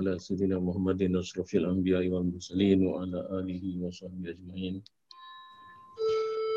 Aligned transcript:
على 0.00 0.18
سيدنا 0.18 0.58
محمد 0.58 1.02
أشرف 1.02 1.54
الأنبياء 1.54 2.08
والمرسلين 2.08 2.86
وعلى 2.86 3.20
آله 3.38 3.64
وصحبه 3.84 4.30
أجمعين. 4.32 4.82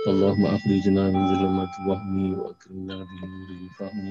اللهم 0.08 0.46
أخرجنا 0.46 1.04
من 1.12 1.24
ظلمات 1.32 1.74
الوهم 1.80 2.40
وأكرمنا 2.40 2.96
بنور 3.10 3.50
الفهم 3.60 4.08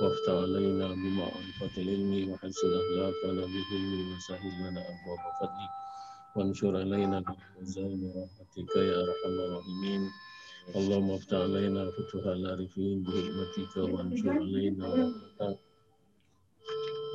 وافتح 0.00 0.34
علينا 0.44 0.86
بمعرفة 1.00 1.74
العلم 1.82 2.12
وحسن 2.30 2.70
أخلاقنا 2.82 3.42
بالعلم 3.52 4.08
وسهل 4.16 4.52
لنا 4.62 4.80
أبواب 4.92 5.22
فضلك 5.40 5.72
وانشر 6.36 6.72
علينا 6.82 7.18
بخزائن 7.20 8.02
رحمتك 8.16 8.72
يا 8.76 8.96
أرحم 9.04 9.34
الراحمين. 9.44 10.02
اللهم 10.76 11.10
افتح 11.10 11.38
علينا 11.46 11.82
فتوح 11.90 12.24
العارفين 12.26 12.96
بحكمتك 13.02 13.74
وانشر 13.76 14.30
علينا 14.30 14.84
رحمتك 14.94 15.71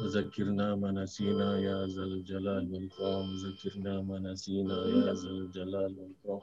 وذكرنا 0.01 0.75
ما 0.75 0.91
نسينا 0.91 1.49
يا 1.67 1.77
ذا 1.93 2.03
الجلال 2.03 2.63
والإكرام. 2.71 3.25
ذكرنا 3.45 4.01
ما 4.01 4.19
نسينا 4.19 4.77
يا 4.87 5.13
ذا 5.13 5.29
الجلال 5.29 5.91
والإكرام. 5.97 6.41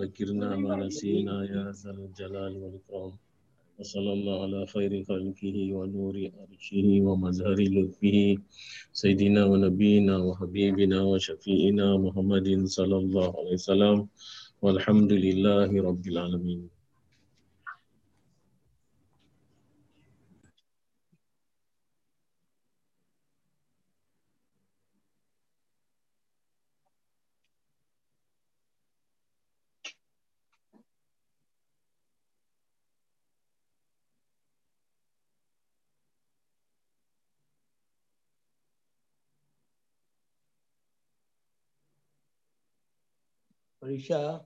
ذكرنا 0.00 0.56
ما 0.56 0.76
نسينا 0.76 1.36
يا 1.54 1.64
ذا 1.80 1.90
الجلال 1.90 2.52
والإكرام. 2.56 3.12
وصلى 3.78 4.12
الله 4.12 4.42
على 4.42 4.66
خير 4.66 4.92
خلقه 5.04 5.56
ونور 5.76 6.16
عرشه 6.38 6.88
ومظهر 7.06 7.58
لطفه. 7.74 8.36
سيدنا 8.92 9.44
ونبينا 9.44 10.16
وحبيبنا 10.18 10.98
وشفيئنا 11.02 11.96
محمد 11.96 12.48
صلى 12.64 12.96
الله 12.96 13.28
عليه 13.38 13.56
وسلم. 13.60 14.06
والحمد 14.62 15.12
لله 15.12 15.70
رب 15.88 16.04
العالمين. 16.06 16.77
Marisha. 43.88 44.44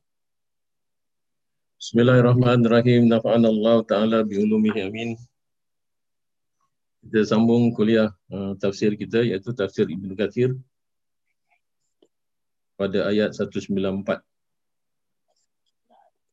Bismillahirrahmanirrahim. 1.75 3.11
Nafa'an 3.11 3.43
Allah 3.43 3.83
Ta'ala 3.83 4.23
bi'ulumihi 4.23 4.87
amin. 4.87 5.19
Kita 7.03 7.27
sambung 7.27 7.75
kuliah 7.75 8.15
uh, 8.31 8.55
tafsir 8.63 8.95
kita 8.95 9.19
iaitu 9.27 9.51
tafsir 9.51 9.91
Ibn 9.91 10.15
Kathir 10.15 10.55
pada 12.79 13.11
ayat 13.11 13.35
194. 13.35 14.23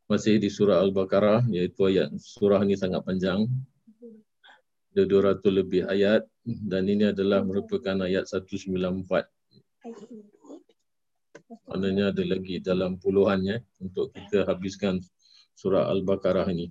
Masih 0.05 0.37
di 0.37 0.53
surah 0.53 0.77
Al-Baqarah 0.77 1.49
iaitu 1.49 1.89
ayat 1.89 2.13
surah 2.13 2.61
ini 2.61 2.77
sangat 2.77 3.01
panjang. 3.09 3.49
Ada 4.93 5.09
200 5.09 5.49
lebih 5.49 5.89
ayat 5.89 6.29
dan 6.45 6.85
ini 6.85 7.09
adalah 7.09 7.41
merupakan 7.41 8.05
ayat 8.05 8.29
194. 8.29 8.69
Maknanya 11.49 12.13
ada 12.13 12.23
lagi 12.25 12.61
dalam 12.61 13.01
puluhannya 13.01 13.65
untuk 13.81 14.13
kita 14.13 14.45
habiskan 14.45 15.01
surah 15.57 15.89
Al-Baqarah 15.89 16.45
ini. 16.53 16.69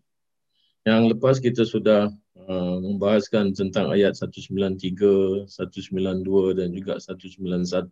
Yang 0.86 1.02
lepas 1.18 1.36
kita 1.42 1.66
sudah 1.66 2.08
uh, 2.46 2.76
membahaskan 2.78 3.52
tentang 3.52 3.90
ayat 3.90 4.14
193, 4.14 5.50
192 5.50 6.58
dan 6.58 6.68
juga 6.70 6.96
191 7.02 7.90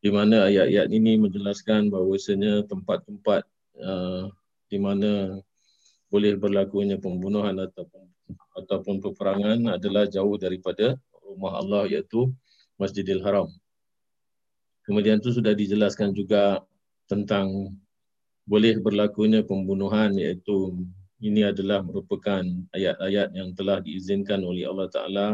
di 0.00 0.10
mana 0.12 0.46
ayat-ayat 0.48 0.88
ini 0.92 1.18
menjelaskan 1.18 1.90
bahawasanya 1.90 2.64
tempat-tempat 2.68 3.42
uh, 3.80 4.30
di 4.70 4.78
mana 4.78 5.40
boleh 6.06 6.38
berlakunya 6.38 6.96
pembunuhan 7.00 7.58
ataupun 7.58 8.06
ataupun 8.56 9.02
peperangan 9.02 9.78
adalah 9.78 10.06
jauh 10.06 10.38
daripada 10.38 10.96
rumah 11.26 11.58
Allah 11.58 11.90
iaitu 11.90 12.30
Masjidil 12.78 13.22
Haram. 13.22 13.50
Kemudian 14.86 15.18
itu 15.18 15.34
sudah 15.34 15.50
dijelaskan 15.50 16.14
juga 16.14 16.62
tentang 17.10 17.74
boleh 18.46 18.78
berlakunya 18.78 19.42
pembunuhan 19.42 20.14
iaitu 20.14 20.78
ini 21.18 21.42
adalah 21.42 21.82
merupakan 21.82 22.46
ayat-ayat 22.70 23.34
yang 23.34 23.50
telah 23.58 23.82
diizinkan 23.82 24.46
oleh 24.46 24.62
Allah 24.62 24.86
Ta'ala 24.86 25.28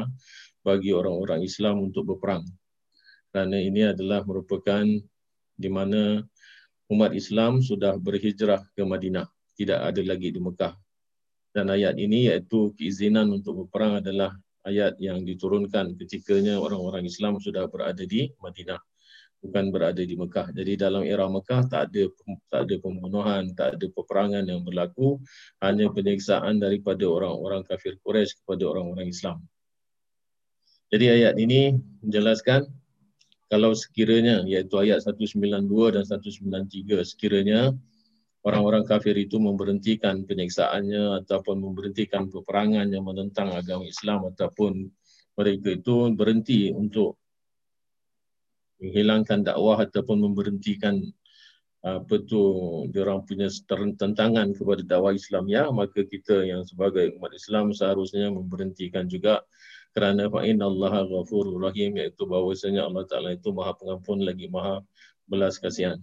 bagi 0.65 0.97
orang-orang 0.97 1.45
Islam 1.45 1.85
untuk 1.85 2.09
berperang. 2.09 2.49
Kerana 3.29 3.61
ini 3.61 3.93
adalah 3.93 4.25
merupakan 4.25 4.89
di 5.53 5.69
mana 5.69 6.25
umat 6.89 7.13
Islam 7.13 7.61
sudah 7.61 8.01
berhijrah 8.01 8.65
ke 8.73 8.81
Madinah. 8.89 9.29
Tidak 9.53 9.77
ada 9.77 10.01
lagi 10.01 10.33
di 10.33 10.41
Mekah. 10.41 10.73
Dan 11.53 11.69
ayat 11.69 12.01
ini 12.01 12.33
iaitu 12.33 12.73
keizinan 12.81 13.29
untuk 13.29 13.69
berperang 13.69 14.01
adalah 14.01 14.33
ayat 14.65 14.97
yang 14.97 15.21
diturunkan 15.29 15.93
ketikanya 16.01 16.57
orang-orang 16.57 17.05
Islam 17.05 17.37
sudah 17.37 17.69
berada 17.69 18.01
di 18.09 18.33
Madinah 18.41 18.81
bukan 19.43 19.75
berada 19.75 19.99
di 19.99 20.15
Mekah. 20.15 20.55
Jadi 20.55 20.79
dalam 20.79 21.03
era 21.03 21.27
Mekah 21.27 21.67
tak 21.67 21.91
ada 21.91 22.03
tak 22.47 22.71
ada 22.71 22.77
pembunuhan, 22.79 23.51
tak 23.59 23.77
ada 23.77 23.87
peperangan 23.91 24.47
yang 24.47 24.63
berlaku, 24.63 25.19
hanya 25.59 25.91
penyiksaan 25.91 26.63
daripada 26.63 27.03
orang-orang 27.11 27.67
kafir 27.67 27.99
Quraisy 28.01 28.41
kepada 28.41 28.71
orang-orang 28.71 29.11
Islam. 29.11 29.43
Jadi 30.95 31.07
ayat 31.11 31.35
ini 31.43 31.75
menjelaskan 32.07 32.71
kalau 33.51 33.77
sekiranya 33.77 34.47
iaitu 34.49 34.81
ayat 34.81 35.05
192 35.05 35.69
dan 35.93 36.05
193 36.09 37.05
sekiranya 37.05 37.75
orang-orang 38.45 38.85
kafir 38.85 39.17
itu 39.17 39.39
memberhentikan 39.39 40.25
penyiksaannya 40.25 41.25
ataupun 41.25 41.57
memberhentikan 41.61 42.29
peperangan 42.29 42.89
yang 42.91 43.05
menentang 43.07 43.53
agama 43.55 43.87
Islam 43.87 44.29
ataupun 44.33 44.89
mereka 45.33 45.69
itu 45.73 46.13
berhenti 46.13 46.69
untuk 46.75 47.22
menghilangkan 48.83 49.47
dakwah 49.47 49.79
ataupun 49.87 50.19
memberhentikan 50.19 50.99
apa 51.83 52.15
tu 52.31 52.39
orang 52.95 53.27
punya 53.27 53.51
tentangan 53.99 54.55
kepada 54.55 54.83
dakwah 54.87 55.15
Islam 55.15 55.51
ya 55.51 55.67
maka 55.71 56.07
kita 56.07 56.47
yang 56.47 56.63
sebagai 56.63 57.15
umat 57.19 57.35
Islam 57.35 57.75
seharusnya 57.75 58.31
memberhentikan 58.31 59.11
juga 59.11 59.43
kerana 59.91 60.31
fa 60.31 60.47
innallaha 60.47 61.05
ghafurur 61.05 61.59
rahim 61.59 61.99
iaitu 61.99 62.23
bahawasanya 62.25 62.87
Allah 62.87 63.05
Taala 63.11 63.35
itu 63.35 63.51
Maha 63.51 63.75
Pengampun 63.77 64.23
lagi 64.25 64.47
Maha 64.47 64.81
belas 65.29 65.61
kasihan. 65.61 65.99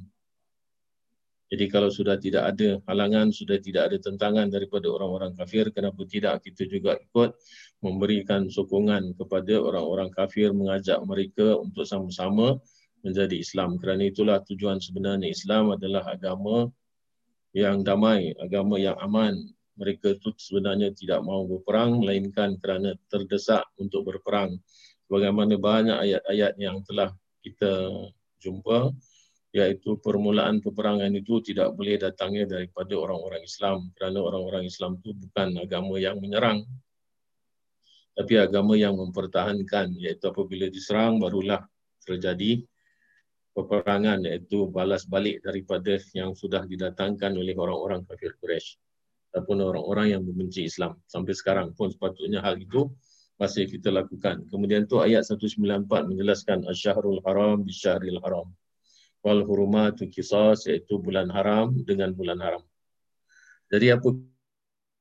Jadi 1.49 1.65
kalau 1.65 1.89
sudah 1.89 2.21
tidak 2.21 2.53
ada 2.53 2.77
halangan, 2.85 3.33
sudah 3.33 3.57
tidak 3.57 3.89
ada 3.89 3.97
tentangan 3.97 4.53
daripada 4.53 4.85
orang-orang 4.85 5.33
kafir, 5.33 5.73
kenapa 5.73 6.05
tidak 6.05 6.45
kita 6.45 6.69
juga 6.69 6.93
ikut 7.01 7.33
memberikan 7.81 8.45
sokongan 8.53 9.17
kepada 9.17 9.57
orang-orang 9.57 10.13
kafir, 10.13 10.53
mengajak 10.53 11.01
mereka 11.09 11.57
untuk 11.57 11.89
sama-sama 11.89 12.61
menjadi 13.01 13.33
Islam. 13.33 13.81
Kerana 13.81 14.05
itulah 14.05 14.37
tujuan 14.45 14.77
sebenarnya 14.77 15.25
Islam 15.31 15.73
adalah 15.73 16.05
agama 16.05 16.69
yang 17.57 17.81
damai, 17.81 18.37
agama 18.37 18.77
yang 18.77 18.97
aman. 19.01 19.33
Mereka 19.79 20.19
itu 20.19 20.35
sebenarnya 20.35 20.91
tidak 20.91 21.23
mahu 21.23 21.57
berperang, 21.57 22.03
melainkan 22.03 22.59
kerana 22.59 22.93
terdesak 23.07 23.63
untuk 23.79 24.05
berperang. 24.05 24.59
Bagaimana 25.07 25.55
banyak 25.55 25.97
ayat-ayat 25.97 26.53
yang 26.59 26.83
telah 26.85 27.15
kita 27.41 27.89
jumpa, 28.43 28.91
iaitu 29.49 29.97
permulaan 29.97 30.61
peperangan 30.61 31.09
itu 31.17 31.41
tidak 31.41 31.73
boleh 31.73 31.97
datangnya 31.97 32.45
daripada 32.45 32.93
orang-orang 32.93 33.41
Islam 33.41 33.89
kerana 33.97 34.21
orang-orang 34.21 34.69
Islam 34.69 35.01
itu 35.01 35.17
bukan 35.17 35.57
agama 35.57 35.97
yang 35.97 36.21
menyerang 36.21 36.69
tapi 38.13 38.37
agama 38.37 38.77
yang 38.77 38.93
mempertahankan 38.93 39.97
iaitu 39.97 40.29
apabila 40.29 40.69
diserang 40.69 41.17
barulah 41.17 41.65
terjadi 42.05 42.61
peperangan 43.57 44.21
iaitu 44.29 44.69
balas 44.69 45.09
balik 45.09 45.41
daripada 45.41 45.97
yang 46.13 46.37
sudah 46.37 46.67
didatangkan 46.69 47.33
oleh 47.33 47.57
orang-orang 47.57 48.05
kafir 48.05 48.37
Quraisy 48.37 48.77
ataupun 49.33 49.61
orang-orang 49.61 50.17
yang 50.17 50.21
membenci 50.25 50.65
Islam. 50.65 50.97
Sampai 51.05 51.37
sekarang 51.37 51.73
pun 51.77 51.93
sepatutnya 51.93 52.41
hal 52.41 52.57
itu 52.57 52.89
masih 53.37 53.69
kita 53.69 53.93
lakukan. 53.93 54.45
Kemudian 54.49 54.89
tu 54.89 54.99
ayat 54.99 55.23
194 55.25 55.85
menjelaskan 56.11 56.65
asy-syahrul 56.67 57.21
haram 57.23 57.61
bisyahril 57.61 58.19
haram 58.21 58.49
wal 59.23 59.43
hurumatu 59.43 60.07
qisas 60.07 60.67
iaitu 60.67 60.99
bulan 60.99 61.27
haram 61.31 61.75
dengan 61.83 62.15
bulan 62.15 62.39
haram. 62.39 62.63
Jadi 63.69 63.93
apa 63.93 64.07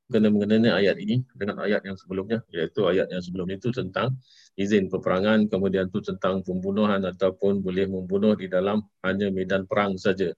kena 0.09 0.33
mengenai 0.33 0.73
ayat 0.73 0.97
ini 0.97 1.21
dengan 1.37 1.61
ayat 1.61 1.85
yang 1.85 1.97
sebelumnya? 1.97 2.41
Iaitu 2.49 2.85
ayat 2.89 3.13
yang 3.13 3.21
sebelum 3.21 3.47
itu 3.53 3.69
tentang 3.69 4.17
izin 4.57 4.89
peperangan 4.89 5.45
kemudian 5.47 5.87
itu 5.87 6.01
tentang 6.01 6.41
pembunuhan 6.41 6.99
ataupun 7.05 7.61
boleh 7.61 7.85
membunuh 7.85 8.33
di 8.33 8.49
dalam 8.49 8.81
hanya 9.05 9.29
medan 9.29 9.69
perang 9.69 9.95
saja. 9.95 10.33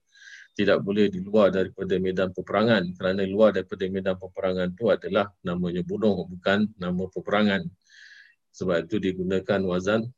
Tidak 0.52 0.84
boleh 0.84 1.08
di 1.08 1.24
luar 1.24 1.48
daripada 1.48 1.96
medan 1.96 2.28
peperangan 2.36 2.92
kerana 3.00 3.24
luar 3.24 3.56
daripada 3.56 3.88
medan 3.88 4.16
peperangan 4.20 4.68
itu 4.76 4.84
adalah 4.92 5.32
namanya 5.40 5.80
bunuh 5.80 6.28
bukan 6.28 6.68
nama 6.76 7.04
peperangan. 7.08 7.64
Sebab 8.52 8.84
itu 8.84 9.00
digunakan 9.00 9.60
wazan 9.64 10.12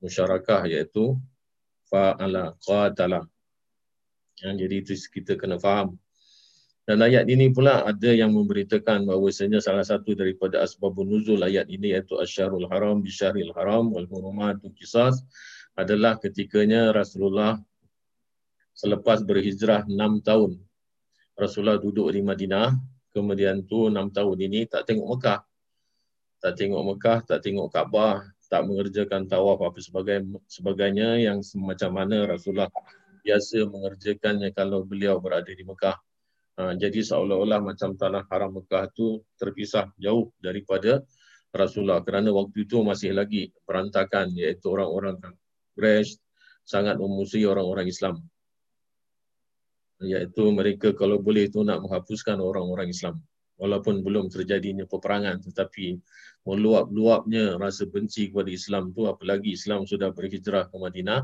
musyarakah 0.00 0.64
iaitu 0.64 1.20
fa'ala 1.92 2.56
qatala. 2.64 3.28
Ya, 4.40 4.56
jadi 4.56 4.80
itu 4.80 4.96
kita 5.12 5.36
kena 5.36 5.60
faham. 5.60 6.00
Dan 6.82 6.98
ayat 6.98 7.30
ini 7.30 7.52
pula 7.54 7.86
ada 7.86 8.10
yang 8.10 8.34
memberitakan 8.34 9.06
bahawasanya 9.06 9.62
salah 9.62 9.86
satu 9.86 10.18
daripada 10.18 10.64
asbabun 10.66 11.14
nuzul 11.14 11.38
ayat 11.38 11.70
ini 11.70 11.94
iaitu 11.94 12.18
asyarul 12.18 12.66
haram 12.66 12.98
bisyaril 12.98 13.54
haram 13.54 13.86
wal 13.94 14.08
hurumatu 14.10 14.66
qisas 14.74 15.22
adalah 15.78 16.18
ketikanya 16.18 16.90
Rasulullah 16.90 17.60
selepas 18.74 19.22
berhijrah 19.22 19.86
6 19.86 19.94
tahun. 20.26 20.58
Rasulullah 21.38 21.78
duduk 21.78 22.10
di 22.10 22.18
Madinah, 22.18 22.74
kemudian 23.14 23.62
tu 23.62 23.86
6 23.86 24.10
tahun 24.10 24.38
ini 24.42 24.66
tak 24.66 24.90
tengok 24.90 25.06
Mekah. 25.16 25.40
Tak 26.42 26.52
tengok 26.58 26.82
Mekah, 26.82 27.18
tak 27.22 27.38
tengok 27.46 27.70
Kaabah, 27.70 28.26
tak 28.52 28.68
mengerjakan 28.68 29.24
tawaf 29.24 29.64
apa 29.64 29.80
sebagainya 30.44 31.24
yang 31.24 31.40
semacam 31.40 32.04
mana 32.04 32.28
Rasulullah 32.28 32.68
biasa 33.24 33.64
mengerjakannya 33.64 34.52
kalau 34.52 34.84
beliau 34.84 35.16
berada 35.24 35.48
di 35.48 35.64
Mekah. 35.64 35.96
Ha, 36.60 36.76
jadi 36.76 37.00
seolah-olah 37.00 37.64
macam 37.64 37.96
tanah 37.96 38.28
haram 38.28 38.60
Mekah 38.60 38.92
tu 38.92 39.24
terpisah 39.40 39.88
jauh 39.96 40.28
daripada 40.36 41.00
Rasulullah 41.48 42.04
kerana 42.04 42.28
waktu 42.28 42.68
itu 42.68 42.84
masih 42.84 43.16
lagi 43.16 43.48
berantakan 43.64 44.36
iaitu 44.36 44.68
orang-orang 44.68 45.16
Quraisy 45.72 46.20
sangat 46.68 47.00
memusuhi 47.00 47.48
orang-orang 47.48 47.88
Islam. 47.88 48.20
Iaitu 50.04 50.44
mereka 50.52 50.92
kalau 50.92 51.24
boleh 51.24 51.48
itu 51.48 51.64
nak 51.64 51.80
menghapuskan 51.80 52.36
orang-orang 52.36 52.92
Islam. 52.92 53.16
Walaupun 53.56 54.04
belum 54.04 54.28
terjadinya 54.28 54.84
peperangan 54.84 55.40
tetapi 55.40 55.96
meluap-luapnya 56.42 57.56
rasa 57.58 57.86
benci 57.86 58.30
kepada 58.30 58.50
Islam 58.50 58.90
tu 58.90 59.06
apalagi 59.06 59.54
Islam 59.54 59.86
sudah 59.86 60.10
berhijrah 60.10 60.66
ke 60.66 60.76
Madinah 60.76 61.22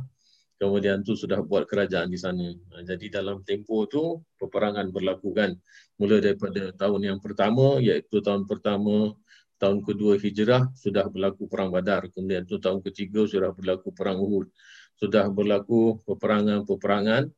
kemudian 0.58 1.06
tu 1.06 1.14
sudah 1.14 1.38
buat 1.40 1.70
kerajaan 1.70 2.10
di 2.10 2.18
sana. 2.18 2.50
Ha, 2.74 2.82
jadi 2.82 3.22
dalam 3.22 3.46
tempoh 3.46 3.86
tu 3.86 4.20
peperangan 4.42 4.90
berlaku 4.90 5.30
kan. 5.30 5.54
Mula 6.02 6.18
daripada 6.18 6.74
tahun 6.74 7.14
yang 7.14 7.18
pertama 7.22 7.78
iaitu 7.78 8.18
tahun 8.18 8.44
pertama, 8.44 9.14
tahun 9.62 9.86
kedua 9.86 10.18
hijrah 10.18 10.66
sudah 10.74 11.06
berlaku 11.06 11.46
perang 11.46 11.70
Badar. 11.70 12.10
Kemudian 12.10 12.42
tu 12.44 12.58
tahun 12.58 12.82
ketiga 12.82 13.24
sudah 13.24 13.54
berlaku 13.54 13.94
perang 13.94 14.18
Uhud. 14.18 14.50
Sudah 14.98 15.30
berlaku 15.30 16.02
peperangan-peperangan 16.02 17.30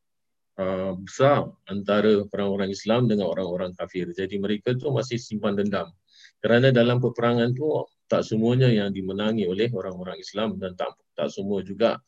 uh, 0.57 0.93
besar 0.97 1.53
antara 1.69 2.25
orang-orang 2.33 2.73
Islam 2.73 3.05
dengan 3.05 3.29
orang-orang 3.29 3.77
kafir. 3.77 4.09
Jadi 4.17 4.41
mereka 4.41 4.73
tu 4.73 4.89
masih 4.89 5.21
simpan 5.21 5.61
dendam. 5.61 5.93
Kerana 6.41 6.73
dalam 6.73 6.99
peperangan 6.99 7.53
tu 7.53 7.85
tak 8.09 8.25
semuanya 8.25 8.73
yang 8.73 8.91
dimenangi 8.91 9.45
oleh 9.45 9.69
orang-orang 9.71 10.19
Islam 10.19 10.57
dan 10.57 10.75
tak 10.75 10.97
tak 11.13 11.29
semua 11.29 11.61
juga 11.61 12.01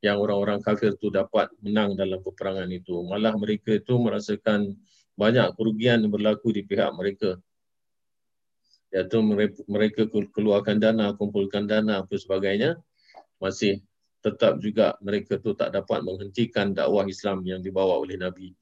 yang 0.00 0.16
orang-orang 0.22 0.64
kafir 0.64 0.96
tu 0.96 1.12
dapat 1.12 1.52
menang 1.60 1.98
dalam 1.98 2.22
peperangan 2.24 2.70
itu. 2.72 3.02
Malah 3.04 3.36
mereka 3.36 3.76
itu 3.76 4.00
merasakan 4.00 4.72
banyak 5.18 5.52
kerugian 5.58 6.08
berlaku 6.08 6.54
di 6.56 6.64
pihak 6.64 6.88
mereka. 6.96 7.36
Iaitu 8.90 9.20
mereka 9.68 10.08
keluarkan 10.08 10.80
dana, 10.80 11.12
kumpulkan 11.14 11.68
dana 11.68 12.00
apa 12.00 12.16
sebagainya. 12.16 12.80
Masih 13.36 13.84
tetap 14.24 14.56
juga 14.64 14.96
mereka 15.04 15.36
tu 15.36 15.52
tak 15.52 15.76
dapat 15.76 16.00
menghentikan 16.00 16.72
dakwah 16.72 17.04
Islam 17.04 17.44
yang 17.44 17.60
dibawa 17.60 18.00
oleh 18.00 18.16
Nabi. 18.16 18.56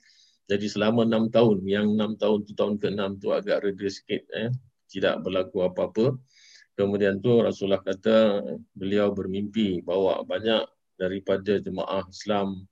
Jadi 0.49 0.67
selama 0.67 1.05
enam 1.05 1.29
tahun, 1.29 1.61
yang 1.69 1.93
enam 1.93 2.17
tahun 2.17 2.49
tu 2.49 2.57
tahun 2.57 2.81
ke-6 2.81 3.21
tu 3.21 3.29
agak 3.37 3.69
reda 3.69 3.89
sikit. 3.93 4.23
Eh? 4.33 4.49
Tidak 4.89 5.21
berlaku 5.21 5.69
apa-apa. 5.69 6.17
Kemudian 6.79 7.19
tu 7.19 7.43
Rasulullah 7.43 7.83
kata 7.83 8.41
beliau 8.73 9.11
bermimpi 9.11 9.83
bawa 9.83 10.23
banyak 10.23 10.63
daripada 10.95 11.59
jemaah 11.59 12.07
Islam 12.07 12.67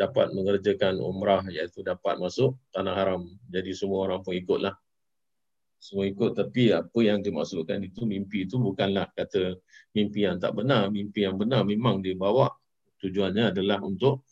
dapat 0.00 0.32
mengerjakan 0.32 0.96
umrah 0.96 1.44
iaitu 1.50 1.84
dapat 1.84 2.16
masuk 2.16 2.56
tanah 2.72 2.94
haram. 2.96 3.22
Jadi 3.52 3.76
semua 3.76 4.08
orang 4.08 4.24
pun 4.24 4.32
ikutlah. 4.32 4.72
Semua 5.76 6.08
ikut 6.08 6.36
tapi 6.36 6.72
apa 6.72 6.98
yang 7.00 7.20
dimaksudkan 7.20 7.80
itu 7.84 8.04
mimpi 8.04 8.48
itu 8.48 8.56
bukanlah 8.60 9.08
kata 9.12 9.60
mimpi 9.92 10.24
yang 10.24 10.40
tak 10.40 10.56
benar. 10.56 10.88
Mimpi 10.88 11.28
yang 11.28 11.36
benar 11.36 11.66
memang 11.68 12.00
dibawa 12.00 12.48
tujuannya 13.00 13.52
adalah 13.52 13.80
untuk 13.84 14.24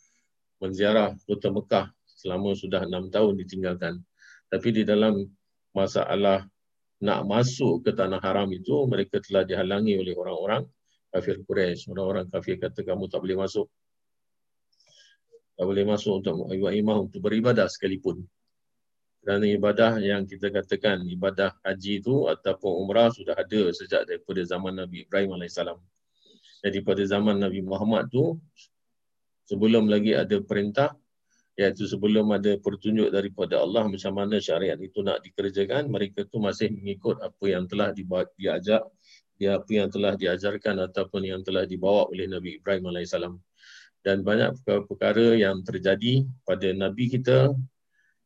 menziarah 0.61 1.13
kota 1.25 1.49
Mekah 1.49 1.85
selama 2.05 2.53
sudah 2.53 2.85
enam 2.85 3.09
tahun 3.09 3.37
ditinggalkan. 3.41 4.01
Tapi 4.49 4.69
di 4.73 4.83
dalam 4.85 5.25
masalah 5.73 6.45
nak 6.99 7.23
masuk 7.23 7.87
ke 7.87 7.95
tanah 7.95 8.19
haram 8.19 8.51
itu 8.51 8.83
mereka 8.83 9.23
telah 9.23 9.47
dihalangi 9.47 9.95
oleh 9.95 10.11
orang-orang 10.15 10.67
kafir 11.09 11.39
Quraisy. 11.47 11.87
Orang-orang 11.95 12.27
kafir 12.27 12.59
kata 12.59 12.83
kamu 12.83 13.07
tak 13.07 13.23
boleh 13.23 13.39
masuk. 13.39 13.67
Tak 15.55 15.65
boleh 15.67 15.83
masuk 15.83 16.23
untuk 16.23 16.47
ibadah 16.51 16.75
imam 16.75 16.97
untuk 17.07 17.19
beribadah 17.19 17.67
sekalipun. 17.67 18.23
Kerana 19.19 19.43
ibadah 19.51 19.99
yang 19.99 20.23
kita 20.23 20.47
katakan 20.47 21.03
ibadah 21.03 21.51
haji 21.67 21.99
itu 21.99 22.31
ataupun 22.31 22.71
umrah 22.87 23.11
sudah 23.11 23.35
ada 23.35 23.67
sejak 23.75 24.07
daripada 24.07 24.39
zaman 24.47 24.79
Nabi 24.79 25.03
Ibrahim 25.03 25.35
AS. 25.35 25.59
Jadi 26.63 26.79
pada 26.83 27.03
zaman 27.03 27.39
Nabi 27.39 27.59
Muhammad 27.63 28.07
tu 28.07 28.39
sebelum 29.47 29.87
lagi 29.91 30.15
ada 30.15 30.39
perintah 30.39 30.95
iaitu 31.59 31.83
sebelum 31.91 32.31
ada 32.31 32.55
pertunjuk 32.55 33.11
daripada 33.11 33.59
Allah 33.59 33.83
macam 33.83 34.15
mana 34.15 34.39
syariat 34.39 34.79
itu 34.79 35.03
nak 35.03 35.19
dikerjakan 35.27 35.91
mereka 35.91 36.23
tu 36.23 36.39
masih 36.39 36.71
mengikut 36.71 37.19
apa 37.19 37.45
yang 37.51 37.67
telah 37.67 37.91
diajak 38.39 38.87
ya 39.39 39.59
apa 39.59 39.71
yang 39.71 39.91
telah 39.91 40.15
diajarkan 40.15 40.87
ataupun 40.87 41.27
yang 41.27 41.43
telah 41.43 41.67
dibawa 41.67 42.07
oleh 42.07 42.31
Nabi 42.31 42.59
Ibrahim 42.59 42.95
AS. 42.95 43.15
Dan 43.99 44.23
banyak 44.23 44.63
perkara-perkara 44.63 45.35
yang 45.35 45.59
terjadi 45.59 46.23
pada 46.47 46.71
Nabi 46.71 47.11
kita 47.11 47.51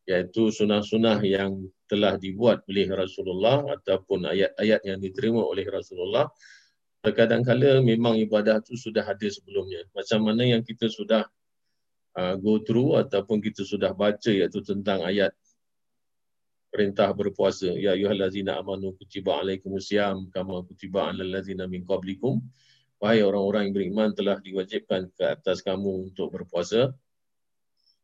iaitu 0.05 0.53
sunah-sunah 0.53 1.25
yang 1.25 1.65
telah 1.89 2.17
dibuat 2.21 2.61
oleh 2.69 2.85
Rasulullah 2.93 3.65
ataupun 3.81 4.29
ayat-ayat 4.29 4.85
yang 4.85 4.99
diterima 5.01 5.41
oleh 5.41 5.65
Rasulullah 5.65 6.29
terkadang-kala 7.01 7.81
memang 7.81 8.21
ibadah 8.21 8.61
itu 8.61 8.77
sudah 8.77 9.01
ada 9.01 9.27
sebelumnya. 9.29 9.81
Macam 9.97 10.29
mana 10.29 10.45
yang 10.45 10.61
kita 10.61 10.89
sudah 10.91 11.25
uh, 12.17 12.35
go 12.37 12.61
through 12.61 12.97
ataupun 12.99 13.41
kita 13.41 13.65
sudah 13.65 13.91
baca 13.93 14.29
iaitu 14.29 14.61
tentang 14.65 15.05
ayat 15.05 15.33
perintah 16.73 17.13
berpuasa. 17.13 17.69
Ya 17.77 17.93
ayyuhallazina 17.93 18.57
amanu 18.57 18.97
kutiba 18.97 19.41
alaikumusiyam 19.41 20.33
kama 20.33 20.65
kutiba 20.65 21.13
alal 21.13 21.29
ladzina 21.29 21.69
min 21.69 21.85
qablikum. 21.85 22.41
Wahai 22.97 23.19
orang-orang 23.21 23.69
yang 23.69 23.75
beriman 23.75 24.09
telah 24.15 24.39
diwajibkan 24.39 25.11
ke 25.11 25.23
atas 25.27 25.59
kamu 25.59 26.09
untuk 26.13 26.31
berpuasa. 26.31 26.95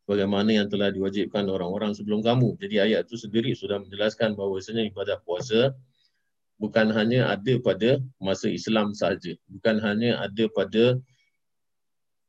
Bagaimana 0.03 0.51
yang 0.51 0.67
telah 0.67 0.89
diwajibkan 0.89 1.45
orang-orang 1.47 1.93
sebelum 1.93 2.25
kamu? 2.25 2.57
Jadi 2.57 2.75
ayat 2.81 3.05
itu 3.07 3.15
sendiri 3.15 3.53
sudah 3.53 3.77
menjelaskan 3.79 4.33
bahawasanya 4.33 4.89
ibadah 4.89 5.21
puasa 5.21 5.77
bukan 6.59 6.91
hanya 6.91 7.31
ada 7.31 7.55
pada 7.63 8.03
masa 8.19 8.51
Islam 8.51 8.91
saja 8.91 9.33
bukan 9.47 9.79
hanya 9.79 10.19
ada 10.19 10.45
pada 10.51 10.99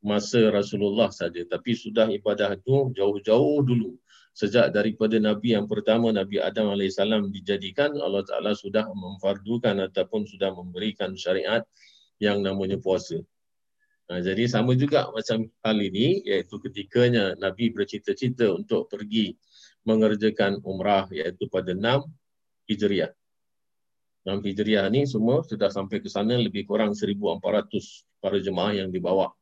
masa 0.01 0.49
Rasulullah 0.49 1.13
saja 1.13 1.45
tapi 1.45 1.77
sudah 1.77 2.09
ibadah 2.09 2.57
itu 2.57 2.89
jauh-jauh 2.97 3.61
dulu 3.61 3.97
sejak 4.31 4.71
daripada 4.71 5.19
Nabi 5.19 5.53
yang 5.53 5.67
pertama 5.67 6.09
Nabi 6.09 6.39
Adam 6.39 6.71
AS 6.73 6.97
dijadikan 7.29 7.91
Allah 7.99 8.23
Ta'ala 8.23 8.55
sudah 8.55 8.87
memfardukan 8.89 9.75
ataupun 9.91 10.23
sudah 10.23 10.55
memberikan 10.55 11.13
syariat 11.19 11.67
yang 12.21 12.39
namanya 12.39 12.79
puasa. 12.79 13.19
Nah, 14.07 14.19
jadi 14.19 14.43
sama 14.47 14.75
juga 14.75 15.07
macam 15.11 15.47
hal 15.63 15.77
ini 15.79 16.23
iaitu 16.27 16.59
ketikanya 16.59 17.35
Nabi 17.39 17.71
bercita-cita 17.71 18.51
untuk 18.51 18.91
pergi 18.91 19.35
mengerjakan 19.87 20.59
umrah 20.67 21.07
iaitu 21.11 21.47
pada 21.47 21.71
6 21.71 22.05
Hijriah. 22.67 23.11
6 24.27 24.37
Hijriah 24.45 24.85
ni 24.91 25.07
semua 25.07 25.41
sudah 25.47 25.71
sampai 25.73 26.03
ke 26.03 26.11
sana 26.11 26.37
lebih 26.37 26.67
kurang 26.67 26.93
1400 26.93 27.41
para 28.21 28.37
jemaah 28.37 28.83
yang 28.83 28.91
dibawa. 28.93 29.33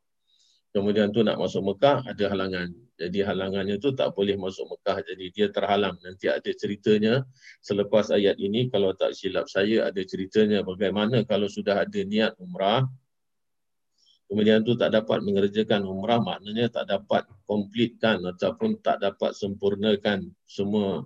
Kemudian 0.70 1.10
tu 1.10 1.26
nak 1.26 1.42
masuk 1.42 1.74
Mekah 1.74 2.06
ada 2.06 2.26
halangan. 2.30 2.70
Jadi 3.00 3.26
halangannya 3.26 3.82
tu 3.82 3.96
tak 3.96 4.14
boleh 4.14 4.38
masuk 4.38 4.70
Mekah. 4.70 5.02
Jadi 5.02 5.26
dia 5.34 5.48
terhalang. 5.50 5.98
Nanti 6.06 6.30
ada 6.30 6.52
ceritanya 6.54 7.26
selepas 7.64 8.14
ayat 8.14 8.38
ini 8.38 8.70
kalau 8.70 8.94
tak 8.94 9.18
silap 9.18 9.50
saya 9.50 9.90
ada 9.90 10.02
ceritanya 10.06 10.62
bagaimana 10.62 11.26
kalau 11.26 11.50
sudah 11.50 11.82
ada 11.82 12.00
niat 12.06 12.38
umrah 12.38 12.86
kemudian 14.30 14.62
tu 14.62 14.78
tak 14.78 14.94
dapat 14.94 15.26
mengerjakan 15.26 15.84
umrah 15.90 16.22
maknanya 16.22 16.70
tak 16.70 16.86
dapat 16.86 17.26
komplitkan 17.50 18.22
ataupun 18.22 18.78
tak 18.80 19.02
dapat 19.02 19.34
sempurnakan 19.34 20.30
semua 20.46 21.04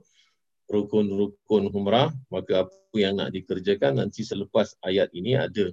rukun-rukun 0.68 1.72
umrah 1.72 2.12
maka 2.28 2.68
apa 2.68 2.98
yang 3.00 3.18
nak 3.18 3.32
dikerjakan 3.32 4.04
nanti 4.04 4.28
selepas 4.28 4.76
ayat 4.84 5.08
ini 5.16 5.40
ada 5.40 5.72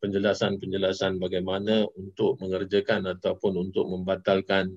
penjelasan-penjelasan 0.00 1.20
bagaimana 1.20 1.84
untuk 1.96 2.40
mengerjakan 2.40 3.04
ataupun 3.16 3.68
untuk 3.68 3.84
membatalkan 3.86 4.72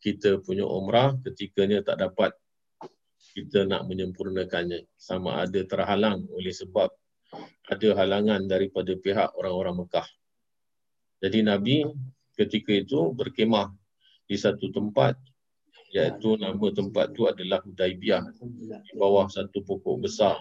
kita 0.00 0.38
punya 0.44 0.68
umrah 0.68 1.16
ketikanya 1.24 1.80
tak 1.80 2.04
dapat 2.04 2.36
kita 3.32 3.68
nak 3.68 3.88
menyempurnakannya 3.88 4.84
sama 4.96 5.44
ada 5.44 5.60
terhalang 5.64 6.24
oleh 6.32 6.52
sebab 6.52 6.88
ada 7.66 7.88
halangan 7.98 8.46
daripada 8.46 8.94
pihak 8.94 9.34
orang-orang 9.34 9.84
Mekah. 9.84 10.08
Jadi 11.20 11.38
Nabi 11.42 11.84
ketika 12.36 12.72
itu 12.72 13.12
berkemah 13.12 13.72
di 14.28 14.36
satu 14.36 14.70
tempat 14.70 15.16
iaitu 15.90 16.36
nama 16.36 16.66
tempat 16.72 17.12
itu 17.16 17.24
adalah 17.26 17.62
Hudaibiyah 17.64 18.24
di 18.84 18.92
bawah 18.94 19.26
satu 19.28 19.64
pokok 19.64 20.06
besar. 20.06 20.40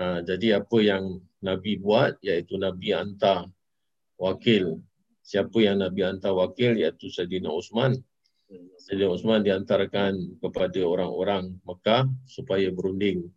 Ha, 0.00 0.24
jadi 0.24 0.64
apa 0.64 0.80
yang 0.80 1.20
Nabi 1.44 1.76
buat 1.76 2.16
iaitu 2.24 2.56
Nabi 2.56 2.96
hantar 2.96 3.52
wakil. 4.16 4.80
Siapa 5.20 5.60
yang 5.60 5.84
Nabi 5.84 6.08
hantar 6.08 6.32
wakil 6.32 6.80
iaitu 6.80 7.12
Sayyidina 7.12 7.52
Osman. 7.52 8.00
Sayyidina 8.80 9.12
Osman 9.12 9.44
diantarkan 9.44 10.40
kepada 10.40 10.80
orang-orang 10.88 11.52
Mekah 11.68 12.08
supaya 12.24 12.72
berunding. 12.72 13.28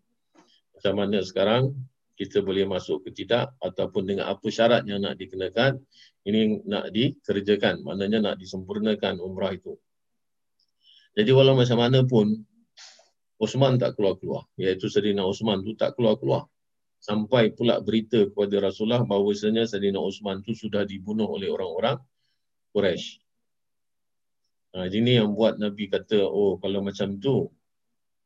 Macam 0.71 0.93
mana 1.03 1.19
sekarang 1.19 1.75
kita 2.15 2.39
boleh 2.39 2.63
masuk 2.63 3.03
ke 3.03 3.11
tidak 3.11 3.51
ataupun 3.59 4.07
dengan 4.07 4.31
apa 4.31 4.47
syarat 4.47 4.87
yang 4.87 5.03
nak 5.03 5.19
dikenakan 5.19 5.83
ini 6.23 6.63
nak 6.63 6.95
dikerjakan 6.95 7.83
maknanya 7.83 8.21
nak 8.31 8.35
disempurnakan 8.39 9.17
umrah 9.17 9.51
itu 9.51 9.75
jadi 11.17 11.33
walau 11.33 11.57
macam 11.57 11.77
mana 11.77 12.05
pun 12.05 12.45
Osman 13.43 13.75
tak 13.75 13.99
keluar-keluar. 13.99 14.47
Iaitu 14.55 14.87
Sayyidina 14.87 15.27
Osman 15.27 15.61
tu 15.61 15.75
tak 15.75 15.99
keluar-keluar. 15.99 16.47
Sampai 17.03 17.51
pula 17.51 17.83
berita 17.83 18.31
kepada 18.31 18.63
Rasulullah 18.63 19.03
bahawasanya 19.03 19.67
Sayyidina 19.67 19.99
Osman 19.99 20.39
tu 20.39 20.55
sudah 20.55 20.87
dibunuh 20.87 21.27
oleh 21.27 21.51
orang-orang 21.51 21.99
Quraisy. 22.71 23.19
Ha, 24.71 24.87
ini 24.87 25.19
yang 25.19 25.35
buat 25.35 25.59
Nabi 25.59 25.91
kata, 25.91 26.23
oh 26.23 26.55
kalau 26.63 26.79
macam 26.79 27.19
tu, 27.19 27.51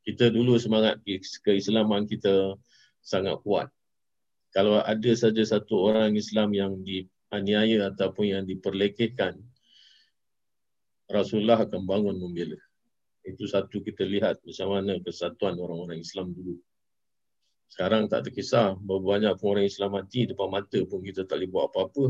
kita 0.06 0.30
dulu 0.30 0.62
semangat 0.62 1.02
keislaman 1.42 2.06
kita 2.06 2.54
sangat 3.02 3.42
kuat. 3.42 3.68
Kalau 4.54 4.78
ada 4.78 5.12
saja 5.18 5.42
satu 5.42 5.90
orang 5.90 6.14
Islam 6.14 6.54
yang 6.54 6.78
dianiaya 6.86 7.90
ataupun 7.90 8.30
yang 8.30 8.44
diperlekehkan, 8.46 9.42
Rasulullah 11.10 11.66
akan 11.66 11.82
bangun 11.82 12.16
membela. 12.22 12.62
Itu 13.26 13.50
satu 13.50 13.82
kita 13.82 14.06
lihat 14.06 14.46
macam 14.46 14.68
mana 14.70 15.02
kesatuan 15.02 15.58
orang-orang 15.58 16.00
Islam 16.00 16.32
dulu. 16.32 16.62
Sekarang 17.68 18.08
tak 18.08 18.32
terkisah 18.32 18.80
berapa 18.80 19.04
banyak 19.04 19.34
pun 19.38 19.56
orang 19.56 19.68
Islam 19.68 19.96
mati 19.96 20.26
depan 20.26 20.48
mata 20.48 20.80
pun 20.88 21.00
kita 21.04 21.28
tak 21.28 21.40
boleh 21.40 21.50
buat 21.52 21.66
apa-apa. 21.72 22.06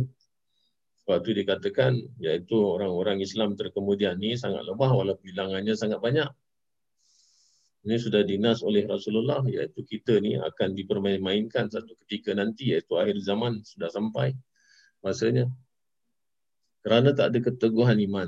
Sebab 1.04 1.18
itu 1.24 1.32
dikatakan 1.44 1.92
iaitu 2.20 2.56
orang-orang 2.56 3.24
Islam 3.24 3.56
terkemudian 3.56 4.20
ni 4.20 4.38
sangat 4.38 4.64
lemah 4.68 4.92
walaupun 4.92 5.24
bilangannya 5.24 5.74
sangat 5.74 6.00
banyak. 6.04 6.30
Ini 7.88 7.96
sudah 7.96 8.20
dinas 8.28 8.60
oleh 8.68 8.84
Rasulullah 8.84 9.40
iaitu 9.48 9.88
kita 9.88 10.20
ni 10.20 10.36
akan 10.36 10.76
dipermain-mainkan 10.76 11.72
satu 11.72 11.96
ketika 12.04 12.36
nanti 12.36 12.76
iaitu 12.76 13.00
akhir 13.00 13.16
zaman 13.24 13.64
sudah 13.64 13.88
sampai 13.88 14.36
masanya. 15.00 15.48
Kerana 16.84 17.16
tak 17.16 17.32
ada 17.32 17.40
keteguhan 17.48 18.00
iman, 18.12 18.28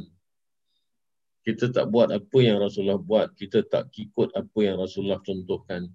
kita 1.43 1.71
tak 1.71 1.91
buat 1.91 2.12
apa 2.12 2.39
yang 2.39 2.59
Rasulullah 2.59 3.00
buat, 3.00 3.36
kita 3.36 3.63
tak 3.67 3.91
ikut 3.95 4.36
apa 4.36 4.59
yang 4.59 4.79
Rasulullah 4.79 5.19
contohkan. 5.24 5.88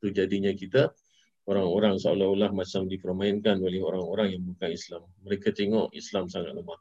Itu 0.00 0.16
jadinya 0.16 0.48
kita 0.56 0.96
orang-orang 1.44 2.00
seolah-olah 2.00 2.56
macam 2.56 2.88
dipermainkan 2.88 3.60
oleh 3.60 3.84
orang-orang 3.84 4.32
yang 4.32 4.48
bukan 4.48 4.72
Islam. 4.72 5.04
Mereka 5.28 5.52
tengok 5.52 5.92
Islam 5.92 6.32
sangat 6.32 6.56
lemah. 6.56 6.80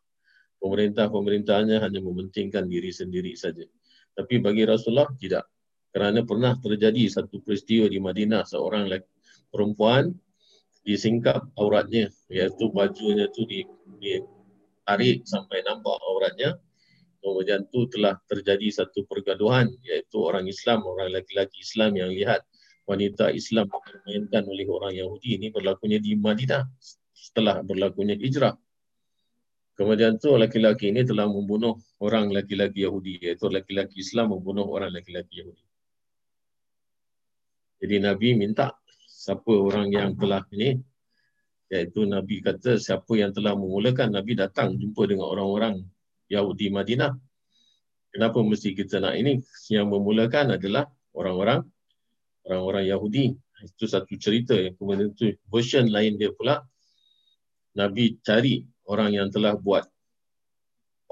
Pemerintah-pemerintahnya 0.63 1.83
hanya 1.83 1.99
mementingkan 1.99 2.71
diri 2.71 2.95
sendiri 2.95 3.35
saja. 3.35 3.67
Tapi 4.15 4.39
bagi 4.39 4.63
Rasulullah 4.63 5.11
tidak. 5.19 5.43
Kerana 5.91 6.23
pernah 6.23 6.55
terjadi 6.55 7.11
satu 7.11 7.43
peristiwa 7.43 7.91
di 7.91 7.99
Madinah 7.99 8.47
seorang 8.47 8.88
perempuan 9.51 10.15
disingkap 10.88 11.43
auratnya 11.59 12.07
iaitu 12.31 12.71
bajunya 12.71 13.27
tu 13.35 13.43
ditarik 13.43 15.27
sampai 15.27 15.59
nampak 15.67 15.97
auratnya 16.07 16.55
kemudian 17.19 17.67
tu 17.67 17.85
telah 17.91 18.15
terjadi 18.31 18.71
satu 18.71 19.03
pergaduhan 19.05 19.67
iaitu 19.83 20.17
orang 20.23 20.47
Islam, 20.47 20.88
orang 20.88 21.11
lelaki-lelaki 21.11 21.59
Islam 21.61 21.99
yang 21.99 22.11
lihat 22.15 22.47
wanita 22.89 23.29
Islam 23.29 23.69
dipermainkan 23.69 24.43
oleh 24.50 24.65
orang 24.65 24.93
Yahudi 24.98 25.38
ini 25.38 25.53
berlakunya 25.53 26.01
di 26.01 26.17
Madinah 26.17 26.65
setelah 27.13 27.62
berlakunya 27.62 28.17
hijrah. 28.17 28.58
Kemudian 29.77 30.17
tu 30.17 30.34
lelaki-lelaki 30.34 30.89
ini 30.89 31.05
telah 31.05 31.29
membunuh 31.29 31.77
orang 32.01 32.34
lelaki-lelaki 32.34 32.84
Yahudi 32.84 33.22
iaitu 33.22 33.46
lelaki-lelaki 33.48 34.01
Islam 34.01 34.34
membunuh 34.34 34.65
orang 34.65 34.89
lelaki-lelaki 34.89 35.46
Yahudi. 35.46 35.63
Jadi 37.79 37.96
Nabi 38.01 38.27
minta 38.36 38.75
siapa 39.08 39.53
orang 39.53 39.88
yang 39.93 40.17
telah 40.17 40.43
ini 40.51 40.75
iaitu 41.69 42.03
Nabi 42.10 42.41
kata 42.41 42.75
siapa 42.75 43.13
yang 43.15 43.31
telah 43.31 43.53
memulakan 43.53 44.17
Nabi 44.17 44.34
datang 44.36 44.75
jumpa 44.75 45.05
dengan 45.05 45.29
orang-orang 45.29 45.86
Yahudi 46.27 46.74
Madinah. 46.74 47.13
Kenapa 48.10 48.41
mesti 48.41 48.74
kita 48.74 48.98
nak 49.00 49.15
ini? 49.15 49.38
Yang 49.69 49.86
memulakan 49.86 50.58
adalah 50.58 50.89
orang-orang 51.13 51.63
orang-orang 52.50 52.89
Yahudi. 52.89 53.38
Itu 53.62 53.86
satu 53.86 54.18
cerita. 54.18 54.58
Kemudian 54.74 55.13
itu 55.13 55.38
version 55.46 55.86
lain 55.86 56.18
dia 56.18 56.34
pula. 56.34 56.65
Nabi 57.77 58.18
cari 58.25 58.65
orang 58.89 59.13
yang 59.13 59.29
telah 59.29 59.53
buat 59.53 59.86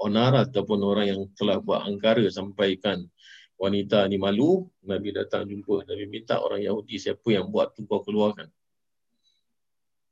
onar 0.02 0.50
ataupun 0.50 0.78
orang 0.82 1.06
yang 1.06 1.20
telah 1.38 1.62
buat 1.62 1.86
angkara 1.86 2.26
sampaikan 2.26 3.06
wanita 3.54 4.02
ni 4.10 4.18
malu. 4.18 4.66
Nabi 4.82 5.14
datang 5.14 5.46
jumpa. 5.46 5.86
Nabi 5.86 6.10
minta 6.10 6.42
orang 6.42 6.62
Yahudi 6.62 6.98
siapa 6.98 7.30
yang 7.30 7.50
buat 7.54 7.78
tu 7.78 7.86
kau 7.86 8.02
keluarkan. 8.02 8.50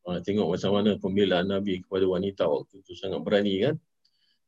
Ha, 0.06 0.23
tengok 0.23 0.54
macam 0.54 0.71
mana 0.71 0.95
pembelaan 1.02 1.50
Nabi 1.50 1.83
kepada 1.83 2.06
wanita 2.06 2.47
waktu 2.47 2.78
itu 2.78 2.95
sangat 2.95 3.26
berani 3.26 3.59
kan. 3.59 3.75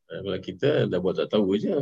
Eh, 0.08 0.20
kalau 0.22 0.38
kita 0.38 0.68
dah 0.86 0.98
buat 1.02 1.18
tak 1.18 1.34
tahu 1.34 1.58
je. 1.58 1.74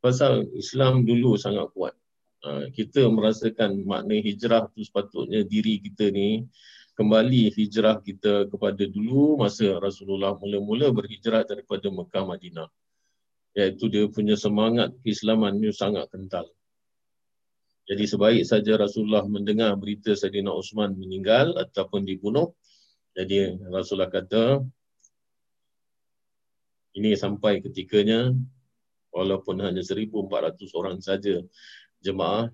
Pasal 0.00 0.48
Islam 0.56 1.04
dulu 1.04 1.36
sangat 1.36 1.70
kuat. 1.76 1.94
Eh, 2.40 2.72
kita 2.72 3.04
merasakan 3.12 3.84
makna 3.84 4.16
hijrah 4.16 4.64
tu 4.72 4.80
sepatutnya 4.80 5.44
diri 5.44 5.76
kita 5.76 6.08
ni 6.08 6.48
kembali 6.96 7.52
hijrah 7.52 8.00
kita 8.00 8.48
kepada 8.48 8.80
dulu 8.88 9.36
masa 9.36 9.76
Rasulullah 9.76 10.32
mula-mula 10.40 10.88
berhijrah 10.88 11.44
daripada 11.44 11.92
Mekah 11.92 12.24
Madinah. 12.24 12.68
Iaitu 13.52 13.92
dia 13.92 14.08
punya 14.08 14.40
semangat 14.40 14.96
keislaman 15.04 15.60
ni 15.60 15.68
sangat 15.68 16.08
kental. 16.08 16.48
Jadi 17.84 18.08
sebaik 18.08 18.44
saja 18.48 18.72
Rasulullah 18.80 19.26
mendengar 19.28 19.76
berita 19.76 20.16
Sayyidina 20.16 20.48
Osman 20.48 20.96
meninggal 20.96 21.60
ataupun 21.60 22.08
dibunuh. 22.08 22.56
Jadi 23.12 23.52
Rasulullah 23.68 24.08
kata, 24.08 24.64
ini 26.96 27.12
sampai 27.12 27.60
ketikanya 27.60 28.32
walaupun 29.12 29.60
hanya 29.60 29.82
1400 29.84 30.78
orang 30.78 31.02
saja 31.02 31.42
jemaah 32.00 32.48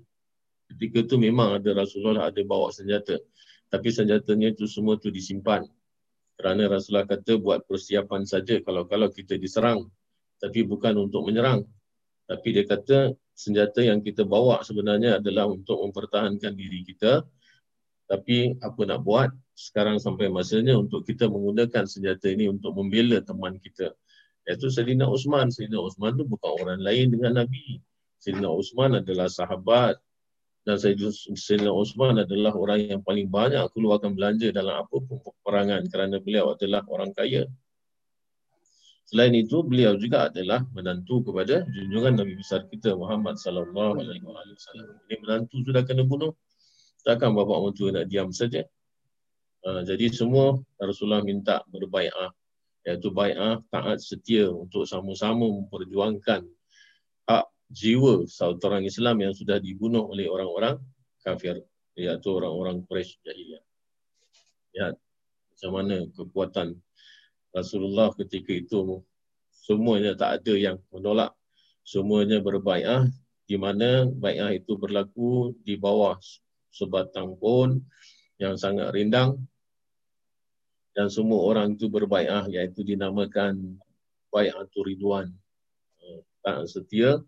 ketika 0.73 1.07
itu 1.07 1.17
memang 1.17 1.63
ada 1.63 1.71
Rasulullah 1.75 2.29
ada 2.29 2.43
bawa 2.43 2.75
senjata. 2.75 3.19
Tapi 3.67 3.91
senjatanya 3.91 4.55
itu 4.55 4.67
semua 4.71 4.99
tu 4.99 5.11
disimpan. 5.11 5.67
Kerana 6.37 6.69
Rasulullah 6.71 7.09
kata 7.09 7.41
buat 7.41 7.65
persiapan 7.67 8.23
saja 8.29 8.61
kalau-kalau 8.63 9.11
kita 9.11 9.35
diserang. 9.41 9.89
Tapi 10.39 10.63
bukan 10.69 11.09
untuk 11.09 11.27
menyerang. 11.27 11.65
Tapi 12.27 12.49
dia 12.53 12.65
kata 12.67 13.15
senjata 13.33 13.81
yang 13.83 14.03
kita 14.03 14.27
bawa 14.27 14.61
sebenarnya 14.63 15.19
adalah 15.19 15.49
untuk 15.49 15.81
mempertahankan 15.83 16.53
diri 16.55 16.85
kita. 16.85 17.25
Tapi 18.07 18.55
apa 18.63 18.81
nak 18.87 19.03
buat? 19.03 19.31
Sekarang 19.57 19.97
sampai 19.97 20.29
masanya 20.29 20.77
untuk 20.77 21.03
kita 21.09 21.27
menggunakan 21.27 21.89
senjata 21.89 22.29
ini 22.29 22.53
untuk 22.53 22.77
membela 22.77 23.19
teman 23.25 23.57
kita. 23.57 23.97
Iaitu 24.47 24.71
Sayyidina 24.71 25.09
Osman. 25.09 25.51
Sayyidina 25.51 25.81
Osman 25.81 26.15
tu 26.15 26.29
bukan 26.29 26.53
orang 26.61 26.81
lain 26.85 27.11
dengan 27.17 27.43
Nabi. 27.43 27.81
Sayyidina 28.27 28.51
Osman 28.51 28.99
adalah 28.99 29.31
sahabat. 29.31 30.03
Dan 30.67 30.83
Sayyidina 30.83 31.71
Osman 31.71 32.27
adalah 32.27 32.51
orang 32.59 32.91
yang 32.91 33.03
paling 33.07 33.31
banyak 33.31 33.63
keluarkan 33.71 34.19
belanja 34.19 34.51
dalam 34.51 34.83
apa 34.83 34.97
pun 34.99 35.23
peperangan 35.23 35.87
kerana 35.87 36.19
beliau 36.19 36.59
adalah 36.59 36.83
orang 36.91 37.15
kaya. 37.15 37.47
Selain 39.07 39.31
itu, 39.39 39.63
beliau 39.63 39.95
juga 39.95 40.27
adalah 40.27 40.67
menantu 40.75 41.23
kepada 41.31 41.63
junjungan 41.71 42.19
Nabi 42.19 42.35
besar 42.35 42.67
kita 42.67 42.99
Muhammad 42.99 43.39
sallallahu 43.39 44.03
alaihi 44.03 44.27
wasallam. 44.27 44.99
Ini 45.07 45.23
menantu 45.23 45.63
sudah 45.63 45.87
kena 45.87 46.03
bunuh. 46.03 46.35
Takkan 47.07 47.31
bapa 47.31 47.63
mentua 47.63 47.95
nak 47.95 48.11
diam 48.11 48.35
saja. 48.35 48.67
Uh, 49.63 49.87
jadi 49.87 50.11
semua 50.11 50.59
Rasulullah 50.83 51.23
minta 51.23 51.63
berbaiat 51.71 52.35
iaitu 52.83 53.15
bai'ah 53.15 53.63
taat 53.71 54.03
setia 54.03 54.51
untuk 54.51 54.87
sama-sama 54.87 55.47
memperjuangkan 55.47 56.43
jiwa 57.71 58.27
seorang 58.31 58.87
Islam 58.87 59.23
yang 59.23 59.35
sudah 59.35 59.59
dibunuh 59.59 60.07
oleh 60.07 60.31
orang-orang 60.31 60.79
kafir 61.23 61.63
iaitu 61.99 62.29
orang-orang 62.31 62.85
Quraisy 62.87 63.19
jahiliyah. 63.25 63.65
Lihat 64.77 64.95
macam 65.51 65.71
mana 65.73 65.97
kekuatan 66.13 66.69
Rasulullah 67.51 68.13
ketika 68.15 68.53
itu? 68.53 69.03
Semuanya 69.51 70.15
tak 70.15 70.43
ada 70.43 70.55
yang 70.55 70.79
menolak. 70.93 71.35
Semuanya 71.83 72.39
berbai'ah 72.39 73.09
di 73.47 73.57
mana 73.59 74.07
bai'ah 74.07 74.55
itu 74.55 74.77
berlaku 74.79 75.57
di 75.63 75.75
bawah 75.79 76.19
sebatang 76.71 77.35
pohon 77.41 77.83
yang 78.37 78.55
sangat 78.61 78.93
rindang. 78.93 79.41
Dan 80.93 81.09
semua 81.09 81.45
orang 81.45 81.75
itu 81.75 81.89
berbaiah 81.89 82.47
iaitu 82.47 82.85
dinamakan 82.85 83.81
bai'atul 84.29 84.87
ridwan. 84.87 85.33
Uh, 86.01 86.21
tak 86.45 86.69
setia 86.69 87.21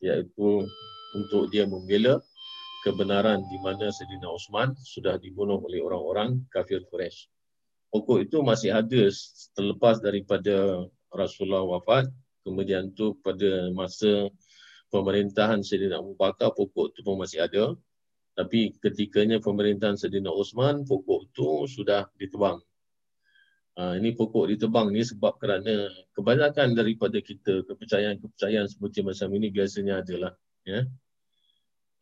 iaitu 0.00 0.64
untuk 1.16 1.48
dia 1.52 1.68
membela 1.68 2.20
kebenaran 2.80 3.44
di 3.44 3.58
mana 3.60 3.92
Sayyidina 3.92 4.28
Osman 4.32 4.72
sudah 4.80 5.20
dibunuh 5.20 5.60
oleh 5.60 5.84
orang-orang 5.84 6.44
kafir 6.48 6.80
Quraisy. 6.88 7.28
Pokok 7.90 8.24
itu 8.24 8.40
masih 8.40 8.72
ada 8.72 9.02
terlepas 9.52 9.98
daripada 10.00 10.86
Rasulullah 11.10 11.66
wafat. 11.66 12.08
Kemudian 12.40 12.96
tu 12.96 13.18
pada 13.20 13.68
masa 13.74 14.30
pemerintahan 14.88 15.60
Sayyidina 15.60 16.00
Abu 16.00 16.16
Bakar, 16.16 16.56
pokok 16.56 16.96
itu 16.96 17.00
pun 17.04 17.20
masih 17.20 17.44
ada. 17.44 17.76
Tapi 18.38 18.72
ketikanya 18.80 19.42
pemerintahan 19.42 19.98
Sayyidina 19.98 20.32
Osman, 20.32 20.86
pokok 20.86 21.28
itu 21.28 21.48
sudah 21.68 22.08
ditebang. 22.16 22.62
Ha, 23.80 23.96
ini 23.96 24.12
pokok 24.12 24.44
ditebang 24.52 24.92
ni 24.92 25.00
sebab 25.00 25.40
kerana 25.40 25.88
kebanyakan 26.12 26.76
daripada 26.76 27.16
kita 27.16 27.64
kepercayaan-kepercayaan 27.64 28.68
seperti 28.68 29.00
macam 29.00 29.32
ini 29.32 29.48
biasanya 29.48 30.04
adalah 30.04 30.36
ya. 30.68 30.84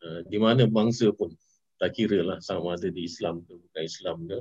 Ha, 0.02 0.26
di 0.26 0.38
mana 0.42 0.66
bangsa 0.66 1.14
pun 1.14 1.30
tak 1.78 1.94
kira 1.94 2.26
lah 2.26 2.42
sama 2.42 2.75
ada 2.75 2.90
di 2.90 3.06
Islam 3.06 3.47
ke 3.47 3.54
bukan 3.54 3.82
Islam 3.87 4.26
ke. 4.26 4.38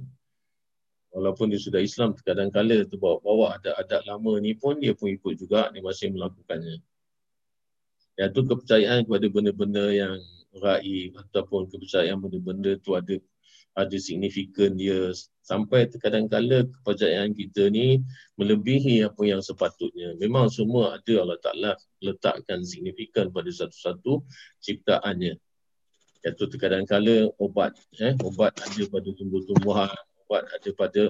Walaupun 1.13 1.53
dia 1.53 1.61
sudah 1.61 1.77
Islam 1.77 2.17
kadang-kadang 2.17 2.89
terbawa-bawa 2.89 3.61
adat-adat 3.61 4.09
lama 4.09 4.41
ni 4.41 4.57
pun 4.57 4.81
dia 4.81 4.97
pun 4.97 5.13
ikut 5.13 5.37
juga 5.37 5.69
dia 5.69 5.85
masih 5.85 6.09
melakukannya. 6.17 6.81
Iaitu 8.17 8.49
kepercayaan 8.49 9.05
kepada 9.05 9.29
benda-benda 9.29 9.85
yang 9.93 10.17
raib 10.57 11.13
ataupun 11.21 11.69
kepercayaan 11.69 12.17
benda-benda 12.17 12.81
tu 12.81 12.97
ada 12.97 13.21
ada 13.77 13.97
signifikan 14.01 14.73
dia 14.73 15.13
sampai 15.47 15.87
kadang-kala 15.87 16.67
kepercayaan 16.67 17.31
kita 17.31 17.71
ni 17.71 18.03
melebihi 18.35 19.07
apa 19.07 19.23
yang 19.23 19.39
sepatutnya. 19.39 20.19
Memang 20.19 20.51
semua 20.51 20.99
ada 20.99 21.13
Allah 21.23 21.39
Ta'ala 21.39 21.71
letakkan 22.03 22.67
signifikan 22.67 23.31
pada 23.31 23.47
satu-satu 23.47 24.27
ciptaannya. 24.59 25.39
Iaitu 26.27 26.43
kadang-kala 26.59 27.31
obat. 27.39 27.79
Eh, 27.95 28.11
obat 28.19 28.59
ada 28.59 28.83
pada 28.91 29.09
tumbuh-tumbuhan, 29.15 29.95
obat 30.27 30.43
ada 30.51 30.69
pada 30.75 31.03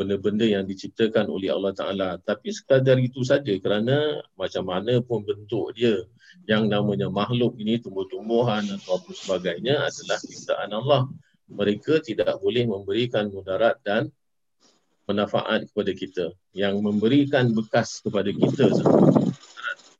benda-benda 0.00 0.48
yang 0.48 0.64
diciptakan 0.64 1.28
oleh 1.28 1.52
Allah 1.52 1.76
Ta'ala. 1.76 2.08
Tapi 2.24 2.56
sekadar 2.56 2.96
itu 2.96 3.20
saja 3.20 3.52
kerana 3.60 4.24
macam 4.32 4.64
mana 4.64 5.04
pun 5.04 5.28
bentuk 5.28 5.76
dia 5.76 6.00
yang 6.48 6.72
namanya 6.72 7.12
makhluk 7.12 7.52
ini, 7.60 7.76
tumbuh-tumbuhan 7.84 8.64
atau 8.64 8.96
apa 8.96 9.10
sebagainya 9.12 9.76
adalah 9.84 10.18
ciptaan 10.24 10.72
Allah 10.72 11.02
mereka 11.50 12.00
tidak 12.00 12.40
boleh 12.40 12.64
memberikan 12.64 13.28
mudarat 13.28 13.76
dan 13.84 14.08
manfaat 15.04 15.68
kepada 15.68 15.92
kita. 15.92 16.24
Yang 16.56 16.74
memberikan 16.80 17.52
bekas 17.52 18.00
kepada 18.00 18.30
kita 18.32 18.72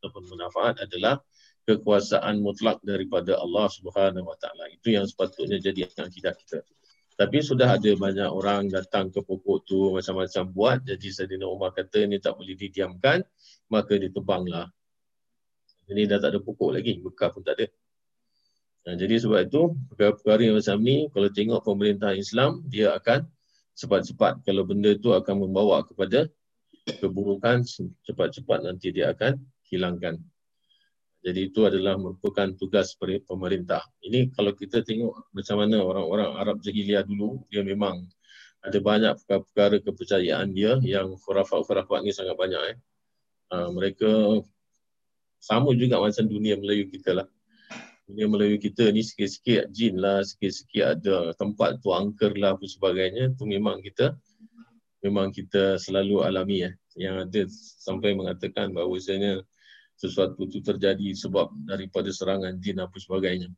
ataupun 0.01 0.25
manfaat 0.37 0.81
adalah 0.85 1.21
kekuasaan 1.65 2.45
mutlak 2.45 2.81
daripada 2.85 3.41
Allah 3.41 3.69
Subhanahu 3.73 4.29
Wa 4.29 4.37
Taala. 4.37 4.69
Itu 4.73 4.93
yang 4.93 5.09
sepatutnya 5.09 5.61
jadi 5.61 5.89
akidah 5.89 6.37
kita. 6.37 6.61
Tapi 7.15 7.39
sudah 7.47 7.79
ada 7.79 7.91
banyak 7.95 8.27
orang 8.27 8.67
datang 8.69 9.07
ke 9.09 9.23
pokok 9.23 9.59
tu 9.65 9.95
macam-macam 9.95 10.45
buat. 10.51 10.79
Jadi 10.83 11.09
Sayyidina 11.15 11.47
Umar 11.47 11.71
kata 11.71 12.11
ini 12.11 12.19
tak 12.19 12.35
boleh 12.35 12.59
didiamkan. 12.59 13.23
Maka 13.71 13.97
ditebanglah. 13.97 14.69
Ini 15.89 16.11
dah 16.11 16.19
tak 16.19 16.37
ada 16.37 16.41
pokok 16.43 16.75
lagi. 16.75 16.99
Bekas 16.99 17.29
pun 17.33 17.47
tak 17.47 17.55
ada. 17.61 17.67
Nah, 18.85 18.95
jadi 19.01 19.17
sebab 19.17 19.49
itu 19.49 19.73
perkara-perkara 19.93 20.41
yang 20.45 20.57
macam 20.61 20.77
ni 20.85 21.09
kalau 21.09 21.29
tengok 21.33 21.61
pemerintah 21.65 22.13
Islam 22.13 22.61
dia 22.69 22.93
akan 22.93 23.25
cepat-cepat 23.73 24.45
kalau 24.45 24.69
benda 24.69 24.93
itu 24.93 25.09
akan 25.17 25.49
membawa 25.49 25.81
kepada 25.89 26.29
keburukan 27.01 27.65
cepat-cepat 28.05 28.61
nanti 28.61 28.93
dia 28.93 29.17
akan 29.17 29.41
hilangkan. 29.73 30.21
Jadi 31.25 31.49
itu 31.49 31.65
adalah 31.65 31.97
merupakan 31.97 32.53
tugas 32.53 32.93
pemerintah. 33.01 33.81
Ini 34.05 34.29
kalau 34.37 34.53
kita 34.53 34.85
tengok 34.85 35.33
macam 35.33 35.57
mana 35.57 35.81
orang-orang 35.81 36.31
Arab 36.37 36.61
jahiliah 36.61 37.01
dulu 37.01 37.41
dia 37.49 37.65
memang 37.65 38.05
ada 38.61 38.77
banyak 38.85 39.17
perkara-perkara 39.25 39.81
kepercayaan 39.81 40.53
dia 40.53 40.77
yang 40.85 41.17
khurafat-khurafat 41.17 42.05
ni 42.05 42.13
sangat 42.13 42.37
banyak 42.37 42.77
eh. 42.77 42.79
Uh, 43.49 43.73
mereka 43.73 44.09
sama 45.41 45.73
juga 45.73 46.01
macam 46.01 46.25
dunia 46.29 46.61
Melayu 46.61 46.93
kita 46.93 47.25
lah 47.25 47.29
dunia 48.05 48.29
Melayu 48.29 48.57
kita 48.61 48.93
ni 48.93 49.01
sikit-sikit 49.01 49.73
jin 49.73 49.97
lah, 49.97 50.21
sikit-sikit 50.21 50.85
ada 50.85 51.33
tempat 51.41 51.81
tu 51.81 51.89
angker 51.89 52.37
lah 52.37 52.53
apa 52.53 52.65
sebagainya 52.69 53.33
tu 53.33 53.49
memang 53.49 53.81
kita 53.81 54.13
memang 55.01 55.33
kita 55.33 55.81
selalu 55.81 56.25
alami 56.25 56.69
ya. 56.69 56.71
Yang 56.97 57.17
ada 57.29 57.41
sampai 57.81 58.17
mengatakan 58.17 58.73
bahawasanya 58.73 59.45
sesuatu 59.97 60.49
tu 60.49 60.61
terjadi 60.61 61.13
sebab 61.17 61.53
daripada 61.69 62.09
serangan 62.13 62.57
jin 62.61 62.81
apa 62.81 62.97
sebagainya. 62.97 63.49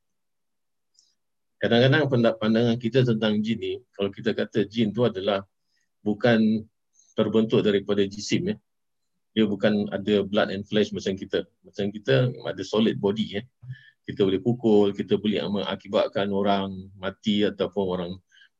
Kadang-kadang 1.57 2.37
pandangan 2.37 2.77
kita 2.77 3.03
tentang 3.03 3.41
jin 3.41 3.59
ni, 3.59 3.75
kalau 3.95 4.11
kita 4.13 4.35
kata 4.37 4.67
jin 4.69 4.93
tu 4.93 5.07
adalah 5.09 5.43
bukan 6.05 6.63
terbentuk 7.17 7.65
daripada 7.67 8.05
jisim 8.07 8.55
ya. 8.55 8.57
Dia 9.37 9.45
bukan 9.45 9.91
ada 9.93 10.25
blood 10.25 10.49
and 10.49 10.65
flesh 10.65 10.91
macam 10.97 11.13
kita. 11.13 11.45
Macam 11.61 11.93
kita 11.93 12.33
ada 12.33 12.63
solid 12.65 12.97
body 12.97 13.41
ya 13.41 13.43
kita 14.07 14.23
boleh 14.23 14.39
pukul, 14.39 14.95
kita 14.95 15.19
boleh 15.19 15.43
mengakibatkan 15.51 16.31
orang 16.31 16.71
mati 16.95 17.43
ataupun 17.43 17.85
orang 17.85 18.13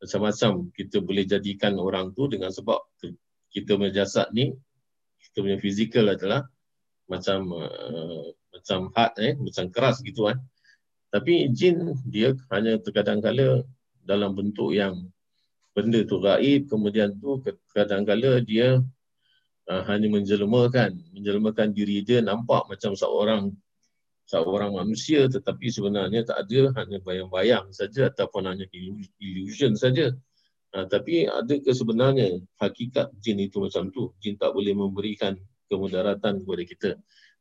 macam-macam. 0.03 0.75
Kita 0.75 0.99
boleh 0.99 1.23
jadikan 1.23 1.79
orang 1.79 2.11
tu 2.19 2.27
dengan 2.27 2.51
sebab 2.51 2.83
kita 3.55 3.79
punya 3.79 4.03
jasad 4.03 4.27
ni, 4.35 4.51
kita 5.23 5.47
punya 5.47 5.59
fizikal 5.63 6.11
adalah 6.11 6.51
macam 7.07 7.55
uh, 7.55 8.27
macam 8.51 8.91
hard, 8.91 9.13
eh, 9.23 9.35
macam 9.39 9.71
keras 9.71 10.03
gitu 10.03 10.27
kan. 10.27 10.43
Tapi 11.15 11.55
jin 11.55 11.95
dia 12.11 12.35
hanya 12.51 12.83
terkadang 12.83 13.23
kala 13.23 13.63
dalam 14.03 14.35
bentuk 14.35 14.75
yang 14.75 15.07
benda 15.71 16.03
tu 16.03 16.19
gaib, 16.19 16.67
kemudian 16.67 17.15
tu 17.23 17.39
kadang-kala 17.71 18.43
dia 18.43 18.83
uh, 19.71 19.83
hanya 19.87 20.11
menjelmakan, 20.11 20.99
menjelmakan 21.15 21.71
diri 21.71 22.03
dia 22.03 22.19
nampak 22.19 22.67
macam 22.67 22.99
seorang 22.99 23.55
seorang 24.27 24.75
manusia 24.75 25.31
tetapi 25.31 25.71
sebenarnya 25.71 26.27
tak 26.27 26.47
ada 26.47 26.75
hanya 26.83 26.99
bayang-bayang 27.01 27.71
saja 27.71 28.11
ataupun 28.11 28.51
hanya 28.51 28.67
illusion 29.23 29.79
saja. 29.79 30.11
Ha, 30.75 30.85
tapi 30.91 31.25
ada 31.25 31.55
ke 31.57 31.73
sebenarnya 31.73 32.43
hakikat 32.59 33.15
jin 33.23 33.41
itu 33.41 33.63
macam 33.63 33.89
tu. 33.95 34.13
Jin 34.21 34.35
tak 34.37 34.53
boleh 34.53 34.75
memberikan 34.75 35.39
kemudaratan 35.71 36.43
kepada 36.43 36.63
kita. 36.67 36.91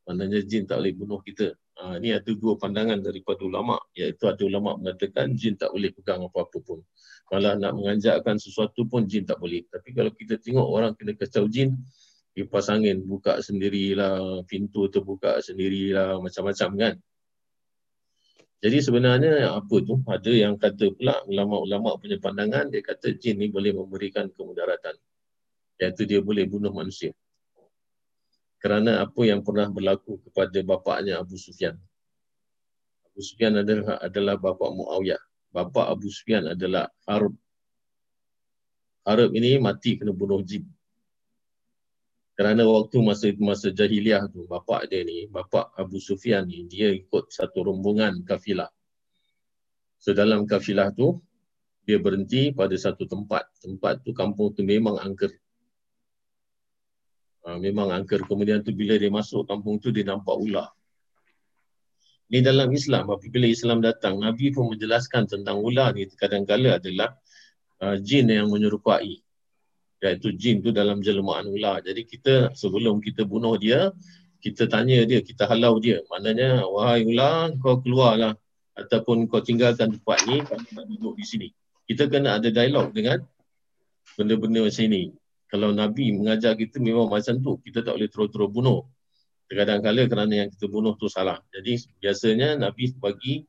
Maknanya 0.06 0.40
jin 0.46 0.70
tak 0.70 0.80
boleh 0.80 0.94
bunuh 0.94 1.20
kita. 1.26 1.58
Ha, 1.76 2.00
ini 2.00 2.16
ada 2.16 2.32
dua 2.32 2.56
pandangan 2.56 3.02
daripada 3.02 3.44
ulama' 3.44 3.82
iaitu 3.98 4.30
ada 4.30 4.40
ulama' 4.46 4.80
mengatakan 4.80 5.34
jin 5.36 5.58
tak 5.58 5.74
boleh 5.74 5.92
pegang 5.92 6.24
apa-apa 6.24 6.58
pun. 6.64 6.80
Malah 7.34 7.58
nak 7.58 7.74
menganjakkan 7.76 8.38
sesuatu 8.38 8.86
pun 8.86 9.10
jin 9.10 9.26
tak 9.26 9.42
boleh. 9.42 9.66
Tapi 9.68 9.90
kalau 9.92 10.14
kita 10.14 10.38
tengok 10.38 10.64
orang 10.64 10.94
kena 10.94 11.18
kacau 11.18 11.50
jin, 11.50 11.76
kipas 12.36 12.68
angin 12.68 13.00
buka 13.00 13.40
sendirilah, 13.40 14.44
pintu 14.44 14.92
terbuka 14.92 15.40
sendirilah, 15.40 16.20
macam-macam 16.20 16.70
kan. 16.76 16.96
Jadi 18.60 18.78
sebenarnya 18.84 19.56
apa 19.56 19.76
tu? 19.80 20.04
Ada 20.04 20.32
yang 20.36 20.60
kata 20.60 20.92
pula 20.92 21.24
ulama-ulama 21.32 21.96
punya 21.96 22.20
pandangan 22.20 22.68
dia 22.68 22.84
kata 22.84 23.16
jin 23.16 23.40
ni 23.40 23.48
boleh 23.48 23.72
memberikan 23.72 24.28
kemudaratan. 24.36 25.00
Iaitu 25.80 26.04
dia 26.04 26.20
boleh 26.20 26.44
bunuh 26.44 26.76
manusia. 26.76 27.16
Kerana 28.60 29.06
apa 29.06 29.22
yang 29.24 29.40
pernah 29.40 29.72
berlaku 29.72 30.20
kepada 30.28 30.60
bapaknya 30.66 31.22
Abu 31.22 31.40
Sufyan. 31.40 31.78
Abu 33.12 33.22
Sufyan 33.24 33.64
adalah 33.64 34.02
adalah 34.02 34.36
bapa 34.36 34.66
Muawiyah. 34.76 35.22
Bapa 35.56 35.88
Abu 35.88 36.12
Sufyan 36.12 36.52
adalah 36.52 36.90
Harb. 37.08 37.38
Harb 39.08 39.32
ini 39.38 39.56
mati 39.62 39.96
kena 39.96 40.12
bunuh 40.12 40.42
jin 40.42 40.66
kerana 42.36 42.68
waktu 42.68 43.00
masa 43.00 43.32
masa 43.40 43.72
jahiliah 43.72 44.28
tu 44.28 44.44
bapa 44.44 44.84
dia 44.92 45.08
ni 45.08 45.24
bapa 45.32 45.72
Abu 45.80 46.04
Sufyan 46.04 46.44
ni 46.52 46.68
dia 46.68 46.92
ikut 46.92 47.32
satu 47.32 47.64
rombongan 47.72 48.28
kafilah. 48.28 48.68
So 50.04 50.12
dalam 50.12 50.44
kafilah 50.44 50.92
tu 50.92 51.24
dia 51.88 51.96
berhenti 51.96 52.52
pada 52.52 52.76
satu 52.76 53.08
tempat. 53.08 53.48
Tempat 53.64 54.04
tu 54.04 54.12
kampung 54.12 54.52
tu 54.52 54.68
memang 54.68 55.00
angker. 55.00 55.32
Ha, 57.48 57.56
memang 57.56 57.96
angker. 57.96 58.28
Kemudian 58.28 58.68
tu 58.68 58.76
bila 58.76 59.00
dia 59.00 59.08
masuk 59.08 59.48
kampung 59.48 59.80
tu 59.80 59.96
dia 59.96 60.04
nampak 60.04 60.36
ular. 60.36 60.76
Ni 62.28 62.44
dalam 62.44 62.68
Islam 62.74 63.16
apabila 63.16 63.48
Islam 63.48 63.80
datang 63.80 64.20
Nabi 64.20 64.52
pun 64.52 64.76
menjelaskan 64.76 65.30
tentang 65.30 65.62
ular 65.62 65.96
ni. 65.96 66.10
Kadang-kala 66.10 66.84
adalah 66.84 67.16
uh, 67.80 67.96
jin 68.02 68.28
yang 68.28 68.52
menyerupai 68.52 69.25
iaitu 70.04 70.36
jin 70.36 70.60
tu 70.60 70.70
dalam 70.76 71.00
jelmaan 71.00 71.48
ular. 71.48 71.80
Jadi 71.84 72.04
kita 72.04 72.34
sebelum 72.52 73.00
kita 73.00 73.24
bunuh 73.24 73.56
dia, 73.56 73.92
kita 74.44 74.70
tanya 74.70 75.02
dia, 75.08 75.24
kita 75.26 75.50
halau 75.50 75.82
dia. 75.82 76.04
Maknanya, 76.12 76.68
wahai 76.70 77.08
ular, 77.08 77.56
kau 77.58 77.82
keluarlah. 77.82 78.38
Ataupun 78.76 79.26
kau 79.32 79.40
tinggalkan 79.40 79.96
tempat 79.96 80.20
ni, 80.28 80.44
kau 80.44 80.60
tak 80.60 80.86
duduk 80.86 81.16
di 81.16 81.26
sini. 81.26 81.48
Kita 81.86 82.06
kena 82.12 82.38
ada 82.38 82.50
dialog 82.52 82.92
dengan 82.92 83.24
benda-benda 84.20 84.66
macam 84.66 84.84
ini. 84.90 85.14
Kalau 85.46 85.72
Nabi 85.72 86.12
mengajar 86.12 86.58
kita 86.58 86.82
memang 86.82 87.08
macam 87.08 87.40
tu. 87.40 87.58
Kita 87.64 87.86
tak 87.86 87.96
boleh 87.96 88.10
terus-terus 88.10 88.50
bunuh. 88.52 88.82
Kadang-kadang 89.46 90.10
kerana 90.10 90.34
yang 90.46 90.50
kita 90.50 90.66
bunuh 90.66 90.98
tu 90.98 91.06
salah. 91.06 91.38
Jadi 91.54 91.78
biasanya 92.02 92.58
Nabi 92.58 92.92
bagi 92.98 93.46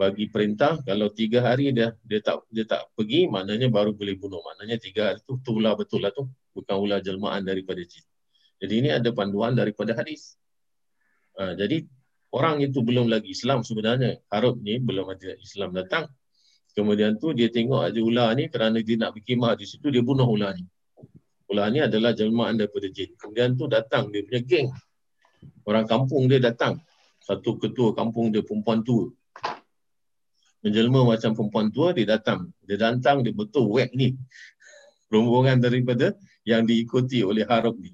bagi 0.00 0.32
perintah 0.32 0.80
kalau 0.80 1.12
tiga 1.12 1.44
hari 1.44 1.76
dia 1.76 1.92
dia 2.00 2.24
tak 2.24 2.48
dia 2.48 2.64
tak 2.64 2.88
pergi 2.96 3.28
maknanya 3.28 3.68
baru 3.68 3.92
boleh 3.92 4.16
bunuh. 4.16 4.40
Maknanya 4.40 4.80
tiga 4.80 5.12
hari 5.12 5.20
tu 5.28 5.36
tu 5.44 5.60
ular 5.60 5.76
betul 5.76 6.00
lah 6.00 6.08
tu. 6.08 6.24
Bukan 6.56 6.72
ular 6.80 7.04
jelmaan 7.04 7.44
daripada 7.44 7.84
jin. 7.84 8.00
Jadi 8.64 8.74
ini 8.80 8.88
ada 8.88 9.12
panduan 9.12 9.52
daripada 9.52 9.92
hadis. 9.92 10.40
Ha, 11.36 11.52
jadi 11.52 11.84
orang 12.32 12.64
itu 12.64 12.80
belum 12.80 13.12
lagi 13.12 13.28
Islam 13.28 13.60
sebenarnya. 13.60 14.24
Harap 14.32 14.56
ni 14.64 14.80
belum 14.80 15.04
ada 15.04 15.36
Islam 15.36 15.76
datang. 15.76 16.08
Kemudian 16.72 17.20
tu 17.20 17.36
dia 17.36 17.52
tengok 17.52 17.92
ada 17.92 18.00
ular 18.00 18.32
ni 18.32 18.48
kerana 18.48 18.80
dia 18.80 18.96
nak 18.96 19.20
berkimah 19.20 19.52
di 19.52 19.68
situ 19.68 19.92
dia 19.92 20.00
bunuh 20.00 20.24
ular 20.24 20.56
ni. 20.56 20.64
Ular 21.52 21.68
ni 21.68 21.84
adalah 21.84 22.16
jelmaan 22.16 22.56
daripada 22.56 22.88
jin. 22.88 23.12
Kemudian 23.20 23.52
tu 23.52 23.68
datang 23.68 24.08
dia 24.08 24.24
punya 24.24 24.40
geng. 24.48 24.72
Orang 25.68 25.84
kampung 25.84 26.24
dia 26.24 26.40
datang. 26.40 26.80
Satu 27.20 27.60
ketua 27.60 27.92
kampung 27.92 28.32
dia 28.32 28.40
perempuan 28.40 28.80
tua 28.80 29.12
menjelma 30.60 31.04
macam 31.04 31.32
perempuan 31.32 31.68
tua, 31.72 31.96
dia 31.96 32.06
datang. 32.06 32.52
Dia 32.64 32.76
datang, 32.76 33.24
dia 33.24 33.32
betul 33.32 33.68
wek 33.68 33.92
ni. 33.96 34.16
Rombongan 35.10 35.58
daripada 35.58 36.14
yang 36.46 36.68
diikuti 36.68 37.24
oleh 37.24 37.44
Harab 37.48 37.76
ni. 37.80 37.90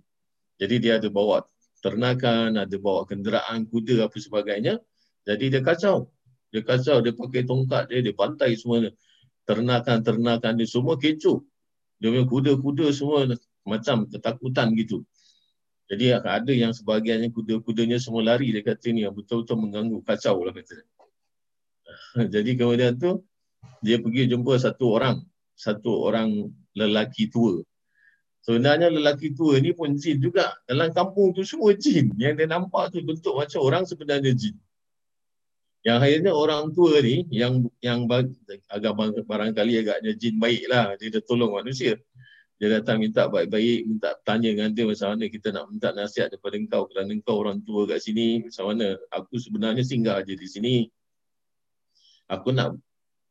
Jadi 0.61 0.83
dia 0.83 0.98
ada 1.00 1.09
bawa 1.09 1.44
ternakan, 1.81 2.59
ada 2.59 2.76
bawa 2.76 3.07
kenderaan, 3.07 3.68
kuda 3.68 4.09
apa 4.09 4.16
sebagainya. 4.18 4.83
Jadi 5.24 5.44
dia 5.52 5.62
kacau. 5.62 6.11
Dia 6.50 6.62
kacau, 6.62 7.02
dia 7.02 7.12
pakai 7.14 7.42
tongkat 7.46 7.90
dia, 7.90 8.00
dia 8.05 8.14
pantai 8.14 8.57
semua. 8.59 8.90
Ternakan-ternakan 9.46 10.59
dia 10.59 10.68
semua 10.68 10.98
kecoh. 10.98 11.44
Dia 12.02 12.09
punya 12.12 12.24
kuda-kuda 12.29 12.87
semua 12.92 13.31
macam 13.64 14.05
ketakutan 14.11 14.74
gitu. 14.76 15.07
Jadi 15.87 16.11
ada 16.11 16.50
yang 16.50 16.74
sebahagiannya 16.74 17.31
kuda-kudanya 17.31 18.02
semua 18.02 18.26
lari 18.26 18.50
dia 18.50 18.62
kata 18.66 18.90
ni 18.90 19.07
betul-betul 19.07 19.55
mengganggu 19.55 20.02
kacau 20.02 20.42
lah 20.42 20.50
kata. 20.50 20.83
Jadi 22.35 22.51
kemudian 22.57 22.97
tu 22.97 23.25
dia 23.85 24.01
pergi 24.01 24.31
jumpa 24.31 24.57
satu 24.57 24.97
orang, 24.97 25.23
satu 25.55 26.07
orang 26.07 26.51
lelaki 26.75 27.29
tua. 27.29 27.61
Sebenarnya 28.47 28.95
lelaki 28.95 29.35
tua 29.35 29.59
ni 29.59 29.75
pun 29.75 29.99
jin 29.99 30.23
juga. 30.23 30.55
Dalam 30.71 30.95
kampung 30.95 31.35
tu 31.35 31.43
semua 31.43 31.75
jin. 31.75 32.15
Yang 32.15 32.35
dia 32.39 32.47
nampak 32.47 32.95
tu 32.95 33.03
bentuk 33.03 33.35
macam 33.35 33.59
orang 33.59 33.83
sebenarnya 33.83 34.31
jin. 34.39 34.55
Yang 35.83 35.99
akhirnya 36.03 36.33
orang 36.35 36.71
tua 36.71 37.03
ni 37.03 37.27
yang 37.31 37.67
yang 37.83 38.07
agak 38.71 38.95
barangkali 39.27 39.83
agaknya 39.83 40.15
jin 40.15 40.39
baik 40.39 40.63
lah. 40.71 40.95
Dia 40.95 41.19
dah 41.19 41.23
tolong 41.27 41.59
manusia. 41.59 41.99
Dia 42.57 42.81
datang 42.81 43.03
minta 43.03 43.29
baik-baik, 43.29 43.81
minta 43.85 44.17
tanya 44.25 44.49
dengan 44.49 44.71
dia 44.73 44.89
macam 44.89 45.13
mana 45.13 45.29
kita 45.29 45.53
nak 45.53 45.69
minta 45.69 45.93
nasihat 45.93 46.33
daripada 46.33 46.57
engkau 46.57 46.89
kerana 46.89 47.11
engkau 47.13 47.37
orang 47.43 47.59
tua 47.67 47.85
kat 47.91 47.99
sini. 47.99 48.47
Macam 48.47 48.65
mana 48.71 48.95
aku 49.11 49.43
sebenarnya 49.43 49.83
singgah 49.83 50.23
aja 50.23 50.33
di 50.33 50.47
sini 50.47 50.87
aku 52.27 52.51
nak 52.55 52.79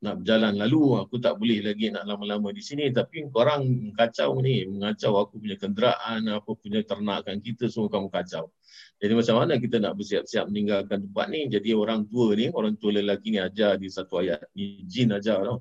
nak 0.04 0.22
berjalan 0.22 0.54
lalu 0.60 1.02
aku 1.02 1.18
tak 1.18 1.40
boleh 1.42 1.66
lagi 1.66 1.90
nak 1.90 2.06
lama-lama 2.06 2.54
di 2.54 2.62
sini. 2.62 2.94
Tapi 2.94 3.26
korang 3.34 3.96
kacau 3.98 4.38
ni 4.44 4.68
mengacau 4.70 5.18
aku 5.18 5.42
punya 5.42 5.58
kenderaan 5.58 6.30
apa 6.30 6.52
punya 6.54 6.86
ternakan 6.86 7.42
kita 7.42 7.72
semua 7.72 7.90
kamu 7.90 8.14
kacau. 8.14 8.54
Jadi 9.02 9.14
macam 9.18 9.36
mana 9.42 9.58
kita 9.58 9.82
nak 9.82 9.98
bersiap-siap 9.98 10.46
meninggalkan 10.52 11.10
tempat 11.10 11.26
ni? 11.34 11.48
Jadi 11.50 11.74
orang 11.74 12.06
tua 12.06 12.38
ni 12.38 12.52
orang 12.54 12.78
tua 12.78 12.92
lelaki 12.94 13.34
ni 13.34 13.40
ajar 13.42 13.82
di 13.82 13.88
satu 13.90 14.22
ayat. 14.22 14.46
Ni 14.54 14.86
jin 14.86 15.10
ajar 15.16 15.42
tau. 15.42 15.58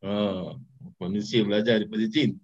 Ha, 0.00 0.56
manusia 0.98 1.44
belajar 1.44 1.76
daripada 1.76 2.04
jin. 2.08 2.40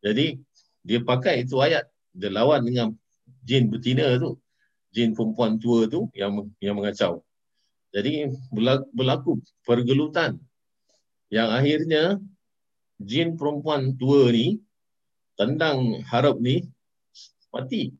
Jadi 0.00 0.38
dia 0.86 1.02
pakai 1.02 1.42
itu 1.42 1.58
ayat. 1.58 1.90
Dia 2.16 2.32
lawan 2.32 2.64
dengan 2.64 2.94
jin 3.42 3.68
betina 3.68 4.14
tu. 4.16 4.38
Jin 4.94 5.12
perempuan 5.12 5.60
tua 5.60 5.84
tu 5.90 6.08
yang 6.16 6.48
yang 6.62 6.78
mengacau 6.78 7.25
jadi 7.96 8.28
berlaku 8.92 9.40
pergelutan 9.64 10.36
yang 11.32 11.48
akhirnya 11.48 12.20
jin 13.00 13.40
perempuan 13.40 13.96
tua 13.96 14.28
ni 14.28 14.60
tendang 15.32 16.04
harap 16.04 16.36
ni 16.36 16.60
mati. 17.48 17.96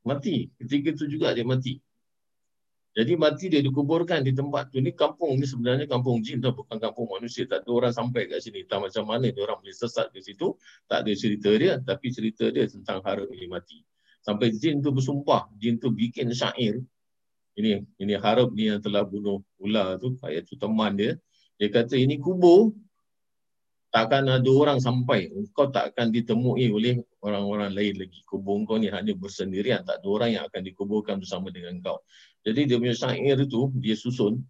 Mati. 0.00 0.48
Ketika 0.56 0.96
itu 0.96 1.04
juga 1.12 1.36
dia 1.36 1.44
mati. 1.44 1.76
Jadi 2.96 3.12
mati 3.20 3.52
dia 3.52 3.60
dikuburkan 3.60 4.24
di 4.24 4.32
tempat 4.32 4.72
tu. 4.72 4.80
Ni 4.80 4.96
kampung 4.96 5.36
ni 5.36 5.44
sebenarnya 5.44 5.84
kampung 5.84 6.24
jin 6.24 6.40
tu 6.40 6.48
bukan 6.56 6.80
kampung 6.80 7.04
manusia. 7.04 7.44
Tak 7.44 7.68
ada 7.68 7.70
orang 7.70 7.92
sampai 7.92 8.32
kat 8.32 8.40
sini. 8.40 8.64
Tak 8.64 8.80
macam 8.80 9.04
mana 9.04 9.28
dia 9.28 9.44
orang 9.44 9.60
boleh 9.60 9.76
sesat 9.76 10.08
ke 10.08 10.24
situ. 10.24 10.56
Tak 10.88 11.04
ada 11.04 11.12
cerita 11.12 11.52
dia. 11.52 11.76
Tapi 11.84 12.16
cerita 12.16 12.48
dia 12.48 12.64
tentang 12.64 13.04
harap 13.04 13.28
ni 13.28 13.44
mati. 13.44 13.84
Sampai 14.24 14.56
jin 14.56 14.80
tu 14.80 14.88
bersumpah. 14.88 15.52
Jin 15.60 15.76
tu 15.76 15.92
bikin 15.92 16.32
syair 16.32 16.80
ini 17.58 17.82
ini 17.98 18.14
harap 18.14 18.54
ni 18.54 18.70
yang 18.70 18.78
telah 18.78 19.02
bunuh 19.02 19.42
ular 19.58 19.98
tu 19.98 20.14
ayat 20.22 20.46
tu 20.46 20.54
teman 20.54 20.94
dia. 20.94 21.18
Dia 21.58 21.74
kata 21.74 21.98
ini 21.98 22.22
kubur 22.22 22.70
takkan 23.90 24.30
ada 24.30 24.46
orang 24.46 24.78
sampai. 24.78 25.26
Kau 25.50 25.66
tak 25.74 25.90
akan 25.90 26.14
ditemui 26.14 26.70
oleh 26.70 27.02
orang-orang 27.18 27.74
lain 27.74 28.06
lagi. 28.06 28.22
Kubur 28.22 28.62
kau 28.62 28.78
ni 28.78 28.86
hanya 28.86 29.10
bersendirian. 29.18 29.82
Tak 29.82 29.98
ada 30.00 30.06
orang 30.06 30.30
yang 30.38 30.44
akan 30.46 30.62
dikuburkan 30.62 31.18
bersama 31.18 31.50
dengan 31.50 31.82
kau 31.82 31.98
jadi 32.48 32.64
dia 32.64 32.76
punya 32.80 32.96
syair 32.96 33.36
itu 33.36 33.68
dia 33.76 33.92
susun. 33.92 34.40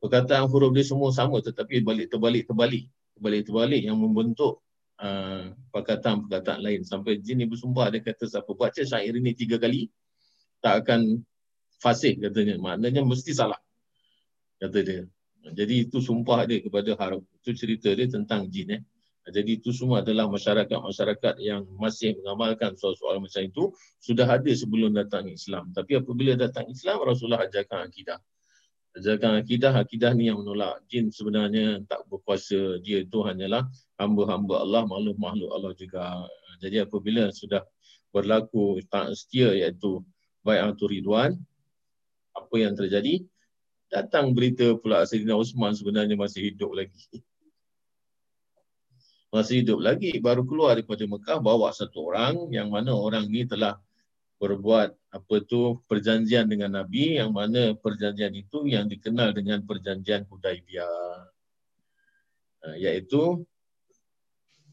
Perkataan 0.00 0.48
huruf 0.48 0.72
dia 0.72 0.86
semua 0.86 1.12
sama 1.12 1.44
tetapi 1.44 1.84
balik 1.84 2.08
terbalik 2.08 2.48
terbalik. 2.48 2.88
Terbalik 3.12 3.42
terbalik 3.44 3.82
yang 3.84 4.00
membentuk 4.00 4.64
uh, 4.96 5.52
perkataan-perkataan 5.74 6.60
lain. 6.64 6.80
Sampai 6.86 7.20
jin 7.20 7.42
ni 7.42 7.46
bersumpah 7.50 7.92
dia 7.92 8.00
kata 8.00 8.24
siapa 8.24 8.48
baca 8.56 8.80
syair 8.80 9.12
ini 9.12 9.36
tiga 9.36 9.60
kali 9.60 9.92
tak 10.64 10.88
akan 10.88 11.20
fasih 11.80 12.20
katanya. 12.20 12.60
Maknanya 12.60 13.02
mesti 13.02 13.32
salah. 13.32 13.58
Kata 14.60 14.78
dia. 14.84 15.08
Jadi 15.40 15.88
itu 15.88 16.04
sumpah 16.04 16.44
dia 16.44 16.60
kepada 16.60 16.92
harap. 17.00 17.24
Itu 17.40 17.56
cerita 17.56 17.88
dia 17.96 18.06
tentang 18.06 18.46
jin. 18.52 18.76
Eh. 18.76 18.82
Jadi 19.30 19.60
itu 19.60 19.70
semua 19.70 20.00
adalah 20.00 20.26
masyarakat-masyarakat 20.32 21.44
yang 21.44 21.62
masih 21.76 22.16
mengamalkan 22.20 22.74
soal-soal 22.74 23.20
macam 23.20 23.44
itu 23.44 23.70
sudah 24.00 24.26
ada 24.26 24.48
sebelum 24.48 24.96
datang 24.96 25.28
Islam. 25.28 25.70
Tapi 25.76 26.00
apabila 26.00 26.34
datang 26.34 26.66
Islam, 26.72 27.04
Rasulullah 27.04 27.44
ajarkan 27.46 27.84
akidah. 27.84 28.18
Ajarkan 28.96 29.38
akidah, 29.38 29.72
akidah 29.76 30.10
ni 30.18 30.32
yang 30.32 30.42
menolak 30.42 30.82
jin 30.90 31.14
sebenarnya 31.14 31.84
tak 31.86 32.10
berkuasa. 32.10 32.82
Dia 32.82 33.06
itu 33.06 33.22
hanyalah 33.22 33.70
hamba-hamba 34.02 34.66
Allah, 34.66 34.82
makhluk-makhluk 34.88 35.50
Allah 35.52 35.72
juga. 35.78 36.26
Jadi 36.58 36.82
apabila 36.82 37.30
sudah 37.30 37.62
berlaku 38.10 38.82
tak 38.90 39.14
setia 39.14 39.54
iaitu 39.54 40.02
Bayatul 40.42 40.90
Ridwan, 40.96 41.38
apa 42.40 42.56
yang 42.56 42.72
terjadi 42.72 43.24
datang 43.90 44.30
berita 44.32 44.78
pula 44.78 45.02
Sayyidina 45.02 45.34
Osman 45.34 45.74
sebenarnya 45.74 46.14
masih 46.14 46.54
hidup 46.54 46.70
lagi. 46.72 47.20
Masih 49.30 49.62
hidup 49.62 49.78
lagi 49.78 50.14
baru 50.18 50.42
keluar 50.42 50.74
daripada 50.74 51.06
Mekah 51.06 51.38
bawa 51.38 51.70
satu 51.70 52.10
orang 52.10 52.50
yang 52.50 52.70
mana 52.70 52.90
orang 52.94 53.30
ni 53.30 53.46
telah 53.46 53.78
berbuat 54.40 54.96
apa 55.12 55.36
tu 55.44 55.78
perjanjian 55.84 56.48
dengan 56.48 56.80
Nabi 56.80 57.20
yang 57.20 57.30
mana 57.30 57.76
perjanjian 57.76 58.32
itu 58.32 58.64
yang 58.66 58.88
dikenal 58.88 59.36
dengan 59.36 59.60
perjanjian 59.68 60.24
Hudaibiyah 60.24 61.28
ha, 62.64 62.66
iaitu 62.80 63.44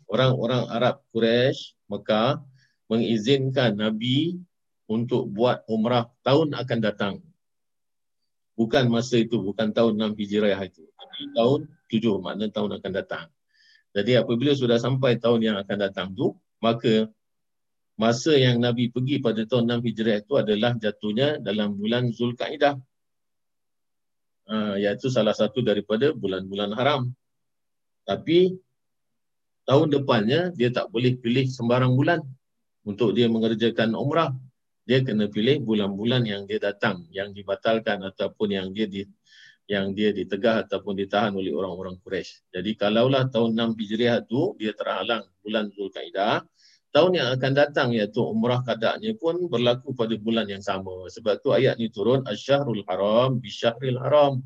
orang-orang 0.08 0.72
Arab 0.72 1.04
Quraisy 1.12 1.76
Mekah 1.92 2.40
mengizinkan 2.88 3.76
Nabi 3.76 4.40
untuk 4.88 5.28
buat 5.28 5.68
umrah 5.68 6.08
tahun 6.24 6.56
akan 6.56 6.80
datang 6.80 7.14
bukan 8.58 8.90
masa 8.90 9.22
itu, 9.22 9.38
bukan 9.38 9.70
tahun 9.70 9.96
6 9.96 10.18
Hijriah 10.18 10.58
itu. 10.66 10.84
Tapi 10.98 11.32
tahun 11.38 11.60
7, 11.88 12.18
makna 12.18 12.50
tahun 12.50 12.82
akan 12.82 12.92
datang. 12.92 13.26
Jadi 13.94 14.18
apabila 14.18 14.52
sudah 14.58 14.82
sampai 14.82 15.22
tahun 15.22 15.46
yang 15.46 15.58
akan 15.62 15.78
datang 15.78 16.12
tu, 16.18 16.34
maka 16.60 17.08
masa 17.96 18.34
yang 18.34 18.58
Nabi 18.58 18.90
pergi 18.90 19.22
pada 19.22 19.46
tahun 19.46 19.80
6 19.80 19.86
Hijriah 19.86 20.20
itu 20.26 20.34
adalah 20.36 20.74
jatuhnya 20.76 21.38
dalam 21.38 21.78
bulan 21.78 22.10
Zulkaidah. 22.10 22.76
Uh, 24.48 24.80
iaitu 24.80 25.12
salah 25.12 25.36
satu 25.36 25.60
daripada 25.60 26.16
bulan-bulan 26.16 26.72
haram. 26.74 27.12
Tapi 28.08 28.56
tahun 29.68 29.92
depannya 29.92 30.56
dia 30.56 30.72
tak 30.72 30.88
boleh 30.88 31.20
pilih 31.20 31.44
sembarang 31.52 31.92
bulan 31.92 32.24
untuk 32.88 33.12
dia 33.12 33.28
mengerjakan 33.28 33.92
umrah 33.92 34.32
dia 34.88 35.04
kena 35.04 35.28
pilih 35.28 35.68
bulan-bulan 35.68 36.24
yang 36.24 36.48
dia 36.48 36.64
datang 36.64 37.04
yang 37.12 37.36
dibatalkan 37.36 38.00
ataupun 38.08 38.56
yang 38.56 38.72
dia 38.72 38.88
di 38.88 39.04
yang 39.68 39.92
dia 39.92 40.16
ditegah 40.16 40.64
ataupun 40.64 40.96
ditahan 40.96 41.36
oleh 41.36 41.52
orang-orang 41.52 42.00
Quraisy. 42.00 42.56
Jadi 42.56 42.72
kalaulah 42.80 43.28
tahun 43.28 43.52
6 43.52 43.76
Hijriah 43.76 44.24
itu 44.24 44.56
dia 44.56 44.72
terhalang 44.72 45.28
bulan 45.44 45.68
Zulkaidah, 45.76 46.48
tahun 46.96 47.12
yang 47.20 47.28
akan 47.36 47.52
datang 47.52 47.92
iaitu 47.92 48.24
umrah 48.24 48.64
kadaknya 48.64 49.12
pun 49.20 49.52
berlaku 49.52 49.92
pada 49.92 50.16
bulan 50.16 50.48
yang 50.48 50.64
sama. 50.64 51.12
Sebab 51.12 51.44
tu 51.44 51.52
ayat 51.52 51.76
ni 51.76 51.92
turun 51.92 52.24
asy-syahrul 52.24 52.88
haram 52.88 53.44
bi 53.44 53.52
syahril 53.52 54.00
haram. 54.00 54.40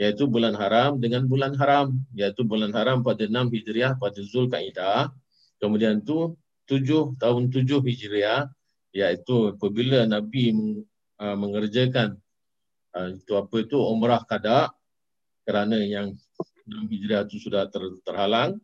iaitu 0.00 0.24
bulan 0.24 0.56
haram 0.56 0.96
dengan 0.96 1.28
bulan 1.28 1.52
haram 1.60 1.92
iaitu 2.16 2.40
bulan 2.48 2.72
haram 2.72 3.04
pada 3.04 3.28
6 3.28 3.52
Hijriah 3.52 4.00
pada 4.00 4.16
Zulkaidah 4.24 5.12
kemudian 5.60 6.00
tu 6.00 6.40
7 6.64 7.20
tahun 7.20 7.52
7 7.52 7.84
Hijriah 7.84 8.48
iaitu 8.90 9.54
apabila 9.54 10.06
Nabi 10.06 10.50
uh, 11.18 11.36
mengerjakan 11.38 12.18
uh, 12.94 13.08
itu 13.14 13.32
apa 13.38 13.54
itu 13.62 13.76
umrah 13.78 14.22
kada 14.26 14.70
kerana 15.46 15.78
yang 15.78 16.14
6 16.70 16.86
Hijriah 16.86 17.26
itu 17.26 17.50
sudah 17.50 17.66
ter, 17.66 17.82
terhalang. 18.06 18.62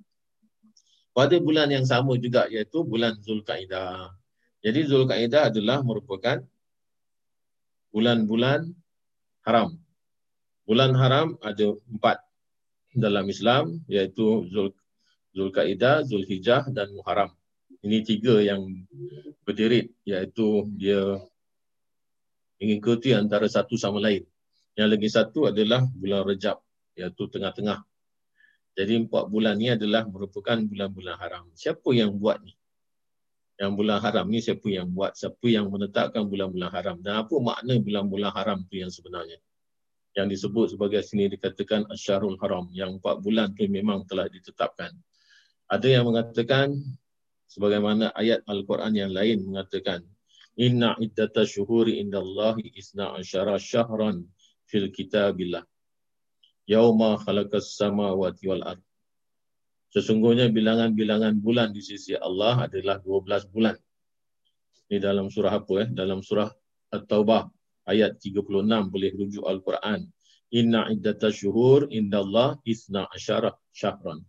Pada 1.10 1.34
bulan 1.40 1.72
yang 1.72 1.82
sama 1.88 2.14
juga 2.20 2.44
iaitu 2.46 2.84
bulan 2.84 3.16
Zulkaidah. 3.24 4.12
Jadi 4.60 4.84
Zulkaidah 4.84 5.48
adalah 5.48 5.80
merupakan 5.80 6.44
bulan-bulan 7.90 8.68
haram. 9.48 9.80
Bulan 10.68 10.92
haram 10.92 11.40
ada 11.40 11.72
empat 11.88 12.20
dalam 12.92 13.24
Islam 13.32 13.80
iaitu 13.88 14.44
Zul 14.52 14.76
Zulkaidah, 15.32 16.04
Zulhijjah 16.04 16.68
dan 16.72 16.92
Muharram. 16.96 17.32
Ini 17.84 17.98
tiga 18.04 18.40
yang 18.40 18.64
berdiri 19.44 19.92
iaitu 20.08 20.64
dia 20.76 21.20
mengikuti 22.56 23.12
antara 23.12 23.48
satu 23.48 23.76
sama 23.76 24.00
lain. 24.00 24.24
Yang 24.76 24.88
lagi 24.96 25.08
satu 25.12 25.40
adalah 25.48 25.84
bulan 25.92 26.22
Rejab 26.24 26.60
iaitu 26.96 27.28
tengah-tengah. 27.28 27.84
Jadi 28.76 29.08
empat 29.08 29.32
bulan 29.32 29.56
ni 29.56 29.72
adalah 29.72 30.04
merupakan 30.04 30.60
bulan-bulan 30.60 31.16
haram. 31.16 31.44
Siapa 31.56 31.88
yang 31.96 32.12
buat 32.16 32.44
ni? 32.44 32.52
Yang 33.56 33.72
bulan 33.72 33.98
haram 34.04 34.28
ni 34.28 34.44
siapa 34.44 34.68
yang 34.68 34.92
buat? 34.92 35.16
Siapa 35.16 35.46
yang 35.48 35.72
menetapkan 35.72 36.28
bulan-bulan 36.28 36.68
haram? 36.68 36.96
Dan 37.00 37.24
apa 37.24 37.32
makna 37.40 37.80
bulan-bulan 37.80 38.32
haram 38.36 38.60
tu 38.68 38.76
yang 38.76 38.92
sebenarnya? 38.92 39.40
yang 40.16 40.32
disebut 40.32 40.72
sebagai 40.74 41.04
sini 41.04 41.28
dikatakan 41.28 41.84
asyarul 41.92 42.40
haram 42.40 42.72
yang 42.72 42.96
empat 42.96 43.20
bulan 43.20 43.52
tu 43.52 43.68
memang 43.68 44.08
telah 44.08 44.24
ditetapkan. 44.32 44.88
Ada 45.68 46.00
yang 46.00 46.08
mengatakan 46.08 46.72
sebagaimana 47.50 48.12
ayat 48.14 48.42
Al-Quran 48.46 48.92
yang 48.94 49.12
lain 49.14 49.46
mengatakan 49.46 50.02
inna 50.58 50.94
iddata 50.98 51.46
syuhuri 51.46 51.98
indallahi 52.02 52.74
isna 52.74 53.14
asyara 53.16 53.56
syahran 53.58 54.26
fil 54.66 54.90
kitabillah 54.90 55.64
yauma 56.66 57.16
khalaqas 57.22 57.78
samawati 57.78 58.50
wal 58.50 58.64
ard. 58.66 58.82
Sesungguhnya 59.94 60.50
bilangan-bilangan 60.50 61.38
bulan 61.40 61.70
di 61.72 61.80
sisi 61.80 62.12
Allah 62.18 62.66
adalah 62.68 63.00
12 63.00 63.48
bulan. 63.54 63.78
Ini 64.90 64.98
dalam 65.00 65.30
surah 65.30 65.56
apa 65.56 65.74
eh? 65.86 65.88
Dalam 65.88 66.20
surah 66.20 66.50
At-Taubah 66.92 67.48
ayat 67.86 68.18
36 68.18 68.92
boleh 68.92 69.10
rujuk 69.14 69.46
Al-Quran. 69.46 70.04
Inna 70.54 70.90
iddata 70.90 71.30
syuhur 71.30 71.90
indallah 71.90 72.58
isna 72.66 73.06
asyara 73.10 73.54
syahran. 73.72 74.22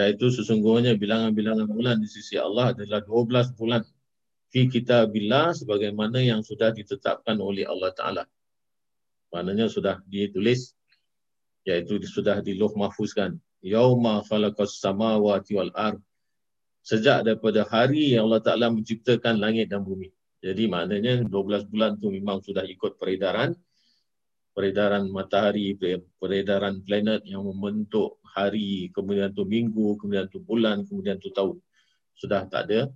Iaitu 0.00 0.32
sesungguhnya 0.32 0.96
bilangan-bilangan 0.96 1.68
bulan 1.68 1.96
di 2.00 2.08
sisi 2.08 2.40
Allah 2.40 2.72
adalah 2.72 3.04
12 3.04 3.52
bulan. 3.52 3.84
Fi 4.48 4.64
kitabillah 4.66 5.52
sebagaimana 5.52 6.24
yang 6.24 6.40
sudah 6.40 6.72
ditetapkan 6.72 7.36
oleh 7.36 7.68
Allah 7.68 7.92
Ta'ala. 7.92 8.24
Maknanya 9.30 9.68
sudah 9.68 10.00
ditulis 10.08 10.72
iaitu 11.68 12.00
sudah 12.08 12.40
di 12.40 12.56
loh 12.56 12.72
mahfuzkan. 12.72 13.36
Yauma 13.60 14.24
khalaqas 14.24 14.80
samawati 14.80 15.52
wal 15.52 15.70
ard. 15.76 16.00
Sejak 16.80 17.28
daripada 17.28 17.68
hari 17.68 18.16
yang 18.16 18.24
Allah 18.32 18.40
Ta'ala 18.40 18.72
menciptakan 18.72 19.36
langit 19.36 19.68
dan 19.68 19.84
bumi. 19.84 20.08
Jadi 20.40 20.64
maknanya 20.64 21.28
12 21.28 21.68
bulan 21.68 22.00
tu 22.00 22.08
memang 22.08 22.40
sudah 22.40 22.64
ikut 22.64 22.96
peredaran 22.96 23.52
peredaran 24.50 25.08
matahari, 25.08 25.72
peredaran 26.20 26.84
planet 26.84 27.24
yang 27.24 27.46
membentuk 27.46 28.19
hari, 28.32 28.88
kemudian 28.94 29.34
tu 29.34 29.42
minggu, 29.46 29.98
kemudian 29.98 30.26
tu 30.30 30.38
bulan, 30.40 30.86
kemudian 30.86 31.18
tu 31.18 31.30
tahun. 31.34 31.58
Sudah 32.14 32.46
tak 32.46 32.70
ada 32.70 32.92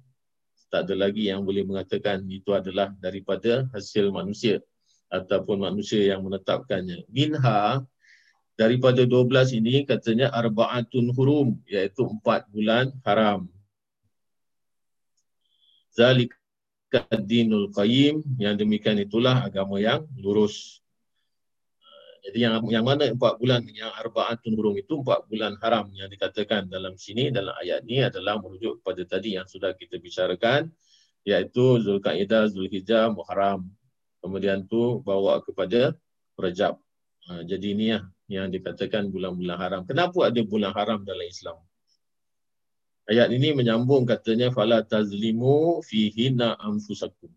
tak 0.75 0.91
ada 0.91 1.07
lagi 1.07 1.31
yang 1.31 1.47
boleh 1.47 1.63
mengatakan 1.63 2.27
itu 2.27 2.51
adalah 2.51 2.91
daripada 2.99 3.63
hasil 3.71 4.11
manusia 4.11 4.59
ataupun 5.07 5.63
manusia 5.63 6.03
yang 6.03 6.27
menetapkannya. 6.27 7.07
Minha 7.07 7.79
daripada 8.59 9.07
12 9.07 9.55
ini 9.55 9.87
katanya 9.87 10.35
arbaatun 10.35 11.15
hurum 11.15 11.63
iaitu 11.71 12.03
empat 12.11 12.51
bulan 12.51 12.91
haram. 13.07 13.47
Zalik 15.95 16.35
dinul 17.23 17.71
qayyim 17.71 18.27
yang 18.43 18.59
demikian 18.59 18.99
itulah 18.99 19.47
agama 19.47 19.79
yang 19.79 20.03
lurus. 20.19 20.83
Jadi 22.25 22.39
yang 22.41 22.65
yang 22.73 22.85
mana 22.89 23.05
empat 23.05 23.37
bulan 23.37 23.61
yang 23.69 23.93
arbaatun 24.01 24.57
hurum 24.57 24.81
itu 24.81 25.05
empat 25.05 25.29
bulan 25.29 25.61
haram 25.61 25.93
yang 25.93 26.09
dikatakan 26.09 26.73
dalam 26.73 26.97
sini 26.97 27.29
dalam 27.29 27.53
ayat 27.61 27.85
ini 27.85 28.09
adalah 28.09 28.41
merujuk 28.41 28.81
kepada 28.81 29.05
tadi 29.05 29.37
yang 29.37 29.45
sudah 29.45 29.77
kita 29.77 30.01
bicarakan 30.01 30.73
iaitu 31.29 31.85
Zulkaidah, 31.85 32.49
Zulhijjah, 32.49 33.13
Muharram. 33.13 33.69
Kemudian 34.25 34.65
tu 34.65 35.05
bawa 35.05 35.45
kepada 35.45 35.93
Rajab. 36.41 36.81
Ha, 37.29 37.45
jadi 37.45 37.67
ini 37.77 37.93
ya 37.93 38.01
yang 38.29 38.49
dikatakan 38.49 39.13
bulan-bulan 39.13 39.57
haram. 39.61 39.81
Kenapa 39.85 40.33
ada 40.33 40.41
bulan 40.41 40.73
haram 40.73 41.05
dalam 41.05 41.29
Islam? 41.29 41.61
Ayat 43.05 43.29
ini 43.37 43.53
menyambung 43.53 44.09
katanya 44.09 44.49
fala 44.49 44.81
tazlimu 44.81 45.85
fihinna 45.85 46.57
anfusakum. 46.57 47.29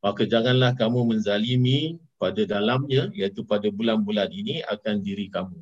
Maka 0.00 0.24
janganlah 0.24 0.72
kamu 0.72 1.04
menzalimi 1.04 2.00
pada 2.20 2.44
dalamnya 2.44 3.08
iaitu 3.16 3.48
pada 3.48 3.72
bulan-bulan 3.72 4.28
ini 4.28 4.60
akan 4.60 5.00
diri 5.00 5.32
kamu. 5.32 5.56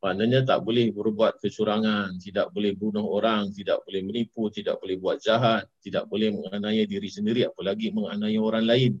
Maknanya 0.00 0.48
tak 0.48 0.64
boleh 0.64 0.88
berbuat 0.88 1.36
kecurangan, 1.44 2.16
tidak 2.16 2.48
boleh 2.56 2.72
bunuh 2.72 3.04
orang, 3.04 3.52
tidak 3.52 3.84
boleh 3.84 4.00
menipu, 4.00 4.48
tidak 4.48 4.80
boleh 4.80 4.96
buat 4.96 5.20
jahat, 5.20 5.68
tidak 5.84 6.08
boleh 6.08 6.32
menganiaya 6.32 6.88
diri 6.88 7.12
sendiri 7.12 7.44
apalagi 7.44 7.92
menganiaya 7.92 8.40
orang 8.40 8.64
lain. 8.64 8.92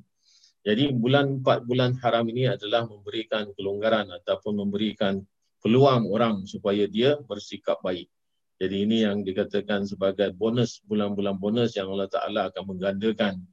Jadi 0.66 0.90
bulan 0.92 1.40
empat 1.40 1.62
bulan 1.64 1.94
haram 2.02 2.26
ini 2.28 2.50
adalah 2.50 2.84
memberikan 2.84 3.54
kelonggaran 3.54 4.10
ataupun 4.12 4.66
memberikan 4.66 5.22
peluang 5.62 6.10
orang 6.10 6.42
supaya 6.44 6.84
dia 6.90 7.16
bersikap 7.22 7.80
baik. 7.80 8.10
Jadi 8.56 8.88
ini 8.88 9.06
yang 9.06 9.22
dikatakan 9.22 9.86
sebagai 9.86 10.32
bonus, 10.34 10.82
bulan-bulan 10.84 11.36
bonus 11.38 11.76
yang 11.76 11.92
Allah 11.92 12.08
Ta'ala 12.08 12.40
akan 12.50 12.62
menggandakan 12.72 13.46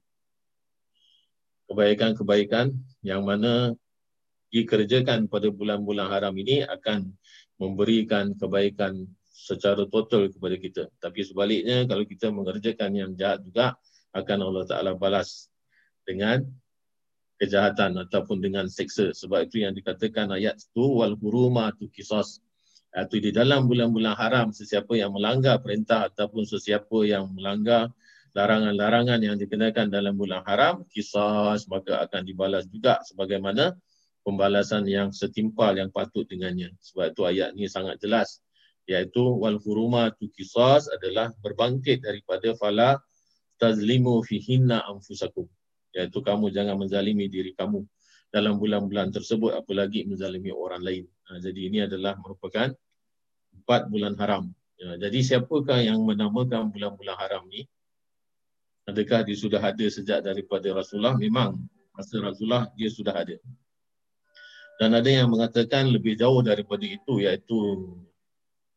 kebaikan-kebaikan 1.73 2.69
yang 3.01 3.25
mana 3.25 3.73
dikerjakan 4.53 5.25
pada 5.25 5.49
bulan-bulan 5.49 6.13
haram 6.13 6.38
ini 6.38 6.62
akan 6.62 7.09
memberikan 7.57 8.38
kebaikan 8.38 9.09
secara 9.33 9.89
total 9.89 10.29
kepada 10.29 10.55
kita. 10.62 10.83
Tapi 11.01 11.25
sebaliknya 11.25 11.89
kalau 11.89 12.05
kita 12.05 12.29
mengerjakan 12.29 12.93
yang 12.93 13.12
jahat 13.17 13.41
juga 13.41 13.73
akan 14.13 14.38
Allah 14.45 14.63
Ta'ala 14.69 14.91
balas 14.93 15.49
dengan 16.05 16.45
kejahatan 17.41 17.97
ataupun 18.07 18.39
dengan 18.39 18.69
seksa. 18.69 19.09
Sebab 19.09 19.49
itu 19.49 19.65
yang 19.65 19.73
dikatakan 19.73 20.29
ayat 20.31 20.62
itu 20.62 20.86
wal 20.86 21.17
tu 21.17 21.89
kisas 21.89 22.39
atau 22.93 23.17
di 23.17 23.33
dalam 23.33 23.65
bulan-bulan 23.65 24.13
haram 24.13 24.47
sesiapa 24.53 24.93
yang 24.93 25.17
melanggar 25.17 25.57
perintah 25.57 26.13
ataupun 26.13 26.45
sesiapa 26.45 27.09
yang 27.09 27.25
melanggar 27.33 27.89
larangan-larangan 28.34 29.22
yang 29.22 29.38
dikenakan 29.38 29.93
dalam 29.93 30.17
bulan 30.17 30.41
haram 30.46 30.86
kisah 30.89 31.58
maka 31.69 32.06
akan 32.06 32.22
dibalas 32.26 32.65
juga 32.69 33.02
sebagaimana 33.06 33.78
pembalasan 34.26 34.89
yang 34.89 35.13
setimpal 35.13 35.78
yang 35.78 35.93
patut 35.93 36.26
dengannya 36.26 36.74
sebab 36.82 37.13
itu 37.13 37.22
ayat 37.30 37.54
ini 37.54 37.69
sangat 37.69 38.02
jelas 38.02 38.41
iaitu 38.89 39.22
wal 39.22 39.62
huruma 39.62 40.10
tu 40.17 40.28
kisah 40.34 40.82
adalah 40.91 41.30
berbangkit 41.46 42.02
daripada 42.02 42.58
fala 42.58 43.00
tazlimu 43.62 44.26
fihinna 44.26 44.82
anfusakum 44.89 45.46
iaitu 45.93 46.19
kamu 46.26 46.50
jangan 46.50 46.76
menzalimi 46.76 47.30
diri 47.30 47.54
kamu 47.54 47.86
dalam 48.34 48.58
bulan-bulan 48.58 49.13
tersebut 49.13 49.54
apalagi 49.54 50.10
menzalimi 50.10 50.50
orang 50.50 50.82
lain. 50.82 51.06
Ha, 51.30 51.38
jadi 51.38 51.60
ini 51.69 51.86
adalah 51.86 52.17
merupakan 52.17 52.74
empat 53.54 53.93
bulan 53.93 54.17
haram. 54.17 54.50
Ya, 54.74 54.98
jadi 54.98 55.22
siapakah 55.22 55.86
yang 55.86 56.02
menamakan 56.02 56.74
bulan-bulan 56.74 57.13
haram 57.13 57.46
ni? 57.46 57.69
Adakah 58.84 59.24
dia 59.24 59.38
sudah 59.39 59.63
ada 59.63 59.86
sejak 59.88 60.19
daripada 60.19 60.67
Rasulullah? 60.76 61.15
Memang 61.15 61.56
masa 61.96 62.19
Rasulullah 62.19 62.67
dia 62.76 62.91
sudah 62.91 63.15
ada. 63.15 63.39
Dan 64.82 64.91
ada 64.98 65.08
yang 65.08 65.32
mengatakan 65.32 65.88
lebih 65.88 66.19
jauh 66.19 66.43
daripada 66.43 66.84
itu 66.84 67.24
iaitu 67.24 67.56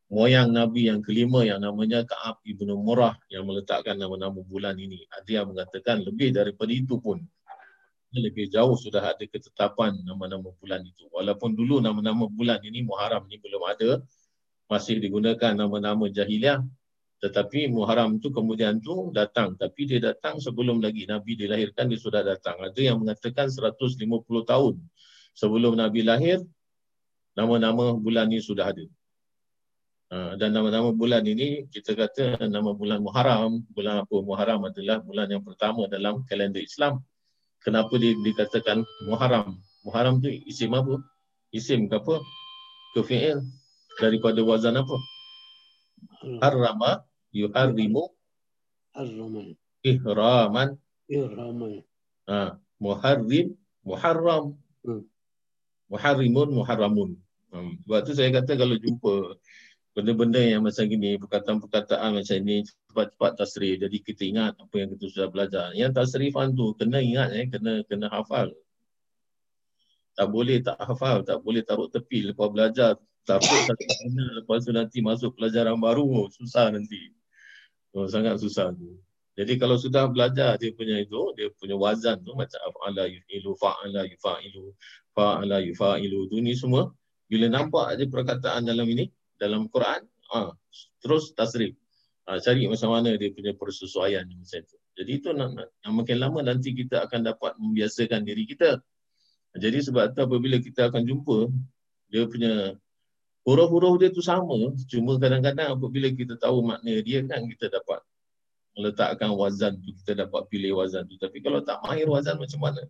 moyang 0.06 0.54
Nabi 0.54 0.86
yang 0.86 1.02
kelima 1.02 1.42
yang 1.42 1.58
namanya 1.58 2.06
Ka'ab 2.06 2.38
ibnu 2.46 2.78
Murrah 2.78 3.18
yang 3.32 3.48
meletakkan 3.48 3.98
nama-nama 3.98 4.38
bulan 4.46 4.78
ini. 4.78 5.02
Ada 5.10 5.42
yang 5.42 5.46
mengatakan 5.50 6.06
lebih 6.06 6.30
daripada 6.30 6.70
itu 6.70 7.02
pun 7.02 7.18
lebih 8.14 8.48
jauh 8.48 8.78
sudah 8.78 9.12
ada 9.12 9.24
ketetapan 9.26 9.98
nama-nama 10.06 10.54
bulan 10.62 10.86
itu. 10.86 11.04
Walaupun 11.10 11.52
dulu 11.58 11.82
nama-nama 11.82 12.30
bulan 12.30 12.62
ini 12.62 12.86
Muharram 12.86 13.26
ini 13.26 13.42
belum 13.42 13.62
ada, 13.66 13.90
masih 14.70 15.02
digunakan 15.02 15.52
nama-nama 15.52 16.06
jahiliah 16.06 16.62
tetapi 17.16 17.72
Muharram 17.72 18.20
tu 18.20 18.28
kemudian 18.28 18.76
tu 18.80 19.08
datang 19.10 19.56
tapi 19.56 19.88
dia 19.88 20.00
datang 20.12 20.36
sebelum 20.36 20.84
lagi 20.84 21.08
Nabi 21.08 21.32
dilahirkan 21.34 21.88
dia 21.88 21.96
sudah 21.96 22.20
datang 22.20 22.60
ada 22.60 22.76
yang 22.76 23.00
mengatakan 23.00 23.48
150 23.48 23.96
tahun 24.44 24.76
sebelum 25.36 25.76
Nabi 25.76 26.00
lahir, 26.00 26.40
nama-nama 27.36 27.92
bulan 27.92 28.32
ini 28.32 28.40
sudah 28.40 28.72
ada. 28.72 28.84
Ha, 30.06 30.38
dan 30.40 30.56
nama-nama 30.56 30.94
bulan 30.96 31.20
ini 31.28 31.68
kita 31.68 31.92
kata 31.92 32.48
nama 32.48 32.72
bulan 32.72 33.04
Muharram. 33.04 33.60
Bulan 33.68 34.08
apa? 34.08 34.16
Muharram 34.24 34.64
adalah 34.64 35.04
bulan 35.04 35.28
yang 35.28 35.44
pertama 35.44 35.84
dalam 35.92 36.24
kalender 36.24 36.64
Islam. 36.64 37.04
Kenapa 37.60 37.92
dia 38.00 38.16
dikatakan 38.16 38.80
Muharram? 39.04 39.60
Muharram 39.84 40.24
tu 40.24 40.32
isim 40.32 40.72
apa? 40.72 41.04
Isim 41.52 41.86
ke 41.92 42.00
apa? 42.00 42.24
Ke 42.96 43.04
fi'il? 43.04 43.44
Daripada 44.00 44.40
wazan 44.40 44.80
apa? 44.80 44.96
Harrama 46.42 47.04
yuharrimu 47.30 48.16
Ar-Rahman. 48.96 49.52
ihraman. 49.84 50.68
Ihraman. 51.06 51.84
Ha, 52.26 52.56
muharrim, 52.80 53.54
muharram. 53.84 54.56
Hmm. 54.82 55.04
Muharrimun, 55.92 56.48
muharramun. 56.50 57.10
Hmm. 57.52 57.76
Sebab 57.84 58.00
tu 58.08 58.12
saya 58.16 58.32
kata 58.32 58.56
kalau 58.58 58.74
jumpa 58.80 59.38
benda-benda 59.92 60.40
yang 60.40 60.64
macam 60.64 60.84
gini, 60.88 61.20
perkataan-perkataan 61.20 62.10
macam 62.18 62.36
ini 62.42 62.66
cepat-cepat 62.90 63.32
tasrif. 63.36 63.84
Jadi 63.84 63.96
kita 64.00 64.22
ingat 64.24 64.52
apa 64.58 64.74
yang 64.74 64.88
kita 64.96 65.04
sudah 65.12 65.28
belajar. 65.30 65.66
Yang 65.76 65.92
tasrifan 66.00 66.56
tu 66.56 66.72
kena 66.74 66.98
ingat 66.98 67.28
eh, 67.36 67.46
kena 67.46 67.84
kena 67.86 68.08
hafal. 68.10 68.50
Tak 70.16 70.26
boleh 70.32 70.64
tak 70.64 70.80
hafal, 70.80 71.20
tak 71.22 71.44
boleh 71.44 71.60
taruh 71.60 71.92
tepi 71.92 72.32
lepas 72.32 72.48
belajar. 72.48 72.96
Takut 73.26 73.58
satu 73.66 73.84
kena 74.06 74.24
lepas 74.38 74.62
tu 74.62 74.70
nanti 74.70 75.02
masuk 75.02 75.34
pelajaran 75.34 75.74
baru, 75.82 76.06
oh, 76.06 76.26
susah 76.30 76.70
nanti. 76.70 77.10
Oh, 77.90 78.06
sangat 78.06 78.38
susah 78.38 78.70
tu. 78.70 79.02
Jadi 79.36 79.58
kalau 79.60 79.76
sudah 79.76 80.08
belajar 80.08 80.56
dia 80.56 80.72
punya 80.72 80.96
itu, 81.02 81.34
dia 81.36 81.50
punya 81.58 81.76
wazan 81.76 82.22
tu 82.22 82.32
macam 82.32 82.56
af'ala 82.70 83.04
yufilu, 83.10 83.52
fa'ala 83.58 84.08
yufa'ilu, 84.08 84.72
fa'ala 85.12 85.60
yufa'ilu 85.60 86.30
tu 86.30 86.38
ni 86.40 86.56
semua. 86.56 86.88
Bila 87.26 87.50
nampak 87.50 87.98
ada 87.98 88.04
perkataan 88.06 88.64
dalam 88.64 88.86
ini, 88.86 89.10
dalam 89.36 89.66
Quran, 89.68 90.06
ah, 90.32 90.54
terus 91.02 91.34
tasrif. 91.34 91.74
Ah, 92.24 92.38
cari 92.38 92.70
macam 92.70 92.94
mana 92.94 93.12
dia 93.18 93.28
punya 93.34 93.52
persesuaian 93.58 94.24
macam 94.24 94.58
itu. 94.62 94.76
Jadi 94.96 95.10
itu 95.12 95.28
yang 95.84 95.94
makin 95.98 96.16
lama 96.16 96.40
nanti 96.40 96.72
kita 96.72 97.04
akan 97.04 97.26
dapat 97.26 97.58
membiasakan 97.60 98.24
diri 98.24 98.48
kita. 98.48 98.80
Jadi 99.52 99.78
sebab 99.84 100.16
tu 100.16 100.24
apabila 100.24 100.56
kita 100.56 100.88
akan 100.88 101.04
jumpa, 101.04 101.52
dia 102.08 102.24
punya 102.24 102.72
huruf-huruf 103.46 104.02
dia 104.02 104.10
tu 104.10 104.20
sama. 104.20 104.74
Cuma 104.90 105.16
kadang-kadang 105.22 105.78
apabila 105.78 106.10
kita 106.10 106.34
tahu 106.36 106.66
makna 106.66 106.98
dia 107.00 107.22
kan 107.22 107.46
kita 107.46 107.70
dapat 107.70 108.02
meletakkan 108.76 109.32
wazan 109.32 109.78
tu, 109.80 109.94
kita 110.02 110.26
dapat 110.26 110.50
pilih 110.52 110.76
wazan 110.76 111.06
tu. 111.08 111.16
Tapi 111.16 111.40
kalau 111.40 111.62
tak 111.62 111.80
mahir 111.86 112.10
wazan 112.10 112.36
macam 112.36 112.60
mana? 112.60 112.82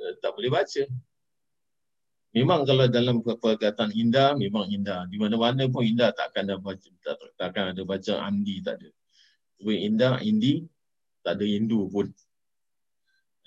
Eh, 0.00 0.14
tak 0.22 0.32
boleh 0.38 0.48
baca. 0.48 0.82
Memang 2.30 2.62
kalau 2.62 2.86
dalam 2.86 3.26
perkataan 3.26 3.90
indah, 3.90 4.38
memang 4.38 4.70
indah. 4.70 5.02
Di 5.10 5.18
mana-mana 5.18 5.66
pun 5.66 5.82
indah 5.82 6.14
takkan 6.14 6.46
ada 6.46 6.62
baca, 6.62 6.88
tak, 7.02 7.18
takkan 7.34 7.74
ada 7.74 7.82
baca 7.82 8.22
andi, 8.22 8.62
tak 8.62 8.78
ada. 8.78 8.88
Tapi 9.58 9.74
indah, 9.82 10.22
indi, 10.22 10.62
tak 11.26 11.42
ada 11.42 11.44
indu 11.44 11.90
pun. 11.90 12.06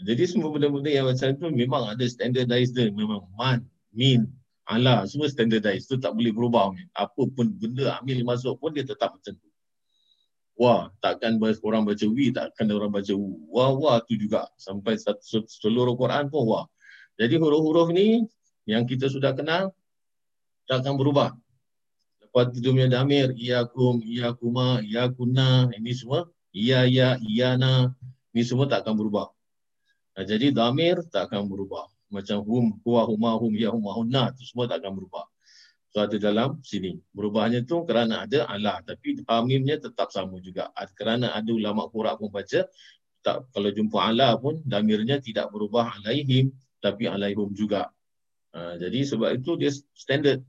Jadi 0.03 0.27
semua 0.27 0.51
benda-benda 0.51 0.91
yang 0.91 1.07
macam 1.07 1.31
tu 1.39 1.47
memang 1.47 1.95
ada 1.95 2.03
standardized. 2.03 2.75
Memang 2.75 3.23
man, 3.39 3.63
min, 3.95 4.27
ala, 4.67 5.04
semua 5.08 5.28
standardized. 5.28 5.91
Tu 5.91 5.95
tak 5.99 6.15
boleh 6.15 6.32
berubah. 6.32 6.71
Apa 6.95 7.28
pun 7.30 7.52
benda 7.52 7.99
ambil 7.99 8.23
masuk 8.23 8.60
pun 8.60 8.71
dia 8.71 8.88
tetap 8.88 9.15
macam 9.15 9.34
tu. 9.36 9.49
Wah, 10.54 10.93
takkan 11.02 11.41
orang 11.41 11.84
baca 11.84 12.06
wi, 12.06 12.30
takkan 12.30 12.69
orang 12.69 12.93
baca 12.93 13.13
u. 13.17 13.41
Wah, 13.49 13.73
wah 13.73 13.97
tu 14.06 14.13
juga. 14.13 14.45
Sampai 14.56 15.02
seluruh 15.49 15.97
Quran 15.97 16.30
pun 16.30 16.45
wah. 16.45 16.65
Jadi 17.17 17.41
huruf-huruf 17.41 17.89
ni 17.93 18.26
yang 18.69 18.86
kita 18.86 19.10
sudah 19.10 19.34
kenal 19.34 19.73
tak 20.69 20.86
akan 20.86 20.95
berubah. 20.95 21.36
Lepas 22.23 22.49
itu 22.58 22.73
punya 22.73 22.89
damir, 22.89 23.30
iyakum, 23.38 24.02
iyakuma, 24.02 24.82
iyakuna, 24.82 25.69
ini 25.78 25.93
semua, 25.93 26.26
iya, 26.49 26.82
iya, 26.88 27.21
iyana, 27.21 27.93
ini 28.34 28.41
semua 28.41 28.65
tak 28.65 28.88
akan 28.88 28.97
berubah. 28.97 29.30
Nah, 30.17 30.26
jadi 30.26 30.49
damir 30.49 31.02
tak 31.13 31.30
akan 31.30 31.45
berubah. 31.45 31.92
Macam 32.13 32.45
hum, 32.45 32.78
huwa, 32.86 33.10
huma, 33.10 33.32
hum, 33.41 33.54
ya, 33.58 33.73
huma, 33.73 33.97
hunna, 33.97 34.30
itu 34.30 34.45
semua 34.45 34.69
tak 34.69 34.86
akan 34.86 35.02
berubah. 35.02 35.26
So 35.93 36.06
ada 36.06 36.17
dalam 36.17 36.62
sini. 36.62 37.02
Berubahnya 37.13 37.65
tu 37.65 37.82
kerana 37.86 38.26
ada 38.26 38.45
Allah. 38.45 38.82
Tapi 38.86 39.26
amimnya 39.26 39.82
tetap 39.82 40.13
sama 40.13 40.38
juga. 40.41 40.69
Kerana 40.93 41.34
ada 41.34 41.49
ulama 41.49 41.89
kurak 41.89 42.21
pun 42.21 42.30
baca, 42.30 42.69
tak, 43.26 43.38
kalau 43.49 43.69
jumpa 43.73 43.97
Allah 44.02 44.38
pun, 44.38 44.62
damirnya 44.65 45.17
tidak 45.17 45.49
berubah 45.49 45.93
alaihim, 46.02 46.54
tapi 46.82 47.10
alaihum 47.10 47.54
juga. 47.54 47.89
Ha, 48.54 48.78
jadi 48.78 48.99
sebab 49.06 49.38
itu 49.38 49.58
dia 49.58 49.71
standard. 49.93 50.41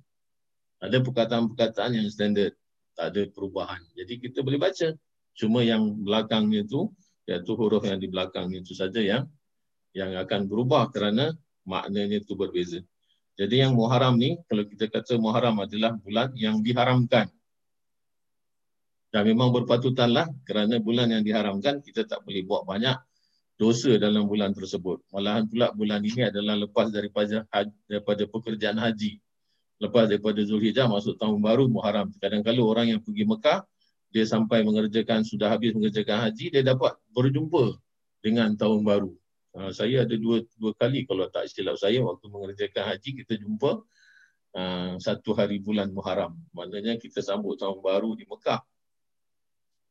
Ada 0.80 1.00
perkataan-perkataan 1.00 1.96
yang 1.96 2.08
standard. 2.12 2.52
Tak 2.96 3.12
ada 3.12 3.22
perubahan. 3.28 3.80
Jadi 3.96 4.20
kita 4.20 4.44
boleh 4.44 4.60
baca. 4.60 4.92
Cuma 5.34 5.60
yang 5.60 6.02
belakangnya 6.02 6.64
itu, 6.64 6.88
iaitu 7.28 7.52
huruf 7.56 7.84
yang 7.84 7.98
di 7.98 8.08
belakangnya 8.08 8.60
itu 8.60 8.76
saja 8.76 9.00
yang 9.00 9.24
yang 9.94 10.12
akan 10.18 10.50
berubah 10.50 10.90
kerana 10.90 11.32
maknanya 11.64 12.20
itu 12.20 12.32
berbeza. 12.36 12.80
Jadi 13.34 13.66
yang 13.66 13.74
Muharram 13.74 14.14
ni, 14.14 14.38
kalau 14.46 14.62
kita 14.62 14.86
kata 14.86 15.18
Muharram 15.18 15.58
adalah 15.58 15.98
bulan 15.98 16.30
yang 16.38 16.62
diharamkan. 16.62 17.26
Dan 19.10 19.22
memang 19.26 19.50
berpatutanlah 19.50 20.30
kerana 20.46 20.78
bulan 20.78 21.10
yang 21.10 21.22
diharamkan, 21.26 21.82
kita 21.82 22.06
tak 22.06 22.22
boleh 22.22 22.46
buat 22.46 22.62
banyak 22.62 22.94
dosa 23.54 23.94
dalam 23.98 24.26
bulan 24.26 24.50
tersebut. 24.54 25.02
Malahan 25.14 25.46
pula 25.46 25.70
bulan 25.70 26.02
ini 26.02 26.26
adalah 26.26 26.58
lepas 26.58 26.90
daripada 26.90 27.46
daripada 27.86 28.22
pekerjaan 28.26 28.78
haji. 28.78 29.18
Lepas 29.82 30.10
daripada 30.10 30.38
Zulhijjah 30.42 30.86
masuk 30.86 31.18
tahun 31.18 31.38
baru 31.42 31.66
Muharram. 31.66 32.10
Kadang-kadang 32.18 32.66
orang 32.66 32.86
yang 32.94 33.00
pergi 33.02 33.26
Mekah, 33.26 33.66
dia 34.14 34.22
sampai 34.26 34.62
mengerjakan, 34.62 35.26
sudah 35.26 35.50
habis 35.50 35.74
mengerjakan 35.74 36.30
haji, 36.30 36.54
dia 36.54 36.62
dapat 36.62 36.94
berjumpa 37.10 37.78
dengan 38.22 38.54
tahun 38.54 38.86
baru. 38.86 39.10
Uh, 39.54 39.70
saya 39.70 40.02
ada 40.02 40.18
dua 40.18 40.42
dua 40.58 40.74
kali 40.74 41.06
kalau 41.06 41.30
tak 41.30 41.46
silap 41.46 41.78
saya 41.78 42.02
waktu 42.02 42.26
mengerjakan 42.26 42.90
haji 42.90 43.10
kita 43.22 43.38
jumpa 43.38 43.86
uh, 44.58 44.92
satu 44.98 45.30
hari 45.38 45.62
bulan 45.62 45.94
Muharram. 45.94 46.34
Maknanya 46.50 46.98
kita 46.98 47.22
sambut 47.22 47.62
tahun 47.62 47.78
baru 47.78 48.18
di 48.18 48.26
Mekah. 48.26 48.60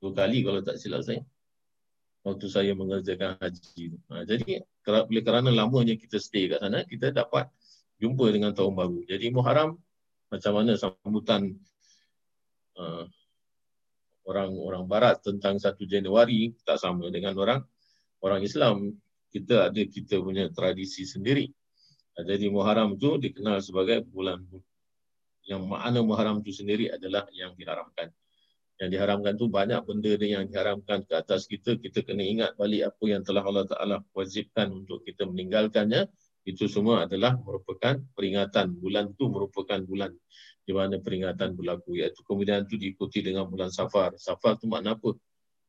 Dua 0.04 0.12
kali 0.12 0.44
kalau 0.44 0.60
tak 0.60 0.76
silap 0.76 1.08
saya 1.08 1.24
waktu 2.24 2.48
saya 2.48 2.72
mengerjakan 2.72 3.36
haji. 3.38 4.00
Ha, 4.12 4.24
jadi 4.24 4.64
oleh 4.88 5.24
kerana 5.24 5.52
lamanya 5.52 5.94
kita 6.00 6.18
stay 6.18 6.48
kat 6.48 6.64
sana, 6.64 6.88
kita 6.88 7.12
dapat 7.12 7.52
jumpa 8.00 8.32
dengan 8.32 8.56
tahun 8.56 8.74
baru. 8.74 9.04
Jadi 9.08 9.32
Muharram 9.32 9.76
macam 10.32 10.52
mana 10.56 10.80
sambutan 10.80 11.56
uh, 12.80 13.06
orang 14.24 14.56
orang 14.56 14.84
barat 14.88 15.20
tentang 15.20 15.60
1 15.60 15.76
Januari 15.84 16.56
tak 16.64 16.80
sama 16.80 17.12
dengan 17.12 17.36
orang 17.36 17.60
orang 18.24 18.42
Islam. 18.42 18.96
Kita 19.34 19.74
ada 19.74 19.82
kita 19.82 20.22
punya 20.22 20.46
tradisi 20.54 21.10
sendiri. 21.10 21.50
Ha, 22.14 22.22
jadi 22.22 22.54
Muharram 22.54 22.94
tu 23.02 23.18
dikenal 23.18 23.58
sebagai 23.66 24.06
bulan 24.06 24.46
yang 25.50 25.66
makna 25.66 26.06
Muharram 26.06 26.46
tu 26.46 26.54
sendiri 26.54 26.94
adalah 26.94 27.26
yang 27.34 27.58
diharamkan. 27.58 28.14
Yang 28.78 28.90
diharamkan 28.94 29.34
tu 29.34 29.50
banyak 29.50 29.82
benda 29.90 30.14
yang 30.22 30.46
diharamkan. 30.46 31.02
Ke 31.10 31.18
atas 31.20 31.50
kita 31.50 31.82
kita 31.82 32.06
kena 32.06 32.22
ingat 32.22 32.54
balik 32.54 32.94
apa 32.94 33.04
yang 33.10 33.26
telah 33.26 33.42
Allah 33.42 33.66
Taala 33.66 33.98
wajibkan 34.14 34.70
untuk 34.70 35.02
kita 35.02 35.26
meninggalkannya. 35.26 36.06
Itu 36.46 36.70
semua 36.70 37.10
adalah 37.10 37.34
merupakan 37.42 37.98
peringatan. 38.14 38.78
Bulan 38.78 39.18
tu 39.18 39.34
merupakan 39.34 39.82
bulan 39.82 40.14
di 40.62 40.72
mana 40.78 41.02
peringatan 41.02 41.58
berlaku. 41.58 41.98
Iaitu 41.98 42.22
kemudian 42.22 42.70
tu 42.70 42.78
diikuti 42.78 43.26
dengan 43.26 43.50
bulan 43.50 43.74
Safar. 43.74 44.14
Safar 44.22 44.62
tu 44.62 44.70
makna 44.70 44.94
apa? 44.94 45.18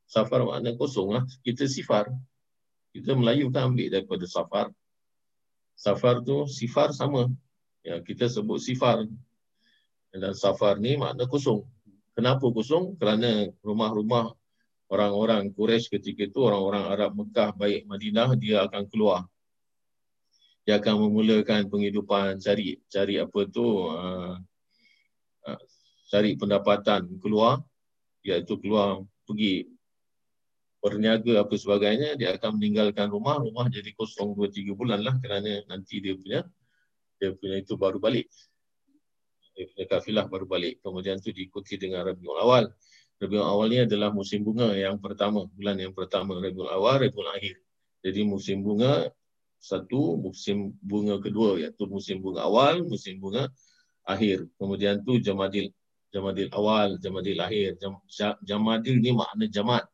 Safar 0.05 0.45
makna 0.45 0.77
kosong 0.77 1.17
lah 1.17 1.25
kita 1.41 1.65
sifar 1.65 2.13
kita 2.95 3.19
Melayu 3.19 3.51
kan 3.51 3.75
ambil 3.75 3.91
daripada 3.91 4.25
Safar 4.25 4.71
Safar 5.75 6.23
tu 6.23 6.47
sifar 6.47 6.95
sama 6.95 7.27
ya 7.83 7.99
kita 8.01 8.31
sebut 8.31 8.63
sifar 8.63 9.03
dan 10.15 10.33
Safar 10.33 10.79
ni 10.79 10.95
makna 10.95 11.27
kosong 11.27 11.67
Kenapa 12.15 12.47
kosong? 12.55 12.95
Kerana 12.95 13.51
rumah-rumah 13.59 14.31
orang-orang 14.87 15.51
Quraisy 15.51 15.99
ketika 15.99 16.31
itu, 16.31 16.39
orang-orang 16.47 16.85
Arab 16.87 17.11
Mekah 17.19 17.51
baik 17.59 17.91
Madinah, 17.91 18.39
dia 18.39 18.63
akan 18.63 18.87
keluar. 18.87 19.27
Dia 20.63 20.79
akan 20.79 21.11
memulakan 21.11 21.67
penghidupan, 21.67 22.39
cari 22.39 22.79
cari 22.87 23.19
apa 23.19 23.41
tu, 23.51 23.91
uh, 23.91 24.39
uh, 25.45 25.63
cari 26.09 26.39
pendapatan 26.39 27.19
keluar, 27.19 27.59
iaitu 28.23 28.63
keluar 28.63 29.03
pergi 29.27 29.67
berniaga 30.85 31.41
apa 31.41 31.57
sebagainya, 31.57 32.21
dia 32.21 32.37
akan 32.37 32.61
meninggalkan 32.61 33.09
rumah, 33.09 33.41
rumah 33.41 33.73
jadi 33.73 33.89
kosong 33.97 34.37
2-3 34.37 34.77
bulan 34.77 35.01
lah 35.01 35.17
kerana 35.17 35.65
nanti 35.65 36.05
dia 36.05 36.13
punya 36.13 36.45
dia 37.17 37.33
punya 37.33 37.57
itu 37.65 37.73
baru 37.81 37.97
balik 37.97 38.29
daripada 39.57 39.85
kafilah 39.97 40.27
baru 40.29 40.45
balik. 40.45 40.85
Kemudian 40.85 41.25
tu 41.25 41.33
diikuti 41.33 41.81
dengan 41.81 42.05
Rabiul 42.05 42.37
Awal. 42.37 42.69
Rabiul 43.23 43.47
Awal 43.49 43.67
ni 43.73 43.79
adalah 43.87 44.13
musim 44.13 44.45
bunga 44.45 44.77
yang 44.77 45.01
pertama, 45.01 45.49
bulan 45.49 45.81
yang 45.81 45.95
pertama 45.97 46.37
Rabiul 46.37 46.69
Awal, 46.69 47.09
Rabiul 47.09 47.31
Akhir. 47.33 47.57
Jadi 48.05 48.21
musim 48.29 48.61
bunga 48.61 49.09
satu, 49.57 50.21
musim 50.21 50.77
bunga 50.85 51.17
kedua 51.17 51.57
iaitu 51.57 51.89
musim 51.89 52.21
bunga 52.21 52.45
awal, 52.45 52.85
musim 52.85 53.17
bunga 53.17 53.49
akhir. 54.05 54.45
Kemudian 54.61 55.01
tu 55.01 55.17
Jamadil 55.17 55.73
Jamadil 56.13 56.53
awal, 56.53 57.01
Jamadil 57.01 57.41
akhir. 57.41 57.81
Jam, 57.81 57.97
jamadil 58.45 59.01
ni 59.01 59.17
makna 59.17 59.49
jamat. 59.49 59.89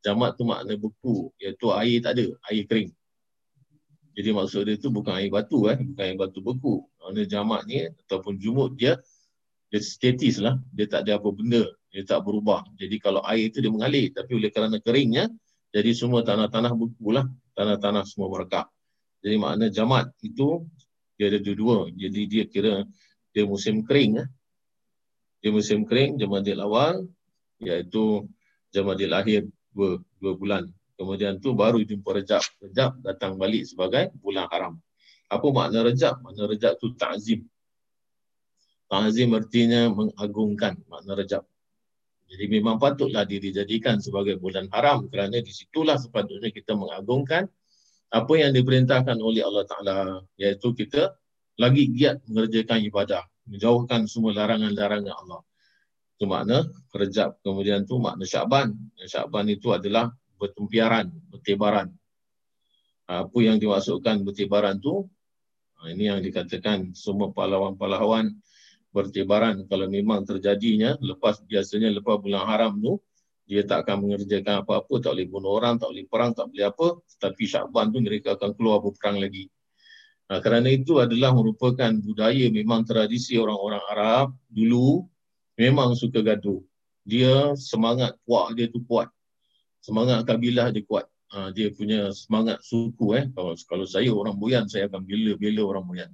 Jamat 0.00 0.40
tu 0.40 0.48
makna 0.48 0.74
buku 0.80 1.28
iaitu 1.36 1.68
air 1.76 2.00
tak 2.00 2.16
ada, 2.16 2.26
air 2.48 2.64
kering. 2.64 2.90
Jadi 4.16 4.30
maksud 4.34 4.66
dia 4.66 4.76
tu 4.80 4.88
bukan 4.90 5.16
air 5.16 5.30
batu 5.30 5.68
eh, 5.68 5.78
bukan 5.78 6.04
air 6.04 6.16
batu 6.16 6.40
beku. 6.40 6.84
Makna 7.00 7.22
jamat 7.28 7.60
ni 7.68 7.88
ataupun 8.06 8.40
jumut 8.40 8.76
dia 8.76 8.96
dia 9.70 9.78
statis 9.78 10.42
lah, 10.42 10.58
dia 10.74 10.90
tak 10.90 11.06
ada 11.06 11.22
apa 11.22 11.30
benda, 11.30 11.62
dia 11.94 12.02
tak 12.02 12.26
berubah. 12.26 12.66
Jadi 12.74 12.98
kalau 12.98 13.22
air 13.22 13.54
itu 13.54 13.62
dia 13.62 13.70
mengalir 13.70 14.10
tapi 14.10 14.34
oleh 14.34 14.50
kerana 14.50 14.82
keringnya 14.82 15.30
jadi 15.70 15.94
semua 15.94 16.26
tanah-tanah 16.26 16.74
beku 16.74 17.14
lah, 17.14 17.30
tanah-tanah 17.54 18.02
semua 18.02 18.26
merekap. 18.34 18.66
Jadi 19.22 19.36
makna 19.38 19.70
jamat 19.70 20.10
itu 20.26 20.66
dia 21.14 21.30
ada 21.30 21.38
dua-dua. 21.38 21.92
Jadi 21.94 22.20
dia 22.26 22.44
kira 22.50 22.82
dia 23.30 23.44
musim 23.46 23.86
kering. 23.86 24.26
Eh. 24.26 24.28
Dia 25.40 25.50
musim 25.54 25.86
kering, 25.86 26.18
jamadil 26.18 26.58
awal 26.60 27.06
iaitu 27.62 28.26
jamadil 28.74 29.12
akhir 29.14 29.46
dua, 29.74 30.00
dua 30.18 30.32
bulan. 30.36 30.64
Kemudian 31.00 31.40
tu 31.40 31.56
baru 31.56 31.80
jumpa 31.80 32.12
rejab. 32.12 32.44
Rejab 32.60 33.00
datang 33.00 33.40
balik 33.40 33.64
sebagai 33.64 34.12
bulan 34.20 34.46
haram. 34.52 34.76
Apa 35.32 35.46
makna 35.48 35.80
rejab? 35.86 36.20
Makna 36.20 36.44
rejab 36.44 36.76
tu 36.76 36.92
ta'zim. 36.92 37.46
Ta'zim 38.90 39.30
artinya 39.32 39.88
mengagungkan 39.88 40.76
makna 40.90 41.14
rejab. 41.16 41.46
Jadi 42.30 42.46
memang 42.46 42.78
patutlah 42.78 43.26
diri 43.26 43.50
jadikan 43.50 43.98
sebagai 43.98 44.38
bulan 44.38 44.70
haram 44.70 45.10
kerana 45.10 45.42
di 45.42 45.50
situlah 45.50 45.98
sepatutnya 45.98 46.54
kita 46.54 46.78
mengagungkan 46.78 47.50
apa 48.10 48.32
yang 48.38 48.54
diperintahkan 48.54 49.18
oleh 49.18 49.42
Allah 49.42 49.66
Ta'ala 49.66 49.98
iaitu 50.38 50.70
kita 50.74 51.14
lagi 51.58 51.90
giat 51.90 52.22
mengerjakan 52.30 52.82
ibadah 52.86 53.22
menjauhkan 53.50 54.06
semua 54.06 54.34
larangan-larangan 54.34 55.10
Allah 55.10 55.42
itu 56.20 56.28
makna 56.28 56.68
kerejap 56.92 57.40
kemudian 57.40 57.88
tu 57.88 57.96
makna 57.96 58.28
syakban 58.28 58.76
syakban 59.08 59.48
itu 59.48 59.72
adalah 59.72 60.12
bertumpiaran 60.36 61.08
bertibaran 61.32 61.88
apa 63.08 63.38
yang 63.40 63.56
dimaksudkan 63.56 64.20
bertibaran 64.20 64.76
tu 64.76 65.08
ha, 65.80 65.88
ini 65.88 66.12
yang 66.12 66.20
dikatakan 66.20 66.92
semua 66.92 67.32
pahlawan-pahlawan 67.32 68.36
bertibaran 68.92 69.64
kalau 69.64 69.88
memang 69.88 70.28
terjadinya 70.28 70.92
lepas 71.00 71.40
biasanya 71.48 71.88
lepas 71.88 72.20
bulan 72.20 72.44
haram 72.44 72.76
tu 72.76 73.00
dia 73.48 73.66
tak 73.66 73.82
akan 73.82 74.06
mengerjakan 74.06 74.62
apa-apa, 74.62 75.02
tak 75.02 75.18
boleh 75.18 75.26
bunuh 75.26 75.58
orang, 75.58 75.74
tak 75.74 75.90
boleh 75.90 76.06
perang, 76.06 76.30
tak 76.30 76.54
boleh 76.54 76.70
apa. 76.70 77.02
Tapi 77.18 77.50
Syakban 77.50 77.90
tu 77.90 77.98
mereka 77.98 78.38
akan 78.38 78.54
keluar 78.54 78.78
berperang 78.78 79.18
lagi. 79.18 79.50
Nah, 80.30 80.38
kerana 80.38 80.70
itu 80.70 81.02
adalah 81.02 81.34
merupakan 81.34 81.90
budaya 81.98 82.46
memang 82.46 82.86
tradisi 82.86 83.34
orang-orang 83.34 83.82
Arab 83.90 84.38
dulu 84.46 85.02
memang 85.60 85.92
suka 85.92 86.24
gaduh. 86.24 86.64
Dia 87.04 87.52
semangat 87.52 88.16
puak 88.24 88.56
dia 88.56 88.72
tu 88.72 88.80
kuat. 88.88 89.12
Semangat 89.84 90.24
kabilah 90.24 90.72
dia 90.72 90.80
kuat. 90.88 91.04
Ha, 91.30 91.52
dia 91.52 91.68
punya 91.70 92.08
semangat 92.16 92.64
suku 92.64 93.12
eh. 93.14 93.28
Kalau, 93.36 93.52
kalau 93.68 93.86
saya 93.86 94.08
orang 94.08 94.40
Boyan, 94.40 94.64
saya 94.66 94.88
akan 94.88 95.04
bila-bila 95.04 95.76
orang 95.76 95.84
Boyan. 95.84 96.10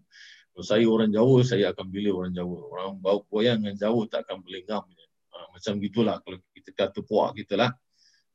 Kalau 0.51 0.67
saya 0.67 0.85
orang 0.91 1.11
Jawa, 1.15 1.39
saya 1.47 1.71
akan 1.71 1.87
bila 1.89 2.11
orang 2.11 2.35
Jawa. 2.35 2.59
Orang 2.75 2.99
Boyan 3.31 3.63
dengan 3.63 3.79
Jawa 3.79 4.03
tak 4.11 4.27
akan 4.27 4.43
berlenggam. 4.43 4.83
Ha, 5.31 5.37
macam 5.55 5.73
gitulah 5.79 6.17
kalau 6.27 6.39
kita 6.53 6.71
kata 6.75 6.99
puak 7.07 7.39
kita 7.39 7.55
lah. 7.55 7.71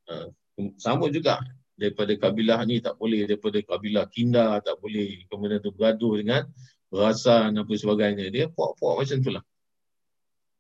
Ha, 0.07 0.31
sama 0.79 1.11
juga 1.11 1.43
daripada 1.77 2.13
kabilah 2.13 2.61
ni 2.69 2.77
tak 2.77 2.93
boleh, 2.99 3.25
daripada 3.25 3.57
kabilah 3.61 4.05
Kinda 4.07 4.61
tak 4.63 4.77
boleh. 4.79 5.25
Kemudian 5.27 5.59
tu 5.59 5.73
bergaduh 5.73 6.13
dengan 6.17 6.45
berasan 6.91 7.55
apa 7.57 7.73
sebagainya. 7.73 8.29
Dia 8.29 8.45
puak-puak 8.51 9.05
macam 9.05 9.17
tu 9.21 9.31
lah. 9.33 9.43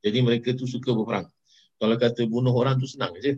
Jadi 0.01 0.17
mereka 0.25 0.53
tu 0.57 0.65
suka 0.65 0.93
berperang. 0.93 1.29
Kalau 1.77 1.95
kata 1.97 2.25
bunuh 2.29 2.53
orang 2.53 2.77
tu 2.77 2.85
senang 2.89 3.13
je. 3.17 3.37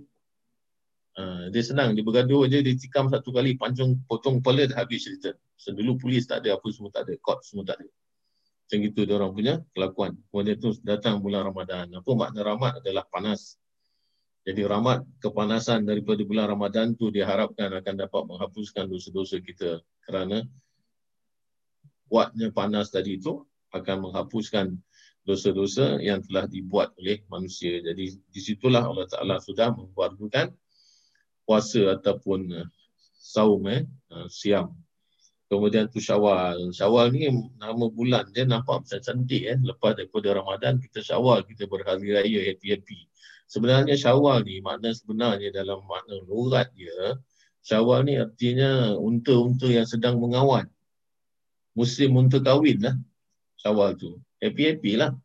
Ha, 1.13 1.53
dia 1.53 1.61
senang, 1.61 1.93
dia 1.93 2.01
bergaduh 2.01 2.49
je, 2.49 2.59
dia 2.65 2.73
tikam 2.73 3.05
satu 3.07 3.29
kali, 3.29 3.53
pancung, 3.53 4.01
potong 4.09 4.41
kepala, 4.41 4.65
dah 4.65 4.81
habis 4.81 5.05
cerita. 5.05 5.37
Sedulu 5.53 5.95
polis 6.01 6.25
tak 6.25 6.41
ada, 6.41 6.57
apa 6.57 6.67
semua 6.73 6.89
tak 6.89 7.05
ada, 7.05 7.13
court 7.21 7.45
semua 7.45 7.63
tak 7.63 7.77
ada. 7.79 7.87
Macam 8.63 8.79
itu 8.89 8.99
dia 9.05 9.15
orang 9.21 9.31
punya 9.37 9.53
kelakuan. 9.77 10.11
Kemudian 10.33 10.55
itu 10.57 10.69
datang 10.81 11.21
bulan 11.21 11.45
Ramadan. 11.45 11.93
Apa 11.93 12.09
makna 12.17 12.41
Ramadhan 12.41 12.81
adalah 12.81 13.05
panas. 13.05 13.61
Jadi 14.43 14.59
rahmat 14.67 15.07
kepanasan 15.23 15.87
daripada 15.87 16.19
bulan 16.27 16.51
Ramadan 16.51 16.97
tu 16.99 17.07
diharapkan 17.07 17.71
akan 17.79 17.95
dapat 17.95 18.21
menghapuskan 18.27 18.91
dosa-dosa 18.91 19.39
kita 19.39 19.79
kerana 20.03 20.43
kuatnya 22.11 22.51
panas 22.51 22.91
tadi 22.91 23.15
itu 23.15 23.39
akan 23.71 24.09
menghapuskan 24.09 24.75
dosa-dosa 25.23 25.99
yang 26.03 26.19
telah 26.23 26.45
dibuat 26.47 26.91
oleh 26.99 27.23
manusia. 27.31 27.79
Jadi 27.79 28.19
di 28.19 28.39
situlah 28.43 28.83
Allah 28.83 29.07
Taala 29.07 29.39
sudah 29.39 29.71
membuatkan 29.71 30.51
puasa 31.47 31.95
ataupun 31.95 32.67
saum 33.19 33.63
eh, 33.71 33.87
siam 34.27 34.75
Kemudian 35.53 35.85
tu 35.85 36.01
Syawal. 36.01 36.73
Syawal 36.73 37.13
ni 37.13 37.29
nama 37.61 37.85
bulan 37.85 38.25
dia 38.33 38.41
nampak 38.41 38.89
macam 38.89 38.97
cantik 38.97 39.45
eh. 39.45 39.53
Lepas 39.61 39.93
daripada 39.93 40.33
Ramadan 40.33 40.81
kita 40.81 41.05
Syawal 41.05 41.45
kita 41.45 41.69
berhari 41.69 42.09
raya 42.09 42.41
happy-happy. 42.49 43.05
Sebenarnya 43.45 43.93
Syawal 43.93 44.49
ni 44.49 44.65
makna 44.65 44.89
sebenarnya 44.97 45.53
dalam 45.53 45.85
makna 45.85 46.25
lurat 46.25 46.73
dia 46.73 47.21
Syawal 47.61 48.09
ni 48.09 48.17
artinya 48.17 48.97
unta-unta 48.97 49.69
yang 49.69 49.85
sedang 49.85 50.17
mengawan. 50.17 50.65
Musim 51.77 52.17
unta 52.17 52.41
kahwin 52.41 52.81
lah. 52.81 52.97
Syawal 53.61 53.93
tu. 53.93 54.17
Happy-happy 54.43 54.99
lah. 54.99 55.15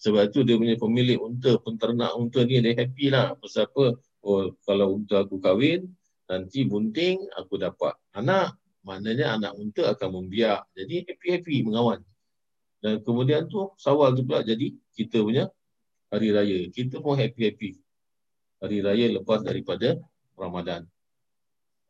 Sebab 0.00 0.32
tu 0.32 0.40
dia 0.46 0.56
punya 0.56 0.78
pemilik 0.80 1.20
unta, 1.20 1.60
penternak 1.60 2.16
unta 2.16 2.40
ni 2.48 2.64
dia 2.64 2.72
happy 2.72 3.12
lah. 3.12 3.36
Pasal 3.36 3.68
apa? 3.68 4.00
Oh, 4.24 4.56
kalau 4.64 4.96
unta 4.96 5.20
aku 5.20 5.36
kahwin, 5.36 5.84
nanti 6.24 6.64
bunting 6.64 7.20
aku 7.36 7.60
dapat 7.60 7.92
anak 8.16 8.56
maknanya 8.88 9.36
anak 9.36 9.52
unta 9.52 9.92
akan 9.92 10.22
membiak. 10.22 10.64
Jadi 10.72 11.04
happy-happy 11.04 11.66
mengawan. 11.68 12.00
Dan 12.80 13.02
kemudian 13.04 13.50
tu 13.50 13.68
sawal 13.76 14.14
tu 14.14 14.24
pula 14.24 14.40
jadi 14.40 14.72
kita 14.94 15.20
punya 15.20 15.50
hari 16.08 16.32
raya. 16.32 16.58
Kita 16.72 17.04
pun 17.04 17.18
happy-happy. 17.20 17.76
Hari 18.64 18.78
raya 18.80 19.06
lepas 19.12 19.44
daripada 19.44 19.98
Ramadan. 20.38 20.86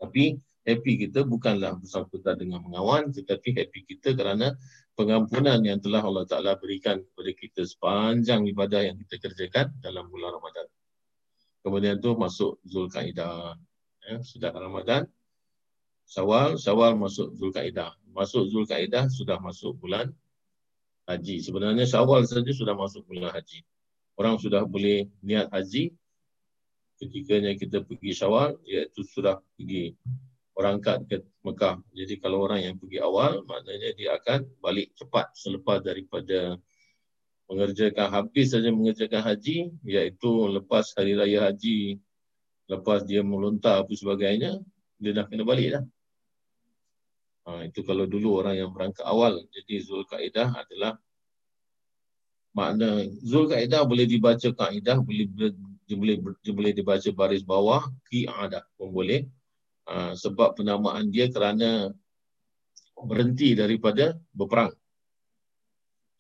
Tapi 0.01 0.41
happy 0.69 1.09
kita 1.09 1.25
bukanlah 1.25 1.81
bersangkutan 1.81 2.37
dengan 2.37 2.61
mengawan 2.61 3.09
tetapi 3.09 3.57
happy 3.57 3.89
kita 3.89 4.13
kerana 4.13 4.53
pengampunan 4.93 5.65
yang 5.65 5.81
telah 5.81 6.05
Allah 6.05 6.29
Ta'ala 6.29 6.61
berikan 6.61 7.01
kepada 7.01 7.31
kita 7.33 7.63
sepanjang 7.65 8.45
ibadah 8.53 8.85
yang 8.85 9.01
kita 9.01 9.17
kerjakan 9.17 9.73
dalam 9.81 10.13
bulan 10.13 10.37
Ramadan. 10.37 10.69
Kemudian 11.65 11.97
tu 12.05 12.13
masuk 12.19 12.61
Zulkaidah. 12.69 13.57
Ya, 14.05 14.17
sudah 14.21 14.53
Ramadan, 14.53 15.09
Syawal, 16.05 16.61
Syawal 16.61 16.99
masuk 17.01 17.33
Zulkaidah. 17.39 17.97
Masuk 18.13 18.51
Zulkaidah 18.53 19.09
sudah 19.09 19.41
masuk 19.41 19.79
bulan 19.81 20.13
haji. 21.09 21.41
Sebenarnya 21.41 21.89
Syawal 21.89 22.29
saja 22.29 22.53
sudah 22.53 22.77
masuk 22.77 23.07
bulan 23.09 23.33
haji. 23.33 23.65
Orang 24.19 24.37
sudah 24.43 24.67
boleh 24.67 25.07
niat 25.23 25.49
haji 25.55 25.95
ketikanya 26.99 27.55
kita 27.55 27.87
pergi 27.87 28.11
Syawal 28.11 28.59
iaitu 28.67 29.07
sudah 29.07 29.39
pergi 29.55 29.95
berangkat 30.59 31.07
ke 31.07 31.23
Mekah. 31.47 31.79
Jadi 31.95 32.19
kalau 32.19 32.43
orang 32.43 32.67
yang 32.67 32.75
pergi 32.75 32.99
awal 32.99 33.47
maknanya 33.47 33.95
dia 33.95 34.19
akan 34.19 34.43
balik 34.59 34.91
cepat 34.99 35.31
selepas 35.39 35.79
daripada 35.79 36.59
mengerjakan 37.47 38.11
habis 38.11 38.51
saja 38.51 38.75
mengerjakan 38.75 39.23
haji 39.23 39.71
iaitu 39.87 40.31
lepas 40.51 40.91
hari 40.99 41.15
raya 41.15 41.47
haji 41.47 42.03
lepas 42.67 43.07
dia 43.07 43.23
melontar 43.23 43.87
apa 43.87 43.93
sebagainya 43.95 44.59
dia 44.99 45.15
dah 45.15 45.31
kena 45.31 45.47
balik 45.47 45.79
dah. 45.79 45.85
Ha, 47.47 47.65
itu 47.71 47.81
kalau 47.87 48.05
dulu 48.05 48.43
orang 48.43 48.59
yang 48.59 48.71
berangkat 48.75 49.07
awal. 49.07 49.41
Jadi 49.55 49.81
Zulkaidah 49.81 50.53
adalah 50.59 50.99
makna 52.51 53.07
Zulkaidah 53.23 53.87
boleh 53.87 54.05
dibaca 54.05 54.51
kaidah, 54.53 54.99
boleh 55.01 55.25
boleh 55.87 56.17
boleh 56.51 56.73
dibaca 56.75 57.09
baris 57.15 57.47
bawah 57.47 57.87
qiadah 58.11 58.67
pun 58.75 58.91
boleh. 58.91 59.25
Ha, 59.89 60.13
sebab 60.13 60.61
penamaan 60.61 61.09
dia 61.09 61.33
kerana 61.33 61.89
berhenti 62.93 63.57
daripada 63.57 64.13
berperang. 64.37 64.75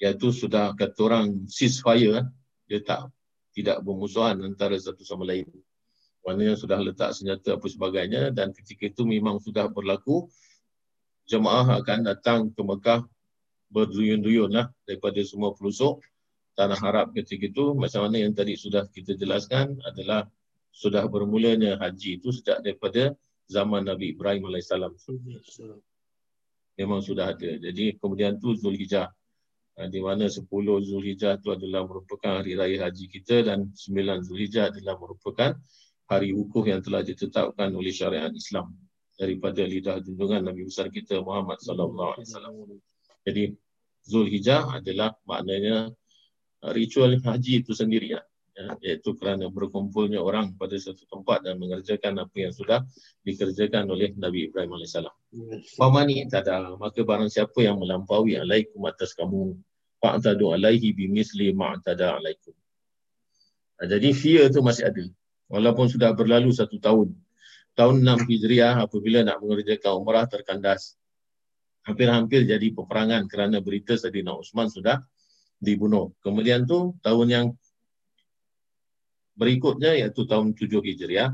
Iaitu 0.00 0.32
sudah 0.32 0.72
kata 0.72 1.00
orang 1.04 1.44
ceasefire, 1.50 2.24
dia 2.64 2.80
tak 2.80 3.12
tidak 3.52 3.82
bermusuhan 3.82 4.40
antara 4.40 4.78
satu 4.78 5.02
sama 5.02 5.26
lain. 5.26 5.50
Maknanya 6.22 6.54
sudah 6.54 6.78
letak 6.78 7.12
senjata 7.12 7.58
apa 7.58 7.66
sebagainya 7.66 8.30
dan 8.30 8.54
ketika 8.54 8.88
itu 8.88 9.02
memang 9.02 9.42
sudah 9.42 9.66
berlaku 9.68 10.28
jemaah 11.28 11.80
akan 11.82 12.08
datang 12.08 12.40
ke 12.52 12.60
Mekah 12.64 13.04
berduyun-duyun 13.68 14.52
lah 14.52 14.72
daripada 14.88 15.20
semua 15.24 15.52
pelosok 15.52 16.00
tanah 16.56 16.80
Arab 16.80 17.12
ketika 17.14 17.48
itu 17.48 17.76
macam 17.76 18.08
mana 18.08 18.24
yang 18.24 18.32
tadi 18.32 18.56
sudah 18.56 18.88
kita 18.90 19.14
jelaskan 19.14 19.78
adalah 19.84 20.26
sudah 20.72 21.04
bermulanya 21.06 21.76
haji 21.78 22.18
itu 22.18 22.32
sejak 22.34 22.64
daripada 22.64 23.14
zaman 23.48 23.88
Nabi 23.88 24.12
Ibrahim 24.12 24.52
AS. 24.52 24.70
memang 26.78 27.02
sudah 27.02 27.34
ada. 27.34 27.50
Jadi 27.58 27.98
kemudian 27.98 28.38
tu 28.38 28.54
Zulhijjah. 28.54 29.10
Ha, 29.78 29.86
di 29.90 29.98
mana 29.98 30.30
10 30.30 30.46
Zulhijjah 30.86 31.38
itu 31.38 31.50
adalah 31.50 31.86
merupakan 31.86 32.42
hari 32.42 32.54
raya 32.54 32.86
haji 32.86 33.06
kita 33.10 33.46
dan 33.46 33.70
9 33.74 34.26
Zulhijjah 34.26 34.70
adalah 34.70 34.94
merupakan 34.98 35.58
hari 36.06 36.30
wukuf 36.34 36.66
yang 36.70 36.82
telah 36.82 37.02
ditetapkan 37.02 37.74
oleh 37.74 37.90
syariat 37.90 38.30
Islam 38.30 38.74
daripada 39.18 39.66
lidah 39.66 39.98
junjungan 39.98 40.46
Nabi 40.46 40.70
besar 40.70 40.86
kita 40.88 41.18
Muhammad 41.18 41.58
sallallahu 41.58 42.10
alaihi 42.14 42.26
wasallam. 42.30 42.54
Jadi 43.26 43.42
Zulhijjah 44.06 44.78
adalah 44.78 45.14
maknanya 45.26 45.90
ritual 46.74 47.18
haji 47.18 47.66
itu 47.66 47.74
sendiri 47.74 48.18
ya. 48.18 48.22
Ya, 48.58 48.66
iaitu 48.82 49.14
kerana 49.14 49.46
berkumpulnya 49.46 50.18
orang 50.18 50.58
pada 50.58 50.74
satu 50.74 51.06
tempat 51.06 51.46
dan 51.46 51.62
mengerjakan 51.62 52.18
apa 52.18 52.36
yang 52.36 52.50
sudah 52.50 52.82
dikerjakan 53.22 53.86
oleh 53.86 54.10
Nabi 54.18 54.50
Ibrahim 54.50 54.74
AS. 54.82 54.98
Pamani 55.78 56.26
tada, 56.26 56.74
maka 56.74 57.00
barang 57.06 57.30
siapa 57.30 57.62
yang 57.62 57.78
melampaui 57.78 58.34
alaikum 58.34 58.82
atas 58.90 59.14
kamu, 59.14 59.54
fa'tadu 60.02 60.58
alaihi 60.58 60.90
bimisli 60.90 61.54
ma'tada 61.54 62.18
alaikum. 62.18 62.54
Ha, 63.78 63.86
jadi 63.86 64.10
fear 64.10 64.50
tu 64.50 64.58
masih 64.58 64.90
ada. 64.90 65.04
Walaupun 65.48 65.86
sudah 65.86 66.12
berlalu 66.12 66.50
satu 66.50 66.82
tahun. 66.82 67.14
Tahun 67.78 67.94
6 68.02 68.26
Hijriah 68.26 68.74
apabila 68.82 69.22
nak 69.22 69.38
mengerjakan 69.38 70.02
umrah 70.02 70.26
terkandas. 70.26 70.98
Hampir-hampir 71.86 72.44
jadi 72.44 72.74
peperangan 72.74 73.30
kerana 73.30 73.62
berita 73.62 73.94
Sayyidina 73.94 74.34
Osman 74.34 74.66
sudah 74.68 74.98
dibunuh. 75.62 76.12
Kemudian 76.20 76.66
tu 76.66 76.98
tahun 77.00 77.26
yang 77.30 77.46
berikutnya 79.38 79.94
iaitu 79.94 80.26
tahun 80.26 80.58
7 80.58 80.82
Hijriah 80.82 81.30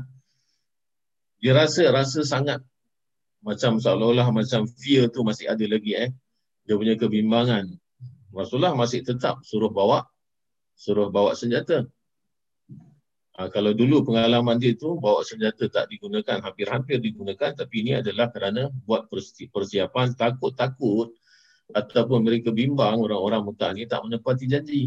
dia 1.41 1.51
rasa 1.51 1.89
rasa 1.89 2.21
sangat 2.21 2.61
macam 3.45 3.77
seolah-olah 3.77 4.33
macam 4.33 4.65
fear 4.65 5.09
tu 5.13 5.21
masih 5.21 5.45
ada 5.45 5.61
lagi 5.69 5.93
eh. 5.93 6.09
Dia 6.65 6.73
punya 6.73 6.97
kebimbangan. 6.97 7.69
Rasulullah 8.33 8.73
masih 8.73 9.05
tetap 9.05 9.45
suruh 9.45 9.69
bawa 9.69 10.09
suruh 10.73 11.13
bawa 11.13 11.37
senjata. 11.37 11.85
Ha, 13.35 13.51
kalau 13.51 13.75
dulu 13.75 14.01
pengalaman 14.01 14.57
dia 14.57 14.73
tu 14.73 14.97
bawa 14.97 15.21
senjata 15.21 15.69
tak 15.69 15.93
digunakan 15.93 16.41
hampir-hampir 16.41 16.97
digunakan 17.03 17.53
tapi 17.53 17.83
ini 17.85 18.01
adalah 18.01 18.31
kerana 18.33 18.71
buat 18.87 19.05
persiapan 19.51 20.17
takut-takut 20.17 21.13
ataupun 21.75 22.25
mereka 22.25 22.49
bimbang 22.49 22.97
orang-orang 22.97 23.45
Mekah 23.45 23.71
ni 23.77 23.83
tak 23.85 24.01
menepati 24.01 24.45
janji. 24.49 24.81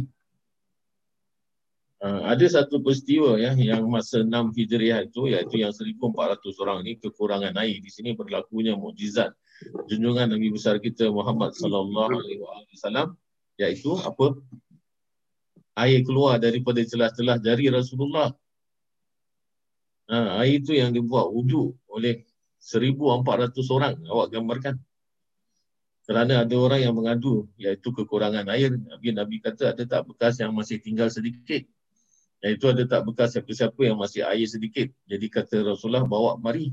Uh, 1.99 2.31
ada 2.31 2.47
satu 2.47 2.79
peristiwa 2.79 3.35
ya 3.43 3.59
yang 3.59 3.83
masa 3.91 4.23
6 4.23 4.31
Hijriah 4.55 5.11
itu 5.11 5.27
iaitu 5.35 5.59
yang 5.59 5.75
1400 5.75 6.63
orang 6.63 6.87
ni 6.87 6.95
kekurangan 6.95 7.51
air. 7.59 7.83
Di 7.83 7.91
sini 7.91 8.15
berlakunya 8.15 8.79
mukjizat 8.79 9.35
junjungan 9.91 10.31
Nabi 10.31 10.55
besar 10.55 10.79
kita 10.79 11.11
Muhammad 11.11 11.59
sallallahu 11.59 12.23
alaihi 12.23 12.39
wasallam 12.71 13.19
iaitu 13.59 13.99
apa? 13.99 14.39
Air 15.75 16.07
keluar 16.07 16.39
daripada 16.39 16.79
celah-celah 16.87 17.43
jari 17.43 17.67
Rasulullah. 17.67 18.31
Uh, 20.07 20.39
air 20.39 20.63
itu 20.63 20.79
yang 20.79 20.95
dibuat 20.95 21.27
wuduk 21.35 21.75
oleh 21.91 22.23
1400 22.63 23.75
orang. 23.75 23.99
Awak 24.07 24.39
gambarkan. 24.39 24.75
Kerana 26.07 26.47
ada 26.47 26.55
orang 26.55 26.79
yang 26.79 26.95
mengadu 26.95 27.51
iaitu 27.59 27.91
kekurangan 27.91 28.47
air. 28.55 28.71
Nabi 28.71 29.09
Nabi 29.11 29.37
kata 29.43 29.75
ada 29.75 29.83
tak 29.83 30.07
bekas 30.07 30.39
yang 30.39 30.55
masih 30.55 30.79
tinggal 30.79 31.11
sedikit 31.11 31.67
iaitu 32.45 32.71
ada 32.71 32.83
tak 32.87 33.03
bekas 33.07 33.35
siapa-siapa 33.35 33.81
yang 33.83 33.99
masih 33.99 34.23
air 34.23 34.47
sedikit. 34.47 34.89
Jadi 35.11 35.27
kata 35.27 35.63
Rasulullah 35.67 36.07
bawa 36.07 36.39
mari. 36.39 36.71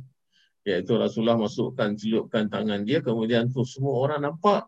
Iaitu 0.65 0.97
Rasulullah 0.97 1.37
masukkan 1.37 1.93
celupkan 1.93 2.49
tangan 2.49 2.81
dia 2.85 3.01
kemudian 3.01 3.53
tu 3.53 3.61
semua 3.65 4.01
orang 4.01 4.25
nampak 4.25 4.65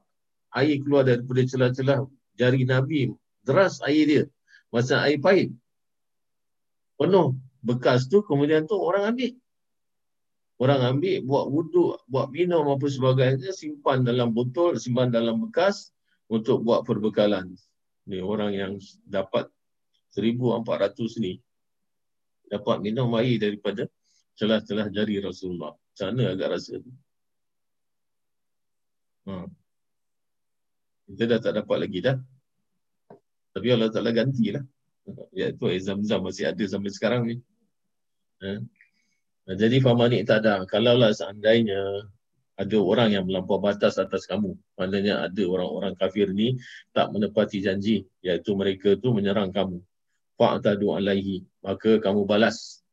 air 0.53 0.77
keluar 0.81 1.05
daripada 1.05 1.41
celah-celah 1.41 2.05
jari 2.37 2.65
Nabi. 2.65 3.13
Deras 3.45 3.81
air 3.85 4.03
dia. 4.05 4.23
Macam 4.73 4.97
air 5.05 5.17
pahit. 5.21 5.49
Penuh 6.97 7.37
bekas 7.61 8.09
tu 8.09 8.21
kemudian 8.25 8.65
tu 8.65 8.77
orang 8.77 9.13
ambil. 9.13 9.33
Orang 10.57 10.81
ambil 10.81 11.21
buat 11.21 11.45
wuduk, 11.53 12.01
buat 12.09 12.33
minum 12.33 12.65
apa 12.73 12.89
sebagainya, 12.89 13.53
simpan 13.53 14.01
dalam 14.01 14.33
botol, 14.33 14.73
simpan 14.81 15.13
dalam 15.13 15.37
bekas 15.45 15.93
untuk 16.33 16.65
buat 16.65 16.81
perbekalan. 16.81 17.53
Ni 18.09 18.17
orang 18.17 18.57
yang 18.57 18.73
dapat 19.05 19.53
1400 20.15 21.23
ni 21.23 21.39
dapat 22.47 22.77
minum 22.79 23.11
air 23.19 23.37
daripada 23.37 23.85
celah-celah 24.39 24.87
jari 24.93 25.19
Rasulullah. 25.19 25.75
Sana 25.97 26.31
agak 26.31 26.57
rasa. 26.57 26.79
Ha. 29.27 29.43
Kita 31.07 31.23
dah 31.27 31.39
tak 31.41 31.53
dapat 31.63 31.77
lagi 31.87 31.99
dah. 31.99 32.17
Tapi 33.51 33.67
Allah 33.73 33.89
Ta'ala 33.91 34.13
gantilah. 34.13 34.63
Iaitu 35.33 35.63
air 35.67 35.81
zam-zam 35.81 36.21
masih 36.23 36.47
ada 36.51 36.63
sampai 36.63 36.91
sekarang 36.93 37.21
ni. 37.27 37.35
Ha. 38.45 38.61
Jadi 39.57 39.81
famani 39.81 40.21
tak 40.23 40.45
ada. 40.45 40.63
Kalaulah 40.69 41.11
seandainya 41.15 42.07
ada 42.57 42.77
orang 42.81 43.09
yang 43.15 43.25
melampau 43.25 43.57
batas 43.57 43.97
atas 43.97 44.29
kamu. 44.29 44.53
Maknanya 44.77 45.29
ada 45.29 45.43
orang-orang 45.47 45.93
kafir 45.97 46.29
ni 46.29 46.59
tak 46.93 47.09
menepati 47.09 47.63
janji. 47.63 48.05
Iaitu 48.21 48.53
mereka 48.53 48.93
tu 48.99 49.15
menyerang 49.15 49.49
kamu. 49.49 49.81
Fa'atadu 50.37 50.93
alaihi. 50.93 51.43
Maka 51.65 51.97
kamu 51.97 52.29
balas. 52.29 52.85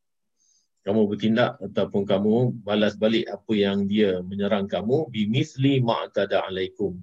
Kamu 0.85 1.09
bertindak 1.09 1.57
ataupun 1.61 2.05
kamu 2.05 2.61
balas 2.61 2.93
balik 2.93 3.25
apa 3.29 3.53
yang 3.53 3.85
dia 3.85 4.21
menyerang 4.21 4.65
kamu. 4.69 5.09
Bimisli 5.09 5.81
ma'atada 5.81 6.45
alaikum. 6.45 6.97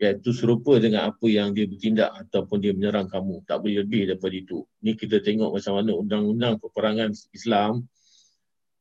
Iaitu 0.00 0.32
serupa 0.32 0.80
dengan 0.80 1.12
apa 1.12 1.28
yang 1.28 1.52
dia 1.52 1.68
bertindak 1.68 2.12
ataupun 2.28 2.60
dia 2.64 2.72
menyerang 2.72 3.08
kamu. 3.08 3.44
Tak 3.44 3.60
boleh 3.60 3.84
lebih 3.84 4.08
daripada 4.08 4.36
itu. 4.36 4.64
Ni 4.80 4.96
kita 4.96 5.20
tengok 5.20 5.52
macam 5.56 5.72
mana 5.76 5.92
undang-undang 5.96 6.56
peperangan 6.56 7.12
Islam 7.36 7.84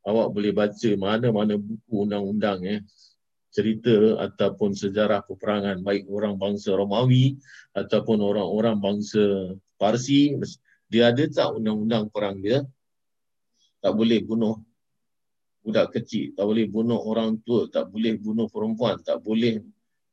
awak 0.08 0.28
boleh 0.32 0.52
baca 0.56 0.90
mana-mana 0.96 1.60
buku 1.60 2.08
undang-undang 2.08 2.64
eh 2.64 2.82
cerita 3.50 4.22
ataupun 4.22 4.78
sejarah 4.78 5.26
peperangan 5.26 5.82
baik 5.82 6.06
orang 6.06 6.38
bangsa 6.38 6.78
Romawi 6.78 7.42
ataupun 7.74 8.22
orang-orang 8.22 8.78
bangsa 8.78 9.58
Parsi 9.80 10.38
dia 10.90 11.14
ada 11.14 11.24
tak 11.30 11.54
undang-undang 11.56 12.10
perang 12.10 12.42
dia? 12.42 12.66
Tak 13.80 13.96
boleh 13.96 14.20
bunuh 14.26 14.60
budak 15.70 15.92
kecil 15.94 16.34
tak 16.34 16.48
boleh 16.48 16.66
bunuh 16.66 16.98
orang 16.98 17.38
tua 17.44 17.68
tak 17.68 17.92
boleh 17.92 18.16
bunuh 18.16 18.48
perempuan 18.48 18.98
tak 19.04 19.20
boleh 19.20 19.60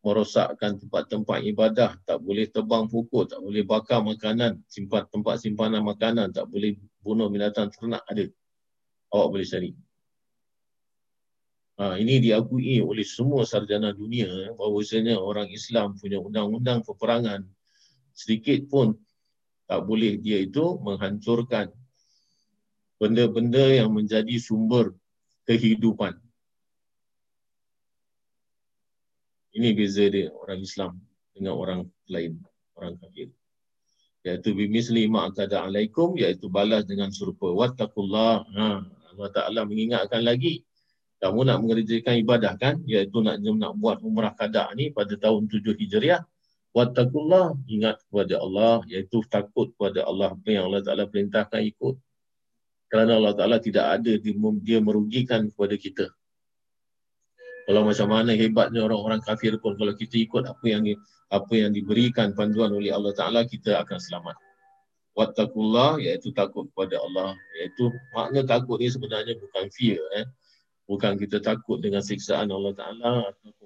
merosakkan 0.02 0.78
tempat-tempat 0.78 1.38
ibadah 1.48 1.96
tak 2.02 2.18
boleh 2.22 2.46
tebang 2.50 2.86
pokok 2.90 3.32
tak 3.34 3.40
boleh 3.42 3.62
bakar 3.64 4.02
makanan 4.02 4.60
simpan 4.66 5.06
tempat 5.10 5.40
simpanan 5.42 5.82
makanan 5.82 6.30
tak 6.34 6.46
boleh 6.50 6.78
bunuh 7.02 7.30
binatang 7.30 7.70
ternak 7.70 8.02
ada. 8.10 8.26
Awak 9.14 9.28
boleh 9.30 9.46
cari. 9.46 9.70
Ha, 11.76 12.00
ini 12.00 12.18
diakui 12.24 12.80
oleh 12.80 13.06
semua 13.06 13.44
sarjana 13.44 13.92
dunia 13.92 14.28
bahawasanya 14.56 15.20
orang 15.20 15.46
Islam 15.52 15.94
punya 15.94 16.18
undang-undang 16.18 16.82
peperangan 16.82 17.44
sedikit 18.16 18.64
pun 18.66 18.96
tak 19.66 19.80
boleh 19.82 20.18
dia 20.18 20.42
itu 20.42 20.78
menghancurkan 20.82 21.70
benda-benda 22.96 23.66
yang 23.82 23.92
menjadi 23.92 24.38
sumber 24.38 24.94
kehidupan. 25.44 26.16
Ini 29.56 29.72
beza 29.72 30.04
dia 30.06 30.30
orang 30.32 30.60
Islam 30.62 30.92
dengan 31.32 31.56
orang 31.56 31.80
lain, 32.12 32.38
orang 32.76 32.94
kafir. 33.00 33.32
Iaitu 34.26 34.52
bimisli 34.52 35.06
ma'akada 35.06 35.64
alaikum, 35.64 36.18
iaitu 36.18 36.50
balas 36.50 36.84
dengan 36.84 37.08
serupa. 37.14 37.48
Wattakullah. 37.48 38.42
Ha, 38.42 38.66
Allah 39.16 39.28
Ta'ala 39.32 39.60
mengingatkan 39.64 40.20
lagi 40.20 40.66
kamu 41.16 41.48
nak 41.48 41.58
mengerjakan 41.64 42.14
ibadah 42.20 42.52
kan 42.60 42.76
iaitu 42.84 43.24
nak 43.24 43.40
nak 43.40 43.72
buat 43.80 44.04
umrah 44.04 44.36
kada 44.36 44.68
ni 44.76 44.92
pada 44.92 45.16
tahun 45.16 45.48
7 45.48 45.64
Hijriah 45.72 46.20
wattaqullah 46.76 47.56
ingat 47.72 47.96
kepada 48.04 48.36
Allah 48.36 48.84
iaitu 48.84 49.24
takut 49.32 49.72
kepada 49.72 50.04
Allah 50.04 50.36
apa 50.36 50.48
yang 50.52 50.68
Allah 50.68 50.84
Taala 50.84 51.08
perintahkan 51.08 51.64
ikut. 51.72 51.96
Kerana 52.92 53.16
Allah 53.16 53.32
Taala 53.32 53.56
tidak 53.56 53.96
ada 53.96 54.12
dia 54.60 54.78
merugikan 54.84 55.48
kepada 55.48 55.74
kita. 55.80 56.06
Kalau 57.66 57.82
macam 57.82 58.08
mana 58.12 58.30
hebatnya 58.36 58.84
orang-orang 58.84 59.24
kafir 59.24 59.56
pun 59.58 59.74
kalau 59.74 59.96
kita 59.96 60.20
ikut 60.20 60.46
apa 60.46 60.64
yang 60.68 60.84
apa 61.32 61.50
yang 61.56 61.74
diberikan 61.74 62.36
panduan 62.36 62.70
oleh 62.70 62.92
Allah 62.92 63.16
Taala 63.16 63.48
kita 63.48 63.80
akan 63.80 63.96
selamat. 63.98 64.36
Wattaqullah 65.16 65.96
iaitu 66.04 66.30
takut 66.36 66.68
kepada 66.70 67.00
Allah. 67.00 67.32
Iaitu 67.56 67.88
makna 68.12 68.44
takut 68.44 68.76
ni 68.76 68.92
sebenarnya 68.92 69.32
bukan 69.40 69.72
fear 69.72 69.98
eh. 70.12 70.28
Bukan 70.86 71.18
kita 71.18 71.42
takut 71.42 71.82
dengan 71.82 71.98
siksaan 71.98 72.46
Allah 72.46 72.70
Ta'ala 72.70 73.26
apa-apa 73.26 73.65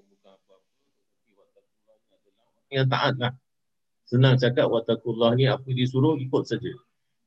yang 2.71 2.89
taat 2.89 3.19
lah. 3.19 3.35
Senang 4.07 4.39
cakap 4.39 4.67
watakullah 4.67 5.35
ni 5.39 5.47
apa 5.47 5.67
disuruh 5.67 6.19
ikut 6.19 6.43
saja. 6.47 6.75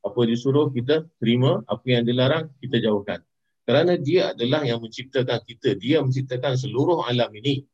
Apa 0.04 0.28
disuruh 0.28 0.68
kita 0.72 1.08
terima. 1.16 1.64
Apa 1.64 1.84
yang 2.00 2.04
dilarang 2.04 2.52
kita 2.60 2.80
jauhkan. 2.80 3.24
Kerana 3.64 3.96
dia 3.96 4.36
adalah 4.36 4.60
yang 4.64 4.84
menciptakan 4.84 5.40
kita. 5.48 5.76
Dia 5.80 6.04
menciptakan 6.04 6.60
seluruh 6.60 7.04
alam 7.08 7.32
ini. 7.40 7.64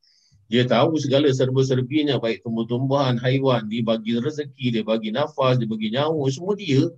Dia 0.51 0.67
tahu 0.67 0.99
segala 0.99 1.31
serba-serbinya. 1.31 2.19
Baik 2.23 2.43
tumbuh-tumbuhan, 2.47 3.19
haiwan, 3.23 3.67
dia 3.67 3.83
bagi 3.83 4.19
rezeki, 4.19 4.67
dia 4.79 4.85
bagi 4.87 5.11
nafas, 5.15 5.59
dia 5.59 5.67
bagi 5.67 5.95
nyawa, 5.95 6.27
semua 6.31 6.55
dia. 6.59 6.91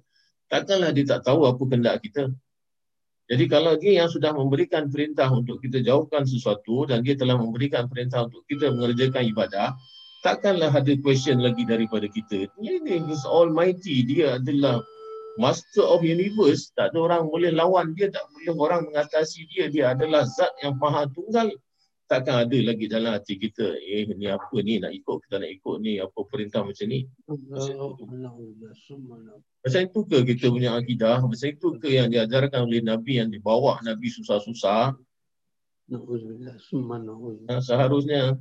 Takkanlah 0.52 0.92
dia 0.92 1.04
tak 1.08 1.24
tahu 1.24 1.48
apa 1.48 1.62
kendak 1.64 2.00
kita. 2.04 2.32
Jadi 3.32 3.44
kalau 3.48 3.80
dia 3.80 4.04
yang 4.04 4.12
sudah 4.12 4.36
memberikan 4.36 4.92
perintah 4.92 5.32
untuk 5.32 5.56
kita 5.64 5.80
jauhkan 5.80 6.28
sesuatu 6.28 6.84
dan 6.84 7.00
dia 7.00 7.16
telah 7.16 7.40
memberikan 7.40 7.88
perintah 7.88 8.28
untuk 8.28 8.44
kita 8.44 8.68
mengerjakan 8.68 9.24
ibadah, 9.24 9.72
takkanlah 10.22 10.70
ada 10.70 10.94
question 11.02 11.42
lagi 11.42 11.66
daripada 11.66 12.06
kita. 12.06 12.46
Ini 12.62 13.10
is 13.10 13.26
almighty, 13.26 14.06
dia 14.06 14.38
adalah 14.38 14.80
master 15.36 15.82
of 15.82 16.06
universe. 16.06 16.70
Tak 16.78 16.94
ada 16.94 16.98
orang 17.10 17.22
boleh 17.28 17.50
lawan 17.50 17.92
dia, 17.98 18.08
tak 18.08 18.24
boleh 18.30 18.54
orang 18.56 18.86
mengatasi 18.88 19.50
dia. 19.50 19.66
Dia 19.68 19.84
adalah 19.92 20.24
zat 20.24 20.54
yang 20.62 20.78
maha 20.78 21.10
tunggal. 21.10 21.50
Takkan 22.10 22.44
ada 22.44 22.58
lagi 22.60 22.92
dalam 22.92 23.16
hati 23.16 23.40
kita 23.40 23.72
eh 23.80 24.04
ni 24.12 24.28
apa 24.28 24.52
ni? 24.60 24.76
Nak 24.76 24.92
ikut 24.92 25.16
kita 25.24 25.40
nak 25.40 25.48
ikut 25.48 25.76
ni? 25.80 25.96
Apa 25.96 26.28
perintah 26.28 26.60
macam 26.60 26.86
ni? 26.92 27.08
Macam 29.64 29.80
itu 29.80 30.00
ke 30.04 30.18
kita 30.28 30.52
punya 30.52 30.76
akidah? 30.76 31.24
Macam 31.24 31.48
itu 31.48 31.68
ke 31.80 31.88
yang 31.88 32.12
diajarkan 32.12 32.68
oleh 32.68 32.84
Nabi 32.84 33.16
yang 33.16 33.32
dibawa 33.32 33.80
Nabi 33.80 34.12
susah-susah? 34.12 34.92
Nah, 37.48 37.60
seharusnya 37.64 38.36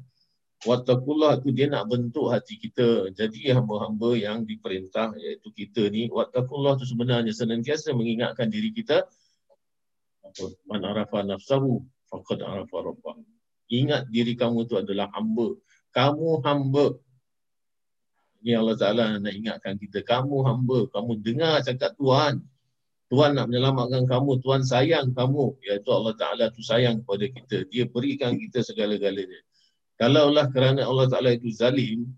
Wattaqullah 0.61 1.41
tu 1.41 1.49
dia 1.49 1.65
nak 1.65 1.89
bentuk 1.89 2.29
hati 2.29 2.61
kita 2.61 3.09
jadi 3.17 3.57
hamba-hamba 3.57 4.13
yang 4.13 4.45
diperintah 4.45 5.17
iaitu 5.17 5.49
kita 5.57 5.89
ni 5.89 6.05
Wattaqullah 6.13 6.77
tu 6.77 6.85
sebenarnya 6.85 7.33
senantiasa 7.33 7.97
mengingatkan 7.97 8.45
diri 8.45 8.69
kita 8.69 9.09
man 10.69 10.81
arafa 10.85 11.25
nafsahu 11.25 11.81
faqad 12.13 12.45
arafa 12.45 12.77
rabbah 12.77 13.17
ingat 13.71 14.11
diri 14.11 14.35
kamu 14.35 14.67
tu 14.67 14.75
adalah 14.75 15.07
hamba. 15.15 15.55
Kamu 15.95 16.43
hamba. 16.43 16.99
Ini 18.43 18.59
Allah 18.59 18.75
Ta'ala 18.75 19.03
nak 19.17 19.31
ingatkan 19.31 19.79
kita. 19.79 20.03
Kamu 20.03 20.43
hamba. 20.43 20.91
Kamu 20.91 21.23
dengar 21.23 21.63
cakap 21.63 21.95
Tuhan. 21.95 22.43
Tuhan 23.11 23.31
nak 23.35 23.47
menyelamatkan 23.47 24.03
kamu. 24.07 24.43
Tuhan 24.43 24.61
sayang 24.67 25.15
kamu. 25.15 25.55
Iaitu 25.63 25.89
Allah 25.89 26.13
Ta'ala 26.19 26.45
tu 26.51 26.59
sayang 26.59 27.01
kepada 27.01 27.25
kita. 27.31 27.57
Dia 27.71 27.87
berikan 27.87 28.35
kita 28.35 28.59
segala-galanya. 28.61 29.39
Kalaulah 30.01 30.49
kerana 30.49 30.81
Allah 30.89 31.05
Ta'ala 31.05 31.29
itu 31.37 31.53
zalim, 31.53 32.09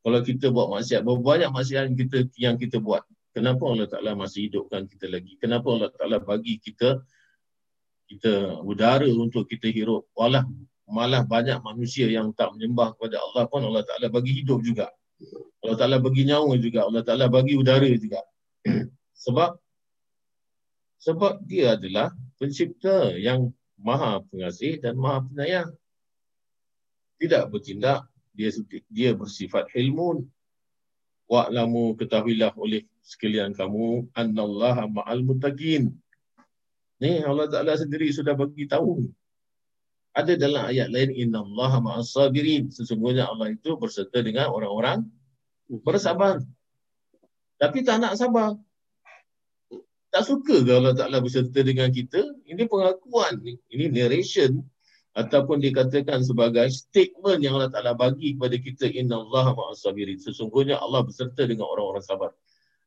kalau 0.00 0.24
kita 0.24 0.48
buat 0.48 0.72
maksiat, 0.72 1.04
berapa 1.04 1.20
banyak 1.20 1.50
maksiat 1.52 1.82
yang 1.92 1.96
kita, 2.00 2.18
yang 2.40 2.56
kita 2.56 2.80
buat. 2.80 3.04
Kenapa 3.36 3.68
Allah 3.68 3.84
Ta'ala 3.84 4.16
masih 4.16 4.48
hidupkan 4.48 4.88
kita 4.88 5.04
lagi? 5.12 5.36
Kenapa 5.36 5.68
Allah 5.68 5.92
Ta'ala 5.92 6.16
bagi 6.16 6.56
kita 6.56 7.04
kita 8.08 8.64
udara 8.64 9.04
untuk 9.12 9.44
kita 9.44 9.68
hirup? 9.68 10.08
Walah 10.16 10.48
malah 10.88 11.26
banyak 11.26 11.60
manusia 11.60 12.08
yang 12.08 12.32
tak 12.32 12.54
menyembah 12.56 12.96
kepada 12.96 13.20
Allah 13.20 13.44
pun 13.44 13.60
Allah 13.60 13.84
Ta'ala 13.84 14.08
bagi 14.08 14.40
hidup 14.40 14.64
juga. 14.64 14.88
Allah 15.60 15.76
Ta'ala 15.76 15.96
bagi 16.00 16.24
nyawa 16.24 16.56
juga. 16.56 16.88
Allah 16.88 17.02
Ta'ala 17.04 17.26
bagi 17.28 17.58
udara 17.58 17.90
juga. 17.92 18.24
sebab 19.26 19.60
sebab 21.04 21.44
dia 21.44 21.76
adalah 21.76 22.14
pencipta 22.40 23.12
yang 23.18 23.52
maha 23.76 24.24
pengasih 24.32 24.80
dan 24.80 24.96
maha 24.96 25.20
penyayang. 25.28 25.68
Tidak 27.16 27.48
bertindak. 27.48 28.08
Dia 28.36 28.52
dia 28.92 29.10
bersifat 29.16 29.72
ilmun. 29.72 30.28
Wa'lamu 31.26 31.98
ketahuilah 31.98 32.54
oleh 32.54 32.86
sekalian 33.02 33.50
kamu 33.50 34.12
annallaha 34.14 34.86
ma'al 34.86 35.26
mutaqin. 35.26 35.90
Ni 37.02 37.20
Allah 37.20 37.50
Ta'ala 37.50 37.74
sendiri 37.74 38.08
sudah 38.14 38.38
bagi 38.38 38.70
tahu 38.70 39.04
ada 40.16 40.32
dalam 40.32 40.64
ayat 40.72 40.88
lain 40.88 41.12
inna 41.12 41.44
Allah 41.44 41.76
ma'as 41.84 42.16
sabirin 42.16 42.72
sesungguhnya 42.72 43.28
Allah 43.28 43.52
itu 43.52 43.76
berserta 43.76 44.24
dengan 44.24 44.48
orang-orang 44.48 45.04
bersabar 45.84 46.40
tapi 47.60 47.84
tak 47.84 48.00
nak 48.00 48.16
sabar 48.16 48.56
tak 50.08 50.24
suka 50.24 50.64
ke 50.64 50.72
Allah 50.72 50.96
Ta'ala 50.96 51.20
berserta 51.20 51.60
dengan 51.60 51.92
kita 51.92 52.24
ini 52.48 52.64
pengakuan 52.64 53.44
ini 53.44 53.92
narration 53.92 54.64
ataupun 55.16 55.64
dikatakan 55.64 56.20
sebagai 56.20 56.68
statement 56.68 57.40
yang 57.40 57.56
Allah 57.56 57.72
Ta'ala 57.72 57.92
bagi 57.96 58.36
kepada 58.36 58.60
kita 58.60 58.84
inna 58.92 59.16
Allah 59.16 59.56
ma'as 59.56 59.80
sabirin 59.80 60.20
sesungguhnya 60.20 60.76
Allah 60.76 61.00
berserta 61.02 61.48
dengan 61.48 61.64
orang-orang 61.64 62.04
sabar 62.04 62.30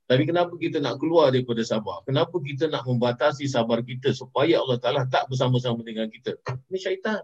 tapi 0.10 0.26
kenapa 0.26 0.58
kita 0.58 0.82
nak 0.82 0.98
keluar 0.98 1.30
daripada 1.30 1.62
sabar? 1.62 2.02
Kenapa 2.02 2.34
kita 2.42 2.66
nak 2.66 2.82
membatasi 2.90 3.46
sabar 3.46 3.86
kita 3.86 4.10
supaya 4.10 4.58
Allah 4.58 4.82
Ta'ala 4.82 5.06
tak 5.06 5.30
bersama-sama 5.30 5.86
dengan 5.86 6.10
kita? 6.10 6.34
Ini 6.66 6.78
syaitan. 6.82 7.22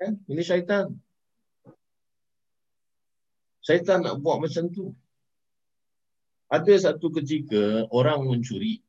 Kan? 0.00 0.24
Ini 0.24 0.40
syaitan. 0.40 0.88
Syaitan 3.60 4.00
nak 4.00 4.24
buat 4.24 4.40
macam 4.40 4.72
tu. 4.72 4.96
Ada 6.48 6.80
satu 6.80 7.12
ketika 7.12 7.84
orang 7.92 8.24
mencuri. 8.24 8.85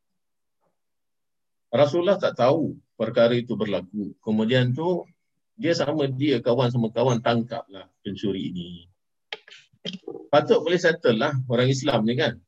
Rasulullah 1.68 2.16
tak 2.16 2.40
tahu 2.40 2.80
perkara 2.96 3.36
itu 3.36 3.60
berlaku. 3.60 4.16
Kemudian 4.24 4.72
tu 4.72 5.04
dia 5.58 5.74
sama 5.76 6.08
dia 6.08 6.40
kawan 6.40 6.72
sama 6.72 6.94
kawan 6.94 7.20
tangkaplah 7.20 7.90
pencuri 8.06 8.54
ini. 8.54 8.70
Patut 10.28 10.64
boleh 10.64 10.80
settle 10.80 11.18
lah 11.20 11.34
orang 11.48 11.68
Islam 11.72 12.04
ni 12.08 12.16
kan. 12.16 12.40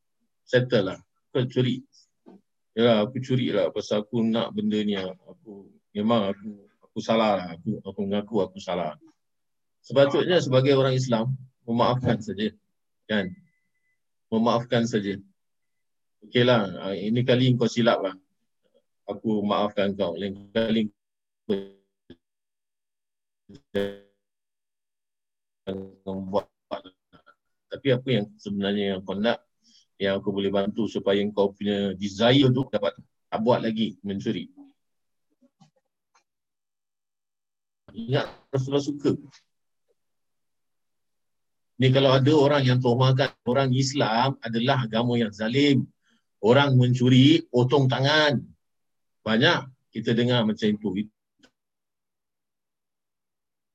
Settle 0.43 0.93
lah. 0.93 0.99
Kau 1.29 1.45
curi. 1.45 1.83
Ya 2.77 3.03
aku 3.03 3.19
curi 3.19 3.51
lah 3.51 3.69
pasal 3.75 4.07
aku 4.07 4.23
nak 4.23 4.55
benda 4.55 4.79
ni. 4.83 4.95
Aku 4.95 5.67
memang 5.91 6.31
aku 6.31 6.69
aku 6.85 6.99
salah 7.03 7.39
lah. 7.39 7.47
Aku, 7.59 7.79
aku 7.83 7.99
mengaku 8.07 8.35
aku 8.43 8.57
salah. 8.59 8.95
Sepatutnya 9.83 10.39
sebagai 10.43 10.75
orang 10.75 10.95
Islam 10.95 11.35
memaafkan 11.67 12.19
saja. 12.23 12.51
Kan? 13.07 13.31
Memaafkan 14.31 14.83
saja. 14.87 15.17
Okey 16.23 16.43
lah. 16.43 16.93
Ini 16.93 17.19
kali 17.23 17.55
kau 17.55 17.67
silap 17.67 18.03
lah. 18.03 18.15
Aku 19.09 19.41
maafkan 19.41 19.97
kau. 19.97 20.13
Lain 20.13 20.53
kali 20.53 20.93
buat 21.49 21.79
tapi 27.69 27.87
apa 27.93 28.07
yang 28.09 28.25
sebenarnya 28.41 28.97
yang 28.97 29.01
kau 29.05 29.13
nak 29.13 29.45
yang 30.01 30.17
aku 30.17 30.33
boleh 30.33 30.49
bantu 30.49 30.89
supaya 30.89 31.21
kau 31.29 31.53
punya 31.53 31.93
desire 31.93 32.49
tu 32.49 32.65
dapat 32.69 32.97
tak 33.29 33.39
buat 33.45 33.61
lagi 33.61 33.93
mencuri. 34.01 34.49
Ingat 37.93 38.25
Rasulullah 38.49 38.85
suka. 38.85 39.11
Ni 41.79 41.87
kalau 41.95 42.11
ada 42.11 42.33
orang 42.35 42.63
yang 42.65 42.79
tuhmakan 42.81 43.31
orang 43.47 43.69
Islam 43.71 44.35
adalah 44.43 44.83
agama 44.83 45.15
yang 45.15 45.31
zalim. 45.31 45.87
Orang 46.39 46.79
mencuri, 46.79 47.43
potong 47.51 47.91
tangan. 47.91 48.39
Banyak 49.23 49.69
kita 49.93 50.13
dengar 50.15 50.45
macam 50.47 50.67
itu. 50.69 50.89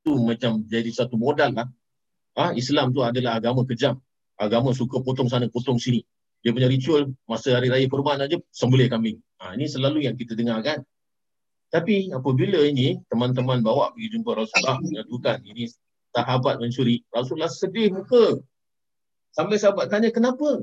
Itu 0.04 0.12
macam 0.20 0.64
jadi 0.68 0.90
satu 0.92 1.16
modal 1.16 1.52
lah 1.56 1.68
ah 2.34 2.50
Islam 2.54 2.90
tu 2.90 3.00
adalah 3.00 3.38
agama 3.38 3.62
kejam. 3.64 3.98
Agama 4.34 4.74
suka 4.74 4.98
potong 4.98 5.30
sana, 5.30 5.46
potong 5.46 5.78
sini. 5.78 6.02
Dia 6.42 6.52
punya 6.52 6.68
ritual 6.68 7.14
masa 7.24 7.56
hari 7.56 7.72
raya 7.72 7.86
kurban 7.88 8.20
aja 8.20 8.36
sembelih 8.52 8.90
kambing. 8.90 9.16
Ah 9.40 9.56
ini 9.56 9.64
selalu 9.70 10.04
yang 10.04 10.18
kita 10.18 10.36
dengar 10.36 10.60
kan. 10.60 10.82
Tapi 11.72 12.12
apabila 12.12 12.60
ini 12.66 13.00
teman-teman 13.08 13.64
bawa 13.64 13.94
pergi 13.96 14.18
jumpa 14.18 14.30
Rasulullah 14.36 14.78
menyatukan 14.78 15.42
ini 15.42 15.66
sahabat 16.14 16.60
mencuri, 16.62 17.02
Rasulullah 17.10 17.50
sedih 17.50 17.90
muka. 17.90 18.38
Sampai 19.34 19.58
sahabat 19.58 19.90
tanya 19.90 20.14
kenapa? 20.14 20.62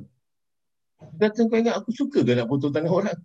Kata 1.18 1.50
kau 1.50 1.58
ingat 1.58 1.82
aku 1.82 1.90
suka 1.92 2.22
ke 2.22 2.32
nak 2.38 2.46
potong 2.46 2.72
tangan 2.72 2.94
orang? 2.94 3.20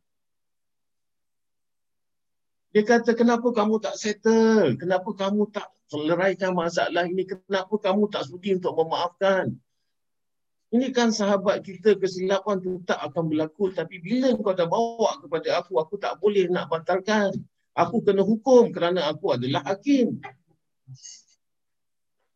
Dia 2.77 2.85
kata 2.85 3.17
kenapa 3.17 3.49
kamu 3.57 3.81
tak 3.81 3.97
settle? 3.97 4.77
Kenapa 4.77 5.09
kamu 5.17 5.49
tak 5.49 5.73
selesaikan 5.89 6.53
masalah 6.53 7.09
ini? 7.09 7.25
Kenapa 7.25 7.73
kamu 7.73 8.13
tak 8.13 8.29
sudi 8.29 8.53
untuk 8.53 8.77
memaafkan? 8.77 9.57
Ini 10.77 10.93
kan 10.93 11.09
sahabat 11.09 11.65
kita 11.65 11.97
kesilapan 11.97 12.61
tu 12.61 12.85
tak 12.85 13.01
akan 13.01 13.33
berlaku. 13.33 13.73
Tapi 13.73 13.97
bila 13.97 14.37
kau 14.37 14.53
dah 14.53 14.69
bawa 14.69 15.25
kepada 15.25 15.65
aku 15.65 15.81
aku 15.81 15.97
tak 15.97 16.21
boleh 16.21 16.53
nak 16.53 16.69
batalkan. 16.69 17.33
Aku 17.73 18.05
kena 18.05 18.21
hukum 18.21 18.69
kerana 18.69 19.09
aku 19.09 19.33
adalah 19.33 19.65
hakim. 19.73 20.21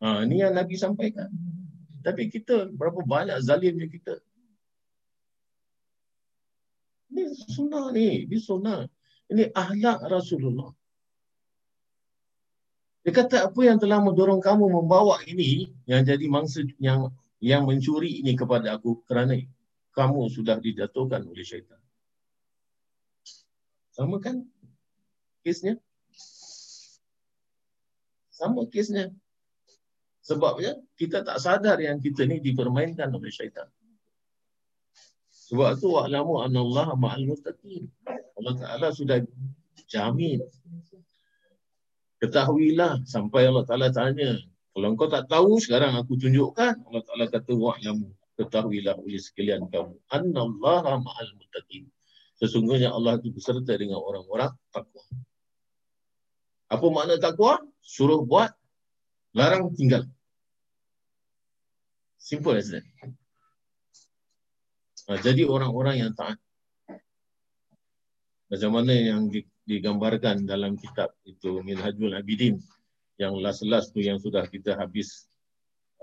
Ha, 0.01 0.25
ini 0.25 0.41
yang 0.41 0.57
Nabi 0.57 0.73
sampaikan. 0.73 1.29
Tapi 2.01 2.33
kita 2.33 2.65
berapa 2.73 2.97
banyak 3.05 3.45
zalimnya 3.45 3.85
kita. 3.85 4.17
Ini 7.13 7.29
sunnah 7.29 7.93
ni. 7.93 8.25
Ini 8.25 8.37
sunnah 8.41 8.89
ini 9.31 9.47
ahlak 9.55 10.03
Rasulullah 10.05 10.75
dia 13.01 13.11
kata 13.17 13.49
apa 13.49 13.61
yang 13.65 13.81
telah 13.81 13.97
mendorong 13.97 14.37
kamu 14.37 14.69
membawa 14.69 15.17
ini 15.25 15.73
yang 15.89 16.05
jadi 16.05 16.21
mangsa 16.29 16.61
yang 16.77 17.09
yang 17.41 17.65
mencuri 17.65 18.21
ini 18.21 18.37
kepada 18.37 18.77
aku 18.77 19.01
kerana 19.09 19.33
kamu 19.97 20.29
sudah 20.29 20.61
dijatuhkan 20.61 21.25
oleh 21.25 21.41
syaitan. 21.41 21.81
Sama 23.91 24.21
kan 24.21 24.45
kesnya? 25.41 25.81
Sama 28.29 28.69
kesnya. 28.69 29.09
Sebabnya 30.21 30.77
kita 30.95 31.25
tak 31.25 31.41
sadar 31.41 31.81
yang 31.81 31.97
kita 31.97 32.23
ni 32.29 32.37
dipermainkan 32.39 33.09
oleh 33.09 33.33
syaitan. 33.33 33.67
Sebab 35.33 35.81
tu 35.81 35.91
wa'lamu 35.91 36.45
anallah 36.45 36.93
ma'al 36.95 37.25
mustaqim. 37.27 37.89
Allah 38.41 38.55
Ta'ala 38.57 38.87
sudah 38.89 39.21
jamin. 39.85 40.41
Ketahuilah 42.17 43.05
sampai 43.05 43.49
Allah 43.49 43.65
Ta'ala 43.65 43.93
tanya. 43.93 44.37
Kalau 44.71 44.97
kau 44.97 45.09
tak 45.09 45.29
tahu 45.29 45.61
sekarang 45.61 45.93
aku 45.93 46.17
tunjukkan. 46.17 46.89
Allah 46.89 47.03
Ta'ala 47.05 47.25
kata 47.29 47.53
wa'lamu. 47.53 48.09
Ketahuilah 48.41 48.97
oleh 48.97 49.21
sekalian 49.21 49.69
kamu. 49.69 49.93
Anallah 50.09 50.97
ma'al 50.97 51.29
mustaqim. 51.37 51.85
Sesungguhnya 52.41 52.89
Allah 52.89 53.21
itu 53.21 53.29
beserta 53.29 53.77
dengan 53.77 54.01
orang-orang 54.01 54.49
takwa. 54.73 55.05
Apa 56.73 56.85
makna 56.89 57.21
takwa? 57.21 57.61
Suruh 57.85 58.25
buat, 58.25 58.49
larang 59.37 59.69
tinggal. 59.77 60.09
Simple 62.17 62.57
as 62.57 62.73
that. 62.73 62.85
Ha, 65.09 65.19
jadi 65.19 65.45
orang-orang 65.45 66.01
yang 66.01 66.11
taat. 66.15 66.39
Macam 68.51 68.69
mana 68.75 68.91
yang 68.91 69.31
digambarkan 69.63 70.43
dalam 70.43 70.75
kitab 70.75 71.15
itu 71.23 71.63
Minhajul 71.63 72.11
Abidin 72.11 72.59
yang 73.15 73.39
last-last 73.39 73.95
tu 73.95 74.03
yang 74.03 74.19
sudah 74.19 74.43
kita 74.43 74.75
habis 74.75 75.31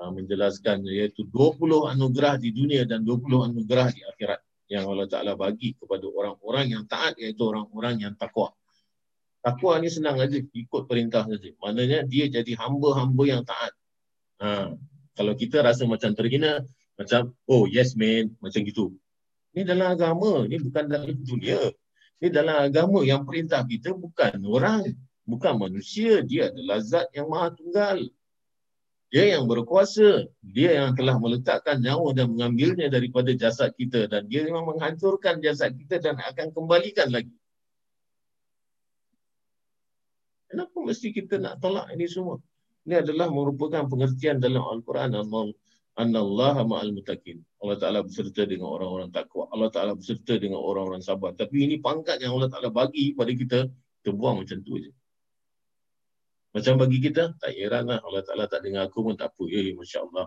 uh, 0.01 0.09
menjelaskan 0.09 0.81
iaitu 0.89 1.29
20 1.29 1.93
anugerah 1.93 2.41
di 2.41 2.55
dunia 2.57 2.89
dan 2.89 3.05
20 3.05 3.53
anugerah 3.53 3.93
di 3.93 4.01
akhirat 4.01 4.41
yang 4.69 4.89
Allah 4.89 5.09
Ta'ala 5.09 5.33
bagi 5.37 5.77
kepada 5.77 6.09
orang-orang 6.09 6.73
yang 6.73 6.85
taat 6.89 7.21
iaitu 7.21 7.41
orang-orang 7.45 8.01
yang 8.05 8.15
takwa. 8.17 8.53
Takwa 9.45 9.81
ni 9.81 9.89
senang 9.93 10.17
aja 10.17 10.41
ikut 10.41 10.83
perintah 10.89 11.25
saja. 11.25 11.53
Maknanya 11.61 12.05
dia 12.05 12.33
jadi 12.33 12.53
hamba-hamba 12.57 13.23
yang 13.29 13.43
taat. 13.45 13.73
Ha, 14.41 14.73
kalau 15.17 15.33
kita 15.35 15.65
rasa 15.65 15.89
macam 15.89 16.13
terhina, 16.13 16.65
macam, 17.01 17.33
oh 17.49 17.65
yes 17.65 17.97
man, 17.97 18.33
macam 18.45 18.61
gitu. 18.65 18.93
Ini 19.57 19.65
dalam 19.65 19.97
agama, 19.97 20.45
ini 20.45 20.57
bukan 20.61 20.85
dalam 20.85 21.17
dunia. 21.17 21.73
Ini 22.19 22.35
dalam 22.35 22.67
agama 22.67 23.07
yang 23.07 23.23
perintah 23.23 23.63
kita 23.63 23.95
bukan 23.95 24.43
orang, 24.43 24.91
bukan 25.23 25.55
manusia. 25.55 26.19
Dia 26.27 26.51
adalah 26.51 26.83
zat 26.83 27.07
yang 27.15 27.31
maha 27.31 27.55
tunggal. 27.55 28.11
Dia 29.15 29.39
yang 29.39 29.47
berkuasa. 29.47 30.27
Dia 30.43 30.83
yang 30.83 30.99
telah 30.99 31.15
meletakkan 31.17 31.79
nyawa 31.79 32.11
dan 32.19 32.35
mengambilnya 32.35 32.91
daripada 32.91 33.31
jasad 33.39 33.71
kita. 33.79 34.11
Dan 34.11 34.27
dia 34.27 34.43
memang 34.43 34.67
menghancurkan 34.75 35.39
jasad 35.39 35.79
kita 35.79 36.03
dan 36.03 36.19
akan 36.19 36.51
kembalikan 36.51 37.07
lagi. 37.07 37.33
Kenapa 40.51 40.75
mesti 40.75 41.15
kita 41.15 41.39
nak 41.39 41.63
tolak 41.63 41.87
ini 41.95 42.09
semua? 42.11 42.43
Ini 42.89 43.05
adalah 43.05 43.29
merupakan 43.29 43.85
pengertian 43.85 44.41
dalam 44.41 44.65
Al-Quran 44.65 45.13
Anallaha 45.99 46.63
ma'al 46.63 46.95
mutakin. 46.95 47.43
Allah 47.59 47.75
Ta'ala 47.75 47.99
berserta 48.07 48.47
dengan 48.47 48.71
orang-orang 48.71 49.11
takwa. 49.11 49.51
Allah 49.51 49.67
Ta'ala 49.67 49.99
berserta 49.99 50.39
dengan 50.39 50.63
orang-orang 50.63 51.03
sabar. 51.03 51.35
Tapi 51.35 51.67
ini 51.67 51.83
pangkat 51.83 52.23
yang 52.23 52.39
Allah 52.39 52.47
Ta'ala 52.47 52.71
bagi 52.71 53.19
pada 53.19 53.35
kita, 53.35 53.67
kita 53.67 54.11
buang 54.15 54.47
macam 54.47 54.63
tu 54.63 54.79
je. 54.79 54.95
Macam 56.55 56.79
bagi 56.79 57.03
kita, 57.03 57.35
tak 57.43 57.51
heran 57.51 57.91
lah. 57.91 57.99
Allah 58.07 58.23
Ta'ala 58.23 58.47
tak 58.47 58.63
dengar 58.63 58.87
aku 58.87 59.11
pun 59.11 59.19
tak 59.19 59.35
apa. 59.35 59.45
Eh, 59.51 59.75
Masya 59.75 59.99
Allah. 60.07 60.25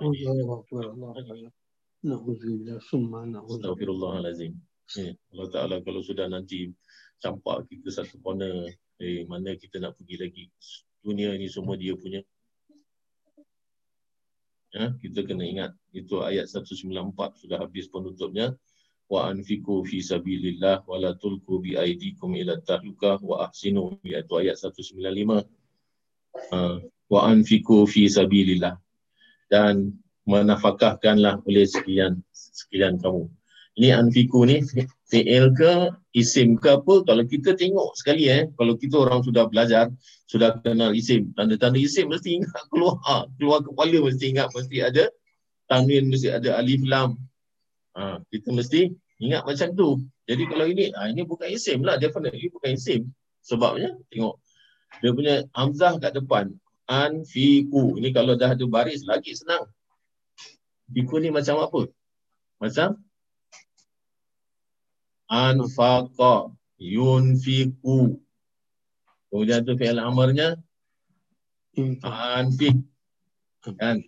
Astagfirullahalazim. 3.48 4.52
Eh, 5.00 5.16
Allah 5.32 5.48
Ta'ala 5.56 5.76
kalau 5.88 6.04
sudah 6.04 6.28
nanti 6.28 6.68
campak 7.24 7.72
kita 7.72 7.96
satu 7.96 8.20
corner, 8.20 8.68
eh, 9.00 9.24
mana 9.24 9.56
kita 9.56 9.80
nak 9.80 9.96
pergi 9.96 10.16
lagi. 10.20 10.46
Dunia 11.00 11.32
ni 11.40 11.48
semua 11.48 11.80
dia 11.80 11.96
punya 11.96 12.20
ya, 14.72 14.96
kita 15.00 15.24
kena 15.28 15.44
ingat 15.44 15.72
itu 15.92 16.24
ayat 16.24 16.48
194 16.48 16.92
sudah 17.40 17.58
habis 17.60 17.88
penutupnya. 17.92 18.56
Wa 19.12 19.28
anfiqu 19.28 19.84
fi 19.84 20.00
sabilillah 20.00 20.88
wa 20.88 20.96
la 20.96 21.12
tulqu 21.20 21.60
bi 21.60 21.76
aydikum 21.76 22.32
ila 22.40 22.56
tahluka 22.64 23.20
wa 23.20 23.44
ahsinu. 23.44 24.00
Iaitu 24.08 24.34
ayat 24.40 24.56
195 24.56 25.44
uh, 26.56 26.80
wa 27.12 27.20
anfiqu 27.28 27.84
fi 27.92 28.08
sabilillah. 28.08 28.80
Dan 29.52 30.00
menafkahkanlah 30.24 31.44
oleh 31.44 31.68
sekian 31.68 32.24
sekian 32.32 32.96
kamu. 33.04 33.28
Ini 33.76 34.00
anfiku 34.00 34.48
ni 34.48 34.64
fi'il 35.12 35.52
ke 35.52 35.92
isim 36.16 36.56
ke 36.56 36.80
apa 36.80 37.04
kalau 37.04 37.24
kita 37.28 37.52
tengok 37.60 37.92
sekali 38.00 38.32
eh 38.32 38.48
kalau 38.56 38.80
kita 38.80 38.96
orang 38.96 39.20
sudah 39.20 39.44
belajar 39.52 39.92
sudah 40.24 40.56
kenal 40.64 40.96
isim 40.96 41.36
tanda-tanda 41.36 41.76
isim 41.76 42.08
mesti 42.08 42.40
ingat 42.40 42.64
keluar. 42.72 43.28
Keluar 43.38 43.60
kepala 43.60 43.98
mesti 44.08 44.32
ingat 44.32 44.48
mesti 44.56 44.78
ada 44.80 45.12
tanwin 45.68 46.08
mesti 46.08 46.32
ada 46.32 46.56
alif 46.56 46.80
lam. 46.88 47.20
Ha, 48.00 48.24
kita 48.32 48.56
mesti 48.56 48.88
ingat 49.20 49.44
macam 49.44 49.68
tu. 49.76 50.00
Jadi 50.32 50.44
kalau 50.48 50.66
ini 50.72 50.96
ha, 50.96 51.12
ini 51.12 51.28
bukan 51.28 51.52
isim 51.52 51.84
lah 51.84 52.00
definitely 52.00 52.48
bukan 52.48 52.80
isim. 52.80 53.12
Sebabnya 53.44 54.00
tengok 54.08 54.40
dia 55.04 55.12
punya 55.12 55.36
hamzah 55.52 56.00
kat 56.00 56.16
depan 56.16 56.56
anfiku 56.88 57.96
ini 57.96 58.12
kalau 58.12 58.40
dah 58.40 58.56
ada 58.56 58.66
baris 58.68 59.04
lagi 59.04 59.36
senang. 59.36 59.68
Fiku 60.92 61.20
ni 61.20 61.32
macam 61.32 61.60
apa? 61.64 61.88
Macam 62.60 63.00
anfaqa 65.32 66.52
yunfiqu. 66.76 68.20
Kemudian 69.32 69.64
tu 69.64 69.80
fi'il 69.80 69.96
amarnya 69.96 70.60
anfiq. 72.04 72.76
Kan? 73.80 74.04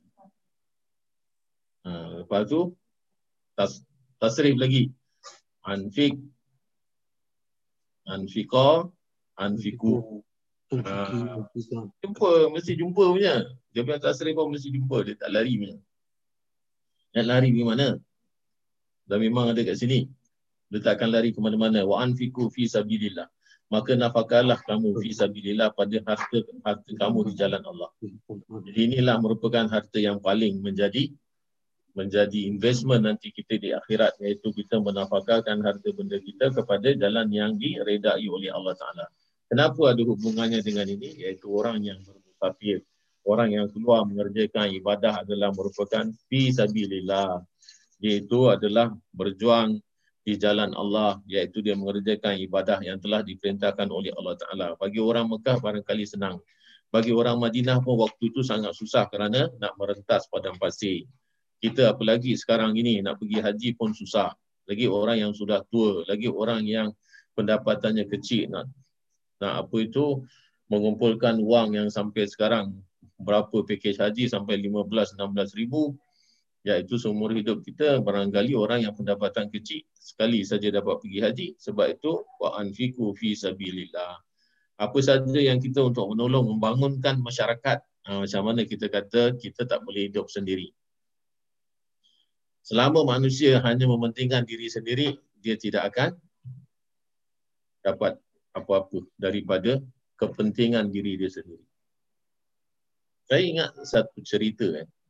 Ha, 1.88 1.92
lepas 2.20 2.44
tu 2.52 2.76
tas, 3.56 3.72
tasrif 4.20 4.60
lagi. 4.60 4.92
Anfiq. 5.64 6.20
Anfiqa 8.04 8.92
anfiqu. 9.40 10.20
Ha, 10.74 11.08
jumpa 12.04 12.52
mesti 12.52 12.76
jumpa 12.76 13.04
punya. 13.16 13.48
Dia 13.72 13.88
punya 13.88 14.04
tasrif 14.04 14.36
pun 14.36 14.52
mesti 14.52 14.76
jumpa. 14.76 15.08
Dia 15.08 15.16
tak 15.16 15.32
lari 15.32 15.56
punya. 15.56 15.80
Nak 17.16 17.26
lari 17.30 17.48
pergi 17.54 17.64
mana? 17.64 17.88
Dah 19.08 19.20
memang 19.22 19.54
ada 19.54 19.62
kat 19.62 19.78
sini 19.78 20.10
dia 20.74 20.98
akan 20.98 21.10
lari 21.14 21.30
ke 21.36 21.40
mana-mana. 21.44 21.86
Wa 21.86 22.02
anfiqu 22.02 22.50
fi 22.50 22.66
sabilillah. 22.66 23.30
Maka 23.70 23.98
nafkahlah 23.98 24.58
kamu 24.66 24.98
fi 25.02 25.10
sabilillah 25.14 25.74
pada 25.74 25.98
harta 26.06 26.38
harta 26.66 26.92
kamu 26.98 27.20
di 27.30 27.34
jalan 27.38 27.62
Allah. 27.62 27.90
Jadi 28.66 28.80
inilah 28.94 29.18
merupakan 29.22 29.66
harta 29.70 29.98
yang 30.02 30.18
paling 30.18 30.62
menjadi 30.62 31.10
menjadi 31.94 32.50
investment 32.50 33.06
nanti 33.06 33.30
kita 33.30 33.62
di 33.62 33.70
akhirat 33.70 34.18
iaitu 34.18 34.50
kita 34.50 34.82
menafkahkan 34.82 35.62
harta 35.62 35.90
benda 35.94 36.18
kita 36.18 36.50
kepada 36.50 36.90
jalan 36.98 37.30
yang 37.30 37.54
diredai 37.54 38.26
oleh 38.26 38.50
Allah 38.50 38.74
Taala. 38.74 39.06
Kenapa 39.46 39.94
ada 39.94 40.02
hubungannya 40.02 40.66
dengan 40.66 40.90
ini? 40.90 41.22
Iaitu 41.22 41.54
orang 41.54 41.86
yang 41.86 42.02
bermusafir 42.02 42.82
orang 43.24 43.56
yang 43.56 43.68
keluar 43.72 44.04
mengerjakan 44.04 44.72
ibadah 44.76 45.24
adalah 45.24 45.50
merupakan 45.56 46.12
fi 46.28 46.52
sabilillah. 46.52 47.44
Iaitu 48.04 48.52
adalah 48.52 48.92
berjuang 49.16 49.80
di 50.24 50.40
jalan 50.40 50.72
Allah 50.72 51.20
iaitu 51.28 51.60
dia 51.60 51.76
mengerjakan 51.76 52.40
ibadah 52.40 52.80
yang 52.80 52.96
telah 53.04 53.20
diperintahkan 53.20 53.92
oleh 53.92 54.16
Allah 54.16 54.36
Taala. 54.40 54.68
Bagi 54.80 55.04
orang 55.04 55.28
Mekah 55.28 55.60
barangkali 55.60 56.08
senang. 56.08 56.40
Bagi 56.88 57.12
orang 57.12 57.42
Madinah 57.42 57.84
pun 57.84 58.00
waktu 58.00 58.32
itu 58.32 58.40
sangat 58.40 58.72
susah 58.78 59.12
kerana 59.12 59.52
nak 59.60 59.76
merentas 59.76 60.30
padang 60.32 60.56
pasir. 60.56 61.04
Kita 61.60 61.92
apalagi 61.92 62.36
sekarang 62.40 62.72
ini 62.80 63.04
nak 63.04 63.20
pergi 63.20 63.44
haji 63.44 63.70
pun 63.76 63.92
susah. 63.92 64.32
Lagi 64.64 64.88
orang 64.88 65.20
yang 65.20 65.34
sudah 65.36 65.60
tua, 65.68 66.08
lagi 66.08 66.32
orang 66.32 66.64
yang 66.64 66.96
pendapatannya 67.36 68.08
kecil 68.08 68.48
nak 68.48 68.72
nak 69.44 69.68
apa 69.68 69.78
itu 69.84 70.24
mengumpulkan 70.72 71.36
wang 71.44 71.76
yang 71.76 71.90
sampai 71.92 72.24
sekarang 72.30 72.72
berapa 73.20 73.52
package 73.68 74.00
haji 74.00 74.32
sampai 74.32 74.56
15 74.62 75.20
16 75.20 75.60
ribu 75.60 75.98
iaitu 76.64 76.96
seumur 76.96 77.36
hidup 77.36 77.60
kita 77.60 78.00
barangkali 78.00 78.56
orang 78.56 78.88
yang 78.88 78.96
pendapatan 78.96 79.52
kecil 79.52 79.84
sekali 79.92 80.48
saja 80.48 80.72
dapat 80.72 81.04
pergi 81.04 81.20
haji. 81.20 81.48
Sebab 81.60 82.00
itu 82.00 82.24
wa 82.40 82.56
anfiqu 82.56 83.12
fi 83.20 83.36
sabilillah. 83.36 84.16
Apa 84.80 85.00
saja 85.04 85.40
yang 85.40 85.60
kita 85.60 85.84
untuk 85.84 86.16
menolong 86.16 86.56
membangunkan 86.56 87.20
masyarakat 87.20 87.84
ha, 87.84 88.12
macam 88.24 88.42
mana 88.48 88.64
kita 88.64 88.88
kata 88.88 89.36
kita 89.36 89.68
tak 89.68 89.84
boleh 89.84 90.08
hidup 90.08 90.32
sendiri. 90.32 90.72
Selama 92.64 93.04
manusia 93.04 93.60
hanya 93.60 93.84
mementingkan 93.84 94.48
diri 94.48 94.72
sendiri 94.72 95.20
dia 95.44 95.60
tidak 95.60 95.92
akan 95.92 96.16
dapat 97.84 98.16
apa-apa 98.56 99.04
daripada 99.20 99.84
kepentingan 100.16 100.88
diri 100.88 101.20
dia 101.20 101.28
sendiri. 101.28 101.68
Saya 103.28 103.44
ingat 103.44 103.70
satu 103.84 104.24
cerita 104.24 104.64
kan 104.72 104.88
eh 104.88 105.03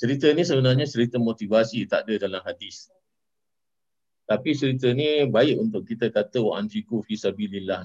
cerita 0.00 0.32
ni 0.32 0.48
sebenarnya 0.48 0.88
cerita 0.88 1.20
motivasi 1.20 1.84
tak 1.84 2.08
ada 2.08 2.24
dalam 2.24 2.40
hadis. 2.40 2.88
Tapi 4.24 4.56
cerita 4.56 4.88
ni 4.96 5.28
baik 5.28 5.60
untuk 5.60 5.84
kita 5.84 6.08
kata 6.08 6.40
wa 6.40 6.56
anfiqu 6.56 7.04
fi 7.04 7.20
sabilillah 7.20 7.84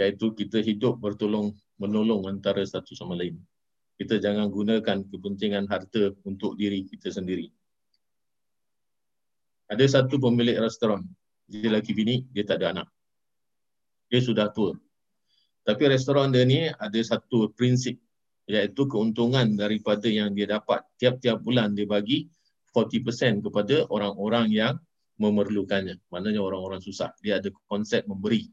iaitu 0.00 0.32
kita 0.32 0.60
hidup 0.60 1.00
bertolong 1.00 1.52
menolong 1.76 2.24
antara 2.28 2.64
satu 2.64 2.96
sama 2.96 3.16
lain. 3.16 3.36
Kita 3.96 4.20
jangan 4.20 4.52
gunakan 4.52 5.08
kepentingan 5.08 5.68
harta 5.68 6.12
untuk 6.24 6.56
diri 6.60 6.84
kita 6.84 7.08
sendiri. 7.08 7.48
Ada 9.72 10.00
satu 10.00 10.20
pemilik 10.20 10.60
restoran, 10.60 11.02
dia 11.48 11.72
lelaki 11.72 11.96
bini, 11.96 12.22
dia 12.30 12.44
tak 12.44 12.60
ada 12.60 12.76
anak. 12.76 12.88
Dia 14.12 14.20
sudah 14.20 14.52
tua. 14.52 14.76
Tapi 15.66 15.82
restoran 15.90 16.30
dia 16.30 16.46
ni 16.46 16.70
ada 16.70 17.00
satu 17.02 17.50
prinsip 17.56 17.98
iaitu 18.46 18.86
keuntungan 18.86 19.58
daripada 19.58 20.06
yang 20.06 20.30
dia 20.30 20.46
dapat 20.46 20.86
tiap-tiap 20.98 21.42
bulan 21.42 21.74
dia 21.74 21.86
bagi 21.86 22.30
40% 22.70 23.42
kepada 23.42 23.88
orang-orang 23.90 24.52
yang 24.54 24.74
memerlukannya. 25.18 25.98
Maknanya 26.12 26.40
orang-orang 26.44 26.78
susah. 26.78 27.10
Dia 27.24 27.40
ada 27.40 27.48
konsep 27.66 28.04
memberi. 28.06 28.46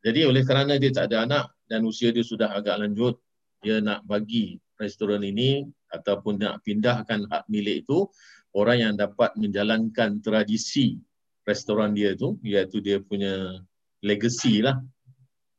Jadi 0.00 0.24
oleh 0.24 0.40
kerana 0.46 0.80
dia 0.80 0.88
tak 0.88 1.12
ada 1.12 1.28
anak 1.28 1.44
dan 1.68 1.84
usia 1.84 2.08
dia 2.08 2.24
sudah 2.24 2.56
agak 2.56 2.80
lanjut, 2.80 3.20
dia 3.60 3.84
nak 3.84 4.00
bagi 4.08 4.56
restoran 4.80 5.20
ini 5.20 5.68
ataupun 5.92 6.40
nak 6.40 6.64
pindahkan 6.64 7.28
hak 7.28 7.44
milik 7.52 7.84
itu 7.84 8.08
orang 8.56 8.80
yang 8.80 8.94
dapat 8.96 9.36
menjalankan 9.36 10.24
tradisi 10.24 10.96
restoran 11.44 11.92
dia 11.92 12.16
tu 12.16 12.40
iaitu 12.40 12.80
dia 12.80 12.96
punya 13.04 13.60
legacy 14.00 14.64
lah. 14.64 14.80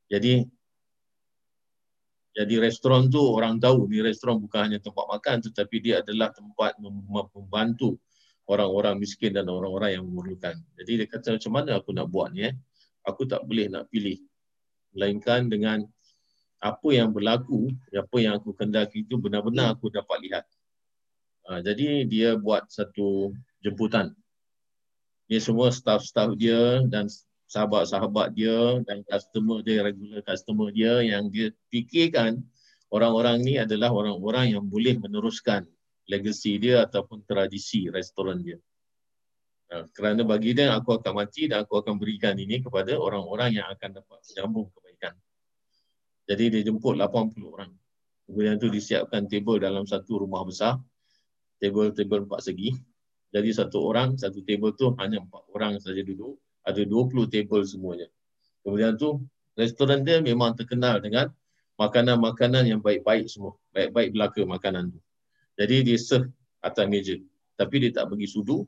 Jadi 0.10 0.42
jadi 2.32 2.64
restoran 2.64 3.12
tu 3.12 3.20
orang 3.20 3.60
tahu 3.60 3.92
ni 3.92 4.00
restoran 4.00 4.40
bukan 4.40 4.72
hanya 4.72 4.80
tempat 4.80 5.04
makan 5.04 5.44
tetapi 5.44 5.76
dia 5.84 6.00
adalah 6.00 6.32
tempat 6.32 6.80
membantu 7.36 8.00
orang-orang 8.48 9.00
miskin 9.00 9.36
dan 9.36 9.52
orang-orang 9.52 10.00
yang 10.00 10.04
memerlukan. 10.08 10.56
Jadi 10.80 10.92
dia 11.04 11.08
kata 11.08 11.36
macam 11.36 11.52
mana 11.52 11.80
aku 11.80 11.92
nak 11.92 12.08
buat 12.08 12.32
ni 12.32 12.48
eh? 12.48 12.56
Aku 13.04 13.28
tak 13.28 13.44
boleh 13.44 13.68
nak 13.68 13.92
pilih. 13.92 14.20
Melainkan 14.96 15.52
dengan 15.52 15.84
apa 16.62 16.90
yang 16.94 17.12
berlaku, 17.12 17.74
apa 17.92 18.18
yang 18.22 18.38
aku 18.38 18.54
kendaki 18.54 19.04
itu 19.04 19.18
benar-benar 19.18 19.76
aku 19.76 19.90
dapat 19.92 20.18
lihat. 20.24 20.46
Ha, 21.50 21.60
jadi 21.66 22.06
dia 22.06 22.38
buat 22.38 22.70
satu 22.70 23.34
jemputan. 23.66 24.14
Ini 25.26 25.42
semua 25.42 25.72
staff-staff 25.74 26.38
dia 26.38 26.86
dan 26.86 27.10
sahabat-sahabat 27.52 28.32
dia 28.32 28.80
dan 28.88 29.04
customer 29.04 29.60
dia, 29.60 29.84
regular 29.84 30.24
customer 30.24 30.72
dia 30.72 31.04
yang 31.04 31.28
dia 31.28 31.52
fikirkan 31.68 32.40
orang-orang 32.88 33.44
ni 33.44 33.60
adalah 33.60 33.92
orang-orang 33.92 34.56
yang 34.56 34.64
boleh 34.64 34.96
meneruskan 34.96 35.68
legacy 36.08 36.56
dia 36.64 36.88
ataupun 36.88 37.28
tradisi 37.28 37.92
restoran 37.92 38.40
dia. 38.40 38.56
Nah, 39.68 39.84
kerana 39.92 40.24
bagi 40.24 40.56
dia 40.56 40.72
aku 40.72 40.96
akan 40.96 41.12
mati 41.12 41.52
dan 41.52 41.68
aku 41.68 41.84
akan 41.84 42.00
berikan 42.00 42.40
ini 42.40 42.64
kepada 42.64 42.96
orang-orang 42.96 43.60
yang 43.60 43.68
akan 43.68 44.00
dapat 44.00 44.20
menyambung 44.32 44.72
kebaikan. 44.72 45.16
Jadi 46.32 46.44
dia 46.56 46.62
jemput 46.72 46.96
80 46.96 47.36
orang. 47.52 47.72
Kemudian 48.32 48.56
tu 48.64 48.72
disiapkan 48.72 49.28
table 49.28 49.60
dalam 49.60 49.84
satu 49.84 50.24
rumah 50.24 50.44
besar. 50.48 50.80
Table-table 51.60 52.32
empat 52.32 52.48
segi. 52.48 52.72
Jadi 53.32 53.50
satu 53.52 53.80
orang, 53.84 54.16
satu 54.16 54.40
table 54.44 54.76
tu 54.76 54.92
hanya 55.00 55.24
empat 55.24 55.44
orang 55.56 55.80
saja 55.80 56.04
duduk 56.04 56.40
ada 56.62 56.82
20 56.86 57.28
table 57.28 57.64
semuanya. 57.66 58.08
Kemudian 58.62 58.98
tu 58.98 59.22
restoran 59.58 60.06
dia 60.06 60.22
memang 60.22 60.54
terkenal 60.54 61.02
dengan 61.02 61.34
makanan-makanan 61.82 62.70
yang 62.70 62.82
baik-baik 62.82 63.26
semua. 63.26 63.58
Baik-baik 63.74 64.14
belaka 64.14 64.42
makanan 64.46 64.94
tu. 64.94 65.00
Jadi 65.58 65.82
dia 65.82 65.98
serve 65.98 66.30
atas 66.62 66.86
meja. 66.86 67.18
Tapi 67.58 67.76
dia 67.82 67.92
tak 67.94 68.14
bagi 68.14 68.30
sudu, 68.30 68.66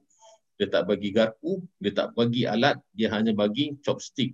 dia 0.57 0.69
tak 0.69 0.89
bagi 0.89 1.09
garpu, 1.13 1.61
dia 1.81 1.93
tak 1.93 2.13
bagi 2.13 2.45
alat, 2.45 2.77
dia 2.93 3.09
hanya 3.13 3.33
bagi 3.33 3.77
chopstick. 3.81 4.33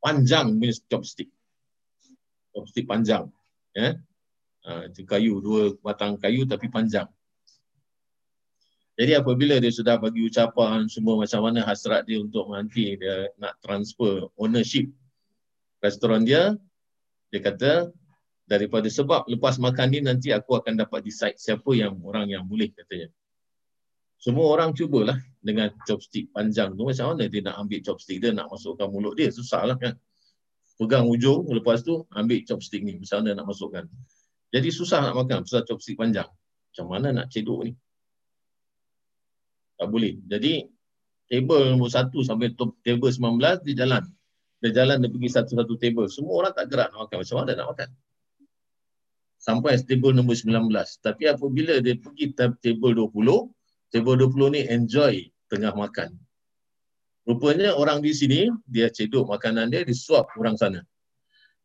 Panjang 0.00 0.56
punya 0.60 0.72
chopstick. 0.88 1.28
Chopstick 2.52 2.84
panjang. 2.84 3.28
Ya. 3.72 3.96
Ha, 4.64 4.88
itu 4.88 5.04
kayu, 5.04 5.44
dua 5.44 5.76
batang 5.80 6.16
kayu 6.16 6.48
tapi 6.48 6.68
panjang. 6.72 7.08
Jadi 8.94 9.12
apabila 9.18 9.58
dia 9.58 9.74
sudah 9.74 9.98
bagi 9.98 10.22
ucapan 10.22 10.86
semua 10.86 11.18
macam 11.18 11.42
mana 11.42 11.66
hasrat 11.66 12.06
dia 12.06 12.22
untuk 12.22 12.46
nanti 12.54 12.94
dia 12.94 13.26
nak 13.42 13.58
transfer 13.58 14.30
ownership 14.38 14.86
restoran 15.82 16.22
dia, 16.22 16.54
dia 17.34 17.40
kata 17.42 17.90
daripada 18.46 18.86
sebab 18.86 19.26
lepas 19.26 19.58
makan 19.58 19.86
ni 19.90 19.98
nanti 19.98 20.30
aku 20.30 20.54
akan 20.62 20.78
dapat 20.78 21.02
decide 21.02 21.34
siapa 21.34 21.74
yang 21.74 21.98
orang 22.06 22.30
yang 22.30 22.46
boleh 22.46 22.70
katanya. 22.70 23.10
Semua 24.22 24.56
orang 24.56 24.72
cubalah 24.72 25.18
dengan 25.42 25.68
chopstick 25.84 26.30
panjang 26.30 26.72
tu 26.78 26.86
macam 26.86 27.12
mana 27.12 27.26
dia 27.26 27.44
nak 27.44 27.66
ambil 27.66 27.82
chopstick 27.82 28.22
dia 28.22 28.30
nak 28.30 28.48
masukkan 28.48 28.88
mulut 28.88 29.18
dia 29.18 29.28
susah 29.28 29.66
lah 29.68 29.76
kan. 29.76 29.98
Pegang 30.78 31.10
ujung 31.10 31.50
lepas 31.50 31.82
tu 31.82 32.06
ambil 32.14 32.46
chopstick 32.46 32.86
ni 32.86 32.94
macam 32.96 33.26
mana 33.26 33.42
nak 33.42 33.46
masukkan. 33.50 33.84
Jadi 34.54 34.70
susah 34.70 35.02
nak 35.02 35.18
makan 35.18 35.42
pasal 35.42 35.66
chopstick 35.66 35.98
panjang. 35.98 36.30
Macam 36.70 36.86
mana 36.86 37.10
nak 37.10 37.26
cedok 37.34 37.60
ni? 37.66 37.74
Tak 39.78 39.88
boleh. 39.90 40.18
Jadi 40.30 40.66
table 41.28 41.74
nombor 41.74 41.90
satu 41.90 42.22
sampai 42.22 42.52
table 42.84 43.10
19 43.10 43.64
dia 43.66 43.74
jalan. 43.86 44.04
Dia 44.64 44.70
jalan 44.72 45.04
dia 45.04 45.10
pergi 45.12 45.28
satu-satu 45.28 45.74
table. 45.76 46.08
Semua 46.08 46.40
orang 46.40 46.52
tak 46.56 46.72
gerak 46.72 46.88
nak 46.94 47.04
makan. 47.04 47.16
Macam 47.20 47.36
mana 47.36 47.52
nak 47.52 47.68
makan? 47.76 47.88
Sampai 49.36 49.76
table 49.84 50.16
nombor 50.16 50.40
19. 50.40 50.72
Tapi 51.04 51.22
apabila 51.28 51.84
dia 51.84 52.00
pergi 52.00 52.32
table 52.36 52.92
20, 52.96 53.92
table 53.92 54.16
20 54.16 54.56
ni 54.56 54.60
enjoy 54.64 55.14
tengah 55.52 55.76
makan. 55.76 56.16
Rupanya 57.28 57.76
orang 57.76 58.04
di 58.04 58.12
sini, 58.12 58.48
dia 58.68 58.88
cedok 58.88 59.32
makanan 59.32 59.72
dia, 59.72 59.84
dia 59.84 59.96
suap 59.96 60.32
orang 60.36 60.56
sana. 60.56 60.80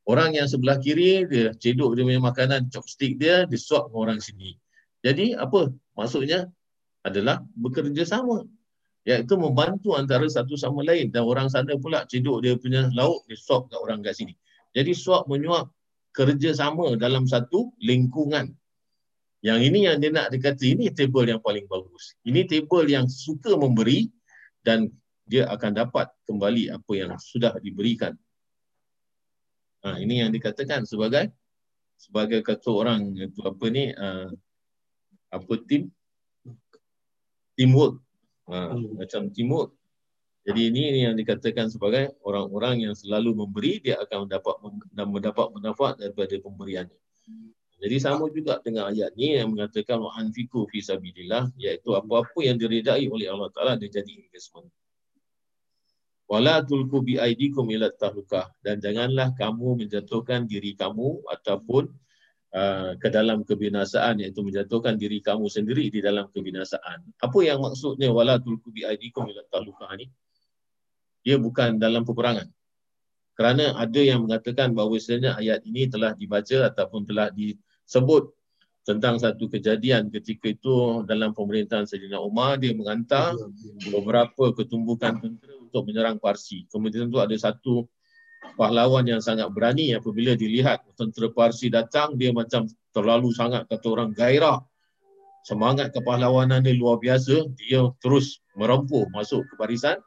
Orang 0.07 0.35
yang 0.35 0.47
sebelah 0.47 0.79
kiri, 0.79 1.27
dia 1.27 1.51
cedok 1.55 1.95
dia 1.95 2.03
punya 2.03 2.19
makanan, 2.23 2.71
chopstick 2.71 3.19
dia, 3.19 3.43
dia 3.47 3.59
suap 3.59 3.91
orang 3.91 4.19
sini. 4.23 4.55
Jadi 5.03 5.35
apa? 5.35 5.71
Maksudnya 5.95 6.51
adalah 7.03 7.43
bekerja 7.55 8.03
sama. 8.03 8.43
Iaitu 9.07 9.39
membantu 9.39 9.95
antara 9.95 10.27
satu 10.27 10.59
sama 10.59 10.83
lain. 10.83 11.09
Dan 11.09 11.23
orang 11.25 11.47
sana 11.47 11.73
pula 11.79 12.03
cedok 12.05 12.43
dia 12.43 12.53
punya 12.59 12.91
lauk 12.91 13.23
dia 13.25 13.39
swap 13.39 13.71
kat 13.71 13.79
orang 13.79 14.03
kat 14.03 14.15
sini. 14.19 14.35
Jadi 14.75 14.91
swap 14.93 15.25
menyuap 15.25 15.71
kerjasama 16.13 16.99
dalam 16.99 17.25
satu 17.25 17.71
lingkungan. 17.79 18.53
Yang 19.39 19.59
ini 19.71 19.79
yang 19.87 19.97
dia 20.03 20.11
nak 20.11 20.35
dikata 20.35 20.67
ini 20.67 20.91
table 20.91 21.31
yang 21.31 21.39
paling 21.39 21.63
bagus. 21.71 22.19
Ini 22.27 22.43
table 22.43 22.91
yang 22.91 23.07
suka 23.07 23.55
memberi 23.55 24.11
dan 24.67 24.91
dia 25.23 25.47
akan 25.47 25.71
dapat 25.71 26.11
kembali 26.27 26.75
apa 26.75 26.91
yang 26.91 27.15
sudah 27.15 27.55
diberikan. 27.63 28.19
Ha, 29.87 29.95
ini 29.95 30.19
yang 30.19 30.35
dikatakan 30.35 30.83
sebagai 30.83 31.31
sebagai 31.95 32.43
kata 32.43 32.67
orang. 32.67 33.15
Itu 33.15 33.47
apa 33.47 33.65
ni? 33.71 33.95
Uh, 33.95 34.35
apa 35.29 35.53
tim 35.69 35.93
teamwork. 37.59 37.99
Ha, 38.47 38.71
hmm. 38.71 38.95
Macam 38.95 39.27
teamwork. 39.35 39.75
Jadi 40.47 40.71
ini 40.71 41.03
yang 41.03 41.19
dikatakan 41.19 41.67
sebagai 41.67 42.15
orang-orang 42.23 42.87
yang 42.87 42.95
selalu 42.95 43.43
memberi, 43.43 43.83
dia 43.83 43.99
akan 43.99 44.25
mendapat 44.25 44.55
dan 44.95 45.05
mendapat 45.11 45.45
manfaat 45.51 45.99
daripada 45.99 46.31
pemberiannya. 46.39 46.95
Jadi 47.79 47.95
sama 47.99 48.27
juga 48.27 48.59
dengan 48.59 48.91
ayat 48.91 49.15
ni 49.15 49.39
yang 49.39 49.55
mengatakan 49.55 50.03
wa 50.03 50.11
anfiqu 50.19 50.67
fi 50.67 50.83
sabilillah 50.83 51.47
iaitu 51.55 51.95
apa-apa 51.95 52.39
yang 52.43 52.59
diridai 52.59 53.07
oleh 53.07 53.31
Allah 53.31 53.47
Taala 53.55 53.79
dia 53.79 53.87
jadi 53.87 54.19
investment. 54.19 54.67
Wala 56.27 56.59
tulku 56.61 56.99
bi 56.99 57.15
aidikum 57.15 57.71
ila 57.71 57.87
tahlukah 57.95 58.51
dan 58.59 58.83
janganlah 58.83 59.31
kamu 59.39 59.85
menjatuhkan 59.85 60.43
diri 60.43 60.75
kamu 60.75 61.23
ataupun 61.31 61.87
Uh, 62.49 62.97
ke 62.97 63.13
dalam 63.13 63.45
kebinasaan 63.45 64.25
iaitu 64.25 64.41
menjatuhkan 64.41 64.97
diri 64.97 65.21
kamu 65.21 65.45
sendiri 65.53 65.93
di 65.93 66.01
dalam 66.01 66.33
kebinasaan. 66.33 67.05
Apa 67.21 67.45
yang 67.45 67.61
maksudnya 67.61 68.09
wala 68.09 68.41
tulku 68.41 68.73
bi 68.73 68.81
aidikum 68.89 69.29
ila 69.29 69.45
talukah 69.53 69.93
ni? 69.93 70.09
Dia 71.21 71.37
bukan 71.37 71.77
dalam 71.77 72.01
peperangan. 72.09 72.49
Kerana 73.37 73.77
ada 73.77 74.01
yang 74.01 74.25
mengatakan 74.25 74.73
bahawa 74.73 74.97
sebenarnya 74.97 75.37
ayat 75.37 75.61
ini 75.61 75.93
telah 75.93 76.17
dibaca 76.17 76.73
ataupun 76.73 77.05
telah 77.05 77.29
disebut 77.29 78.33
tentang 78.81 79.21
satu 79.21 79.45
kejadian 79.45 80.09
ketika 80.09 80.49
itu 80.49 81.05
dalam 81.05 81.37
pemerintahan 81.37 81.85
Sayyidina 81.85 82.17
Umar 82.17 82.57
dia 82.57 82.73
menghantar 82.73 83.37
beberapa 83.93 84.57
ketumbukan 84.57 85.21
tentera 85.21 85.53
untuk 85.61 85.85
menyerang 85.85 86.17
Parsi. 86.17 86.65
Kemudian 86.65 87.13
itu 87.13 87.21
ada 87.21 87.37
satu 87.37 87.85
pahlawan 88.55 89.07
yang 89.07 89.23
sangat 89.23 89.51
berani 89.51 89.95
apabila 89.95 90.35
dilihat 90.35 90.83
tentera 90.95 91.31
Parsi 91.31 91.71
datang 91.71 92.15
dia 92.15 92.31
macam 92.31 92.67
terlalu 92.91 93.31
sangat 93.35 93.67
kata 93.67 93.87
orang 93.87 94.11
gairah. 94.11 94.59
Semangat 95.47 95.95
kepahlawanan 95.95 96.61
dia 96.61 96.75
luar 96.75 96.99
biasa 96.99 97.47
dia 97.55 97.87
terus 98.03 98.43
merempuh 98.59 99.07
masuk 99.15 99.47
ke 99.47 99.53
barisan 99.55 99.97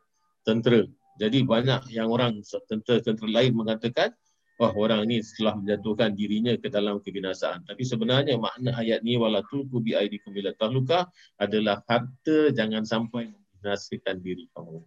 tentera. 0.45 0.85
Jadi 1.17 1.45
banyak 1.45 1.93
yang 1.93 2.13
orang 2.13 2.41
tentera-tentera 2.69 3.29
lain 3.29 3.53
mengatakan 3.57 4.13
wah 4.61 4.73
orang 4.77 5.09
ini 5.09 5.25
setelah 5.25 5.57
menjatuhkan 5.57 6.13
dirinya 6.13 6.53
ke 6.61 6.69
dalam 6.69 7.01
kebinasaan. 7.01 7.65
Tapi 7.65 7.83
sebenarnya 7.83 8.37
makna 8.37 8.77
ayat 8.77 9.01
ni 9.01 9.17
wala 9.17 9.41
tulku 9.49 9.81
bi 9.81 9.97
aidikum 9.97 10.37
ila 10.37 10.53
tahluka 10.57 11.09
adalah 11.41 11.81
harta 11.89 12.53
jangan 12.53 12.85
sampai 12.85 13.33
membinasakan 13.33 14.21
diri 14.21 14.47
kamu 14.53 14.85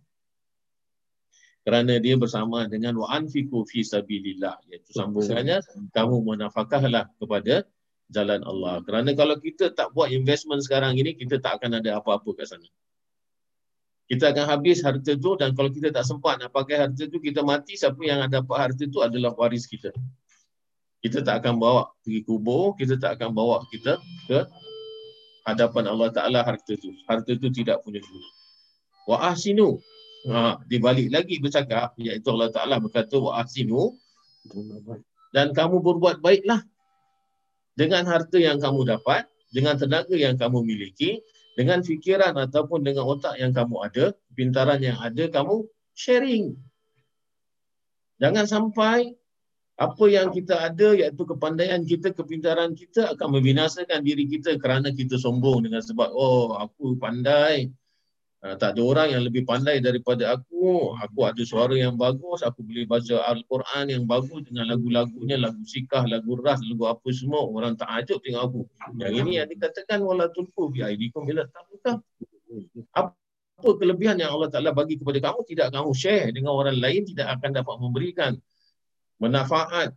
kerana 1.66 1.98
dia 1.98 2.14
bersama 2.14 2.70
dengan 2.70 2.94
wa 3.02 3.10
anfiqu 3.10 3.66
fi 3.66 3.82
sabilillah 3.82 4.54
iaitu 4.70 4.94
sambungannya 4.94 5.66
kamu 5.98 6.22
menafkahlah 6.22 7.10
kepada 7.18 7.66
jalan 8.14 8.46
Allah. 8.46 8.86
Kerana 8.86 9.18
kalau 9.18 9.34
kita 9.42 9.74
tak 9.74 9.90
buat 9.98 10.14
investment 10.14 10.62
sekarang 10.62 10.94
ini 10.94 11.18
kita 11.18 11.42
tak 11.42 11.58
akan 11.58 11.82
ada 11.82 11.98
apa-apa 11.98 12.38
kat 12.38 12.54
sana. 12.54 12.70
Kita 14.06 14.30
akan 14.30 14.46
habis 14.46 14.86
harta 14.86 15.18
tu 15.18 15.34
dan 15.42 15.58
kalau 15.58 15.74
kita 15.74 15.90
tak 15.90 16.06
sempat 16.06 16.38
nak 16.38 16.54
pakai 16.54 16.86
harta 16.86 17.10
tu 17.10 17.18
kita 17.18 17.42
mati 17.42 17.74
siapa 17.74 17.98
yang 18.06 18.22
ada 18.22 18.46
dapat 18.46 18.70
harta 18.70 18.86
tu 18.86 19.02
adalah 19.02 19.34
waris 19.34 19.66
kita. 19.66 19.90
Kita 21.02 21.26
tak 21.26 21.42
akan 21.42 21.58
bawa 21.58 21.90
pergi 22.06 22.22
kubur 22.22 22.78
kita 22.78 23.02
tak 23.02 23.18
akan 23.18 23.34
bawa 23.34 23.66
kita 23.74 23.98
ke 24.30 24.46
hadapan 25.50 25.90
Allah 25.90 26.14
Taala 26.14 26.46
harta 26.46 26.78
tu. 26.78 26.94
Harta 27.10 27.34
tu 27.34 27.50
tidak 27.50 27.82
punya 27.82 28.06
guna. 28.06 28.30
Wa 29.10 29.34
ahsinu 29.34 29.82
Ha, 30.26 30.58
dibalik 30.66 31.14
lagi 31.14 31.38
bercakap 31.38 31.94
iaitu 32.02 32.26
Allah 32.34 32.50
Taala 32.50 32.82
berkata 32.82 33.14
wa 33.22 33.38
asinu 33.46 33.94
dan 35.30 35.54
kamu 35.54 35.86
berbuat 35.86 36.18
baiklah 36.18 36.66
dengan 37.76 38.08
harta 38.08 38.40
yang 38.40 38.58
kamu 38.58 38.88
dapat, 38.88 39.28
dengan 39.52 39.76
tenaga 39.76 40.16
yang 40.16 40.40
kamu 40.40 40.64
miliki, 40.64 41.20
dengan 41.60 41.84
fikiran 41.84 42.34
ataupun 42.40 42.82
dengan 42.88 43.06
otak 43.06 43.36
yang 43.38 43.52
kamu 43.52 43.76
ada, 43.84 44.06
pintaran 44.32 44.80
yang 44.80 44.98
ada 44.98 45.28
kamu 45.28 45.68
sharing. 45.92 46.56
Jangan 48.18 48.48
sampai 48.48 49.12
apa 49.76 50.06
yang 50.08 50.32
kita 50.32 50.56
ada 50.72 50.96
iaitu 50.96 51.28
kepandaian 51.28 51.84
kita, 51.84 52.16
kepintaran 52.16 52.72
kita 52.72 53.12
akan 53.12 53.40
membinasakan 53.40 54.08
diri 54.08 54.24
kita 54.24 54.56
kerana 54.56 54.88
kita 54.96 55.20
sombong 55.20 55.68
dengan 55.68 55.84
sebab 55.84 56.16
oh 56.16 56.56
aku 56.56 56.96
pandai, 56.96 57.68
Tak 58.46 58.78
ada 58.78 58.82
orang 58.86 59.10
yang 59.10 59.26
lebih 59.26 59.42
pandai 59.42 59.82
daripada 59.82 60.38
aku. 60.38 60.94
Aku 61.02 61.26
ada 61.26 61.42
suara 61.42 61.74
yang 61.74 61.98
bagus. 61.98 62.46
Aku 62.46 62.62
boleh 62.62 62.86
baca 62.86 63.26
Al-Quran 63.34 63.86
yang 63.90 64.06
bagus 64.06 64.46
dengan 64.46 64.70
lagu-lagunya. 64.70 65.42
Lagu 65.42 65.66
sikah, 65.66 66.06
lagu 66.06 66.38
ras, 66.38 66.62
lagu 66.62 66.86
apa 66.86 67.10
semua. 67.10 67.42
Orang 67.42 67.74
tak 67.74 67.90
ajuk 68.06 68.22
tengok 68.22 68.42
aku. 68.46 68.62
Yang 69.02 69.14
ini 69.26 69.32
yang 69.42 69.50
dikatakan 69.50 69.98
wala 70.06 70.30
tulku 70.30 70.70
bi 70.70 70.86
aidikum 70.86 71.26
ila 71.26 71.50
tabuka. 71.50 71.98
Apa 72.94 73.70
kelebihan 73.82 74.22
yang 74.22 74.38
Allah 74.38 74.54
Ta'ala 74.54 74.78
bagi 74.78 75.02
kepada 75.02 75.18
kamu 75.18 75.42
tidak 75.50 75.68
kamu 75.74 75.92
share 75.98 76.30
dengan 76.30 76.54
orang 76.54 76.78
lain 76.78 77.02
tidak 77.02 77.42
akan 77.42 77.50
dapat 77.50 77.76
memberikan 77.82 78.32
manfaat 79.18 79.90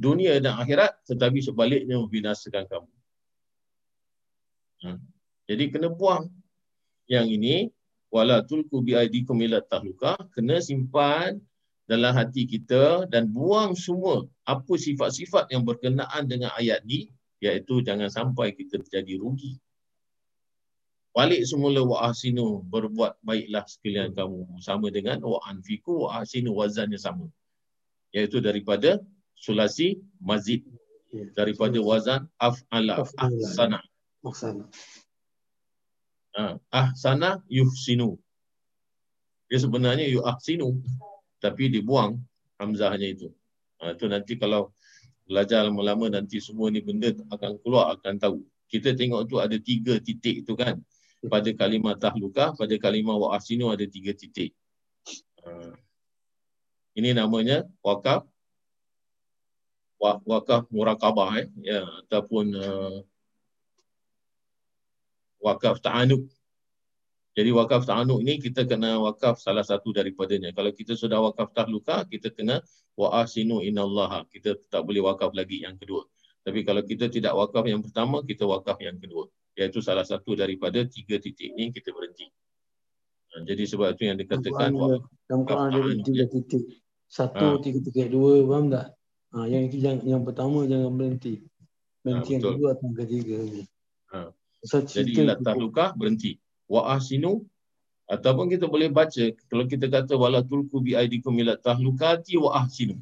dunia 0.00 0.40
dan 0.40 0.56
akhirat 0.56 0.96
tetapi 1.04 1.44
sebaliknya 1.44 2.00
membinasakan 2.00 2.64
kamu. 2.64 2.90
Hmm. 4.80 4.98
Jadi 5.44 5.64
kena 5.68 5.92
buang 5.92 6.32
yang 7.10 7.28
ini 7.28 7.68
wala 8.12 8.44
tulku 8.44 8.84
bi 8.84 8.92
aidikum 8.92 9.40
ila 9.40 9.64
tahluka. 9.64 10.20
Kena 10.36 10.60
simpan 10.60 11.40
dalam 11.88 12.12
hati 12.12 12.44
kita 12.44 13.08
dan 13.08 13.32
buang 13.32 13.72
semua 13.72 14.28
apa 14.44 14.74
sifat-sifat 14.76 15.48
yang 15.50 15.64
berkenaan 15.64 16.28
dengan 16.28 16.52
ayat 16.60 16.84
ni 16.84 17.08
iaitu 17.42 17.80
jangan 17.82 18.12
sampai 18.12 18.52
kita 18.52 18.78
terjadi 18.84 19.18
rugi. 19.18 19.56
Balik 21.12 21.44
semula 21.44 21.84
wa 21.84 22.08
ahsinu 22.08 22.64
berbuat 22.72 23.20
baiklah 23.20 23.64
sekalian 23.68 24.16
kamu. 24.16 24.48
Sama 24.64 24.88
dengan 24.88 25.20
wa 25.24 25.40
anfiku 25.44 26.08
wa 26.08 26.24
ahsinu 26.24 26.56
wazannya 26.56 26.96
sama. 26.96 27.28
Iaitu 28.16 28.40
daripada 28.40 29.00
sulasi 29.36 30.00
mazid 30.20 30.64
ya. 31.12 31.28
daripada 31.36 31.76
wazan 31.82 32.28
af'ala 32.40 33.04
ahsana 33.18 33.80
Ah, 36.32 36.56
ahsana 36.72 37.44
yuhsinu. 37.52 38.16
Dia 39.52 39.58
sebenarnya 39.60 40.08
yuhsinu 40.08 40.80
tapi 41.44 41.68
dibuang 41.68 42.16
hamzahnya 42.56 43.12
itu. 43.12 43.28
Ha, 43.84 43.92
itu 43.92 44.08
nanti 44.08 44.40
kalau 44.40 44.72
belajar 45.28 45.66
lama-lama 45.66 46.08
nanti 46.08 46.40
semua 46.40 46.72
ni 46.72 46.80
benda 46.80 47.12
akan 47.28 47.60
keluar 47.60 47.92
akan 47.98 48.16
tahu. 48.16 48.38
Kita 48.70 48.96
tengok 48.96 49.28
tu 49.28 49.36
ada 49.36 49.58
tiga 49.60 50.00
titik 50.00 50.48
tu 50.48 50.56
kan. 50.56 50.80
Pada 51.22 51.52
kalimah 51.54 51.94
tahluka, 52.00 52.56
pada 52.56 52.74
kalimah 52.80 53.14
wa'asinu 53.14 53.70
ada 53.70 53.84
tiga 53.84 54.16
titik. 54.16 54.56
Ha. 55.44 55.76
Ini 56.96 57.12
namanya 57.12 57.68
wakaf 57.84 58.24
wakaf 60.02 60.66
murakabah 60.74 61.46
eh 61.46 61.48
ya 61.62 61.86
ataupun 62.04 62.44
uh, 62.58 62.96
wakaf 65.42 65.82
ta'anuk. 65.82 66.24
Jadi 67.34 67.50
wakaf 67.50 67.82
ta'anuk 67.88 68.20
ni 68.22 68.38
kita 68.38 68.62
kena 68.64 69.02
wakaf 69.02 69.42
salah 69.42 69.66
satu 69.66 69.90
daripadanya. 69.90 70.54
Kalau 70.54 70.70
kita 70.70 70.94
sudah 70.94 71.18
wakaf 71.18 71.50
tahluka, 71.50 72.06
kita 72.06 72.30
kena 72.30 72.62
wa'asinu 72.94 73.60
inallaha. 73.60 74.24
Kita 74.30 74.54
tak 74.70 74.86
boleh 74.86 75.02
wakaf 75.02 75.34
lagi 75.34 75.66
yang 75.66 75.74
kedua. 75.74 76.06
Tapi 76.42 76.62
kalau 76.62 76.82
kita 76.86 77.10
tidak 77.10 77.34
wakaf 77.34 77.64
yang 77.66 77.82
pertama, 77.82 78.22
kita 78.22 78.46
wakaf 78.46 78.78
yang 78.78 78.98
kedua. 78.98 79.26
Iaitu 79.58 79.84
salah 79.84 80.06
satu 80.06 80.32
daripada 80.32 80.80
tiga 80.88 81.20
titik 81.20 81.52
ni 81.52 81.68
kita 81.74 81.92
berhenti. 81.92 82.28
Ha, 83.32 83.44
jadi 83.48 83.64
sebab 83.64 83.96
itu 83.96 84.02
yang 84.08 84.18
dikatakan 84.20 84.70
wakaf 84.76 85.08
Quran 85.28 85.70
ada 85.72 85.92
tiga 86.04 86.24
titik. 86.28 86.64
Satu, 87.08 87.60
ha. 87.60 87.60
tiga, 87.60 87.78
tiga, 87.84 88.08
dua, 88.08 88.40
faham 88.48 88.72
tak? 88.72 88.86
Ha, 89.32 89.48
yang 89.48 89.62
itu 89.68 89.76
yang, 89.80 90.00
yang 90.04 90.22
pertama 90.24 90.64
jangan 90.68 90.92
berhenti. 90.96 91.44
Berhenti 92.04 92.28
ha, 92.28 92.34
yang 92.36 92.44
kedua 92.44 92.68
atau 92.76 92.88
ketiga. 92.96 93.36
Ha. 94.62 94.78
Jadi 94.86 95.26
la 95.26 95.34
tahluka 95.34 95.90
berhenti. 95.98 96.38
Wa 96.70 96.94
ahsinu 96.94 97.42
ataupun 98.06 98.46
kita 98.46 98.70
boleh 98.70 98.88
baca 98.94 99.34
kalau 99.50 99.64
kita 99.66 99.90
kata 99.90 100.14
wala 100.14 100.46
tulku 100.46 100.78
bi 100.78 100.94
aidikum 100.94 101.34
ila 101.42 101.58
tahlukati 101.58 102.38
wa 102.38 102.62
ahsinu. 102.62 102.94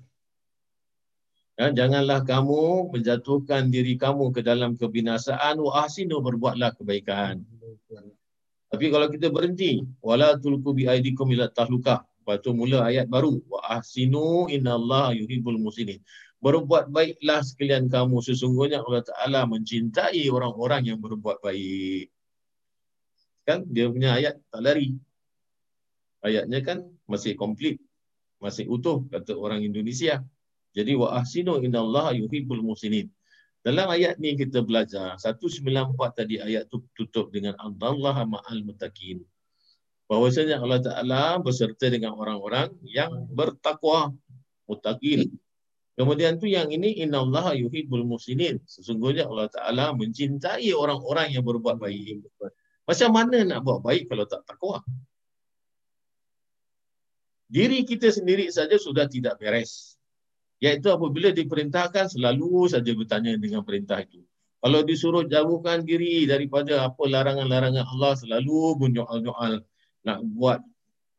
Ya, 1.61 1.69
janganlah 1.69 2.25
kamu 2.25 2.89
menjatuhkan 2.89 3.69
diri 3.69 4.01
kamu 4.01 4.33
ke 4.33 4.41
dalam 4.41 4.81
kebinasaan 4.81 5.61
wa 5.61 5.85
ahsinu 5.85 6.25
berbuatlah 6.25 6.73
kebaikan. 6.81 7.45
Tapi 8.71 8.87
kalau 8.89 9.13
kita 9.13 9.29
berhenti 9.29 9.85
wala 10.01 10.41
tulku 10.41 10.73
bi 10.73 10.89
aidikum 10.89 11.29
ila 11.37 11.53
tahluka 11.53 12.09
Lepas 12.21 12.45
tu 12.45 12.53
mula 12.53 12.85
ayat 12.85 13.09
baru. 13.09 13.41
Wa 13.49 13.81
ahsinu 13.81 14.49
innallaha 14.53 15.17
yuhibbul 15.17 15.57
muslimin 15.57 16.01
berbuat 16.41 16.89
baiklah 16.89 17.45
sekalian 17.45 17.93
kamu 17.93 18.25
sesungguhnya 18.25 18.81
Allah 18.81 19.05
Taala 19.05 19.41
mencintai 19.45 20.25
orang-orang 20.33 20.89
yang 20.89 20.99
berbuat 20.99 21.45
baik. 21.45 22.09
Kan 23.45 23.69
dia 23.69 23.93
punya 23.93 24.17
ayat 24.17 24.41
tak 24.49 24.65
lari. 24.65 24.97
Ayatnya 26.21 26.61
kan 26.65 26.85
masih 27.09 27.37
komplit, 27.37 27.81
masih 28.41 28.69
utuh 28.69 29.05
kata 29.09 29.37
orang 29.37 29.65
Indonesia. 29.65 30.25
Jadi 30.73 30.97
wa 30.97 31.13
ahsinu 31.17 31.61
innallaha 31.61 32.17
yuhibbul 32.17 32.65
muslimin. 32.65 33.13
Dalam 33.61 33.93
ayat 33.93 34.17
ni 34.17 34.33
kita 34.41 34.65
belajar 34.65 35.21
194 35.21 35.93
tadi 36.17 36.41
ayat 36.41 36.65
tu 36.73 36.81
tutup 36.97 37.29
dengan 37.29 37.53
Allah 37.61 38.25
ma'al 38.25 38.65
mutakin. 38.65 39.21
Bahawasanya 40.09 40.57
Allah 40.57 40.81
Taala 40.81 41.25
berserta 41.37 41.93
dengan 41.93 42.17
orang-orang 42.17 42.73
yang 42.89 43.29
bertakwa 43.29 44.17
mutakin 44.65 45.29
Kemudian 46.01 46.41
tu 46.41 46.49
yang 46.49 46.73
ini 46.73 47.05
innallaha 47.05 47.53
yuhibbul 47.53 48.09
muslimin. 48.09 48.57
Sesungguhnya 48.65 49.29
Allah 49.29 49.53
Taala 49.53 49.93
mencintai 49.93 50.73
orang-orang 50.73 51.37
yang 51.37 51.45
berbuat 51.45 51.77
baik. 51.77 52.25
Macam 52.89 53.11
mana 53.13 53.45
nak 53.45 53.61
buat 53.61 53.85
baik 53.85 54.09
kalau 54.09 54.25
tak 54.25 54.41
takwa? 54.49 54.81
Diri 57.53 57.85
kita 57.85 58.09
sendiri 58.09 58.49
saja 58.49 58.81
sudah 58.81 59.13
tidak 59.13 59.37
beres. 59.37 60.01
Iaitu 60.65 60.89
apabila 60.89 61.37
diperintahkan 61.37 62.17
selalu 62.17 62.73
saja 62.73 62.97
bertanya 62.97 63.37
dengan 63.37 63.61
perintah 63.61 64.01
itu. 64.01 64.25
Kalau 64.65 64.81
disuruh 64.81 65.29
jauhkan 65.29 65.85
diri 65.85 66.25
daripada 66.25 66.89
apa 66.89 67.05
larangan-larangan 67.05 67.85
Allah 67.85 68.17
selalu 68.17 68.89
menyoal-nyoal 68.89 69.61
nak 70.09 70.19
buat 70.33 70.65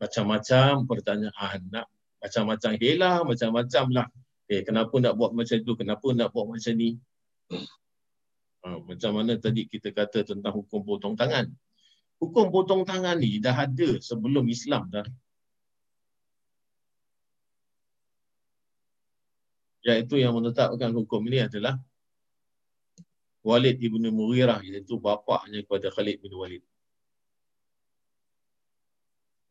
macam-macam 0.01 0.89
pertanyaan, 0.89 1.69
nak 1.69 1.85
macam-macam 2.17 2.71
helah, 2.81 3.21
macam-macam 3.21 3.85
lah 3.93 4.07
Eh, 4.51 4.67
kenapa 4.67 4.91
nak 4.99 5.15
buat 5.15 5.31
macam 5.31 5.55
itu? 5.63 5.73
Kenapa 5.79 6.11
nak 6.11 6.35
buat 6.35 6.51
macam 6.51 6.73
ni? 6.75 6.99
Ha, 8.67 8.83
macam 8.83 9.11
mana 9.15 9.39
tadi 9.39 9.63
kita 9.63 9.95
kata 9.95 10.27
tentang 10.27 10.51
hukum 10.51 10.83
potong 10.83 11.15
tangan. 11.15 11.47
Hukum 12.19 12.51
potong 12.51 12.83
tangan 12.83 13.15
ni 13.15 13.39
dah 13.39 13.55
ada 13.55 13.95
sebelum 14.03 14.43
Islam 14.51 14.91
dah. 14.91 15.07
Iaitu 19.87 20.19
yang 20.19 20.35
menetapkan 20.35 20.91
hukum 20.99 21.23
ini 21.31 21.47
adalah 21.47 21.79
Walid 23.47 23.79
ibn 23.79 24.03
Mughirah 24.11 24.59
iaitu 24.67 24.99
bapaknya 24.99 25.63
kepada 25.63 25.95
Khalid 25.95 26.19
bin 26.19 26.35
Walid. 26.35 26.63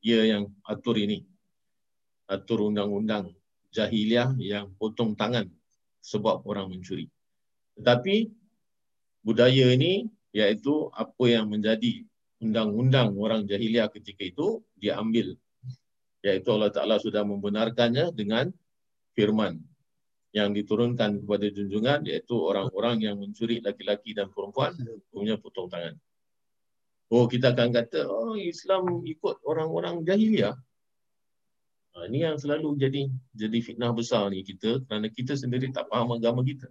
Dia 0.04 0.28
yang 0.28 0.52
atur 0.68 1.00
ini. 1.00 1.24
Atur 2.28 2.68
undang-undang 2.68 3.39
jahiliah 3.70 4.34
yang 4.38 4.70
potong 4.76 5.14
tangan 5.14 5.46
sebab 6.02 6.42
orang 6.46 6.70
mencuri. 6.70 7.06
Tetapi 7.78 8.30
budaya 9.22 9.72
ini 9.72 10.08
iaitu 10.34 10.90
apa 10.94 11.24
yang 11.26 11.50
menjadi 11.50 12.06
undang-undang 12.40 13.12
orang 13.18 13.44
jahiliah 13.44 13.90
ketika 13.92 14.24
itu 14.24 14.64
dia 14.78 14.96
ambil 14.96 15.36
iaitu 16.24 16.48
Allah 16.52 16.72
Ta'ala 16.72 16.96
sudah 17.00 17.24
membenarkannya 17.24 18.12
dengan 18.12 18.52
firman 19.16 19.60
yang 20.30 20.54
diturunkan 20.54 21.26
kepada 21.26 21.46
junjungan 21.50 22.06
iaitu 22.06 22.38
orang-orang 22.38 23.02
yang 23.02 23.18
mencuri 23.18 23.58
laki-laki 23.58 24.14
dan 24.14 24.30
perempuan 24.30 24.72
punya 25.10 25.34
potong 25.36 25.66
tangan. 25.66 25.98
Oh 27.10 27.26
kita 27.26 27.50
akan 27.50 27.74
kata 27.74 28.06
oh 28.06 28.38
Islam 28.38 29.02
ikut 29.02 29.42
orang-orang 29.42 30.06
jahiliah. 30.06 30.54
Ha, 31.90 32.06
ini 32.06 32.22
yang 32.22 32.38
selalu 32.38 32.78
jadi 32.78 33.10
jadi 33.34 33.58
fitnah 33.58 33.90
besar 33.90 34.30
ni 34.30 34.46
kita 34.46 34.86
kerana 34.86 35.10
kita 35.10 35.34
sendiri 35.34 35.74
tak 35.74 35.90
faham 35.90 36.14
agama 36.14 36.46
kita. 36.46 36.70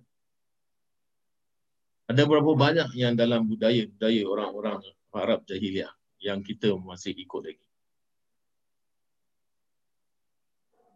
Ada 2.10 2.26
berapa 2.26 2.58
banyak 2.58 2.98
yang 2.98 3.14
dalam 3.14 3.46
budaya-budaya 3.46 4.26
orang-orang 4.26 4.82
Arab 5.14 5.46
jahiliah 5.46 5.94
yang 6.18 6.42
kita 6.42 6.74
masih 6.74 7.14
ikut 7.14 7.42
lagi. 7.46 7.66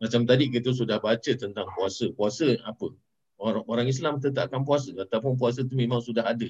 Macam 0.01 0.27
tadi 0.27 0.51
kita 0.51 0.75
sudah 0.75 0.99
baca 0.99 1.31
tentang 1.31 1.69
puasa. 1.77 2.11
Puasa 2.11 2.59
apa? 2.65 2.91
Orang, 3.39 3.63
orang 3.71 3.87
Islam 3.87 4.19
tetapkan 4.19 4.65
puasa 4.67 4.91
ataupun 4.91 5.39
puasa 5.39 5.63
itu 5.63 5.77
memang 5.79 6.03
sudah 6.03 6.27
ada 6.27 6.49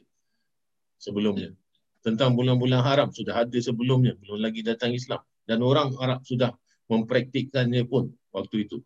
sebelumnya. 0.97 1.53
Tentang 2.01 2.33
bulan-bulan 2.33 2.81
haram 2.81 3.09
sudah 3.13 3.45
ada 3.45 3.57
sebelumnya. 3.59 4.17
Belum 4.17 4.41
lagi 4.41 4.65
datang 4.65 4.95
Islam. 4.95 5.21
Dan 5.43 5.59
orang 5.61 5.93
Arab 5.99 6.23
sudah 6.23 6.55
mempraktikkannya 6.93 7.89
pun 7.89 8.13
waktu 8.29 8.69
itu. 8.69 8.77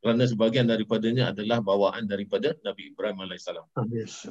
Kerana 0.00 0.24
sebahagian 0.24 0.64
daripadanya 0.64 1.30
adalah 1.30 1.60
bawaan 1.60 2.08
daripada 2.08 2.56
Nabi 2.64 2.90
Ibrahim 2.90 3.20
AS. 3.28 3.46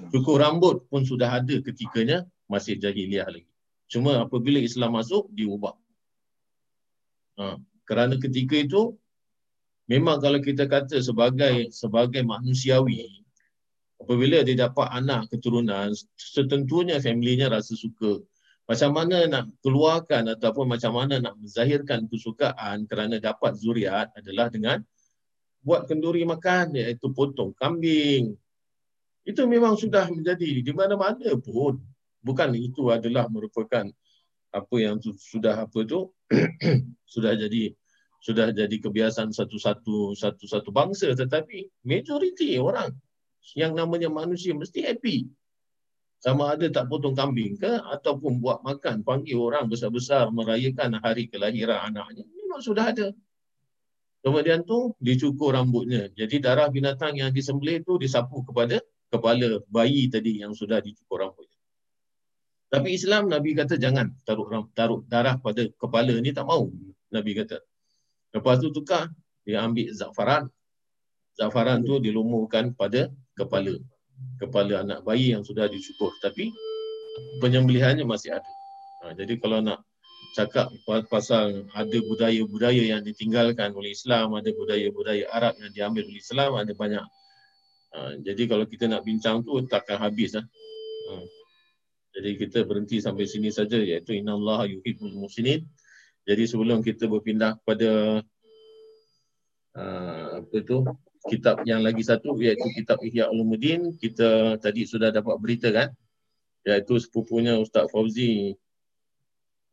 Cukur 0.10 0.42
rambut 0.42 0.90
pun 0.90 1.06
sudah 1.06 1.30
ada 1.30 1.56
ketikanya 1.62 2.26
masih 2.50 2.82
jahiliah 2.82 3.30
lagi. 3.30 3.46
Cuma 3.86 4.26
apabila 4.26 4.58
Islam 4.58 4.98
masuk, 4.98 5.30
diubah. 5.30 5.78
Ha. 7.38 7.62
Kerana 7.86 8.18
ketika 8.18 8.58
itu, 8.58 8.98
memang 9.90 10.22
kalau 10.22 10.42
kita 10.42 10.70
kata 10.70 11.02
sebagai 11.02 11.74
sebagai 11.74 12.22
manusiawi 12.22 13.26
apabila 14.00 14.46
dia 14.46 14.70
dapat 14.70 14.88
anak 14.94 15.28
keturunan 15.34 15.92
setentunya 16.16 17.02
family-nya 17.02 17.50
rasa 17.52 17.74
suka 17.74 18.22
macam 18.70 18.94
mana 18.94 19.26
nak 19.26 19.50
keluarkan 19.66 20.38
ataupun 20.38 20.70
macam 20.70 20.94
mana 20.94 21.18
nak 21.18 21.34
menzahirkan 21.42 22.06
kesukaan 22.06 22.86
kerana 22.86 23.18
dapat 23.18 23.58
zuriat 23.58 24.14
adalah 24.14 24.54
dengan 24.54 24.86
buat 25.66 25.90
kenduri 25.90 26.22
makan 26.22 26.78
iaitu 26.78 27.10
potong 27.10 27.58
kambing. 27.58 28.38
Itu 29.26 29.50
memang 29.50 29.74
sudah 29.74 30.14
menjadi 30.14 30.62
di 30.62 30.70
mana-mana 30.70 31.34
pun. 31.42 31.82
Bukan 32.22 32.54
itu 32.54 32.94
adalah 32.94 33.26
merupakan 33.26 33.90
apa 34.54 34.76
yang 34.78 35.02
sudah 35.02 35.66
apa 35.66 35.80
tu 35.90 36.14
sudah 37.14 37.34
jadi 37.34 37.74
sudah 38.22 38.54
jadi 38.54 38.76
kebiasaan 38.86 39.34
satu-satu 39.34 40.14
satu-satu 40.14 40.70
bangsa. 40.70 41.10
Tetapi 41.18 41.90
majoriti 41.90 42.62
orang 42.62 42.94
yang 43.58 43.74
namanya 43.74 44.14
manusia 44.14 44.54
mesti 44.54 44.86
happy 44.86 45.26
sama 46.20 46.56
ada 46.56 46.68
tak 46.68 46.92
potong 46.92 47.16
kambing 47.16 47.56
ke 47.56 47.68
ataupun 47.68 48.44
buat 48.44 48.60
makan 48.62 49.08
panggil 49.08 49.40
orang 49.40 49.72
besar-besar 49.72 50.28
merayakan 50.36 51.00
hari 51.00 51.32
kelahiran 51.32 51.80
anaknya 51.92 52.28
memang 52.28 52.60
sudah 52.60 52.92
ada 52.92 53.16
kemudian 54.20 54.68
tu 54.68 54.92
dicukur 55.00 55.56
rambutnya 55.56 56.12
jadi 56.12 56.36
darah 56.44 56.68
binatang 56.68 57.16
yang 57.16 57.32
disembelih 57.32 57.82
tu 57.88 57.96
disapu 57.96 58.44
kepada 58.44 58.84
kepala 59.08 59.64
bayi 59.72 60.12
tadi 60.12 60.44
yang 60.44 60.52
sudah 60.52 60.84
dicukur 60.84 61.24
rambutnya 61.24 61.56
tapi 62.70 62.94
Islam 62.94 63.32
Nabi 63.32 63.56
kata 63.56 63.80
jangan 63.80 64.12
taruh 64.28 64.68
taruh 64.76 65.02
darah 65.08 65.40
pada 65.40 65.66
kepala 65.80 66.14
ni 66.20 66.36
tak 66.36 66.46
mau 66.46 66.68
Nabi 67.10 67.34
kata 67.34 67.64
Lepas 68.30 68.62
tu 68.62 68.70
tukar, 68.70 69.10
dia 69.42 69.66
ambil 69.66 69.90
zafaran. 69.90 70.44
Zafaran 71.34 71.82
tu 71.82 71.98
dilumurkan 71.98 72.78
pada 72.78 73.10
kepala. 73.34 73.80
Kepala 74.40 74.84
anak 74.84 75.04
bayi 75.04 75.36
yang 75.36 75.44
sudah 75.44 75.68
dicukur. 75.68 76.12
Tapi 76.24 76.52
penyembelihannya 77.44 78.08
masih 78.08 78.36
ada. 78.36 78.52
Ha, 79.04 79.16
jadi 79.16 79.40
kalau 79.40 79.64
nak 79.64 79.84
cakap 80.36 80.70
pasal 81.10 81.66
ada 81.74 81.98
budaya-budaya 82.06 82.96
yang 82.96 83.02
ditinggalkan 83.02 83.74
oleh 83.74 83.96
Islam, 83.96 84.36
ada 84.36 84.52
budaya-budaya 84.52 85.26
Arab 85.32 85.58
yang 85.60 85.72
diambil 85.72 86.04
oleh 86.08 86.20
Islam, 86.20 86.52
ada 86.60 86.72
banyak. 86.76 87.06
Ha, 87.96 88.00
jadi 88.22 88.44
kalau 88.46 88.66
kita 88.70 88.86
nak 88.86 89.02
bincang 89.04 89.42
tu 89.42 89.58
takkan 89.66 89.98
habis. 89.98 90.38
Ha. 90.38 90.44
Ha. 90.44 91.14
Jadi 92.20 92.30
kita 92.36 92.66
berhenti 92.66 93.00
sampai 93.00 93.26
sini 93.30 93.54
saja 93.54 93.78
iaitu 93.78 94.18
inna 94.18 94.36
Allah 94.36 94.70
yuhibbul 94.70 95.14
muslimin. 95.16 95.66
Jadi 96.28 96.44
sebelum 96.46 96.86
kita 96.86 97.10
berpindah 97.10 97.58
kepada 97.64 98.22
uh, 99.74 100.26
apa 100.44 100.54
itu 100.54 100.86
kitab 101.28 101.68
yang 101.68 101.84
lagi 101.84 102.00
satu 102.00 102.40
iaitu 102.40 102.64
kitab 102.72 103.04
Ihya 103.04 103.28
Ulumuddin, 103.28 103.92
kita 104.00 104.56
tadi 104.64 104.88
sudah 104.88 105.12
dapat 105.12 105.36
berita 105.42 105.68
kan 105.74 105.92
iaitu 106.64 106.96
sepupunya 107.00 107.60
Ustaz 107.60 107.92
Fauzi 107.92 108.56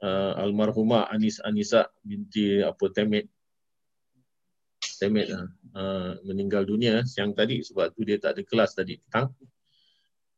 uh, 0.03 0.33
almarhumah 0.43 1.07
Anis 1.11 1.39
Anisa 1.43 1.87
binti 2.03 2.63
apa 2.63 2.91
Temet 2.91 3.31
Temet 4.97 5.29
uh, 5.29 5.49
uh, 5.77 6.11
meninggal 6.25 6.65
dunia 6.65 7.05
siang 7.05 7.37
tadi 7.37 7.61
sebab 7.61 7.93
tu 7.93 8.03
dia 8.03 8.17
tak 8.17 8.39
ada 8.39 8.43
kelas 8.43 8.73
tadi 8.73 8.97
petang. 8.97 9.29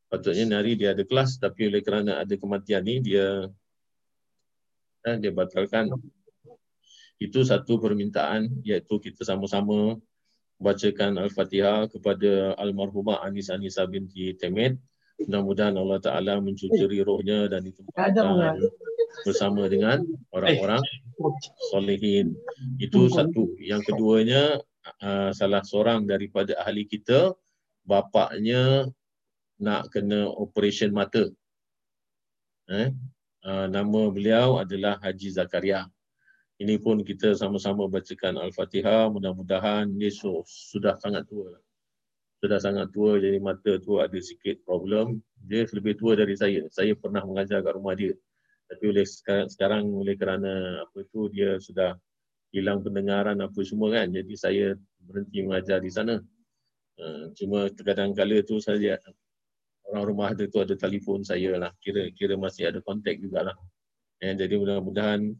Patutnya 0.09 0.57
hari 0.57 0.73
dia 0.73 0.97
ada 0.97 1.05
kelas 1.05 1.37
tapi 1.37 1.69
oleh 1.69 1.85
kerana 1.85 2.17
ada 2.17 2.33
kematian 2.33 2.81
ni 2.81 2.99
dia 2.99 3.45
eh, 5.05 5.15
dia 5.21 5.31
batalkan. 5.31 5.93
Itu 7.21 7.43
satu 7.45 7.79
permintaan 7.79 8.63
iaitu 8.65 8.99
kita 8.99 9.23
sama-sama 9.23 9.95
bacakan 10.59 11.15
Al-Fatihah 11.17 11.87
kepada 11.87 12.53
almarhumah 12.59 13.23
Anis 13.23 13.47
Anisa 13.49 13.87
binti 13.87 14.35
Temet. 14.35 14.75
Mudah-mudahan 15.19 15.75
Allah 15.75 15.99
Ta'ala 15.99 16.33
mencuri 16.39 17.03
rohnya 17.03 17.51
dan 17.51 17.67
ditempatkan 17.67 18.55
bersama 19.27 19.67
dengan 19.67 20.03
orang-orang 20.31 20.79
solehin. 21.71 22.35
Itu 22.79 23.11
satu. 23.11 23.51
Yang 23.59 23.91
keduanya, 23.91 24.63
uh, 25.03 25.31
salah 25.35 25.59
seorang 25.63 26.07
daripada 26.07 26.55
ahli 26.63 26.87
kita, 26.87 27.35
bapaknya 27.83 28.87
nak 29.59 29.91
kena 29.91 30.31
operation 30.31 30.95
mata. 30.95 31.27
Eh? 32.71 32.95
Ah, 33.39 33.67
nama 33.71 34.11
beliau 34.11 34.59
adalah 34.59 34.99
Haji 34.99 35.35
Zakaria. 35.35 35.87
Ini 36.59 36.75
pun 36.75 36.99
kita 37.07 37.31
sama-sama 37.39 37.87
bacakan 37.87 38.35
Al-Fatihah. 38.35 39.07
Mudah-mudahan 39.15 39.95
dia 39.95 40.11
sudah 40.11 40.99
sangat 40.99 41.23
tua. 41.31 41.55
Sudah 42.43 42.59
sangat 42.59 42.91
tua 42.91 43.15
jadi 43.15 43.39
mata 43.39 43.79
tu 43.79 44.03
ada 44.03 44.19
sikit 44.19 44.59
problem. 44.67 45.23
Dia 45.47 45.63
lebih 45.71 45.95
tua 45.95 46.19
dari 46.19 46.35
saya. 46.35 46.67
Saya 46.67 46.99
pernah 46.99 47.23
mengajar 47.23 47.63
kat 47.63 47.79
rumah 47.79 47.95
dia. 47.95 48.11
Tapi 48.67 48.83
oleh 48.91 49.07
sekarang, 49.07 49.47
sekarang 49.47 49.83
oleh 49.87 50.19
kerana 50.19 50.83
apa 50.83 50.99
tu 51.07 51.31
dia 51.31 51.63
sudah 51.63 51.95
hilang 52.51 52.83
pendengaran 52.83 53.39
apa 53.39 53.59
semua 53.63 53.95
kan. 53.95 54.11
Jadi 54.11 54.33
saya 54.35 54.75
berhenti 54.99 55.39
mengajar 55.47 55.79
di 55.79 55.91
sana. 55.95 56.19
Ah, 56.99 57.31
cuma 57.39 57.71
kadang-kadang 57.71 58.43
tu 58.43 58.59
saya 58.59 58.99
orang 59.87 60.05
rumah 60.05 60.29
dia 60.35 60.51
tu 60.51 60.59
ada 60.59 60.75
telefon 60.75 61.23
saya 61.23 61.55
lah. 61.55 61.71
Kira 61.79 62.11
kira 62.11 62.35
masih 62.35 62.67
ada 62.67 62.83
kontak 62.83 63.15
jugalah. 63.23 63.55
Eh, 64.19 64.35
jadi 64.35 64.59
mudah-mudahan 64.59 65.31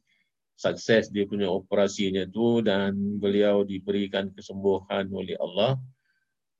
sukses 0.59 1.07
dia 1.07 1.23
punya 1.23 1.47
operasinya 1.47 2.27
tu 2.27 2.59
dan 2.59 2.91
beliau 3.15 3.63
diberikan 3.63 4.27
kesembuhan 4.35 5.07
oleh 5.07 5.39
Allah 5.39 5.79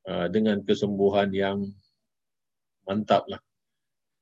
uh, 0.08 0.32
dengan 0.32 0.64
kesembuhan 0.64 1.36
yang 1.36 1.68
mantap 2.88 3.28
lah. 3.28 3.44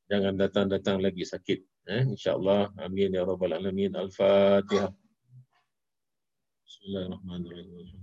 Jangan 0.09 0.33
datang-datang 0.33 0.97
lagi 0.97 1.21
sakit. 1.21 1.59
Eh, 1.87 2.03
InsyaAllah. 2.09 2.73
Amin. 2.81 3.13
Ya 3.13 3.23
Rabbal 3.23 3.53
Alamin. 3.53 3.93
Al-Fatihah. 3.93 4.91
Bismillahirrahmanirrahim. 6.65 8.01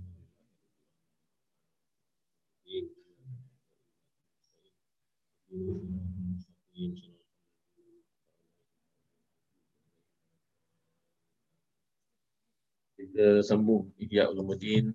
Kita 13.15 13.39
sambung 13.47 13.95
Ihya 13.95 14.27
Ulumuddin 14.27 14.91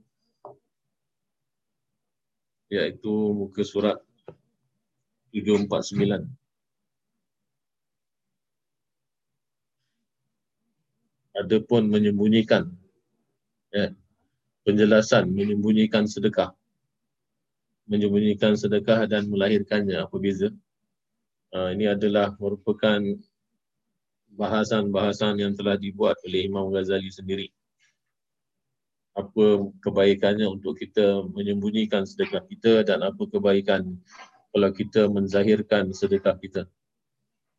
iaitu 2.68 3.32
muka 3.32 3.64
surat 3.64 3.96
749. 5.32 6.28
Adapun 11.32 11.88
menyembunyikan 11.88 12.68
ya, 13.72 13.88
penjelasan 14.68 15.32
menyembunyikan 15.32 16.04
sedekah 16.04 16.52
menyembunyikan 17.88 18.52
sedekah 18.52 19.08
dan 19.08 19.32
melahirkannya 19.32 19.96
apa 19.96 20.20
beza? 20.20 20.52
Uh, 21.56 21.72
ini 21.72 21.88
adalah 21.88 22.36
merupakan 22.36 23.00
bahasan-bahasan 24.36 25.40
yang 25.40 25.56
telah 25.56 25.80
dibuat 25.80 26.20
oleh 26.28 26.44
Imam 26.44 26.68
Ghazali 26.68 27.08
sendiri. 27.08 27.48
Apa 29.18 29.44
kebaikannya 29.82 30.46
untuk 30.46 30.78
kita 30.78 31.26
menyembunyikan 31.34 32.06
sedekah 32.06 32.46
kita 32.46 32.86
dan 32.86 33.02
apa 33.02 33.26
kebaikan 33.26 33.98
kalau 34.50 34.70
kita 34.70 35.06
menzahirkan 35.10 35.90
sedekah 35.90 36.38
kita. 36.38 36.62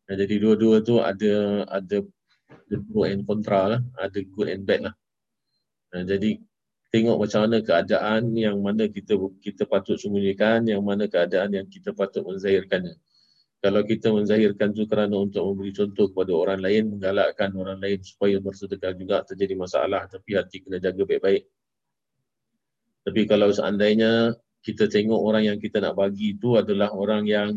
Nah, 0.08 0.14
jadi 0.16 0.34
dua-dua 0.40 0.84
tu 0.84 1.00
ada 1.00 1.64
ada 1.68 2.04
pro 2.88 3.04
and 3.08 3.24
kontra 3.24 3.76
lah, 3.76 3.80
ada 4.00 4.18
good 4.32 4.48
and 4.48 4.64
bad 4.64 4.90
lah. 4.90 4.94
Nah, 5.92 6.02
jadi 6.08 6.40
tengok 6.92 7.16
macam 7.24 7.48
mana 7.48 7.64
keadaan 7.64 8.36
yang 8.36 8.60
mana 8.60 8.88
kita 8.88 9.16
kita 9.40 9.64
patut 9.64 9.96
sembunyikan, 9.96 10.68
yang 10.68 10.84
mana 10.84 11.08
keadaan 11.08 11.52
yang 11.56 11.66
kita 11.68 11.96
patut 11.96 12.24
menzahirkannya. 12.24 12.96
Kalau 13.62 13.86
kita 13.86 14.10
menzahirkan 14.10 14.74
tu 14.74 14.90
kerana 14.90 15.22
untuk 15.22 15.46
memberi 15.46 15.70
contoh 15.70 16.10
kepada 16.10 16.34
orang 16.34 16.58
lain, 16.58 16.98
menggalakkan 16.98 17.54
orang 17.54 17.78
lain 17.78 18.02
supaya 18.02 18.42
bersedekah 18.42 18.90
juga 18.98 19.22
terjadi 19.22 19.54
masalah 19.54 20.10
tapi 20.10 20.34
hati 20.34 20.66
kena 20.66 20.82
jaga 20.82 21.06
baik-baik. 21.06 21.46
Tapi 23.06 23.20
kalau 23.30 23.54
seandainya 23.54 24.34
kita 24.66 24.90
tengok 24.90 25.14
orang 25.14 25.46
yang 25.46 25.58
kita 25.62 25.78
nak 25.78 25.94
bagi 25.94 26.34
itu 26.34 26.58
adalah 26.58 26.90
orang 26.90 27.22
yang 27.22 27.50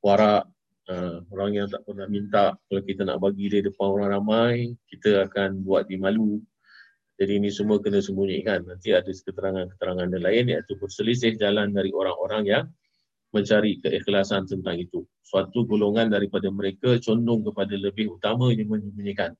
warak, 0.00 0.48
uh, 0.88 1.20
orang 1.28 1.50
yang 1.52 1.66
tak 1.68 1.84
pernah 1.84 2.08
minta. 2.08 2.56
Kalau 2.72 2.80
kita 2.80 3.04
nak 3.04 3.20
bagi 3.20 3.52
dia 3.52 3.60
depan 3.60 3.92
orang 3.92 4.10
ramai, 4.16 4.72
kita 4.88 5.28
akan 5.28 5.60
buat 5.60 5.84
dia 5.84 6.00
malu. 6.00 6.40
Jadi 7.20 7.44
ini 7.44 7.52
semua 7.52 7.76
kena 7.80 8.00
sembunyikan. 8.00 8.64
Nanti 8.64 8.96
ada 8.96 9.08
keterangan-keterangan 9.08 10.08
lain 10.16 10.44
iaitu 10.52 10.80
berselisih 10.80 11.36
jalan 11.36 11.76
dari 11.76 11.92
orang-orang 11.92 12.42
yang 12.44 12.64
mencari 13.36 13.76
keikhlasan 13.84 14.48
tentang 14.48 14.80
itu. 14.80 15.04
Suatu 15.20 15.68
golongan 15.68 16.08
daripada 16.08 16.48
mereka 16.48 16.96
condong 17.04 17.44
kepada 17.44 17.76
lebih 17.76 18.16
utama 18.16 18.48
yang 18.56 18.72
menyembunyikan. 18.72 19.36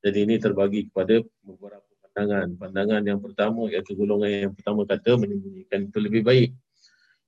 Jadi 0.00 0.18
ini 0.22 0.38
terbagi 0.38 0.86
kepada 0.86 1.18
beberapa 1.42 1.90
pandangan. 2.06 2.54
Pandangan 2.54 3.02
yang 3.02 3.18
pertama 3.18 3.66
iaitu 3.66 3.98
golongan 3.98 4.30
yang 4.48 4.52
pertama 4.54 4.86
kata 4.86 5.18
menyembunyikan 5.18 5.90
itu 5.90 5.98
lebih 5.98 6.22
baik. 6.22 6.50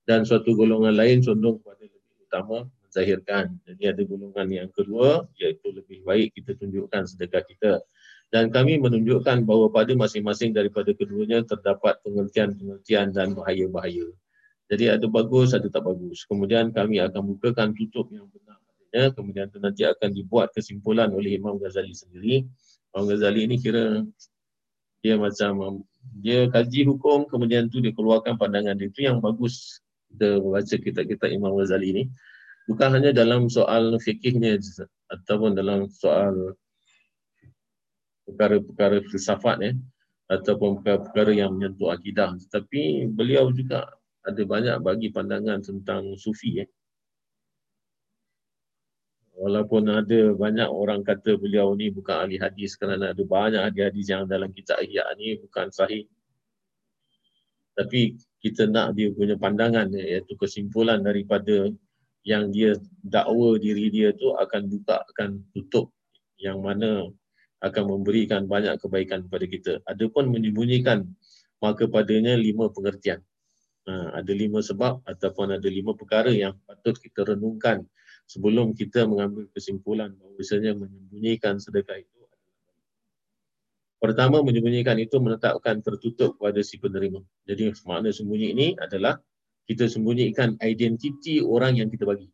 Dan 0.07 0.23
suatu 0.23 0.55
golongan 0.55 0.95
lain 0.95 1.19
condong 1.27 1.59
kepada 1.59 1.85
lebih 1.91 2.15
utama 2.23 2.57
menzahirkan. 2.87 3.45
Jadi 3.67 3.83
ada 3.89 4.03
golongan 4.07 4.47
yang 4.53 4.71
kedua 4.71 5.27
iaitu 5.41 5.73
lebih 5.73 6.07
baik 6.07 6.37
kita 6.39 6.55
tunjukkan 6.61 7.03
sedekah 7.09 7.43
kita. 7.49 7.73
Dan 8.33 8.49
kami 8.49 8.81
menunjukkan 8.81 9.45
bahawa 9.45 9.69
pada 9.69 9.93
masing-masing 9.93 10.57
daripada 10.57 10.97
keduanya 10.97 11.45
terdapat 11.45 12.01
pengertian-pengertian 12.01 13.13
dan 13.13 13.37
bahaya-bahaya. 13.37 14.09
Jadi 14.73 14.89
ada 14.89 15.05
bagus, 15.05 15.53
ada 15.53 15.69
tak 15.69 15.85
bagus. 15.85 16.25
Kemudian 16.25 16.73
kami 16.73 16.97
akan 17.05 17.37
bukakan 17.37 17.77
tutup 17.77 18.09
yang 18.09 18.25
benar 18.33 18.57
adanya. 18.57 19.13
Kemudian 19.13 19.47
tu 19.53 19.61
nanti 19.61 19.85
akan 19.85 20.17
dibuat 20.17 20.49
kesimpulan 20.57 21.13
oleh 21.13 21.37
Imam 21.37 21.61
Ghazali 21.61 21.93
sendiri. 21.93 22.49
Imam 22.97 23.05
Ghazali 23.05 23.45
ini 23.45 23.61
kira 23.61 24.01
dia 25.05 25.21
macam 25.21 25.85
dia 26.25 26.49
kaji 26.49 26.89
hukum 26.89 27.29
kemudian 27.29 27.69
tu 27.69 27.85
dia 27.85 27.93
keluarkan 27.93 28.41
pandangan 28.41 28.73
dia. 28.81 28.89
Itu 28.89 29.05
yang 29.05 29.21
bagus 29.21 29.85
kita 30.09 30.41
baca 30.41 30.77
kitab-kitab 30.81 31.29
Imam 31.29 31.53
Ghazali 31.53 31.93
ini. 31.93 32.05
Bukan 32.65 32.97
hanya 32.97 33.13
dalam 33.13 33.53
soal 33.53 33.93
fikihnya 34.01 34.57
ataupun 35.13 35.53
dalam 35.53 35.85
soal 35.93 36.57
perkara-perkara 38.25 39.05
filsafat 39.05 39.57
ya 39.61 39.73
ataupun 40.31 40.81
perkara-perkara 40.81 41.37
yang 41.37 41.59
menyentuh 41.59 41.93
akidah 41.93 42.33
tetapi 42.49 43.11
beliau 43.11 43.51
juga 43.53 43.91
ada 44.23 44.43
banyak 44.47 44.77
bagi 44.83 45.09
pandangan 45.11 45.63
tentang 45.63 46.15
sufi 46.15 46.63
eh. 46.63 46.69
Walaupun 49.33 49.89
ada 49.91 50.37
banyak 50.37 50.69
orang 50.71 51.03
kata 51.03 51.35
beliau 51.35 51.75
ni 51.75 51.91
bukan 51.91 52.29
ahli 52.29 52.39
hadis 52.39 52.79
kerana 52.79 53.11
ada 53.11 53.23
banyak 53.27 53.59
hadis-hadis 53.59 54.07
yang 54.13 54.23
dalam 54.29 54.53
kitab 54.55 54.79
Ihya 54.79 55.03
ni 55.19 55.41
bukan 55.43 55.73
sahih. 55.73 56.07
Tapi 57.75 58.21
kita 58.39 58.69
nak 58.69 58.95
dia 58.95 59.11
punya 59.11 59.35
pandangan 59.35 59.91
eh, 59.97 60.21
iaitu 60.21 60.39
kesimpulan 60.39 61.03
daripada 61.03 61.73
yang 62.23 62.55
dia 62.55 62.79
dakwa 63.03 63.59
diri 63.59 63.91
dia 63.91 64.15
tu 64.15 64.31
akan 64.37 64.71
buka 64.71 65.03
akan 65.11 65.43
tutup 65.51 65.91
yang 66.39 66.63
mana 66.63 67.11
akan 67.65 67.99
memberikan 67.99 68.47
banyak 68.47 68.79
kebaikan 68.79 69.27
kepada 69.27 69.47
kita. 69.49 69.73
Adapun 69.91 70.31
menyembunyikan 70.31 71.09
maka 71.59 71.89
padanya 71.91 72.35
lima 72.39 72.71
pengertian. 72.71 73.23
Ha, 73.83 74.23
ada 74.23 74.33
lima 74.33 74.63
sebab 74.63 75.03
ataupun 75.03 75.59
ada 75.59 75.67
lima 75.67 75.99
perkara 75.99 76.31
yang 76.31 76.55
patut 76.63 76.95
kita 77.03 77.27
renungkan 77.27 77.83
sebelum 78.31 78.79
kita 78.79 79.11
mengambil 79.11 79.51
kesimpulan 79.51 80.15
bahawa 80.15 80.39
misalnya 80.39 80.73
menyembunyikan 80.79 81.59
sedekah 81.59 81.99
itu 81.99 82.23
Pertama, 84.03 84.43
menyembunyikan 84.43 84.99
itu 84.99 85.15
menetapkan 85.23 85.79
tertutup 85.79 86.35
kepada 86.35 86.59
si 86.67 86.75
penerima. 86.75 87.23
Jadi, 87.47 87.71
makna 87.87 88.11
sembunyi 88.11 88.51
ini 88.51 88.67
adalah 88.75 89.15
kita 89.71 89.87
sembunyikan 89.87 90.59
identiti 90.59 91.39
orang 91.39 91.79
yang 91.79 91.87
kita 91.87 92.03
bagi. 92.11 92.27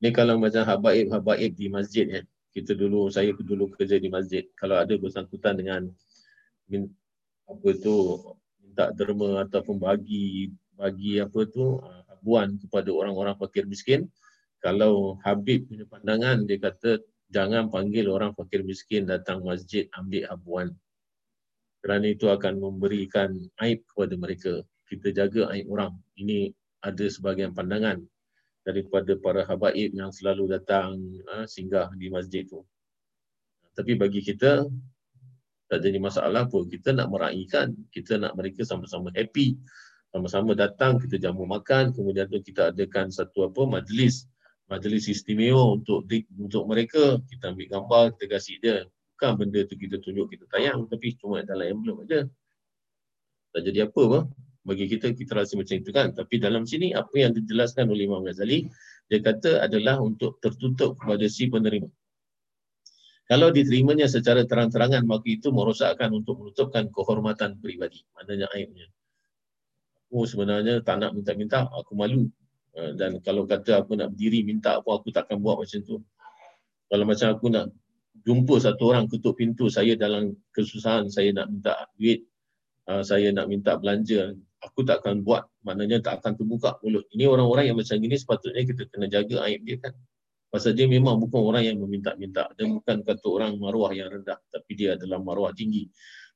Ini 0.00 0.16
kalau 0.16 0.40
macam 0.40 0.64
habaib-habaib 0.64 1.60
di 1.60 1.68
masjid 1.68 2.08
ya. 2.08 2.22
Kita 2.48 2.72
dulu, 2.72 3.12
saya 3.12 3.36
dulu 3.36 3.68
kerja 3.68 4.00
di 4.00 4.08
masjid. 4.08 4.48
Kalau 4.56 4.80
ada 4.80 4.96
bersangkutan 4.96 5.60
dengan 5.60 5.92
apa 7.48 7.68
tu 7.80 8.20
minta 8.60 8.92
derma 8.92 9.48
ataupun 9.48 9.80
bagi 9.80 10.52
bagi 10.76 11.18
apa 11.18 11.48
tu 11.48 11.80
ah, 11.80 12.04
habuan 12.12 12.60
kepada 12.60 12.92
orang-orang 12.92 13.34
fakir 13.40 13.64
miskin. 13.64 14.06
Kalau 14.58 15.16
Habib 15.22 15.70
punya 15.70 15.86
pandangan 15.88 16.44
dia 16.44 16.58
kata 16.60 17.00
jangan 17.32 17.72
panggil 17.72 18.10
orang 18.10 18.36
fakir 18.36 18.62
miskin 18.62 19.08
datang 19.08 19.42
masjid 19.42 19.88
ambil 19.96 20.28
habuan. 20.28 20.68
Kerana 21.78 22.10
itu 22.10 22.26
akan 22.26 22.58
memberikan 22.58 23.30
aib 23.62 23.86
kepada 23.86 24.14
mereka. 24.18 24.52
Kita 24.90 25.14
jaga 25.14 25.46
aib 25.54 25.70
orang. 25.70 25.94
Ini 26.18 26.50
ada 26.82 27.06
sebahagian 27.06 27.54
pandangan 27.54 28.02
daripada 28.66 29.14
para 29.16 29.46
habaib 29.46 29.94
yang 29.94 30.10
selalu 30.10 30.58
datang 30.58 30.98
ha, 31.30 31.46
singgah 31.46 31.88
di 31.94 32.10
masjid 32.10 32.44
tu. 32.44 32.66
Tapi 33.78 33.94
bagi 33.94 34.20
kita 34.26 34.66
tak 35.68 35.84
jadi 35.84 36.00
masalah 36.00 36.48
pun. 36.48 36.66
Kita 36.66 36.96
nak 36.96 37.12
meraihkan, 37.12 37.76
kita 37.92 38.16
nak 38.16 38.34
mereka 38.34 38.64
sama-sama 38.64 39.12
happy. 39.12 39.56
Sama-sama 40.08 40.56
datang, 40.56 40.96
kita 40.96 41.20
jamu 41.20 41.44
makan, 41.44 41.92
kemudian 41.92 42.24
tu 42.32 42.40
kita 42.40 42.72
adakan 42.72 43.12
satu 43.12 43.52
apa 43.52 43.68
majlis 43.68 44.24
majlis 44.68 45.08
istimewa 45.08 45.80
untuk 45.80 46.04
untuk 46.36 46.64
mereka. 46.68 47.18
Kita 47.26 47.56
ambil 47.56 47.66
gambar, 47.72 48.04
kita 48.16 48.24
kasih 48.28 48.56
dia. 48.60 48.76
Bukan 49.16 49.32
benda 49.34 49.60
tu 49.66 49.74
kita 49.74 49.96
tunjuk, 49.98 50.30
kita 50.30 50.44
tayang. 50.52 50.86
Tapi 50.86 51.16
cuma 51.18 51.42
dalam 51.42 51.66
envelope 51.66 52.06
aja. 52.06 52.28
Tak 53.56 53.60
jadi 53.64 53.88
apa 53.88 54.00
apa. 54.12 54.20
Bagi 54.68 54.84
kita, 54.84 55.16
kita 55.16 55.32
rasa 55.32 55.56
macam 55.56 55.80
itu 55.80 55.90
kan. 55.90 56.12
Tapi 56.12 56.36
dalam 56.36 56.68
sini, 56.68 56.92
apa 56.92 57.16
yang 57.16 57.32
dijelaskan 57.32 57.88
oleh 57.88 58.04
Imam 58.04 58.20
Ghazali, 58.20 58.68
dia 59.08 59.18
kata 59.24 59.64
adalah 59.64 59.96
untuk 60.04 60.36
tertutup 60.44 61.00
kepada 61.00 61.24
si 61.24 61.48
penerima. 61.48 61.88
Kalau 63.28 63.52
diterimanya 63.52 64.08
secara 64.08 64.48
terang-terangan, 64.48 65.04
maka 65.04 65.28
itu 65.28 65.52
merosakkan 65.52 66.08
untuk 66.16 66.40
menutupkan 66.40 66.88
kehormatan 66.88 67.60
peribadi. 67.60 68.00
Maknanya 68.16 68.48
aibnya. 68.56 68.88
Aku 70.08 70.24
sebenarnya 70.24 70.80
tak 70.80 71.04
nak 71.04 71.12
minta-minta, 71.12 71.68
aku 71.68 71.92
malu. 71.92 72.32
Ha, 72.72 72.96
dan 72.96 73.20
kalau 73.20 73.44
kata 73.44 73.84
aku 73.84 74.00
nak 74.00 74.16
berdiri 74.16 74.48
minta 74.48 74.80
apa, 74.80 74.88
aku 74.96 75.12
takkan 75.12 75.44
buat 75.44 75.60
macam 75.60 75.80
tu. 75.84 76.00
Kalau 76.88 77.04
macam 77.04 77.28
aku 77.36 77.46
nak 77.52 77.68
jumpa 78.24 78.54
satu 78.64 78.96
orang 78.96 79.04
ketuk 79.12 79.36
pintu, 79.36 79.68
saya 79.68 79.92
dalam 79.92 80.32
kesusahan, 80.56 81.12
saya 81.12 81.28
nak 81.36 81.52
minta 81.52 81.84
duit, 82.00 82.24
ha, 82.88 83.04
saya 83.04 83.28
nak 83.28 83.52
minta 83.52 83.76
belanja, 83.76 84.32
aku 84.64 84.88
takkan 84.88 85.20
buat. 85.20 85.44
Maknanya 85.68 86.00
tak 86.00 86.24
akan 86.24 86.32
terbuka 86.32 86.80
mulut. 86.80 87.04
Ini 87.12 87.28
orang-orang 87.28 87.68
yang 87.68 87.76
macam 87.76 88.00
ini 88.00 88.16
sepatutnya 88.16 88.64
kita 88.64 88.88
kena 88.88 89.04
jaga 89.12 89.44
aib 89.44 89.68
dia 89.68 89.76
kan. 89.84 89.92
Pasal 90.48 90.72
dia 90.72 90.88
memang 90.88 91.20
bukan 91.20 91.44
orang 91.44 91.62
yang 91.68 91.76
meminta-minta. 91.76 92.48
Dia 92.56 92.64
bukan 92.64 93.04
kata 93.04 93.26
orang 93.28 93.60
maruah 93.60 93.92
yang 93.92 94.08
rendah. 94.08 94.40
Tapi 94.48 94.72
dia 94.72 94.96
adalah 94.96 95.20
maruah 95.20 95.52
tinggi. 95.52 95.84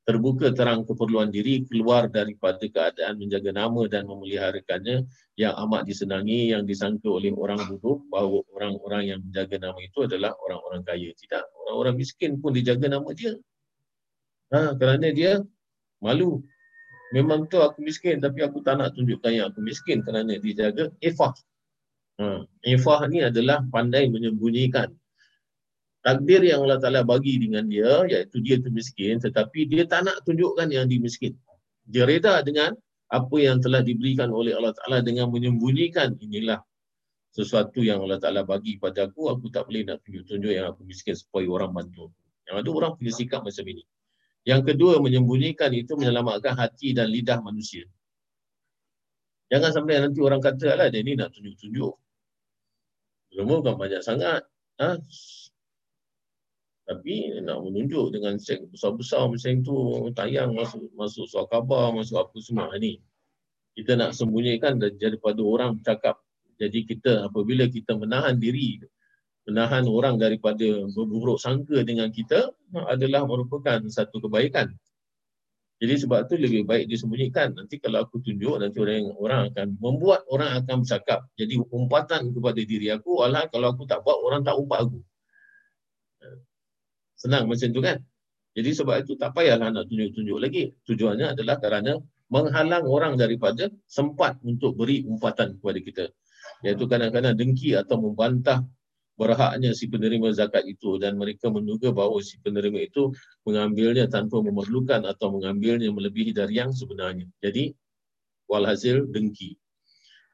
Terbuka 0.03 0.51
terang 0.53 0.83
keperluan 0.85 1.31
diri 1.31 1.63
keluar 1.65 2.11
daripada 2.11 2.61
keadaan 2.61 3.23
menjaga 3.23 3.55
nama 3.55 3.87
dan 3.87 4.05
memeliharakannya 4.11 5.07
yang 5.39 5.55
amat 5.65 5.87
disenangi 5.87 6.53
yang 6.53 6.67
disangka 6.67 7.07
oleh 7.07 7.31
orang 7.33 7.63
bodoh 7.71 8.03
bahawa 8.11 8.43
orang-orang 8.53 9.03
yang 9.15 9.19
menjaga 9.23 9.63
nama 9.63 9.79
itu 9.79 10.05
adalah 10.05 10.35
orang-orang 10.43 10.83
kaya. 10.85 11.11
Tidak. 11.17 11.45
Orang-orang 11.65 11.95
miskin 11.97 12.37
pun 12.43 12.51
dijaga 12.53 12.91
nama 12.91 13.09
dia. 13.15 13.33
Ha, 14.53 14.77
kerana 14.77 15.09
dia 15.15 15.41
malu. 16.03 16.45
Memang 17.15 17.47
tu 17.47 17.63
aku 17.63 17.81
miskin 17.81 18.21
tapi 18.21 18.45
aku 18.45 18.61
tak 18.61 18.83
nak 18.83 18.93
tunjukkan 18.99 19.33
yang 19.33 19.47
aku 19.55 19.65
miskin 19.65 20.05
kerana 20.05 20.37
dijaga 20.37 20.91
ifah. 21.01 21.33
Ha. 22.21 22.45
Ifah 22.69 23.01
ni 23.09 23.25
adalah 23.25 23.65
pandai 23.73 24.11
menyembunyikan. 24.13 24.93
Takdir 26.03 26.43
yang 26.43 26.67
Allah 26.67 26.83
Ta'ala 26.83 27.07
bagi 27.07 27.39
dengan 27.39 27.63
dia, 27.71 28.03
iaitu 28.11 28.43
dia 28.43 28.59
tu 28.59 28.75
miskin, 28.75 29.23
tetapi 29.23 29.71
dia 29.71 29.87
tak 29.87 30.03
nak 30.11 30.19
tunjukkan 30.27 30.67
yang 30.75 30.91
dia 30.91 30.99
miskin. 30.99 31.39
Dia 31.87 32.05
reda 32.11 32.43
dengan 32.43 32.75
apa 33.07 33.37
yang 33.39 33.63
telah 33.63 33.87
diberikan 33.87 34.35
oleh 34.35 34.57
Allah 34.59 34.75
Ta'ala 34.75 34.99
dengan 35.05 35.31
menyembunyikan 35.31 36.19
inilah 36.19 36.59
sesuatu 37.33 37.81
yang 37.81 38.03
Allah 38.05 38.19
Ta'ala 38.19 38.43
bagi 38.43 38.77
pada 38.83 39.09
aku, 39.09 39.31
aku 39.31 39.49
tak 39.49 39.71
boleh 39.71 39.89
nak 39.89 40.03
tunjuk-tunjuk 40.05 40.53
yang 40.53 40.69
aku 40.69 40.83
miskin 40.85 41.15
supaya 41.15 41.49
orang 41.49 41.73
bantu. 41.73 42.11
Yang 42.51 42.57
ada 42.67 42.71
orang 42.75 42.93
punya 42.99 43.13
sikap 43.15 43.41
macam 43.47 43.65
ini. 43.71 43.85
Yang 44.43 44.75
kedua, 44.75 44.99
menyembunyikan 44.99 45.71
itu 45.71 45.95
menyelamatkan 45.95 46.59
hati 46.59 46.93
dan 46.93 47.09
lidah 47.09 47.39
manusia. 47.41 47.87
Jangan 49.53 49.71
sampai 49.77 50.01
nanti 50.01 50.25
orang 50.25 50.41
kata, 50.41 50.81
lah 50.81 50.89
dia 50.89 51.05
ni 51.05 51.13
nak 51.13 51.37
tunjuk-tunjuk. 51.37 51.93
Ilmu 53.37 53.61
bukan 53.61 53.77
banyak 53.77 54.01
sangat. 54.01 54.49
Ha? 54.81 54.97
Tapi 56.89 57.37
nak 57.45 57.61
menunjuk 57.61 58.17
dengan 58.17 58.41
sek 58.41 58.65
besar-besar 58.73 59.29
macam 59.29 59.53
tu, 59.61 59.77
tayang 60.17 60.57
masuk 60.57 60.89
masuk 60.97 61.29
suara 61.29 61.47
khabar, 61.53 61.93
masuk 61.93 62.25
apa 62.25 62.37
semua 62.41 62.73
ni. 62.81 62.97
Kita 63.77 63.93
nak 63.97 64.17
sembunyikan 64.17 64.81
daripada 64.81 65.41
orang 65.45 65.81
cakap. 65.85 66.17
Jadi 66.57 66.89
kita 66.89 67.29
apabila 67.29 67.69
kita 67.69 67.97
menahan 67.97 68.37
diri 68.41 68.81
menahan 69.49 69.85
orang 69.91 70.21
daripada 70.23 70.87
berburuk 70.95 71.41
sangka 71.41 71.83
dengan 71.83 72.09
kita 72.15 72.55
adalah 72.87 73.27
merupakan 73.27 73.83
satu 73.91 74.23
kebaikan. 74.23 74.71
Jadi 75.83 75.99
sebab 75.99 76.31
tu 76.31 76.39
lebih 76.39 76.63
baik 76.63 76.87
disembunyikan. 76.87 77.59
Nanti 77.59 77.83
kalau 77.83 78.07
aku 78.07 78.23
tunjuk, 78.23 78.55
nanti 78.63 78.79
orang 78.79 79.11
orang 79.19 79.41
akan 79.51 79.67
membuat 79.83 80.23
orang 80.31 80.63
akan 80.63 80.87
bercakap. 80.87 81.27
Jadi 81.35 81.59
umpatan 81.59 82.31
kepada 82.31 82.61
diri 82.63 82.87
aku, 82.95 83.19
alah 83.27 83.51
kalau 83.51 83.75
aku 83.75 83.83
tak 83.83 83.99
buat, 84.07 84.15
orang 84.23 84.47
tak 84.47 84.55
umpat 84.63 84.87
aku. 84.87 85.03
Senang 87.19 87.51
macam 87.51 87.67
tu 87.75 87.83
kan? 87.83 87.99
Jadi 88.55 88.71
sebab 88.79 89.03
itu 89.03 89.19
tak 89.19 89.35
payahlah 89.35 89.75
nak 89.75 89.91
tunjuk-tunjuk 89.91 90.39
lagi. 90.39 90.71
Tujuannya 90.87 91.35
adalah 91.35 91.59
kerana 91.59 91.99
menghalang 92.31 92.87
orang 92.87 93.19
daripada 93.19 93.67
sempat 93.91 94.39
untuk 94.47 94.79
beri 94.79 95.03
umpatan 95.03 95.59
kepada 95.59 95.79
kita. 95.83 96.05
Iaitu 96.63 96.87
kadang-kadang 96.87 97.35
dengki 97.35 97.75
atau 97.75 97.99
membantah 97.99 98.63
berhaknya 99.23 99.71
si 99.71 99.87
penerima 99.87 100.35
zakat 100.35 100.67
itu 100.67 100.99
dan 100.99 101.15
mereka 101.15 101.47
menduga 101.47 101.95
bahawa 101.95 102.19
si 102.19 102.43
penerima 102.43 102.91
itu 102.91 103.15
mengambilnya 103.47 104.11
tanpa 104.11 104.43
memerlukan 104.43 105.07
atau 105.07 105.39
mengambilnya 105.39 105.95
melebihi 105.95 106.35
dari 106.35 106.59
yang 106.59 106.75
sebenarnya. 106.75 107.31
Jadi, 107.39 107.71
walhasil 108.51 109.07
dengki. 109.15 109.55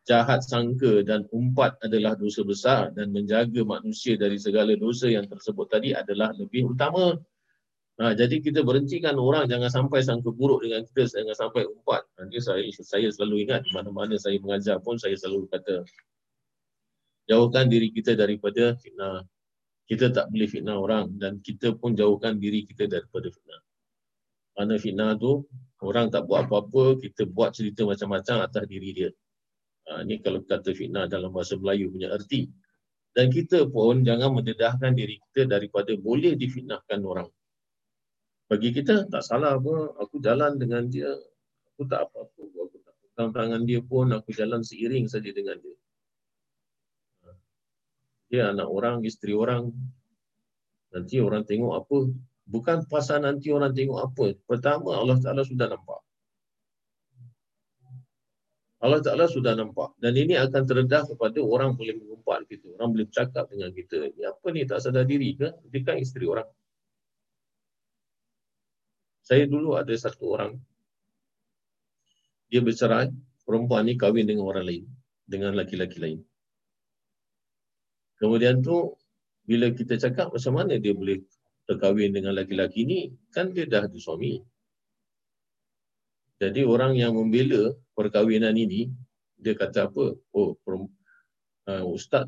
Jahat 0.08 0.40
sangka 0.40 1.04
dan 1.04 1.28
umpat 1.36 1.76
adalah 1.84 2.16
dosa 2.16 2.40
besar 2.40 2.96
dan 2.96 3.12
menjaga 3.12 3.60
manusia 3.60 4.16
dari 4.16 4.40
segala 4.40 4.72
dosa 4.72 5.12
yang 5.12 5.28
tersebut 5.28 5.68
tadi 5.68 5.92
adalah 5.92 6.32
lebih 6.32 6.72
utama. 6.72 7.12
Ha, 8.00 8.16
jadi 8.16 8.40
kita 8.40 8.64
berhentikan 8.64 9.20
orang 9.20 9.44
jangan 9.52 9.68
sampai 9.68 10.00
sangka 10.00 10.32
buruk 10.32 10.64
dengan 10.64 10.88
kita, 10.88 11.12
jangan 11.12 11.36
sampai 11.36 11.68
umpat. 11.68 12.08
Nanti 12.16 12.40
saya, 12.40 12.64
saya 12.72 13.12
selalu 13.12 13.44
ingat 13.44 13.68
di 13.68 13.70
mana-mana 13.76 14.16
saya 14.16 14.40
mengajar 14.40 14.80
pun 14.80 14.96
saya 14.96 15.12
selalu 15.12 15.44
kata 15.52 15.84
jauhkan 17.28 17.68
diri 17.68 17.92
kita 17.92 18.16
daripada 18.16 18.74
fitnah. 18.80 19.22
Kita 19.84 20.12
tak 20.12 20.32
boleh 20.32 20.48
fitnah 20.48 20.76
orang 20.80 21.16
dan 21.20 21.40
kita 21.44 21.76
pun 21.76 21.92
jauhkan 21.92 22.40
diri 22.40 22.64
kita 22.64 22.88
daripada 22.88 23.28
fitnah. 23.28 23.60
Kerana 24.56 24.74
fitnah 24.80 25.12
tu, 25.16 25.44
orang 25.84 26.10
tak 26.10 26.26
buat 26.26 26.48
apa-apa, 26.48 26.98
kita 26.98 27.28
buat 27.30 27.54
cerita 27.54 27.86
macam-macam 27.86 28.42
atas 28.42 28.64
diri 28.66 28.90
dia. 28.90 29.10
Ha, 29.88 30.04
ini 30.04 30.20
kalau 30.20 30.42
kata 30.44 30.74
fitnah 30.74 31.06
dalam 31.06 31.30
bahasa 31.32 31.56
Melayu 31.56 31.94
punya 31.94 32.10
erti. 32.12 32.50
Dan 33.16 33.32
kita 33.32 33.64
pun 33.70 34.04
jangan 34.04 34.34
mendedahkan 34.34 34.92
diri 34.92 35.16
kita 35.30 35.48
daripada 35.48 35.96
boleh 35.96 36.36
difitnahkan 36.36 37.00
orang. 37.00 37.28
Bagi 38.48 38.72
kita, 38.72 39.08
tak 39.08 39.24
salah 39.24 39.56
apa, 39.56 39.96
aku 40.00 40.20
jalan 40.20 40.56
dengan 40.56 40.88
dia, 40.88 41.08
aku 41.72 41.84
tak 41.88 42.08
apa-apa, 42.08 42.42
aku 42.44 42.76
tak 42.84 43.28
tangan 43.32 43.64
dia 43.64 43.80
pun, 43.80 44.12
aku 44.12 44.32
jalan 44.32 44.60
seiring 44.60 45.08
saja 45.08 45.32
dengan 45.32 45.56
dia 45.60 45.76
dia 48.28 48.52
anak 48.52 48.68
orang, 48.68 49.00
isteri 49.08 49.32
orang. 49.32 49.72
Nanti 50.92 51.20
orang 51.20 51.44
tengok 51.48 51.72
apa. 51.84 51.98
Bukan 52.48 52.88
pasal 52.88 53.24
nanti 53.24 53.52
orang 53.52 53.72
tengok 53.72 54.00
apa. 54.00 54.26
Pertama 54.44 54.96
Allah 54.96 55.16
Ta'ala 55.20 55.44
sudah 55.44 55.68
nampak. 55.68 56.00
Allah 58.78 59.00
Ta'ala 59.04 59.28
sudah 59.28 59.52
nampak. 59.56 59.96
Dan 60.00 60.16
ini 60.16 60.36
akan 60.36 60.62
teredah 60.64 61.08
kepada 61.08 61.40
orang 61.40 61.76
boleh 61.76 61.96
mengumpat 61.96 62.44
kita. 62.48 62.72
Orang 62.76 62.96
boleh 62.96 63.08
bercakap 63.08 63.48
dengan 63.52 63.72
kita. 63.72 64.12
Ini 64.12 64.22
apa 64.32 64.46
ni 64.52 64.64
tak 64.64 64.80
sadar 64.84 65.04
diri 65.08 65.36
ke? 65.36 65.48
Dia 65.72 65.80
kan 65.84 65.96
isteri 66.00 66.24
orang. 66.28 66.48
Saya 69.24 69.44
dulu 69.44 69.76
ada 69.76 69.92
satu 69.92 70.24
orang. 70.36 70.56
Dia 72.48 72.64
bercerai. 72.64 73.12
Perempuan 73.44 73.88
ni 73.88 73.96
kahwin 73.96 74.28
dengan 74.28 74.44
orang 74.48 74.64
lain. 74.64 74.84
Dengan 75.24 75.52
laki-laki 75.56 76.00
lain. 76.00 76.27
Kemudian 78.18 78.60
tu 78.60 78.98
bila 79.48 79.70
kita 79.72 79.96
cakap 79.96 80.34
macam 80.34 80.52
mana 80.58 80.76
dia 80.76 80.92
boleh 80.92 81.22
terkahwin 81.64 82.12
dengan 82.12 82.34
laki-laki 82.34 82.84
ni, 82.84 83.12
kan 83.30 83.54
dia 83.54 83.64
dah 83.64 83.86
ada 83.86 83.98
suami. 84.00 84.42
Jadi 86.38 86.62
orang 86.62 86.94
yang 86.94 87.14
membela 87.14 87.74
perkahwinan 87.98 88.54
ini, 88.54 88.90
dia 89.38 89.54
kata 89.54 89.90
apa? 89.90 90.14
Oh, 90.34 90.58
uh, 90.66 91.84
ustaz, 91.88 92.26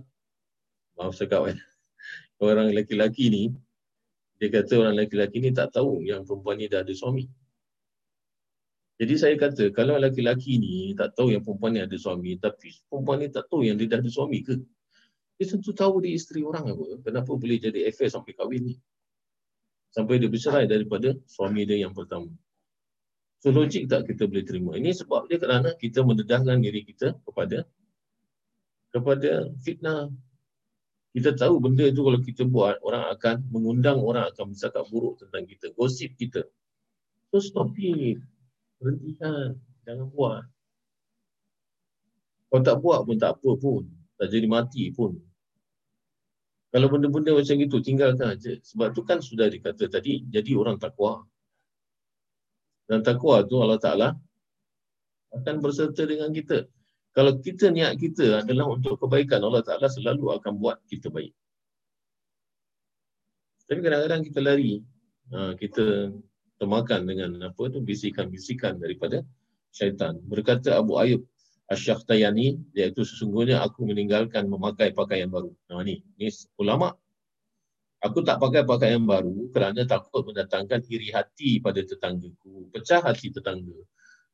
maaf 0.95 1.17
cakap 1.17 1.55
eh. 1.55 1.59
Orang 2.45 2.73
laki-laki 2.73 3.29
ni, 3.29 3.45
dia 4.41 4.49
kata 4.49 4.81
orang 4.81 4.97
laki-laki 4.97 5.45
ni 5.45 5.53
tak 5.53 5.77
tahu 5.77 6.01
yang 6.01 6.25
perempuan 6.25 6.57
ni 6.57 6.65
dah 6.65 6.81
ada 6.81 6.95
suami. 6.97 7.29
Jadi 8.97 9.15
saya 9.21 9.37
kata, 9.37 9.69
kalau 9.77 10.01
laki-laki 10.01 10.57
ni 10.57 10.97
tak 10.97 11.13
tahu 11.13 11.37
yang 11.37 11.45
perempuan 11.45 11.77
ni 11.77 11.81
ada 11.85 11.97
suami, 12.01 12.41
tapi 12.41 12.73
perempuan 12.89 13.21
ni 13.21 13.29
tak 13.29 13.49
tahu 13.53 13.69
yang 13.69 13.77
dia 13.77 13.93
dah 13.93 14.01
ada 14.01 14.09
suami 14.09 14.41
ke? 14.41 14.57
Dia 15.41 15.49
tentu 15.49 15.73
tahu 15.73 16.05
dia 16.05 16.13
isteri 16.13 16.45
orang 16.45 16.69
apa. 16.69 17.01
Kenapa 17.01 17.33
boleh 17.33 17.57
jadi 17.57 17.89
affair 17.89 18.13
sampai 18.13 18.37
kahwin 18.37 18.61
ni. 18.61 18.75
Sampai 19.89 20.21
dia 20.21 20.29
bercerai 20.29 20.69
daripada 20.69 21.17
suami 21.25 21.65
dia 21.65 21.81
yang 21.81 21.97
pertama. 21.97 22.29
So 23.41 23.49
logik 23.49 23.89
tak 23.89 24.05
kita 24.05 24.29
boleh 24.29 24.45
terima. 24.45 24.77
Ini 24.77 24.93
sebab 24.93 25.33
dia 25.33 25.41
kerana 25.41 25.73
kita 25.81 26.05
mendedahkan 26.05 26.61
diri 26.61 26.85
kita 26.85 27.17
kepada 27.25 27.65
kepada 28.93 29.49
fitnah. 29.65 30.13
Kita 31.17 31.33
tahu 31.33 31.57
benda 31.57 31.89
itu 31.89 32.05
kalau 32.05 32.21
kita 32.21 32.45
buat, 32.45 32.77
orang 32.85 33.09
akan 33.17 33.49
mengundang 33.49 33.97
orang 33.99 34.29
akan 34.31 34.53
bercakap 34.53 34.85
buruk 34.93 35.25
tentang 35.25 35.49
kita. 35.49 35.73
Gosip 35.73 36.21
kita. 36.21 36.45
So 37.33 37.41
stop 37.41 37.73
it. 37.81 38.21
Berhentikan. 38.77 39.57
Jangan 39.89 40.07
buat. 40.13 40.45
Kalau 42.53 42.61
tak 42.61 42.77
buat 42.85 43.09
pun 43.09 43.17
tak 43.17 43.41
apa 43.41 43.51
pun. 43.57 43.89
Tak 44.21 44.29
jadi 44.29 44.45
mati 44.45 44.93
pun. 44.93 45.30
Kalau 46.71 46.87
benda-benda 46.87 47.35
macam 47.35 47.57
itu, 47.59 47.77
tinggalkan 47.83 48.39
aja. 48.39 48.55
Sebab 48.63 48.95
tu 48.95 49.03
kan 49.03 49.19
sudah 49.19 49.51
dikata 49.51 49.91
tadi, 49.91 50.23
jadi 50.31 50.55
orang 50.55 50.79
takwa. 50.79 51.27
Dan 52.87 53.03
takwa 53.03 53.43
tu 53.47 53.59
Allah 53.59 53.79
Ta'ala 53.79 54.09
akan 55.35 55.55
berserta 55.63 56.07
dengan 56.07 56.31
kita. 56.31 56.67
Kalau 57.11 57.39
kita 57.43 57.75
niat 57.75 57.99
kita 57.99 58.47
adalah 58.47 58.71
untuk 58.71 58.99
kebaikan, 59.03 59.43
Allah 59.43 59.67
Ta'ala 59.67 59.91
selalu 59.91 60.31
akan 60.39 60.53
buat 60.59 60.79
kita 60.87 61.11
baik. 61.11 61.35
Tapi 63.67 63.79
kadang-kadang 63.83 64.23
kita 64.27 64.39
lari. 64.43 64.83
Ha, 65.31 65.55
kita 65.55 66.11
termakan 66.59 67.07
dengan 67.07 67.31
apa 67.47 67.63
tu 67.71 67.79
bisikan-bisikan 67.79 68.83
daripada 68.83 69.23
syaitan. 69.71 70.19
Berkata 70.27 70.75
Abu 70.75 70.99
Ayub, 70.99 71.23
Asyaktayani 71.71 72.75
iaitu 72.75 73.07
sesungguhnya 73.07 73.63
aku 73.63 73.87
meninggalkan 73.87 74.51
memakai 74.51 74.91
pakaian 74.91 75.31
baru. 75.31 75.55
Nah 75.71 75.87
ni, 75.87 76.03
ni 76.19 76.27
ulama. 76.59 76.99
Aku 78.03 78.27
tak 78.27 78.43
pakai 78.43 78.67
pakaian 78.67 79.05
baru 79.07 79.53
kerana 79.55 79.87
takut 79.87 80.27
mendatangkan 80.27 80.83
iri 80.89 81.13
hati 81.15 81.61
pada 81.63 81.85
tetanggaku, 81.85 82.73
pecah 82.75 82.99
hati 83.05 83.31
tetangga. 83.31 83.77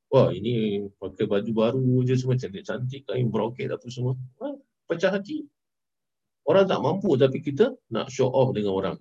Wah, 0.06 0.30
ini 0.30 0.86
pakai 0.96 1.26
baju 1.26 1.50
baru 1.50 2.06
je 2.06 2.14
semua 2.14 2.38
cantik-cantik, 2.38 3.04
kain 3.10 3.26
broket 3.26 3.74
apa 3.74 3.84
semua. 3.90 4.14
Wah, 4.38 4.54
pecah 4.86 5.10
hati. 5.10 5.44
Orang 6.46 6.70
tak 6.70 6.78
mampu 6.78 7.18
tapi 7.18 7.42
kita 7.42 7.74
nak 7.90 8.06
show 8.06 8.30
off 8.30 8.54
dengan 8.54 8.72
orang. 8.78 8.96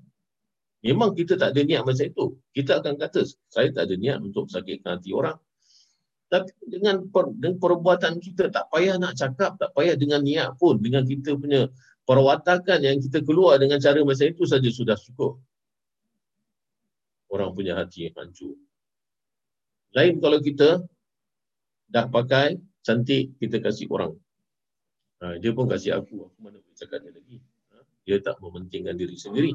Memang 0.82 1.14
kita 1.14 1.38
tak 1.38 1.53
ada 1.53 1.62
niat 1.62 1.86
macam 1.86 2.06
itu. 2.10 2.26
Kita 2.57 2.82
akan 2.82 2.98
kata, 2.98 3.22
saya 3.53 3.70
tak 3.70 3.86
ada 3.86 3.95
niat 3.95 4.18
untuk 4.18 4.49
sakitkan 4.49 4.98
hati 4.98 5.14
orang. 5.14 5.38
Tapi 6.26 6.49
dengan, 6.65 7.06
per, 7.06 7.30
dengan 7.38 7.61
perbuatan 7.61 8.18
kita 8.18 8.49
tak 8.49 8.65
payah 8.73 8.97
nak 8.97 9.14
cakap, 9.14 9.61
tak 9.61 9.72
payah 9.77 9.93
dengan 9.93 10.26
niat 10.26 10.57
pun, 10.57 10.81
dengan 10.81 11.06
kita 11.06 11.38
punya 11.38 11.69
perwatakan 12.06 12.81
yang 12.81 12.97
kita 12.97 13.22
keluar 13.22 13.61
dengan 13.61 13.77
cara 13.77 14.02
macam 14.02 14.26
itu 14.26 14.43
saja 14.45 14.69
sudah 14.69 14.97
cukup. 14.97 15.38
Orang 17.30 17.53
punya 17.53 17.77
hati 17.77 18.10
yang 18.10 18.15
hancur. 18.18 18.57
Lain 19.93 20.18
kalau 20.18 20.39
kita 20.41 20.81
dah 21.89 22.06
pakai 22.10 22.57
cantik, 22.81 23.38
kita 23.38 23.61
kasih 23.61 23.89
orang. 23.93 24.14
Ha, 25.22 25.38
dia 25.39 25.56
pun 25.56 25.65
kasih 25.65 25.97
aku, 25.97 26.30
aku 26.30 26.38
mana 26.41 26.57
boleh 26.60 26.77
cakap 26.77 27.02
dia 27.06 27.14
lagi. 27.14 27.38
Ha, 27.72 27.76
dia 28.06 28.18
tak 28.22 28.38
mementingkan 28.41 28.97
diri 28.97 29.18
sendiri. 29.18 29.53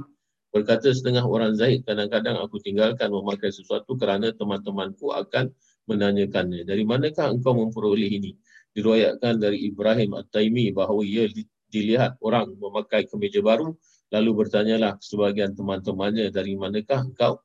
Berkata 0.51 0.90
setengah 0.90 1.22
orang 1.22 1.55
Zaid, 1.55 1.86
kadang-kadang 1.86 2.42
aku 2.42 2.59
tinggalkan 2.59 3.14
memakai 3.14 3.55
sesuatu 3.55 3.94
kerana 3.94 4.34
teman-temanku 4.34 5.14
akan 5.14 5.55
menanyakannya, 5.91 6.62
dari 6.62 6.87
manakah 6.87 7.35
engkau 7.35 7.59
memperoleh 7.59 8.07
ini? 8.07 8.39
Diruayatkan 8.71 9.43
dari 9.43 9.67
Ibrahim 9.67 10.15
At-Taimi 10.15 10.71
bahawa 10.71 11.03
ia 11.03 11.27
dilihat 11.67 12.23
orang 12.23 12.55
memakai 12.55 13.11
kemeja 13.11 13.43
baru, 13.43 13.75
lalu 14.15 14.31
bertanyalah 14.47 15.03
sebagian 15.03 15.59
teman-temannya, 15.59 16.31
dari 16.31 16.55
manakah 16.55 17.03
engkau 17.03 17.43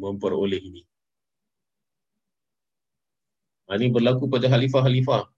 memperoleh 0.00 0.60
ini. 0.60 0.82
Ini 3.68 3.92
berlaku 3.92 4.32
pada 4.32 4.48
khalifah-khalifah. 4.48 5.28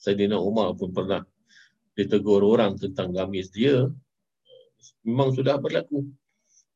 Sayyidina 0.00 0.40
Umar 0.40 0.72
pun 0.80 0.96
pernah 0.96 1.20
ditegur 1.92 2.40
orang 2.40 2.80
tentang 2.80 3.12
gamis 3.12 3.52
dia. 3.52 3.84
Memang 5.04 5.36
sudah 5.36 5.60
berlaku. 5.60 6.08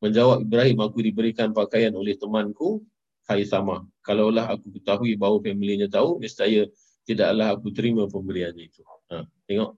Menjawab 0.04 0.44
Ibrahim, 0.44 0.84
aku 0.84 1.00
diberikan 1.00 1.56
pakaian 1.56 1.96
oleh 1.96 2.12
temanku, 2.20 2.84
hai 3.28 3.42
sama. 3.48 3.84
Kalaulah 4.04 4.52
aku 4.52 4.72
ketahui 4.80 5.16
bahawa 5.16 5.40
familinya 5.40 5.88
tahu, 5.88 6.20
nescaya 6.20 6.68
tidaklah 7.08 7.56
aku 7.56 7.72
terima 7.72 8.04
pemberian 8.08 8.52
itu. 8.56 8.84
Ha, 9.12 9.24
tengok. 9.48 9.76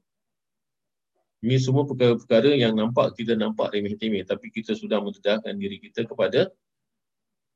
Ini 1.47 1.57
semua 1.63 1.87
perkara-perkara 1.87 2.59
yang 2.59 2.75
nampak 2.75 3.15
kita 3.15 3.39
nampak 3.39 3.71
remeh-temeh. 3.71 4.27
Tapi 4.27 4.51
kita 4.51 4.75
sudah 4.75 4.99
mendedahkan 4.99 5.55
diri 5.55 5.79
kita 5.79 6.09
kepada 6.09 6.51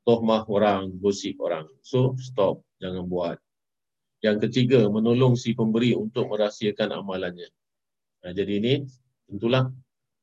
tohmah 0.07 0.47
orang, 0.47 0.95
gosip 1.01 1.41
orang. 1.43 1.67
So, 1.83 2.15
stop. 2.21 2.63
Jangan 2.79 3.03
buat. 3.09 3.37
Yang 4.21 4.47
ketiga, 4.47 4.85
menolong 4.87 5.33
si 5.33 5.57
pemberi 5.57 5.97
untuk 5.97 6.29
merahsiakan 6.29 6.93
amalannya. 7.03 7.49
Nah, 8.21 8.31
jadi 8.31 8.61
ini 8.61 8.73
tentulah 9.25 9.65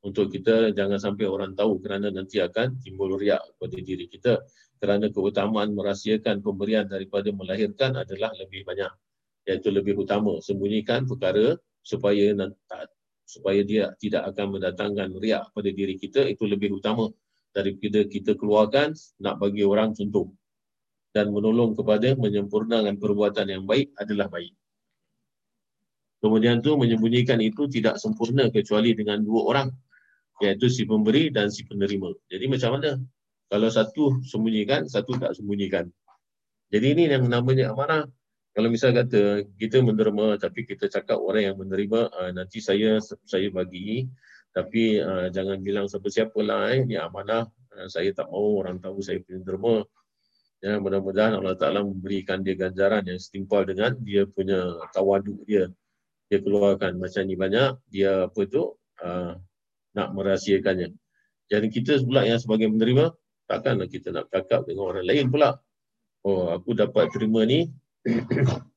untuk 0.06 0.30
kita 0.30 0.70
jangan 0.70 1.02
sampai 1.02 1.26
orang 1.26 1.58
tahu 1.58 1.82
kerana 1.82 2.14
nanti 2.14 2.38
akan 2.38 2.78
timbul 2.78 3.18
riak 3.18 3.42
pada 3.58 3.74
diri 3.82 4.06
kita. 4.06 4.38
Kerana 4.78 5.10
keutamaan 5.10 5.74
merahsiakan 5.74 6.38
pemberian 6.38 6.86
daripada 6.86 7.34
melahirkan 7.34 7.98
adalah 7.98 8.30
lebih 8.38 8.62
banyak. 8.62 8.90
Iaitu 9.46 9.74
lebih 9.74 9.98
utama. 9.98 10.38
Sembunyikan 10.38 11.04
perkara 11.04 11.58
supaya 11.82 12.34
supaya 13.28 13.60
dia 13.60 13.92
tidak 14.00 14.32
akan 14.32 14.56
mendatangkan 14.56 15.12
riak 15.20 15.52
pada 15.52 15.68
diri 15.68 16.00
kita 16.00 16.24
itu 16.24 16.48
lebih 16.48 16.80
utama 16.80 17.12
daripada 17.52 18.00
kita 18.08 18.32
keluarkan 18.40 18.96
nak 19.20 19.36
bagi 19.36 19.68
orang 19.68 19.92
contoh 19.92 20.32
dan 21.12 21.28
menolong 21.28 21.76
kepada 21.76 22.16
menyempurnakan 22.16 22.96
perbuatan 22.96 23.46
yang 23.48 23.64
baik 23.68 23.92
adalah 24.00 24.32
baik. 24.32 24.56
Kemudian 26.18 26.64
tu 26.64 26.74
menyembunyikan 26.74 27.38
itu 27.38 27.70
tidak 27.70 28.00
sempurna 28.00 28.50
kecuali 28.50 28.96
dengan 28.96 29.22
dua 29.22 29.42
orang 29.44 29.68
iaitu 30.42 30.66
si 30.70 30.82
pemberi 30.86 31.30
dan 31.30 31.50
si 31.50 31.62
penerima. 31.68 32.14
Jadi 32.30 32.44
macam 32.50 32.78
mana? 32.78 32.98
Kalau 33.48 33.68
satu 33.72 34.20
sembunyikan, 34.24 34.84
satu 34.86 35.16
tak 35.16 35.32
sembunyikan. 35.36 35.88
Jadi 36.68 36.86
ini 36.92 37.02
yang 37.08 37.24
namanya 37.28 37.72
amanah. 37.72 38.04
Kalau 38.52 38.68
misal 38.68 38.92
kata 38.92 39.48
kita 39.56 39.80
menerima 39.80 40.36
tapi 40.36 40.66
kita 40.66 40.90
cakap 40.90 41.16
orang 41.16 41.52
yang 41.52 41.56
menerima 41.56 42.10
uh, 42.10 42.30
nanti 42.34 42.58
saya 42.58 42.98
saya 43.22 43.48
bagi 43.54 44.10
tapi 44.50 44.98
uh, 44.98 45.30
jangan 45.30 45.62
bilang 45.62 45.86
siapa-siapa 45.86 46.34
lah 46.42 46.74
eh. 46.74 46.82
ini 46.82 46.98
amanah 46.98 47.46
uh, 47.46 47.86
saya 47.86 48.10
tak 48.10 48.26
mau 48.26 48.58
orang 48.58 48.82
tahu 48.82 48.98
saya 48.98 49.22
penerima 49.22 49.86
Ya, 50.58 50.74
mudah-mudahan 50.82 51.38
Allah 51.38 51.54
Ta'ala 51.54 51.86
memberikan 51.86 52.42
dia 52.42 52.58
ganjaran 52.58 53.06
yang 53.06 53.22
setimpal 53.22 53.62
dengan 53.62 53.94
dia 54.02 54.26
punya 54.26 54.58
tawaduk 54.90 55.46
dia. 55.46 55.70
Dia 56.26 56.42
keluarkan 56.42 56.98
macam 56.98 57.22
ni 57.30 57.38
banyak, 57.38 57.78
dia 57.86 58.26
apa 58.26 58.42
tu, 58.50 58.74
uh, 58.98 59.38
nak 59.94 60.08
merahsiakannya. 60.18 60.90
Jadi 61.46 61.66
kita 61.70 62.02
pula 62.02 62.26
yang 62.26 62.42
sebagai 62.42 62.66
menerima, 62.74 63.14
takkanlah 63.48 63.88
kita 63.88 64.12
nak 64.12 64.28
cakap 64.28 64.68
dengan 64.68 64.92
orang 64.92 65.08
lain 65.08 65.32
pula. 65.32 65.56
Oh, 66.22 66.52
aku 66.52 66.76
dapat 66.76 67.08
terima 67.08 67.48
ni 67.48 67.72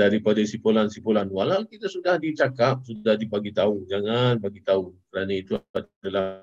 daripada 0.00 0.40
sipulan-sipulan. 0.42 1.28
Walau 1.28 1.68
kita 1.68 1.86
sudah 1.86 2.16
dicakap, 2.16 2.82
sudah 2.82 3.14
dibagi 3.14 3.52
tahu. 3.52 3.84
Jangan 3.86 4.40
bagi 4.40 4.64
tahu 4.64 4.96
kerana 5.12 5.32
itu 5.36 5.60
adalah 5.70 6.42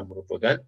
merupakan 0.00 0.58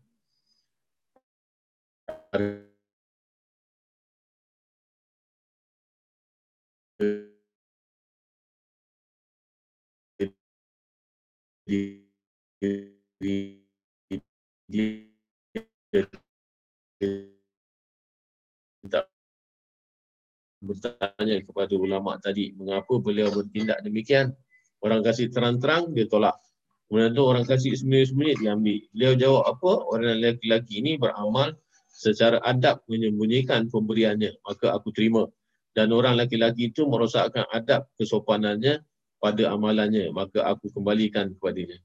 bertanya 20.65 21.45
kepada 21.45 21.75
ulama 21.77 22.17
tadi 22.17 22.57
mengapa 22.57 22.97
beliau 22.97 23.29
bertindak 23.29 23.85
demikian 23.85 24.33
orang 24.81 25.05
kasih 25.05 25.29
terang-terang 25.29 25.93
dia 25.93 26.09
tolak 26.09 26.41
kemudian 26.89 27.13
tu 27.13 27.23
orang 27.25 27.45
kasih 27.45 27.77
sembunyi-sembunyi 27.77 28.33
dia 28.41 28.57
ambil 28.57 28.81
beliau 28.97 29.13
jawab 29.21 29.45
apa 29.53 29.73
orang 29.93 30.17
lelaki 30.21 30.81
ini 30.81 30.97
beramal 30.97 31.53
secara 31.95 32.43
adab 32.43 32.83
menyembunyikan 32.91 33.71
pemberiannya, 33.71 34.43
maka 34.43 34.75
aku 34.75 34.91
terima. 34.91 35.31
Dan 35.75 35.95
orang 35.95 36.19
laki-laki 36.19 36.75
itu 36.75 36.87
merosakkan 36.87 37.47
adab 37.55 37.87
kesopanannya 37.99 38.83
pada 39.23 39.43
amalannya, 39.55 40.11
maka 40.11 40.43
aku 40.43 40.71
kembalikan 40.75 41.35
kepadanya. 41.39 41.79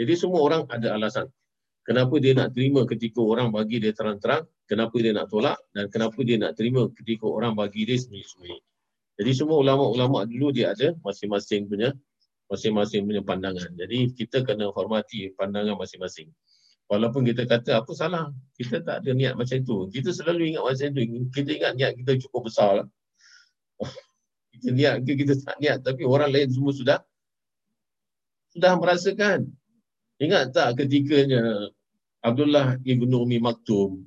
Jadi 0.00 0.12
semua 0.16 0.40
orang 0.40 0.62
ada 0.72 0.96
alasan. 0.96 1.28
Kenapa 1.90 2.22
dia 2.22 2.38
nak 2.38 2.54
terima 2.54 2.86
ketika 2.86 3.18
orang 3.18 3.50
bagi 3.50 3.82
dia 3.82 3.90
terang-terang, 3.90 4.46
kenapa 4.70 4.94
dia 5.02 5.10
nak 5.10 5.26
tolak, 5.26 5.58
dan 5.74 5.90
kenapa 5.90 6.22
dia 6.22 6.38
nak 6.38 6.54
terima 6.54 6.86
ketika 6.94 7.26
orang 7.26 7.58
bagi 7.58 7.82
dia 7.82 7.98
sembunyi-sembunyi. 7.98 8.62
Jadi 9.18 9.30
semua 9.34 9.58
ulama-ulama 9.58 10.22
dulu 10.22 10.54
dia 10.54 10.70
ada 10.70 10.94
masing-masing 11.02 11.66
punya 11.66 11.90
masing-masing 12.46 13.10
punya 13.10 13.26
pandangan. 13.26 13.74
Jadi 13.74 14.14
kita 14.14 14.46
kena 14.46 14.70
hormati 14.70 15.34
pandangan 15.34 15.74
masing-masing. 15.74 16.30
Walaupun 16.86 17.26
kita 17.26 17.42
kata 17.50 17.82
apa 17.82 17.90
salah, 17.90 18.30
kita 18.54 18.86
tak 18.86 19.02
ada 19.02 19.10
niat 19.10 19.34
macam 19.34 19.58
itu. 19.58 19.90
Kita 19.90 20.14
selalu 20.14 20.54
ingat 20.54 20.62
macam 20.62 20.94
itu. 20.94 21.26
Kita 21.34 21.50
ingat 21.58 21.72
niat 21.74 21.92
kita 21.98 22.12
cukup 22.22 22.46
besar. 22.46 22.70
Lah. 22.82 22.86
kita 24.54 24.70
niat 24.70 25.02
ke 25.02 25.18
kita 25.18 25.34
tak 25.42 25.58
niat. 25.58 25.82
Tapi 25.82 26.06
orang 26.06 26.30
lain 26.30 26.54
semua 26.54 26.70
sudah 26.70 26.98
sudah 28.54 28.78
merasakan. 28.78 29.50
Ingat 30.22 30.54
tak 30.54 30.78
ketikanya 30.78 31.74
Abdullah 32.20 32.76
ibnu 32.84 33.24
Umi 33.24 33.40
Maktum 33.40 34.04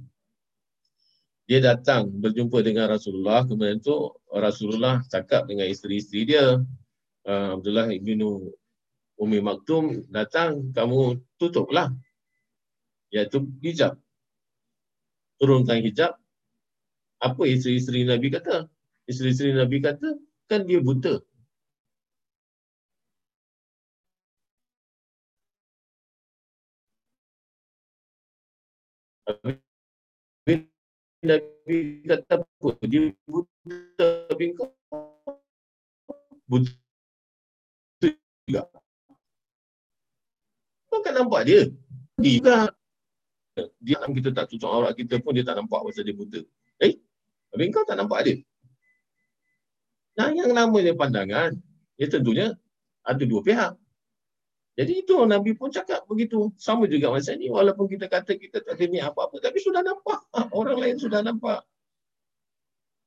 dia 1.44 1.60
datang 1.60 2.07
berjumpa 2.07 2.64
dengan 2.64 2.88
Rasulullah 2.88 3.44
kemudian 3.44 3.84
tu 3.84 4.14
Rasulullah 4.31 5.03
cakap 5.11 5.49
dengan 5.49 5.68
isteri-isteri 5.68 6.22
dia 6.23 6.57
uh, 7.27 7.49
Abdullah 7.57 7.91
ibnu 7.91 8.53
Umi 9.19 9.40
Maktum 9.44 10.07
datang 10.10 10.73
kamu 10.73 11.22
tutuplah 11.38 11.94
iaitu 13.14 13.45
hijab. 13.61 13.94
Turunkan 15.38 15.85
hijab. 15.85 16.18
Apa 17.22 17.45
isteri-isteri 17.45 18.03
Nabi 18.03 18.34
kata? 18.34 18.68
Isteri-isteri 19.06 19.53
Nabi 19.56 19.80
kata, 19.80 20.18
kan 20.49 20.65
dia 20.65 20.81
buta. 20.81 21.22
Nabi 31.23 32.03
kata 32.03 32.43
apa? 32.43 32.69
Dia 32.83 33.15
buta 33.23 34.07
tapi 34.27 34.51
kau 34.51 34.75
juga. 38.43 38.67
Kau 40.91 40.99
kan 40.99 41.13
nampak 41.15 41.41
dia. 41.47 41.71
Dia 42.19 42.67
dia 43.79 43.97
kita 44.01 44.35
tak 44.35 44.51
tutup 44.51 44.67
aurat 44.67 44.97
kita 44.97 45.21
pun 45.23 45.31
dia 45.31 45.47
tak 45.47 45.55
nampak 45.55 45.79
pasal 45.79 46.03
dia 46.03 46.15
buta. 46.15 46.41
Eh, 46.83 46.99
tapi 47.53 47.71
kau 47.71 47.87
tak 47.87 47.95
nampak 47.95 48.19
dia. 48.27 48.35
Nah, 50.13 50.29
yang 50.29 50.53
namanya 50.53 50.93
pandangan, 50.93 51.57
ya 51.97 52.05
tentunya 52.05 52.53
ada 53.01 53.23
dua 53.25 53.41
pihak. 53.41 53.73
Jadi 54.73 55.05
itu 55.05 55.13
Nabi 55.29 55.53
pun 55.53 55.69
cakap 55.69 56.09
begitu. 56.09 56.49
Sama 56.57 56.89
juga 56.89 57.13
masa 57.13 57.37
ni, 57.37 57.45
walaupun 57.45 57.85
kita 57.85 58.09
kata 58.09 58.33
kita 58.33 58.65
tak 58.65 58.73
ada 58.73 58.85
niat 58.89 59.13
apa-apa, 59.13 59.37
tapi 59.37 59.61
sudah 59.61 59.85
nampak. 59.85 60.25
Orang 60.49 60.81
lain 60.81 60.97
sudah 60.97 61.21
nampak. 61.21 61.61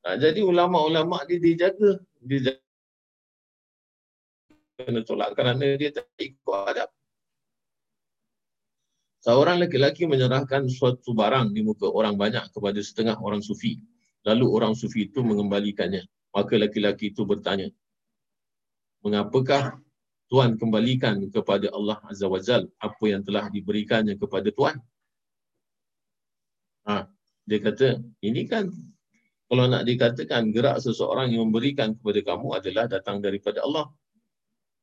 Nah, 0.06 0.14
jadi 0.14 0.46
ulama-ulama 0.46 1.26
dia 1.26 1.42
dijaga. 1.42 1.98
Dia 2.22 2.38
jaga. 2.54 2.62
Kena 4.76 5.02
tolak 5.02 5.34
kerana 5.34 5.74
dia 5.74 5.90
tak 5.90 6.06
ikut 6.20 6.54
adab. 6.70 6.90
Seorang 9.26 9.58
lelaki 9.58 10.06
menyerahkan 10.06 10.70
suatu 10.70 11.10
barang 11.10 11.50
di 11.50 11.66
muka 11.66 11.90
orang 11.90 12.14
banyak 12.14 12.46
kepada 12.54 12.78
setengah 12.78 13.18
orang 13.18 13.42
sufi. 13.42 13.82
Lalu 14.22 14.46
orang 14.46 14.78
sufi 14.78 15.10
itu 15.10 15.18
mengembalikannya. 15.26 16.06
Maka 16.30 16.54
lelaki 16.54 17.10
itu 17.10 17.26
bertanya, 17.26 17.66
Mengapakah 19.02 19.82
Tuan 20.26 20.58
kembalikan 20.58 21.22
kepada 21.30 21.70
Allah 21.70 22.02
Azza 22.10 22.26
wa 22.26 22.42
Jal 22.42 22.66
apa 22.82 23.04
yang 23.06 23.22
telah 23.22 23.46
diberikannya 23.46 24.18
kepada 24.18 24.50
Tuan? 24.50 24.76
Ha, 26.86 27.06
dia 27.46 27.58
kata, 27.62 28.02
ini 28.26 28.46
kan 28.46 28.70
kalau 29.46 29.70
nak 29.70 29.86
dikatakan 29.86 30.50
gerak 30.50 30.82
seseorang 30.82 31.30
yang 31.30 31.46
memberikan 31.46 31.94
kepada 31.94 32.18
kamu 32.34 32.58
adalah 32.58 32.90
datang 32.90 33.22
daripada 33.22 33.62
Allah. 33.62 33.86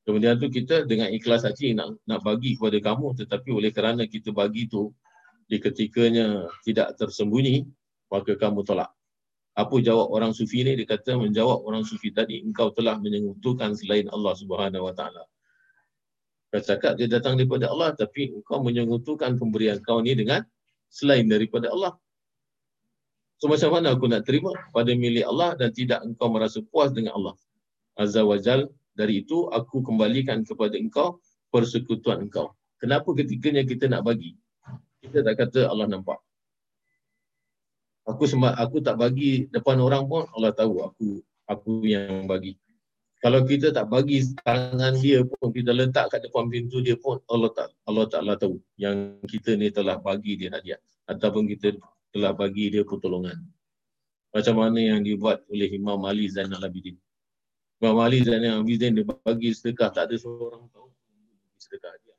Kemudian 0.07 0.39
tu 0.39 0.47
kita 0.47 0.87
dengan 0.87 1.11
ikhlas 1.11 1.43
hati 1.43 1.75
nak 1.75 1.99
nak 2.07 2.23
bagi 2.23 2.55
kepada 2.55 2.79
kamu 2.79 3.23
tetapi 3.23 3.49
oleh 3.55 3.71
kerana 3.71 4.03
kita 4.07 4.31
bagi 4.35 4.67
tu 4.67 4.91
di 5.47 5.59
ketikanya 5.59 6.47
tidak 6.63 6.95
tersembunyi, 6.95 7.67
maka 8.07 8.39
kamu 8.39 8.63
tolak. 8.63 8.91
Apa 9.53 9.75
jawab 9.83 10.09
orang 10.09 10.31
sufi 10.31 10.63
ni? 10.63 10.79
Dia 10.79 10.87
kata 10.97 11.19
menjawab 11.19 11.67
orang 11.67 11.83
sufi 11.83 12.09
tadi, 12.09 12.39
engkau 12.41 12.71
telah 12.71 12.97
menyekutukan 12.97 13.75
selain 13.75 14.07
Allah 14.09 14.33
Subhanahu 14.33 14.87
Wa 14.89 14.95
Taala. 14.95 15.23
Kau 16.53 16.61
cakap 16.61 17.01
dia 17.01 17.09
datang 17.09 17.33
daripada 17.33 17.65
Allah, 17.65 17.97
tapi 17.97 18.29
engkau 18.29 18.61
menyekutukan 18.61 19.41
pemberian 19.41 19.81
kau 19.81 19.97
ni 20.05 20.13
dengan 20.13 20.45
selain 20.85 21.25
daripada 21.25 21.73
Allah. 21.73 21.97
So 23.41 23.49
macam 23.49 23.73
mana 23.73 23.97
aku 23.97 24.05
nak 24.05 24.29
terima 24.29 24.53
pada 24.69 24.93
milik 24.93 25.25
Allah 25.25 25.57
dan 25.57 25.73
tidak 25.73 26.05
engkau 26.05 26.29
merasa 26.29 26.61
puas 26.61 26.93
dengan 26.93 27.17
Allah. 27.17 27.35
Azza 27.97 28.21
wa 28.21 28.37
Jal, 28.37 28.69
dari 28.93 29.25
itu 29.25 29.49
aku 29.49 29.81
kembalikan 29.81 30.45
kepada 30.45 30.77
engkau 30.77 31.17
persekutuan 31.49 32.29
engkau. 32.29 32.53
Kenapa 32.77 33.09
ketikanya 33.17 33.65
kita 33.65 33.89
nak 33.89 34.05
bagi? 34.05 34.37
Kita 35.01 35.25
tak 35.25 35.35
kata 35.41 35.73
Allah 35.73 35.89
nampak. 35.89 36.21
Aku 38.05 38.29
sembah, 38.29 38.61
aku 38.61 38.77
tak 38.77 39.01
bagi 39.01 39.49
depan 39.49 39.81
orang 39.81 40.05
pun 40.05 40.29
Allah 40.37 40.53
tahu 40.53 40.85
aku 40.85 41.25
aku 41.49 41.81
yang 41.89 42.29
bagi. 42.29 42.61
Kalau 43.23 43.39
kita 43.47 43.71
tak 43.71 43.87
bagi 43.87 44.19
tangan 44.43 44.99
dia 44.99 45.23
pun 45.23 45.47
kita 45.55 45.71
letak 45.71 46.11
kat 46.11 46.27
depan 46.27 46.51
pintu 46.51 46.83
dia 46.83 46.99
pun 46.99 47.23
Allah 47.31 47.55
tak 47.55 47.71
Allah 47.87 48.03
Taala 48.11 48.35
tahu 48.35 48.59
yang 48.75 49.15
kita 49.23 49.55
ni 49.55 49.71
telah 49.71 49.95
bagi 49.95 50.35
dia 50.35 50.51
hadiah 50.51 50.75
ataupun 51.07 51.47
kita 51.47 51.79
telah 52.11 52.35
bagi 52.35 52.67
dia 52.67 52.83
pertolongan. 52.83 53.39
Macam 54.35 54.59
mana 54.59 54.75
yang 54.75 54.99
dibuat 55.07 55.39
oleh 55.47 55.71
Imam 55.71 56.03
Ali 56.03 56.27
Zainal 56.27 56.67
Abidin. 56.67 56.99
Imam 57.79 57.95
Ali 58.03 58.27
Zainal 58.27 58.59
Abidin 58.59 58.91
dia 58.91 59.07
bagi 59.07 59.55
sedekah 59.55 59.87
tak 59.95 60.11
ada 60.11 60.19
seorang 60.19 60.67
tahu 60.75 60.91
sedekah 61.55 61.95
dia. 62.03 62.15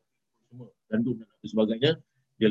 Semua 0.49 0.73
gandum 0.89 1.21
dan 1.21 1.29
sebagainya 1.45 1.93
dia 2.41 2.49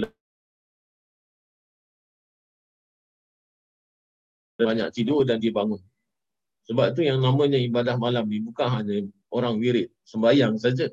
banyak 4.62 4.94
tidur 4.94 5.26
dan 5.26 5.42
dia 5.42 5.50
bangun. 5.50 5.82
Sebab 6.64 6.96
tu 6.96 7.04
yang 7.04 7.20
namanya 7.20 7.60
ibadah 7.60 8.00
malam 8.00 8.24
ni 8.28 8.40
bukan 8.40 8.68
hanya 8.72 9.04
orang 9.34 9.60
wirid, 9.60 9.92
sembahyang 10.08 10.56
saja. 10.56 10.88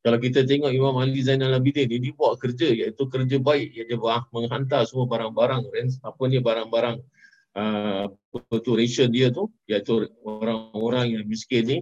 Kalau 0.00 0.16
kita 0.16 0.48
tengok 0.48 0.72
Imam 0.72 0.96
Ali 0.96 1.20
Zainal 1.20 1.52
Abidin, 1.52 1.84
dia, 1.88 2.00
dia 2.00 2.12
buat 2.16 2.40
kerja 2.40 2.72
iaitu 2.72 3.04
kerja 3.08 3.36
baik 3.36 3.68
yang 3.76 3.86
dia 3.88 3.98
menghantar 4.32 4.88
semua 4.88 5.04
barang-barang 5.04 5.68
apa 6.00 6.22
ni 6.24 6.40
barang-barang 6.40 6.96
uh, 7.52 8.08
tu 8.64 8.72
ration 8.72 9.12
dia 9.12 9.28
tu 9.28 9.52
iaitu 9.68 10.08
orang-orang 10.24 11.20
yang 11.20 11.24
miskin 11.28 11.64
ni 11.68 11.78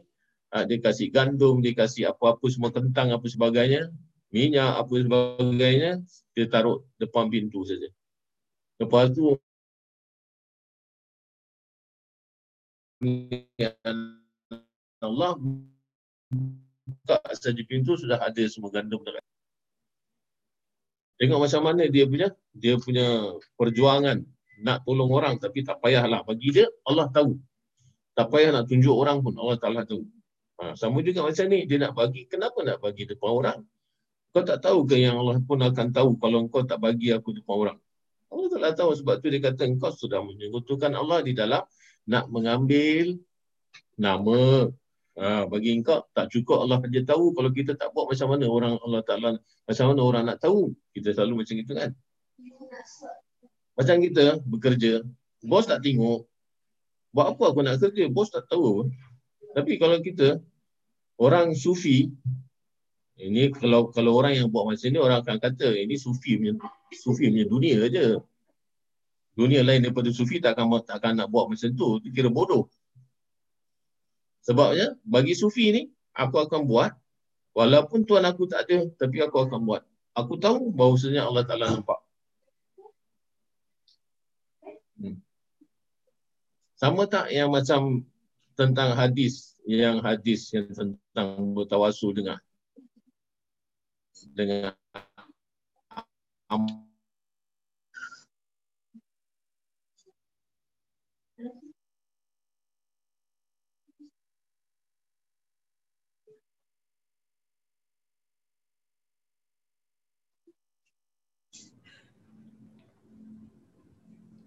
uh, 0.54 0.64
dia 0.66 0.78
kasih 0.82 1.14
gandum, 1.14 1.62
dia 1.62 1.74
kasih 1.78 2.10
apa-apa 2.10 2.42
semua 2.50 2.74
kentang 2.74 3.14
apa 3.14 3.26
sebagainya, 3.30 3.86
minyak 4.34 4.82
apa 4.82 4.94
sebagainya, 4.98 6.02
dia 6.34 6.46
taruh 6.50 6.82
depan 6.98 7.30
pintu 7.30 7.62
saja. 7.62 7.86
Lepas 8.78 9.14
tu 9.14 9.38
Allah 14.98 15.38
buka 15.38 17.16
saja 17.38 17.62
pintu 17.62 17.94
sudah 17.94 18.18
ada 18.18 18.42
semua 18.50 18.74
gandum 18.74 18.98
dekat. 19.06 19.22
Tengok 21.18 21.46
macam 21.46 21.62
mana 21.62 21.86
dia 21.86 22.06
punya 22.06 22.28
dia 22.54 22.74
punya 22.78 23.38
perjuangan 23.58 24.22
nak 24.62 24.82
tolong 24.82 25.10
orang 25.14 25.38
tapi 25.38 25.62
tak 25.62 25.78
payahlah 25.78 26.26
bagi 26.26 26.50
dia 26.50 26.66
Allah 26.86 27.06
tahu. 27.10 27.38
Tak 28.18 28.34
payah 28.34 28.50
nak 28.50 28.66
tunjuk 28.66 28.94
orang 28.94 29.22
pun 29.22 29.34
Allah 29.38 29.58
Taala 29.62 29.86
tahu. 29.86 30.02
Ha, 30.58 30.74
sama 30.74 30.98
juga 31.06 31.22
macam 31.22 31.46
ni 31.46 31.70
dia 31.70 31.78
nak 31.78 31.94
bagi 31.94 32.26
kenapa 32.26 32.66
nak 32.66 32.82
bagi 32.82 33.06
depan 33.06 33.30
orang? 33.30 33.58
Kau 34.34 34.42
tak 34.42 34.58
tahu 34.58 34.82
ke 34.90 34.98
yang 34.98 35.22
Allah 35.22 35.38
pun 35.38 35.62
akan 35.62 35.94
tahu 35.94 36.18
kalau 36.18 36.50
kau 36.50 36.66
tak 36.66 36.82
bagi 36.82 37.14
aku 37.14 37.30
depan 37.30 37.54
orang? 37.54 37.78
Allah 38.28 38.46
tak 38.50 38.82
tahu 38.82 38.90
sebab 38.98 39.22
tu 39.22 39.30
dia 39.30 39.38
kata 39.38 39.70
engkau 39.70 39.94
sudah 39.94 40.18
menyekutukan 40.18 40.90
Allah 40.98 41.22
di 41.22 41.30
dalam 41.32 41.62
nak 42.08 42.32
mengambil 42.32 43.20
nama 44.00 44.72
ha, 45.20 45.44
bagi 45.44 45.76
engkau 45.76 46.08
tak 46.16 46.32
cukup 46.32 46.64
Allah 46.64 46.80
saja 46.80 47.04
tahu 47.04 47.36
kalau 47.36 47.52
kita 47.52 47.76
tak 47.76 47.92
buat 47.92 48.08
macam 48.08 48.32
mana 48.32 48.48
orang 48.48 48.74
Allah 48.80 49.02
Taala 49.04 49.30
macam 49.68 49.84
mana 49.92 50.00
orang 50.00 50.24
nak 50.24 50.40
tahu. 50.40 50.72
Kita 50.96 51.12
selalu 51.12 51.44
macam 51.44 51.54
itu 51.60 51.72
kan? 51.76 51.90
Macam 53.76 53.96
kita 54.00 54.24
bekerja 54.48 55.04
bos 55.44 55.68
tak 55.68 55.84
tengok. 55.84 56.24
Buat 57.12 57.36
apa 57.36 57.44
aku 57.52 57.60
nak 57.60 57.76
kerja? 57.76 58.08
Bos 58.08 58.32
tak 58.32 58.48
tahu. 58.48 58.88
Tapi 59.52 59.76
kalau 59.76 60.00
kita 60.00 60.40
orang 61.20 61.52
sufi 61.52 62.08
ini 63.18 63.50
kalau 63.50 63.90
kalau 63.90 64.14
orang 64.14 64.38
yang 64.38 64.48
buat 64.48 64.64
macam 64.70 64.88
ni 64.88 64.98
orang 65.02 65.20
akan 65.26 65.36
kata 65.42 65.74
ini 65.74 65.98
sufi 65.98 66.38
punya 66.38 66.54
sufi 66.94 67.26
punya 67.26 67.44
dunia 67.50 67.76
aja 67.82 68.22
dunia 69.38 69.62
lain 69.62 69.86
daripada 69.86 70.10
sufi 70.10 70.42
tak 70.42 70.58
akan, 70.58 70.82
tak 70.82 70.98
akan 70.98 71.22
nak 71.22 71.28
buat 71.30 71.46
macam 71.46 71.70
tu. 71.70 72.02
Itu 72.02 72.10
kira 72.10 72.26
bodoh. 72.26 72.66
Sebabnya, 74.42 74.98
bagi 75.06 75.38
sufi 75.38 75.70
ni, 75.70 75.82
aku 76.10 76.42
akan 76.42 76.66
buat. 76.66 76.90
Walaupun 77.54 78.02
tuan 78.02 78.26
aku 78.26 78.50
tak 78.50 78.66
ada, 78.66 78.90
tapi 78.98 79.22
aku 79.22 79.46
akan 79.46 79.62
buat. 79.62 79.86
Aku 80.18 80.34
tahu 80.42 80.74
bahawasanya 80.74 81.30
Allah 81.30 81.46
Ta'ala 81.46 81.70
nampak. 81.78 82.02
Hmm. 84.98 85.22
Sama 86.74 87.06
tak 87.06 87.30
yang 87.30 87.54
macam 87.54 88.02
tentang 88.58 88.98
hadis, 88.98 89.54
yang 89.62 90.02
hadis 90.02 90.50
yang 90.50 90.66
tentang 90.74 91.54
bertawasul 91.54 92.10
dengan 92.10 92.42
dengan 94.34 94.74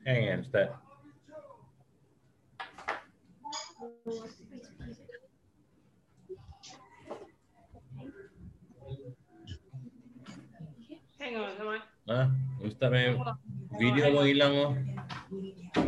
Hang 0.02 0.34
on, 0.34 0.40
Ustaz. 0.42 0.70
Hang 11.22 11.36
on, 11.38 11.54
come 11.54 11.68
on. 11.70 11.82
Ha? 12.10 12.20
Ustaz 12.66 12.90
main 12.90 13.14
video 13.78 14.10
pun 14.10 14.26
hilang 14.26 14.54
oh. 14.58 14.74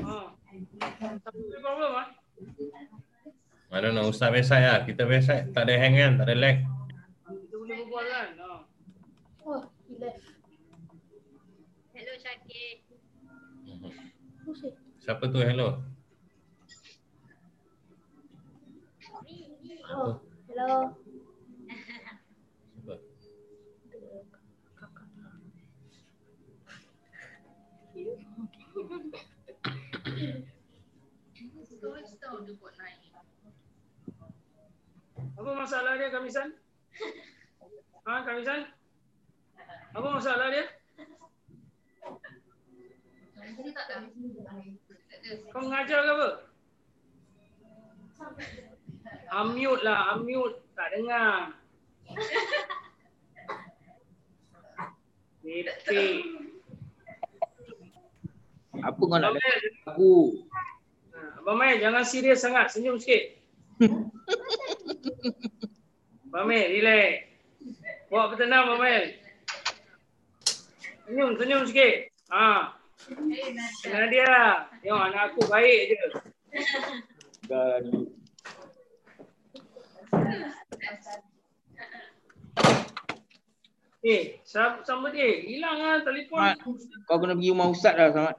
Oh. 0.06 0.30
ah? 1.98 2.08
I 3.74 3.82
don't 3.82 3.98
know, 3.98 4.14
Ustaz 4.14 4.30
website 4.30 4.62
lah. 4.62 4.86
Kita 4.86 5.10
website 5.10 5.50
tak 5.58 5.66
ada 5.66 5.74
hang 5.82 5.98
kan, 5.98 6.12
tak 6.22 6.30
ada 6.30 6.38
lag. 6.38 6.58
Kita 7.26 7.56
boleh 7.58 7.76
berbual 7.82 8.06
kan? 8.14 8.30
Oh. 8.46 8.62
Oh, 9.42 9.62
gila. 9.90 10.14
Hello 11.98 12.14
Syakir. 12.22 12.86
Siapa 15.24 15.40
tu 15.40 15.40
hello? 15.40 15.80
Oh, 19.96 20.20
hello. 20.52 20.92
Siapa? 22.76 22.96
Storage 31.72 32.20
tau 32.20 32.44
dia 32.44 32.60
buat 32.60 32.76
naik. 32.76 33.16
Apa 35.40 35.52
masalah 35.56 35.96
dia 36.04 36.12
Kamisan? 36.12 36.52
Ha 38.12 38.28
Kamisan? 38.28 38.68
Apa 39.96 40.08
masalah 40.20 40.52
dia? 40.52 40.68
Dia 43.56 43.72
tak 43.72 43.86
ada. 43.88 44.04
Tak 44.04 44.56
ada. 44.60 44.94
Kau 45.54 45.62
mengajar 45.64 46.00
ke 46.04 46.12
apa? 46.12 46.30
Unmute 49.44 49.84
lah, 49.86 50.18
unmute. 50.18 50.58
Tak 50.74 50.88
dengar. 50.92 51.54
Titik. 55.44 56.24
Apa 58.84 59.00
kau 59.00 59.16
nak 59.16 59.32
Abang 59.32 59.38
dengar 59.38 59.54
Mel, 59.54 59.60
aku? 59.86 60.14
ha, 61.14 61.20
Abang 61.40 61.58
Mel, 61.62 61.78
jangan 61.80 62.02
serius 62.14 62.46
sangat. 62.46 62.70
Senyum 62.70 63.02
sikit. 63.02 63.42
Abang 66.30 66.46
Mel, 66.46 66.70
relax. 66.70 67.26
Buat 68.14 68.38
bertenang, 68.38 68.70
Abang 68.70 68.82
Mel. 68.86 69.18
Senyum, 71.10 71.34
senyum 71.42 71.66
sikit. 71.66 72.14
Ha. 72.30 72.78
Nadia, 73.90 74.70
tengok 74.80 75.02
anak 75.10 75.34
aku 75.34 75.42
baik 75.50 75.92
je. 75.92 76.00
Dan 77.50 77.84
Eh, 84.04 84.44
sama, 84.44 84.84
sama 84.84 85.16
dia. 85.16 85.48
Hilang 85.48 85.80
lah 85.80 86.04
telefon. 86.04 86.44
Mat. 86.44 86.60
Kau 87.08 87.24
kena 87.24 87.40
pergi 87.40 87.56
rumah 87.56 87.72
ustaz 87.72 87.96
dah 87.96 88.12
Samad. 88.12 88.36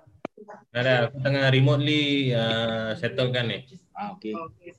Dah 0.75 0.83
dah, 0.83 0.99
aku 1.07 1.23
tengah 1.23 1.55
remotely 1.55 2.35
uh, 2.35 2.99
settlekan 2.99 3.47
ni. 3.47 3.63
Ah, 3.95 4.11
okey. 4.19 4.35
Okey. 4.35 4.75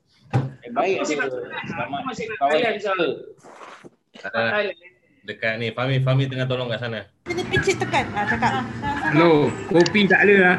Eh, 0.68 0.72
baik 0.76 1.08
Masih 1.08 1.16
Selamat. 1.72 2.02
Kawan 2.36 2.60
kita. 2.76 2.92
Dah 4.20 4.28
dah, 4.28 4.48
Thailand. 4.60 4.76
dekat 5.24 5.56
ni. 5.56 5.72
Fahmi, 5.72 6.04
Fahmi 6.04 6.28
tengah 6.28 6.52
tolong 6.52 6.68
kat 6.68 6.84
sana. 6.84 7.08
Dia 7.32 7.48
picit 7.48 7.80
tekan. 7.80 8.12
Ah, 8.12 8.28
cakap. 8.28 8.68
Hello, 9.16 9.48
kopi 9.72 10.04
tak 10.04 10.28
ada 10.28 10.36
lah. 10.36 10.58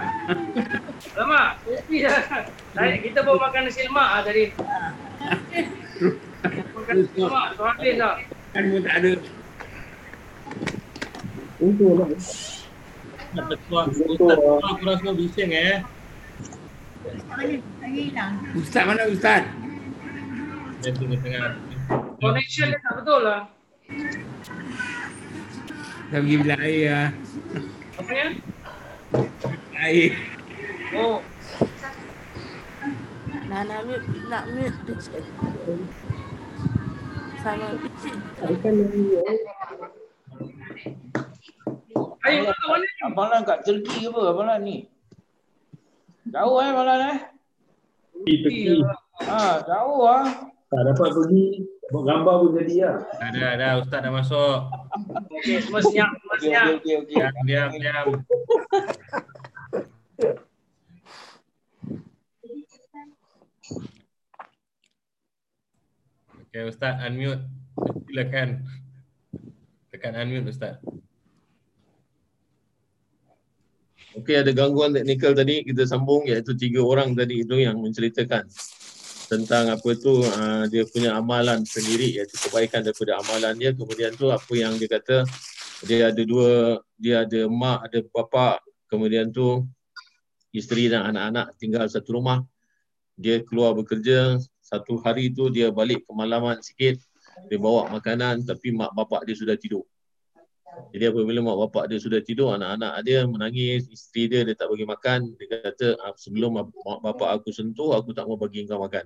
Lama, 1.20 1.60
kopi 1.68 2.00
dah. 2.00 2.16
Saya, 2.72 2.96
kita 2.96 3.20
baru 3.20 3.36
makan 3.36 3.60
nasi 3.68 3.84
lemak 3.84 4.08
ah, 4.08 4.20
tadi. 4.24 4.44
Makan 6.48 6.94
nasi 6.96 7.12
lemak, 7.20 7.46
tu 7.52 7.62
habis 7.68 7.94
dah. 8.00 8.16
Kan 8.56 8.62
pun 8.72 8.80
tak 8.88 8.94
ada. 9.04 9.12
Ustaz, 13.36 14.40
aku 14.64 14.82
rasa 14.88 15.08
bising 15.12 15.52
eh. 15.52 15.84
Ustaz 18.56 18.82
mana 18.88 19.04
Ustaz? 19.12 19.44
Dia 20.80 20.90
tengah 20.96 21.18
tengah. 21.20 21.42
Connection 22.16 22.72
dia 22.72 22.80
tak 22.80 22.94
betul 23.04 23.20
lah. 23.28 23.40
Dah 26.06 26.18
pergi 26.22 26.36
bilik 26.40 26.58
air 26.64 26.84
lah. 26.88 27.08
Apa 28.00 28.12
ya? 28.12 28.28
Air. 29.84 30.10
Oh, 30.96 31.20
Nak 33.46 33.62
nak 33.68 33.80
mute, 33.84 34.08
nak 34.32 34.44
mute. 34.48 34.80
Sama 37.44 37.68
kau 38.40 38.52
kat 38.58 38.74
mana 42.26 42.76
ni? 42.82 42.88
Abang 43.06 43.28
Lan 43.30 43.42
kat 43.46 43.58
Turki 43.62 44.04
ke 44.04 44.08
apa 44.10 44.20
Abang 44.34 44.46
Lan 44.50 44.60
ni? 44.66 44.76
Jauh 46.28 46.58
eh 46.58 46.68
Abang 46.74 46.86
Lan 46.86 47.00
eh? 47.14 47.18
Lah. 48.82 48.98
Ha, 49.22 49.38
jauh 49.64 50.02
ah. 50.04 50.26
Tak 50.66 50.82
dapat 50.82 51.08
pergi, 51.14 51.62
buat 51.94 52.04
gambar 52.10 52.34
pun 52.42 52.50
jadi 52.58 52.74
lah. 52.82 52.96
Dah 53.22 53.30
dah 53.30 53.52
dah, 53.54 53.72
Ustaz 53.78 54.02
dah 54.02 54.10
masuk. 54.10 54.58
Okey, 55.38 55.62
semua 55.62 55.78
siap, 55.78 56.10
semua 56.18 56.34
Okey 56.34 56.50
siap. 56.50 56.66
okey 56.82 56.94
okey 57.06 57.14
okey. 57.14 57.16
Diam, 57.46 57.70
diam, 57.70 57.70
diam. 57.78 58.06
Okay, 66.50 66.62
Ustaz, 66.66 66.98
unmute. 67.04 67.46
Silakan. 68.10 68.66
Tekan 69.94 70.18
unmute, 70.18 70.50
Ustaz. 70.50 70.82
Okey 74.16 74.32
ada 74.32 74.48
gangguan 74.48 74.96
teknikal 74.96 75.36
tadi 75.36 75.60
kita 75.60 75.84
sambung 75.84 76.24
iaitu 76.24 76.56
tiga 76.56 76.80
orang 76.80 77.12
tadi 77.12 77.44
itu 77.44 77.60
yang 77.60 77.76
menceritakan 77.76 78.48
tentang 79.28 79.76
apa 79.76 79.90
tu 79.92 80.24
uh, 80.24 80.64
dia 80.72 80.88
punya 80.88 81.12
amalan 81.20 81.60
sendiri 81.68 82.16
iaitu 82.16 82.32
kebaikan 82.48 82.80
daripada 82.80 83.20
amalan 83.20 83.52
dia. 83.60 83.76
Kemudian 83.76 84.16
tu 84.16 84.32
apa 84.32 84.52
yang 84.56 84.80
dia 84.80 84.88
kata 84.88 85.28
dia 85.84 86.08
ada 86.08 86.22
dua 86.24 86.80
dia 86.96 87.28
ada 87.28 87.44
mak 87.44 87.92
ada 87.92 87.98
bapa 88.08 88.56
kemudian 88.88 89.28
tu 89.28 89.68
isteri 90.48 90.88
dan 90.88 91.12
anak-anak 91.12 91.52
tinggal 91.60 91.84
satu 91.84 92.16
rumah. 92.16 92.40
Dia 93.20 93.44
keluar 93.44 93.76
bekerja 93.76 94.40
satu 94.64 94.96
hari 95.04 95.28
tu 95.28 95.52
dia 95.52 95.68
balik 95.68 96.08
kemalaman 96.08 96.56
sikit 96.64 96.96
dia 97.52 97.60
bawa 97.60 97.92
makanan 97.92 98.48
tapi 98.48 98.72
mak 98.72 98.96
bapak 98.96 99.28
dia 99.28 99.36
sudah 99.36 99.60
tidur 99.60 99.84
jadi 100.96 101.12
apabila 101.12 101.44
mak 101.44 101.58
bapak 101.68 101.84
dia 101.92 101.98
sudah 102.00 102.24
tidur, 102.24 102.56
anak-anak 102.56 103.04
dia 103.04 103.28
menangis, 103.28 103.84
isteri 103.92 104.32
dia 104.32 104.40
dia 104.48 104.56
tak 104.56 104.72
bagi 104.72 104.88
makan. 104.88 105.34
Dia 105.36 105.46
kata, 105.60 105.88
"Ah, 106.00 106.16
sebelum 106.16 106.56
mak 106.56 106.72
bapak 107.04 107.36
aku 107.36 107.52
sentuh, 107.52 107.92
aku 107.92 108.16
tak 108.16 108.24
mau 108.24 108.40
bagi 108.40 108.64
kau 108.64 108.80
makan. 108.80 109.04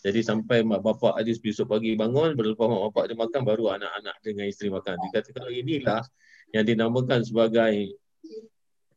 Jadi 0.00 0.20
sampai 0.26 0.66
mak 0.66 0.82
bapak 0.82 1.22
dia 1.22 1.36
besok 1.38 1.76
pagi 1.76 1.94
bangun, 1.94 2.34
berlepas 2.34 2.66
mak 2.66 2.82
bapak 2.90 3.04
dia 3.12 3.16
makan, 3.20 3.40
baru 3.46 3.64
anak-anak 3.78 4.16
dengan 4.26 4.44
isteri 4.50 4.74
makan. 4.74 4.96
Dia 4.96 5.10
kata, 5.22 5.28
kalau 5.36 5.52
inilah 5.54 6.02
yang 6.50 6.64
dinamakan 6.66 7.22
sebagai 7.22 7.94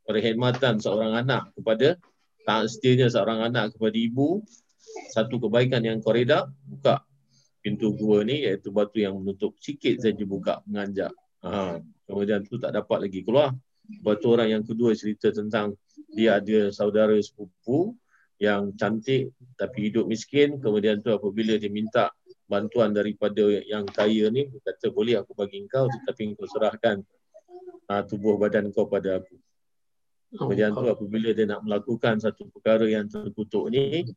perkhidmatan 0.10 0.81
seorang 0.81 1.14
anak 1.14 1.53
kepada 1.53 2.02
tak 2.44 2.65
setianya 2.65 3.07
seorang 3.14 3.45
anak 3.45 3.77
kepada 3.77 3.94
ibu, 3.94 4.41
satu 5.14 5.38
kebaikan 5.38 5.85
yang 5.85 6.02
kau 6.02 6.11
reda, 6.11 6.49
buka 6.65 7.06
pintu 7.64 7.95
gua 7.95 8.26
ni 8.27 8.44
iaitu 8.44 8.73
batu 8.73 8.99
yang 8.99 9.15
menutup 9.15 9.56
sikit 9.61 9.95
saja 10.02 10.23
buka 10.27 10.60
menganjak. 10.68 11.15
Ha, 11.43 11.75
kemudian 12.07 12.47
tu 12.47 12.55
tak 12.55 12.71
dapat 12.71 13.07
lagi 13.07 13.19
keluar. 13.21 13.51
Lepas 13.83 14.15
tu 14.23 14.27
orang 14.31 14.47
yang 14.47 14.63
kedua 14.63 14.95
cerita 14.95 15.27
tentang 15.35 15.75
dia 16.15 16.39
ada 16.39 16.71
saudara 16.71 17.19
sepupu 17.19 17.91
yang 18.39 18.71
cantik 18.79 19.35
tapi 19.59 19.91
hidup 19.91 20.07
miskin. 20.07 20.55
Kemudian 20.63 21.03
tu 21.03 21.11
apabila 21.11 21.59
dia 21.59 21.67
minta 21.67 22.15
bantuan 22.47 22.95
daripada 22.95 23.43
yang 23.67 23.83
kaya 23.83 24.31
ni, 24.31 24.47
dia 24.47 24.59
kata 24.63 24.87
boleh 24.95 25.19
aku 25.19 25.35
bagi 25.35 25.67
kau 25.67 25.91
tetapi 25.91 26.35
kau 26.39 26.47
serahkan 26.47 27.03
uh, 27.91 28.01
tubuh 28.07 28.39
badan 28.39 28.71
kau 28.71 28.87
pada 28.87 29.19
aku. 29.19 29.35
Kemudian 30.33 30.71
tu 30.73 30.87
apabila 30.87 31.29
dia 31.35 31.45
nak 31.45 31.61
melakukan 31.61 32.23
satu 32.23 32.49
perkara 32.49 32.87
yang 32.87 33.05
terkutuk 33.05 33.67
ni, 33.67 34.07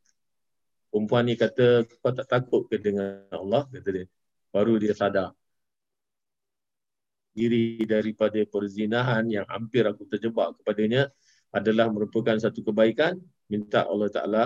perempuan 0.89 1.27
ni 1.27 1.35
kata 1.35 1.83
kau 2.01 2.15
tak 2.15 2.31
takut 2.31 2.71
ke 2.71 2.79
dengan 2.79 3.27
Allah? 3.35 3.67
Kata 3.67 3.89
dia. 3.91 4.07
Baru 4.55 4.79
dia 4.79 4.95
sadar 4.95 5.35
diri 7.37 7.85
daripada 7.85 8.41
perzinahan 8.49 9.29
yang 9.29 9.45
hampir 9.45 9.85
aku 9.85 10.09
terjebak 10.09 10.57
kepadanya 10.57 11.13
adalah 11.53 11.93
merupakan 11.93 12.33
satu 12.41 12.65
kebaikan. 12.65 13.21
Minta 13.53 13.85
Allah 13.85 14.09
Ta'ala 14.09 14.45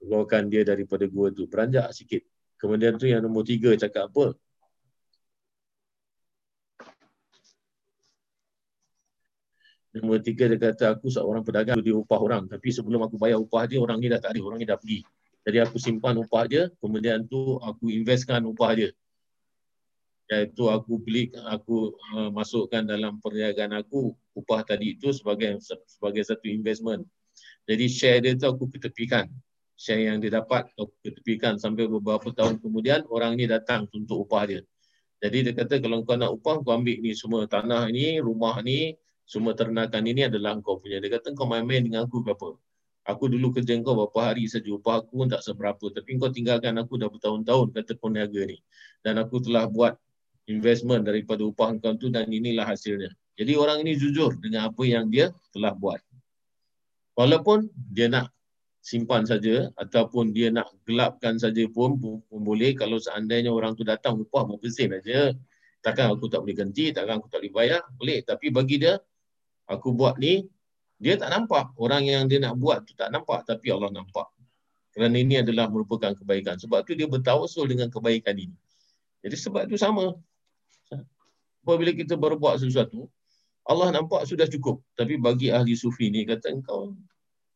keluarkan 0.00 0.48
dia 0.48 0.64
daripada 0.64 1.04
gua 1.06 1.28
tu. 1.28 1.44
Beranjak 1.44 1.92
sikit. 1.92 2.24
Kemudian 2.56 2.96
tu 2.96 3.04
yang 3.04 3.20
nombor 3.20 3.44
tiga 3.44 3.76
cakap 3.76 4.08
apa? 4.08 4.32
Nombor 9.92 10.24
tiga 10.24 10.48
dia 10.48 10.56
kata 10.56 10.96
aku 10.96 11.12
seorang 11.12 11.44
pedagang 11.44 11.84
dia 11.84 11.92
upah 11.92 12.16
orang. 12.16 12.48
Tapi 12.48 12.72
sebelum 12.72 13.04
aku 13.04 13.20
bayar 13.20 13.36
upah 13.36 13.68
dia 13.68 13.76
orang 13.76 14.00
ni 14.00 14.08
dah 14.08 14.16
tak 14.16 14.32
ada 14.34 14.40
orang 14.40 14.56
ni 14.56 14.64
dah 14.64 14.80
pergi. 14.80 15.04
Jadi 15.44 15.58
aku 15.60 15.76
simpan 15.76 16.16
upah 16.16 16.48
dia 16.48 16.72
kemudian 16.80 17.28
tu 17.28 17.60
aku 17.60 17.92
investkan 17.92 18.40
upah 18.48 18.72
dia 18.72 18.90
iaitu 20.30 20.70
aku 20.70 21.02
beli 21.02 21.32
aku 21.50 21.92
uh, 22.14 22.30
masukkan 22.30 22.84
dalam 22.86 23.18
perniagaan 23.18 23.74
aku 23.74 24.14
upah 24.38 24.62
tadi 24.62 24.96
itu 24.96 25.10
sebagai 25.10 25.58
sebagai 25.88 26.22
satu 26.22 26.46
investment. 26.48 27.04
Jadi 27.66 27.84
share 27.90 28.18
dia 28.22 28.32
tu 28.38 28.46
aku 28.48 28.70
ketepikan. 28.70 29.28
Share 29.74 30.12
yang 30.12 30.22
dia 30.22 30.38
dapat 30.38 30.70
aku 30.78 30.94
ketepikan 31.02 31.58
sampai 31.58 31.90
beberapa 31.90 32.30
tahun 32.30 32.62
kemudian 32.62 33.06
orang 33.10 33.34
ni 33.34 33.50
datang 33.50 33.88
untuk 33.92 34.28
upah 34.28 34.44
dia. 34.46 34.62
Jadi 35.22 35.38
dia 35.46 35.54
kata 35.54 35.78
kalau 35.78 36.02
kau 36.02 36.18
nak 36.18 36.34
upah 36.34 36.58
kau 36.66 36.74
ambil 36.74 36.98
ni 36.98 37.14
semua 37.14 37.46
tanah 37.46 37.86
ni, 37.94 38.18
rumah 38.18 38.58
ni, 38.58 38.98
semua 39.22 39.54
ternakan 39.54 40.02
ini 40.02 40.26
adalah 40.26 40.58
kau 40.58 40.82
punya. 40.82 40.98
Dia 40.98 41.14
kata 41.18 41.30
kau 41.38 41.46
main-main 41.46 41.86
dengan 41.86 42.10
aku 42.10 42.26
ke 42.26 42.34
apa? 42.34 42.58
Aku 43.06 43.26
dulu 43.30 43.54
kerja 43.54 43.74
kau 43.82 43.94
berapa 43.98 44.34
hari 44.34 44.50
saja 44.50 44.70
upah 44.74 45.02
aku 45.02 45.22
pun 45.22 45.26
tak 45.30 45.42
seberapa 45.42 45.90
tapi 45.90 46.18
kau 46.18 46.30
tinggalkan 46.30 46.74
aku 46.78 46.98
dah 46.98 47.10
bertahun-tahun 47.10 47.70
kata 47.70 47.92
peniaga 48.02 48.42
ni. 48.50 48.58
Dan 49.02 49.18
aku 49.22 49.38
telah 49.42 49.70
buat 49.70 49.94
investment 50.52 51.08
daripada 51.08 51.40
upah 51.48 51.72
kau 51.80 51.96
tu 51.96 52.12
dan 52.12 52.28
inilah 52.28 52.68
hasilnya. 52.68 53.08
Jadi 53.40 53.56
orang 53.56 53.80
ini 53.80 53.96
jujur 53.96 54.36
dengan 54.36 54.68
apa 54.68 54.84
yang 54.84 55.08
dia 55.08 55.32
telah 55.56 55.72
buat. 55.72 55.98
Walaupun 57.16 57.72
dia 57.92 58.12
nak 58.12 58.28
simpan 58.84 59.24
saja 59.24 59.72
ataupun 59.80 60.36
dia 60.36 60.52
nak 60.52 60.68
gelapkan 60.84 61.40
saja 61.40 61.64
pun, 61.70 61.96
pun, 61.96 62.20
pun 62.28 62.40
boleh 62.44 62.76
kalau 62.76 63.00
seandainya 63.00 63.48
orang 63.48 63.72
tu 63.72 63.86
datang 63.86 64.20
upah 64.20 64.44
berapa 64.44 64.66
sen 64.68 64.92
aja. 64.92 65.32
Takkan 65.82 66.14
aku 66.14 66.30
tak 66.30 66.46
boleh 66.46 66.54
ganti, 66.54 66.94
takkan 66.94 67.18
aku 67.18 67.26
tak 67.26 67.42
boleh 67.42 67.54
bayar, 67.54 67.82
boleh. 67.98 68.22
Tapi 68.22 68.54
bagi 68.54 68.78
dia, 68.78 69.02
aku 69.66 69.90
buat 69.90 70.14
ni, 70.20 70.46
dia 71.02 71.18
tak 71.18 71.34
nampak. 71.34 71.74
Orang 71.74 72.06
yang 72.06 72.30
dia 72.30 72.38
nak 72.38 72.54
buat 72.54 72.86
tu 72.86 72.94
tak 72.94 73.10
nampak 73.10 73.42
tapi 73.42 73.74
Allah 73.74 73.90
nampak. 73.90 74.30
Kerana 74.94 75.16
ini 75.18 75.42
adalah 75.42 75.66
merupakan 75.66 76.14
kebaikan. 76.14 76.60
Sebab 76.62 76.86
tu 76.86 76.94
dia 76.94 77.10
bertawasul 77.10 77.66
dengan 77.66 77.90
kebaikan 77.90 78.38
ini. 78.38 78.54
Jadi 79.26 79.36
sebab 79.38 79.66
itu 79.66 79.74
sama 79.74 80.14
apabila 81.62 81.94
kita 81.94 82.18
berbuat 82.18 82.58
sesuatu, 82.60 83.06
Allah 83.62 83.94
nampak 83.94 84.26
sudah 84.26 84.50
cukup. 84.50 84.82
Tapi 84.98 85.16
bagi 85.16 85.54
ahli 85.54 85.78
sufi 85.78 86.10
ni 86.10 86.26
kata 86.26 86.50
engkau 86.50 86.92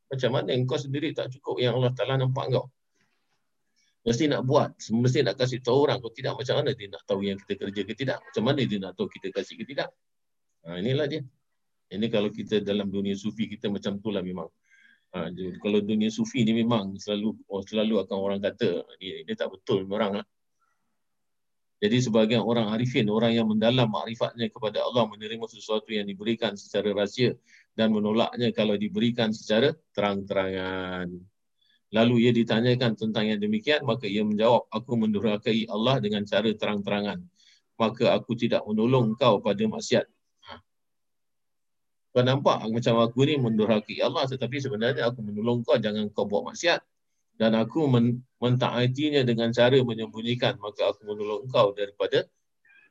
macam 0.07 0.31
mana 0.31 0.55
engkau 0.55 0.78
sendiri 0.78 1.11
tak 1.11 1.35
cukup 1.35 1.59
yang 1.59 1.74
Allah 1.78 1.91
Ta'ala 1.91 2.15
nampak 2.15 2.47
engkau. 2.47 2.70
Mesti 4.07 4.31
nak 4.31 4.47
buat, 4.47 4.70
mesti 4.78 5.27
nak 5.27 5.35
kasih 5.35 5.59
tahu 5.66 5.91
orang. 5.91 5.99
Kalau 5.99 6.15
tidak 6.15 6.39
macam 6.39 6.62
mana 6.62 6.70
dia 6.78 6.87
nak 6.87 7.03
tahu 7.11 7.27
yang 7.27 7.43
kita 7.43 7.59
kerja 7.59 7.81
ke 7.83 7.93
tidak. 7.99 8.19
Macam 8.23 8.43
mana 8.47 8.61
dia 8.62 8.78
nak 8.78 8.95
tahu 8.95 9.11
kita 9.11 9.35
kasih 9.35 9.59
ke 9.59 9.66
tidak. 9.66 9.91
Ha, 10.62 10.78
inilah 10.78 11.11
dia. 11.11 11.27
Ini 11.91 12.07
kalau 12.07 12.31
kita 12.31 12.62
dalam 12.62 12.87
dunia 12.87 13.19
sufi 13.19 13.51
kita 13.51 13.66
macam 13.66 13.99
tu 13.99 14.15
lah 14.15 14.23
memang. 14.23 14.47
Ha, 15.11 15.27
kalau 15.59 15.83
dunia 15.83 16.07
sufi 16.07 16.47
ni 16.47 16.55
memang 16.55 16.95
selalu 17.03 17.35
oh, 17.51 17.66
selalu 17.66 17.99
akan 18.07 18.16
orang 18.23 18.39
kata 18.39 18.87
ni, 19.03 19.27
ni 19.27 19.33
tak 19.35 19.51
betul 19.51 19.91
orang 19.91 20.23
lah. 20.23 20.27
Jadi 21.77 22.01
sebagian 22.01 22.40
orang 22.40 22.73
arifin, 22.73 23.05
orang 23.12 23.36
yang 23.36 23.53
mendalam 23.53 23.93
makrifatnya 23.93 24.48
kepada 24.48 24.81
Allah 24.81 25.05
menerima 25.12 25.44
sesuatu 25.44 25.93
yang 25.93 26.09
diberikan 26.09 26.57
secara 26.57 26.97
rahsia 26.97 27.36
dan 27.77 27.93
menolaknya 27.93 28.48
kalau 28.57 28.81
diberikan 28.81 29.28
secara 29.36 29.77
terang-terangan. 29.93 31.12
Lalu 31.93 32.15
ia 32.24 32.32
ditanyakan 32.32 32.97
tentang 32.97 33.28
yang 33.28 33.40
demikian, 33.44 33.85
maka 33.85 34.09
ia 34.09 34.24
menjawab, 34.24 34.65
aku 34.73 34.97
mendurhakai 34.97 35.69
Allah 35.69 36.01
dengan 36.01 36.24
cara 36.24 36.48
terang-terangan. 36.48 37.20
Maka 37.77 38.16
aku 38.16 38.32
tidak 38.40 38.65
menolong 38.65 39.12
kau 39.12 39.44
pada 39.44 39.61
maksiat. 39.61 40.09
Ha. 40.48 40.55
Kau 42.16 42.24
nampak 42.24 42.65
macam 42.73 43.05
aku 43.05 43.20
ni 43.28 43.36
mendurhakai 43.36 44.01
Allah 44.01 44.24
tetapi 44.24 44.65
sebenarnya 44.65 45.12
aku 45.12 45.20
menolong 45.20 45.61
kau 45.61 45.77
jangan 45.77 46.09
kau 46.09 46.24
buat 46.24 46.48
maksiat 46.48 46.81
dan 47.36 47.52
aku 47.52 47.84
men- 47.88 48.24
mentaatinya 48.40 49.24
dengan 49.24 49.52
cara 49.52 49.76
menyembunyikan 49.80 50.56
maka 50.60 50.92
aku 50.92 51.04
menolong 51.08 51.48
engkau 51.48 51.72
daripada 51.76 52.24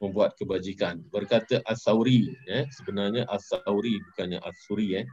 membuat 0.01 0.37
kebajikan. 0.37 1.01
Berkata 1.09 1.61
As-Sauri 1.65 2.29
eh 2.49 2.65
sebenarnya 2.73 3.25
As-Sauri 3.25 3.97
bukannya 4.11 4.39
As-Suri 4.41 5.01
eh. 5.01 5.05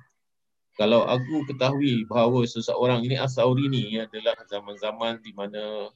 Kalau 0.73 1.05
aku 1.05 1.45
ketahui 1.53 2.09
bahawa 2.09 2.49
seseorang 2.49 3.05
ini 3.05 3.21
As-Sauri 3.21 3.69
ni 3.69 4.01
adalah 4.01 4.37
zaman-zaman 4.49 5.21
di 5.21 5.37
mana 5.37 5.93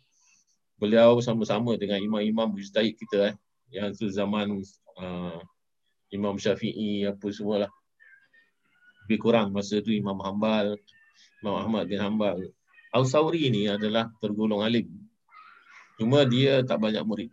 beliau 0.76 1.16
sama-sama 1.24 1.80
dengan 1.80 1.96
imam-imam 1.96 2.52
mujtahid 2.52 2.96
kita 2.96 3.32
eh. 3.32 3.34
Yang 3.72 3.88
tu 3.98 4.06
zaman 4.12 4.62
uh, 5.00 5.40
Imam 6.14 6.38
Syafi'i 6.38 7.08
apa 7.08 7.26
semualah. 7.26 7.72
Lebih 9.06 9.18
kurang 9.18 9.50
masa 9.50 9.82
tu 9.82 9.90
Imam 9.90 10.18
Hambal 10.22 10.78
Imam 11.42 11.56
Ahmad 11.62 11.86
bin 11.90 11.98
Hambal 11.98 12.54
Al-Sawri 12.97 13.52
ni 13.52 13.68
adalah 13.68 14.09
tergolong 14.24 14.64
alim. 14.64 14.89
Cuma 16.01 16.24
dia 16.24 16.64
tak 16.64 16.81
banyak 16.81 17.05
murid. 17.05 17.28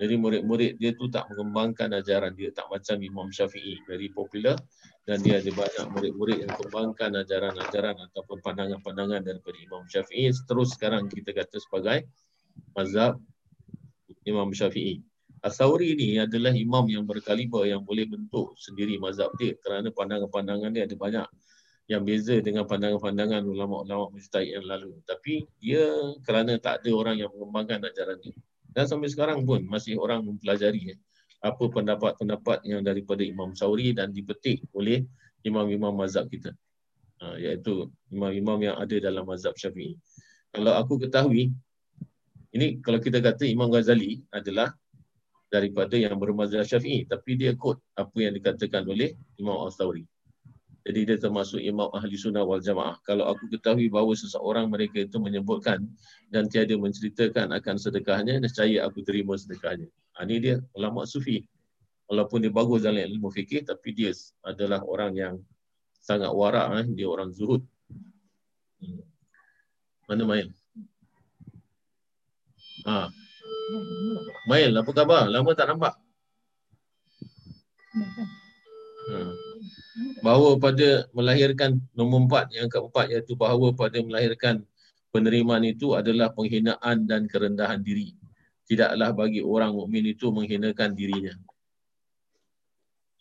Jadi 0.00 0.14
murid-murid 0.16 0.80
dia 0.80 0.94
tu 0.96 1.10
tak 1.10 1.26
mengembangkan 1.28 1.90
ajaran 1.98 2.32
dia. 2.32 2.54
Tak 2.54 2.70
macam 2.70 2.96
Imam 3.02 3.28
Syafi'i. 3.28 3.82
Very 3.90 4.08
popular. 4.14 4.54
Dan 5.02 5.20
dia 5.20 5.42
ada 5.42 5.50
banyak 5.50 5.86
murid-murid 5.92 6.46
yang 6.46 6.54
kembangkan 6.56 7.10
ajaran-ajaran 7.26 7.98
ataupun 8.08 8.38
pandangan-pandangan 8.40 9.20
daripada 9.26 9.58
Imam 9.58 9.84
Syafi'i. 9.90 10.30
Terus 10.30 10.78
sekarang 10.78 11.10
kita 11.10 11.34
kata 11.34 11.58
sebagai 11.58 12.06
mazhab 12.72 13.18
Imam 14.24 14.54
Syafi'i. 14.54 15.02
Al-Sawri 15.40 15.96
ni 15.96 16.20
adalah 16.20 16.52
imam 16.52 16.84
yang 16.84 17.08
berkaliber 17.08 17.64
yang 17.64 17.80
boleh 17.80 18.04
bentuk 18.04 18.52
sendiri 18.60 19.00
mazhab 19.00 19.32
dia 19.40 19.56
kerana 19.56 19.88
pandangan-pandangan 19.88 20.68
dia 20.68 20.84
ada 20.84 20.96
banyak 21.00 21.26
yang 21.90 22.06
beza 22.06 22.38
dengan 22.38 22.62
pandangan-pandangan 22.70 23.42
ulama-ulama 23.42 24.14
mujtahid 24.14 24.54
yang 24.54 24.66
lalu. 24.70 24.94
Tapi 25.02 25.42
dia 25.58 25.90
kerana 26.22 26.54
tak 26.62 26.86
ada 26.86 26.90
orang 26.94 27.18
yang 27.18 27.34
mengembangkan 27.34 27.82
ajaran 27.90 28.22
dia. 28.22 28.34
Dan 28.70 28.86
sampai 28.86 29.10
sekarang 29.10 29.42
pun 29.42 29.66
masih 29.66 29.98
orang 29.98 30.22
mempelajari 30.22 30.94
eh, 30.94 30.98
apa 31.42 31.66
pendapat-pendapat 31.66 32.62
yang 32.62 32.86
daripada 32.86 33.26
Imam 33.26 33.58
Sauri 33.58 33.90
dan 33.90 34.14
dipetik 34.14 34.62
oleh 34.70 35.02
imam-imam 35.42 35.90
mazhab 35.90 36.30
kita. 36.30 36.54
Ha, 37.18 37.36
iaitu 37.42 37.90
imam-imam 38.14 38.70
yang 38.70 38.76
ada 38.78 38.96
dalam 39.02 39.26
mazhab 39.26 39.58
syafi'i. 39.58 39.98
Kalau 40.54 40.72
aku 40.78 40.94
ketahui, 41.02 41.50
ini 42.54 42.78
kalau 42.78 43.02
kita 43.02 43.18
kata 43.18 43.50
Imam 43.50 43.66
Ghazali 43.66 44.22
adalah 44.30 44.70
daripada 45.50 45.98
yang 45.98 46.14
bermazhab 46.14 46.62
syafi'i. 46.62 47.02
Tapi 47.02 47.34
dia 47.34 47.58
kod 47.58 47.82
apa 47.98 48.14
yang 48.14 48.30
dikatakan 48.38 48.86
oleh 48.86 49.18
Imam 49.42 49.58
Al-Sawri. 49.58 50.06
Jadi 50.80 51.00
dia 51.04 51.16
termasuk 51.20 51.60
imam 51.60 51.92
ahli 51.92 52.16
sunnah 52.16 52.40
wal 52.40 52.60
jamaah. 52.60 52.96
Kalau 53.04 53.28
aku 53.28 53.52
ketahui 53.52 53.92
bahawa 53.92 54.16
seseorang 54.16 54.72
mereka 54.72 55.04
itu 55.04 55.20
menyebutkan 55.20 55.84
dan 56.32 56.48
tiada 56.48 56.72
menceritakan 56.72 57.52
akan 57.52 57.76
sedekahnya, 57.76 58.40
nescaya 58.40 58.88
aku 58.88 59.04
terima 59.04 59.36
sedekahnya. 59.36 59.92
Ha, 60.16 60.24
ini 60.24 60.36
dia 60.40 60.56
ulama 60.72 61.04
sufi. 61.04 61.44
Walaupun 62.08 62.42
dia 62.42 62.50
bagus 62.50 62.82
dalam 62.82 63.04
ilmu 63.06 63.28
fikih, 63.28 63.68
tapi 63.68 63.92
dia 63.92 64.10
adalah 64.42 64.80
orang 64.82 65.12
yang 65.14 65.34
sangat 66.00 66.32
warak. 66.32 66.72
Eh. 66.82 66.86
Dia 66.96 67.06
orang 67.12 67.30
zuhud. 67.30 67.62
Hmm. 68.80 69.04
Mana 70.08 70.24
Mail? 70.26 70.48
Ha. 72.88 73.12
Mail, 74.48 74.72
apa 74.74 74.90
khabar? 74.96 75.28
Lama 75.28 75.52
tak 75.52 75.68
nampak? 75.70 75.94
Hmm 79.10 79.49
bahawa 80.22 80.56
pada 80.56 81.10
melahirkan 81.10 81.82
nombor 81.92 82.30
empat 82.30 82.46
yang 82.54 82.70
keempat 82.70 83.10
iaitu 83.10 83.34
bahawa 83.34 83.74
pada 83.74 83.98
melahirkan 83.98 84.62
penerimaan 85.10 85.66
itu 85.66 85.98
adalah 85.98 86.30
penghinaan 86.30 87.06
dan 87.10 87.26
kerendahan 87.26 87.82
diri. 87.82 88.14
Tidaklah 88.70 89.10
bagi 89.10 89.42
orang 89.42 89.74
mukmin 89.74 90.06
itu 90.06 90.30
menghinakan 90.30 90.94
dirinya. 90.94 91.34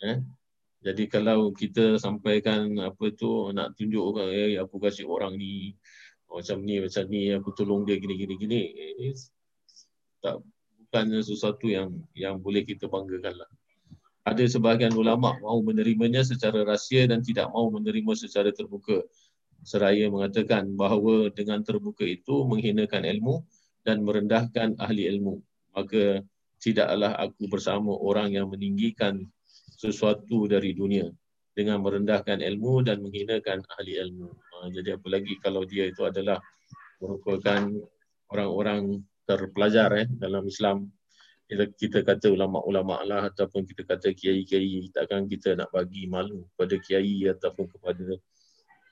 Eh? 0.05 0.21
Jadi 0.79 1.11
kalau 1.11 1.51
kita 1.51 1.99
sampaikan 1.99 2.71
apa 2.79 3.11
tu 3.11 3.51
nak 3.51 3.75
tunjuk 3.75 4.15
eh 4.31 4.55
aku 4.55 4.79
kasih 4.79 5.09
orang 5.09 5.35
ni 5.35 5.75
macam 6.29 6.63
ni 6.63 6.79
macam 6.79 7.03
ni 7.09 7.33
aku 7.35 7.49
tolong 7.51 7.83
dia 7.83 7.99
gini 7.99 8.15
gini 8.15 8.33
gini 8.39 8.61
eh, 8.79 9.17
tak 10.23 10.39
bukannya 10.87 11.19
sesuatu 11.19 11.67
yang 11.67 11.99
yang 12.15 12.39
boleh 12.39 12.63
kita 12.63 12.87
banggakan 12.87 13.43
lah 13.43 13.49
ada 14.29 14.43
sebahagian 14.45 14.93
ulama 14.93 15.33
mahu 15.41 15.73
menerimanya 15.73 16.21
secara 16.21 16.61
rahsia 16.61 17.09
dan 17.09 17.25
tidak 17.25 17.49
mahu 17.49 17.81
menerima 17.81 18.13
secara 18.13 18.53
terbuka. 18.53 19.01
Seraya 19.65 20.07
mengatakan 20.07 20.71
bahawa 20.77 21.33
dengan 21.33 21.65
terbuka 21.65 22.07
itu 22.07 22.47
menghinakan 22.47 23.03
ilmu 23.03 23.43
dan 23.83 24.05
merendahkan 24.05 24.79
ahli 24.79 25.09
ilmu. 25.09 25.41
Maka 25.75 26.23
tidaklah 26.61 27.15
aku 27.17 27.49
bersama 27.51 27.91
orang 27.95 28.35
yang 28.35 28.47
meninggikan 28.47 29.25
sesuatu 29.79 30.47
dari 30.47 30.75
dunia 30.75 31.07
dengan 31.55 31.83
merendahkan 31.83 32.39
ilmu 32.39 32.87
dan 32.87 33.03
menghinakan 33.03 33.63
ahli 33.75 33.99
ilmu. 33.99 34.29
Ha, 34.31 34.71
jadi 34.71 34.95
apa 34.95 35.07
lagi 35.11 35.35
kalau 35.43 35.67
dia 35.67 35.91
itu 35.91 36.07
adalah 36.07 36.39
merupakan 36.99 37.67
orang-orang 38.31 39.03
terpelajar 39.27 39.89
eh, 39.99 40.07
dalam 40.07 40.47
Islam 40.47 40.87
kita, 41.49 41.65
kita 41.73 41.99
kata 42.05 42.29
ulama-ulama 42.29 43.01
lah 43.01 43.33
ataupun 43.33 43.65
kita 43.65 43.81
kata 43.81 44.13
kiai-kiai 44.13 44.93
takkan 44.93 45.25
kita 45.25 45.57
nak 45.57 45.73
bagi 45.73 46.05
malu 46.05 46.45
kepada 46.53 46.77
kiai 46.77 47.25
ataupun 47.25 47.65
kepada 47.73 48.05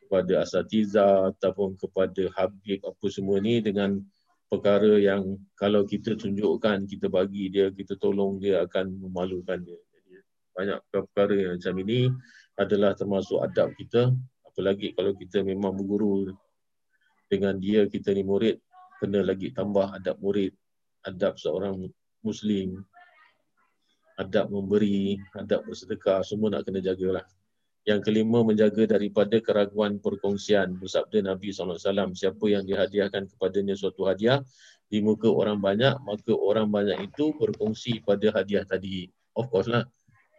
kepada 0.01 0.33
asatiza 0.41 1.29
ataupun 1.29 1.77
kepada 1.77 2.33
habib 2.33 2.81
apa 2.81 3.05
semua 3.13 3.37
ni 3.37 3.61
dengan 3.61 4.01
perkara 4.49 4.97
yang 4.97 5.37
kalau 5.53 5.85
kita 5.85 6.17
tunjukkan 6.17 6.89
kita 6.89 7.05
bagi 7.13 7.53
dia 7.53 7.69
kita 7.69 7.93
tolong 8.01 8.41
dia 8.41 8.65
akan 8.65 9.05
memalukan 9.05 9.61
dia. 9.61 9.77
Jadi 9.77 10.17
banyak 10.57 10.79
perkara 10.89 11.35
yang 11.37 11.53
macam 11.61 11.75
ini 11.85 11.99
adalah 12.57 12.97
termasuk 12.97 13.37
adab 13.37 13.69
kita. 13.77 14.09
Apalagi 14.49 14.97
kalau 14.97 15.13
kita 15.13 15.45
memang 15.45 15.77
berguru 15.77 16.33
dengan 17.29 17.59
dia 17.61 17.85
kita 17.85 18.17
ni 18.17 18.25
murid 18.25 18.57
kena 18.97 19.21
lagi 19.21 19.53
tambah 19.53 19.93
adab 19.93 20.17
murid 20.17 20.55
adab 21.05 21.37
seorang 21.37 21.85
Muslim, 22.25 22.81
adab 24.17 24.49
memberi, 24.49 25.21
adab 25.37 25.63
bersedekah, 25.69 26.25
semua 26.25 26.49
nak 26.49 26.65
kena 26.65 26.81
jagalah. 26.81 27.23
Yang 27.87 28.11
kelima, 28.11 28.43
menjaga 28.43 28.83
daripada 28.97 29.39
keraguan 29.39 30.01
perkongsian. 30.03 30.75
Bersabda 30.75 31.23
Nabi 31.23 31.55
SAW, 31.55 32.11
siapa 32.11 32.45
yang 32.51 32.67
dihadiahkan 32.67 33.31
kepadanya 33.31 33.79
suatu 33.79 34.03
hadiah 34.03 34.43
di 34.91 34.99
muka 34.99 35.31
orang 35.31 35.63
banyak, 35.63 35.95
maka 36.03 36.35
orang 36.35 36.67
banyak 36.67 36.99
itu 37.07 37.31
berkongsi 37.39 38.03
pada 38.03 38.27
hadiah 38.35 38.67
tadi. 38.67 39.07
Of 39.37 39.47
course 39.47 39.71
lah. 39.71 39.87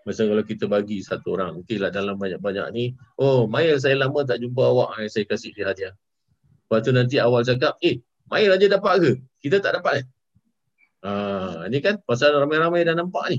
Macam 0.04 0.24
kalau 0.28 0.44
kita 0.44 0.64
bagi 0.68 1.00
satu 1.04 1.36
orang, 1.40 1.64
okey 1.64 1.80
lah 1.80 1.88
dalam 1.88 2.16
banyak-banyak 2.16 2.66
ni, 2.72 2.84
oh, 3.20 3.44
Maya 3.44 3.76
saya 3.76 3.96
lama 3.96 4.24
tak 4.24 4.40
jumpa 4.40 4.62
awak, 4.64 5.04
saya 5.08 5.24
kasih 5.24 5.52
dia 5.52 5.68
hadiah. 5.68 5.94
Lepas 6.68 6.80
tu 6.84 6.92
nanti 6.92 7.16
awal 7.20 7.44
cakap, 7.44 7.76
eh, 7.80 8.00
Maya 8.28 8.56
aja 8.56 8.66
dapat 8.68 8.94
ke? 9.00 9.10
Kita 9.40 9.60
tak 9.60 9.80
dapat 9.80 10.04
eh? 10.04 10.06
Ha, 11.06 11.66
ini 11.70 11.78
kan 11.78 12.02
pasal 12.02 12.34
ramai-ramai 12.34 12.82
dah 12.82 12.98
nampak 12.98 13.24
ni. 13.30 13.38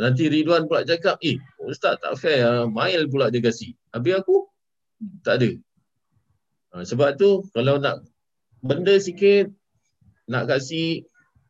Nanti 0.00 0.30
Ridwan 0.30 0.64
pula 0.64 0.86
cakap, 0.86 1.20
eh 1.20 1.36
Ustaz 1.60 2.00
tak 2.00 2.16
fair, 2.16 2.40
uh, 2.46 2.64
Mail 2.70 3.10
pula 3.10 3.28
dia 3.28 3.42
kasih. 3.42 3.76
Habis 3.92 4.22
aku, 4.22 4.48
tak 5.26 5.42
ada. 5.42 5.50
Ha, 6.72 6.86
sebab 6.86 7.18
tu 7.18 7.44
kalau 7.52 7.82
nak 7.82 8.06
benda 8.62 8.96
sikit, 8.96 9.50
nak 10.30 10.46
kasih, 10.46 11.02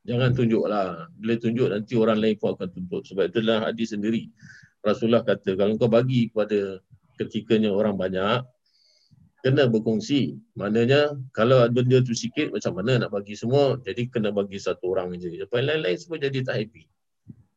jangan 0.08 0.32
tunjuk 0.32 0.64
lah. 0.64 1.06
Bila 1.20 1.36
tunjuk 1.36 1.68
nanti 1.68 1.94
orang 1.94 2.18
lain 2.18 2.40
pun 2.40 2.56
akan 2.56 2.68
tuntut. 2.72 3.04
Sebab 3.06 3.28
itulah 3.28 3.68
hadis 3.68 3.92
sendiri. 3.92 4.32
Rasulullah 4.80 5.20
kata, 5.20 5.60
kalau 5.60 5.76
kau 5.76 5.92
bagi 5.92 6.32
kepada 6.32 6.80
ketikanya 7.20 7.68
orang 7.68 8.00
banyak, 8.00 8.40
kena 9.40 9.68
berkongsi. 9.68 10.36
Maknanya 10.56 11.16
kalau 11.32 11.64
benda 11.72 12.00
tu 12.04 12.12
sikit 12.12 12.52
macam 12.52 12.80
mana 12.80 13.06
nak 13.06 13.10
bagi 13.12 13.34
semua, 13.36 13.80
jadi 13.80 14.08
kena 14.08 14.30
bagi 14.32 14.60
satu 14.60 14.92
orang 14.92 15.16
je. 15.16 15.32
Apa 15.44 15.60
lain-lain 15.60 15.96
semua 15.96 16.20
jadi 16.20 16.44
tak 16.44 16.56
happy. 16.60 16.84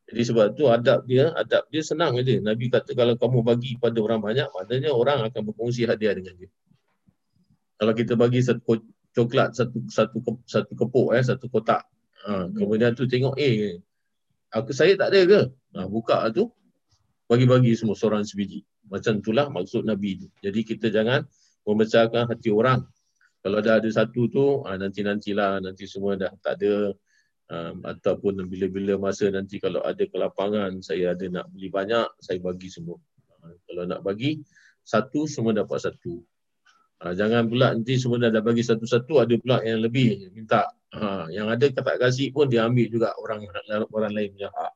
Jadi 0.04 0.22
sebab 0.30 0.46
tu 0.52 0.68
adab 0.68 1.08
dia, 1.08 1.32
adab 1.32 1.64
dia 1.72 1.80
senang 1.80 2.16
aja. 2.20 2.36
Nabi 2.38 2.68
kata 2.68 2.92
kalau 2.92 3.16
kamu 3.16 3.40
bagi 3.40 3.80
pada 3.80 3.98
orang 4.04 4.20
banyak, 4.20 4.48
maknanya 4.52 4.90
orang 4.92 5.24
akan 5.24 5.42
berkongsi 5.48 5.88
hadiah 5.88 6.12
dengan 6.12 6.36
dia. 6.36 6.50
Kalau 7.80 7.92
kita 7.96 8.12
bagi 8.14 8.40
satu 8.44 8.84
coklat, 9.16 9.56
satu 9.56 9.78
satu 9.88 10.18
satu 10.44 10.72
kepuk 10.76 11.08
eh, 11.16 11.24
satu 11.24 11.48
kotak. 11.48 11.88
Ha, 12.24 12.48
kemudian 12.52 12.96
tu 12.96 13.04
tengok 13.04 13.36
eh 13.36 13.76
Aku 14.54 14.72
saya 14.72 14.94
tak 14.96 15.12
ada 15.12 15.20
ke? 15.26 15.40
Ha, 15.76 15.90
buka 15.90 16.30
tu 16.30 16.48
bagi-bagi 17.26 17.74
semua 17.74 17.98
seorang 17.98 18.22
sebiji. 18.22 18.62
Macam 18.86 19.18
itulah 19.18 19.50
maksud 19.50 19.82
Nabi 19.82 20.22
tu. 20.22 20.28
Jadi 20.38 20.60
kita 20.62 20.94
jangan 20.94 21.26
membesarkan 21.64 22.28
hati 22.28 22.52
orang. 22.52 22.84
Kalau 23.44 23.60
dah 23.60 23.76
ada 23.76 23.88
satu 23.92 24.28
tu, 24.32 24.64
ha, 24.64 24.76
nanti-nantilah, 24.80 25.60
nanti 25.60 25.84
semua 25.84 26.16
dah 26.16 26.32
tak 26.40 26.60
ada. 26.60 26.96
Um, 27.44 27.84
ataupun 27.84 28.40
bila-bila 28.48 28.96
masa 28.96 29.28
nanti 29.28 29.60
kalau 29.60 29.84
ada 29.84 30.00
kelapangan, 30.08 30.80
saya 30.80 31.12
ada 31.12 31.28
nak 31.28 31.52
beli 31.52 31.68
banyak, 31.68 32.08
saya 32.16 32.40
bagi 32.40 32.72
semua. 32.72 32.96
Ha, 33.44 33.52
kalau 33.68 33.84
nak 33.84 34.00
bagi, 34.00 34.40
satu 34.80 35.28
semua 35.28 35.52
dapat 35.52 35.84
satu. 35.84 36.24
Ha, 37.04 37.12
jangan 37.12 37.44
pula 37.44 37.76
nanti 37.76 38.00
semua 38.00 38.16
dah, 38.16 38.32
dah 38.32 38.40
bagi 38.40 38.64
satu-satu, 38.64 39.20
ada 39.20 39.34
pula 39.36 39.60
yang 39.60 39.84
lebih 39.84 40.32
minta. 40.32 40.64
Ha, 40.96 41.28
yang 41.28 41.52
ada 41.52 41.68
tak 41.68 42.00
kasih 42.00 42.32
pun 42.32 42.48
dia 42.48 42.64
ambil 42.64 42.88
juga 42.88 43.12
orang 43.20 43.44
orang 43.92 44.12
lain 44.16 44.32
punya 44.32 44.48
hak. 44.48 44.72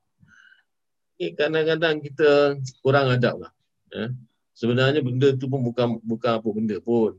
Eh, 1.19 1.32
kadang-kadang 1.32 2.05
kita 2.05 2.59
kurang 2.85 3.10
adab 3.10 3.48
lah. 3.48 3.52
Eh. 3.97 4.12
Sebenarnya 4.59 4.99
benda 5.07 5.31
tu 5.39 5.47
pun 5.47 5.63
bukan 5.63 6.03
bukan 6.03 6.43
apa 6.43 6.49
benda 6.51 6.83
pun. 6.83 7.15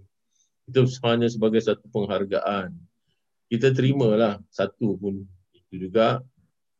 Itu 0.67 0.83
hanya 1.07 1.31
sebagai 1.31 1.63
satu 1.63 1.87
penghargaan. 1.87 2.75
Kita 3.47 3.71
terimalah 3.71 4.43
satu 4.51 4.99
pun 4.99 5.23
itu 5.55 5.87
juga 5.87 6.19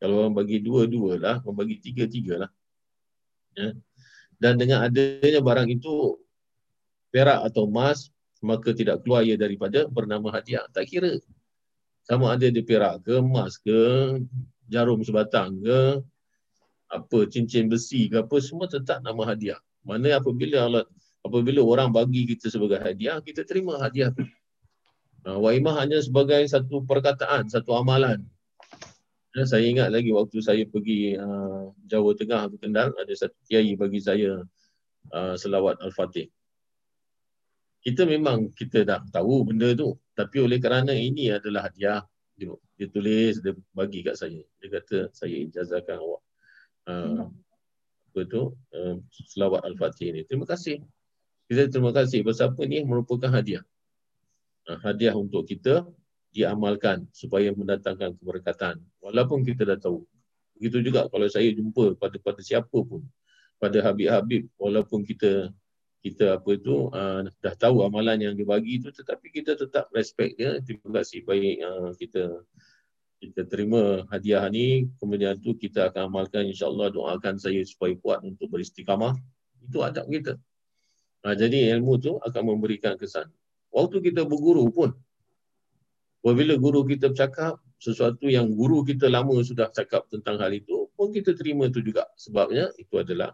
kalau 0.03 0.27
orang 0.27 0.35
bagi 0.35 0.59
dua-dua 0.59 1.15
lah, 1.15 1.35
orang 1.47 1.63
bagi 1.63 1.79
tiga-tiga 1.79 2.43
lah. 2.43 2.51
Ya. 3.55 3.71
Dan 4.35 4.59
dengan 4.59 4.83
adanya 4.83 5.39
barang 5.39 5.67
itu 5.71 6.19
perak 7.07 7.39
atau 7.47 7.63
emas, 7.63 8.11
maka 8.43 8.75
tidak 8.75 9.03
keluar 9.03 9.23
ia 9.23 9.39
daripada 9.39 9.87
bernama 9.87 10.27
hadiah. 10.31 10.67
Tak 10.75 10.91
kira. 10.91 11.19
Sama 12.03 12.35
ada 12.35 12.47
dia 12.47 12.63
perak 12.63 13.03
ke, 13.07 13.19
emas 13.19 13.55
ke, 13.59 13.79
jarum 14.67 15.03
sebatang 15.07 15.55
ke, 15.59 16.03
apa 16.89 17.19
cincin 17.31 17.71
besi 17.71 18.11
ke 18.11 18.23
apa, 18.23 18.35
semua 18.43 18.67
tetap 18.67 18.99
nama 19.03 19.23
hadiah. 19.23 19.59
Mana 19.83 20.19
apabila 20.19 20.67
Allah 20.67 20.83
apabila 21.23 21.61
orang 21.63 21.91
bagi 21.91 22.25
kita 22.27 22.47
sebagai 22.47 22.79
hadiah, 22.79 23.19
kita 23.19 23.43
terima 23.43 23.79
hadiah. 23.79 24.11
Uh, 25.27 25.35
waimah 25.35 25.75
hanya 25.83 25.99
sebagai 25.99 26.39
satu 26.47 26.83
perkataan, 26.87 27.51
satu 27.51 27.75
amalan. 27.75 28.23
Ya, 29.35 29.45
saya 29.45 29.67
ingat 29.67 29.93
lagi 29.93 30.09
waktu 30.09 30.41
saya 30.41 30.63
pergi 30.65 31.13
uh, 31.19 31.69
Jawa 31.85 32.17
Tengah 32.17 32.49
atau 32.49 32.57
Kendal, 32.57 32.95
ada 32.95 33.13
satu 33.13 33.35
kiai 33.45 33.75
bagi 33.75 33.99
saya 34.01 34.41
uh, 35.11 35.35
selawat 35.35 35.83
Al-Fatih. 35.83 36.31
Kita 37.79 38.03
memang 38.07 38.51
kita 38.55 38.83
dah 38.83 39.03
tahu 39.11 39.51
benda 39.51 39.71
tu, 39.75 39.95
tapi 40.15 40.43
oleh 40.43 40.59
kerana 40.59 40.91
ini 40.95 41.31
adalah 41.31 41.67
hadiah, 41.67 42.03
dia, 42.35 42.51
dia 42.75 42.87
tulis, 42.87 43.43
dia 43.43 43.53
bagi 43.75 44.03
kat 44.03 44.15
saya. 44.15 44.41
Dia 44.59 44.67
kata, 44.71 45.11
saya 45.11 45.35
ijazahkan 45.35 45.99
awak. 45.99 46.21
Uh, 46.89 47.27
apa 48.09 48.19
tu, 48.25 48.57
uh, 48.73 48.95
selawat 49.29 49.61
Al-Fatih 49.63 50.17
ni. 50.17 50.21
Terima 50.25 50.49
kasih. 50.49 50.81
Kita 51.45 51.69
terima 51.69 51.93
kasih. 51.93 52.25
Apa 52.25 52.61
ni 52.65 52.81
merupakan 52.81 53.29
hadiah. 53.29 53.61
Uh, 54.65 54.81
hadiah 54.81 55.13
untuk 55.13 55.45
kita 55.45 55.85
diamalkan 56.29 57.09
supaya 57.09 57.49
mendatangkan 57.49 58.13
keberkatan 58.21 58.77
walaupun 59.01 59.41
kita 59.41 59.65
dah 59.65 59.79
tahu 59.81 60.05
begitu 60.57 60.91
juga 60.91 61.09
kalau 61.09 61.25
saya 61.25 61.49
jumpa 61.49 61.97
pada 61.97 62.21
pada 62.21 62.41
siapa 62.43 62.77
pun 62.85 63.01
pada 63.57 63.81
Habib-Habib 63.81 64.45
walaupun 64.61 65.01
kita 65.01 65.49
kita 65.99 66.39
apa 66.39 66.49
itu 66.55 66.87
uh, 66.93 67.27
dah 67.43 67.55
tahu 67.59 67.83
amalan 67.83 68.23
yang 68.23 68.35
dibagi 68.37 68.79
itu 68.79 68.93
tetapi 68.93 69.33
kita 69.33 69.57
tetap 69.57 69.89
respect 69.91 70.37
dia 70.37 70.61
terima 70.63 71.01
kasih 71.01 71.25
baik 71.25 71.57
uh, 71.65 71.91
kita 71.97 72.23
kita 73.19 73.43
terima 73.45 74.07
hadiah 74.07 74.47
ni 74.47 74.87
kemudian 74.97 75.35
tu 75.39 75.55
kita 75.55 75.91
akan 75.91 76.07
amalkan 76.07 76.47
insyaallah 76.47 76.91
doakan 76.91 77.35
saya 77.35 77.59
supaya 77.67 77.93
kuat 77.99 78.23
untuk 78.23 78.47
beristiqamah 78.47 79.15
itu 79.63 79.77
adab 79.83 80.07
kita 80.07 80.33
uh, 81.27 81.35
jadi 81.35 81.75
ilmu 81.77 81.99
tu 81.99 82.15
akan 82.23 82.43
memberikan 82.55 82.95
kesan 82.95 83.27
waktu 83.69 83.99
kita 83.99 84.23
berguru 84.23 84.71
pun 84.71 84.95
Apabila 86.19 86.59
guru 86.59 86.83
kita 86.83 87.07
bercakap 87.15 87.63
sesuatu 87.79 88.27
yang 88.27 88.51
guru 88.51 88.83
kita 88.83 89.07
lama 89.07 89.39
sudah 89.39 89.71
cakap 89.71 90.03
tentang 90.11 90.35
hal 90.35 90.51
itu, 90.51 90.91
pun 90.99 91.15
kita 91.15 91.31
terima 91.31 91.71
itu 91.71 91.79
juga. 91.79 92.11
Sebabnya 92.19 92.75
itu 92.75 92.99
adalah 92.99 93.31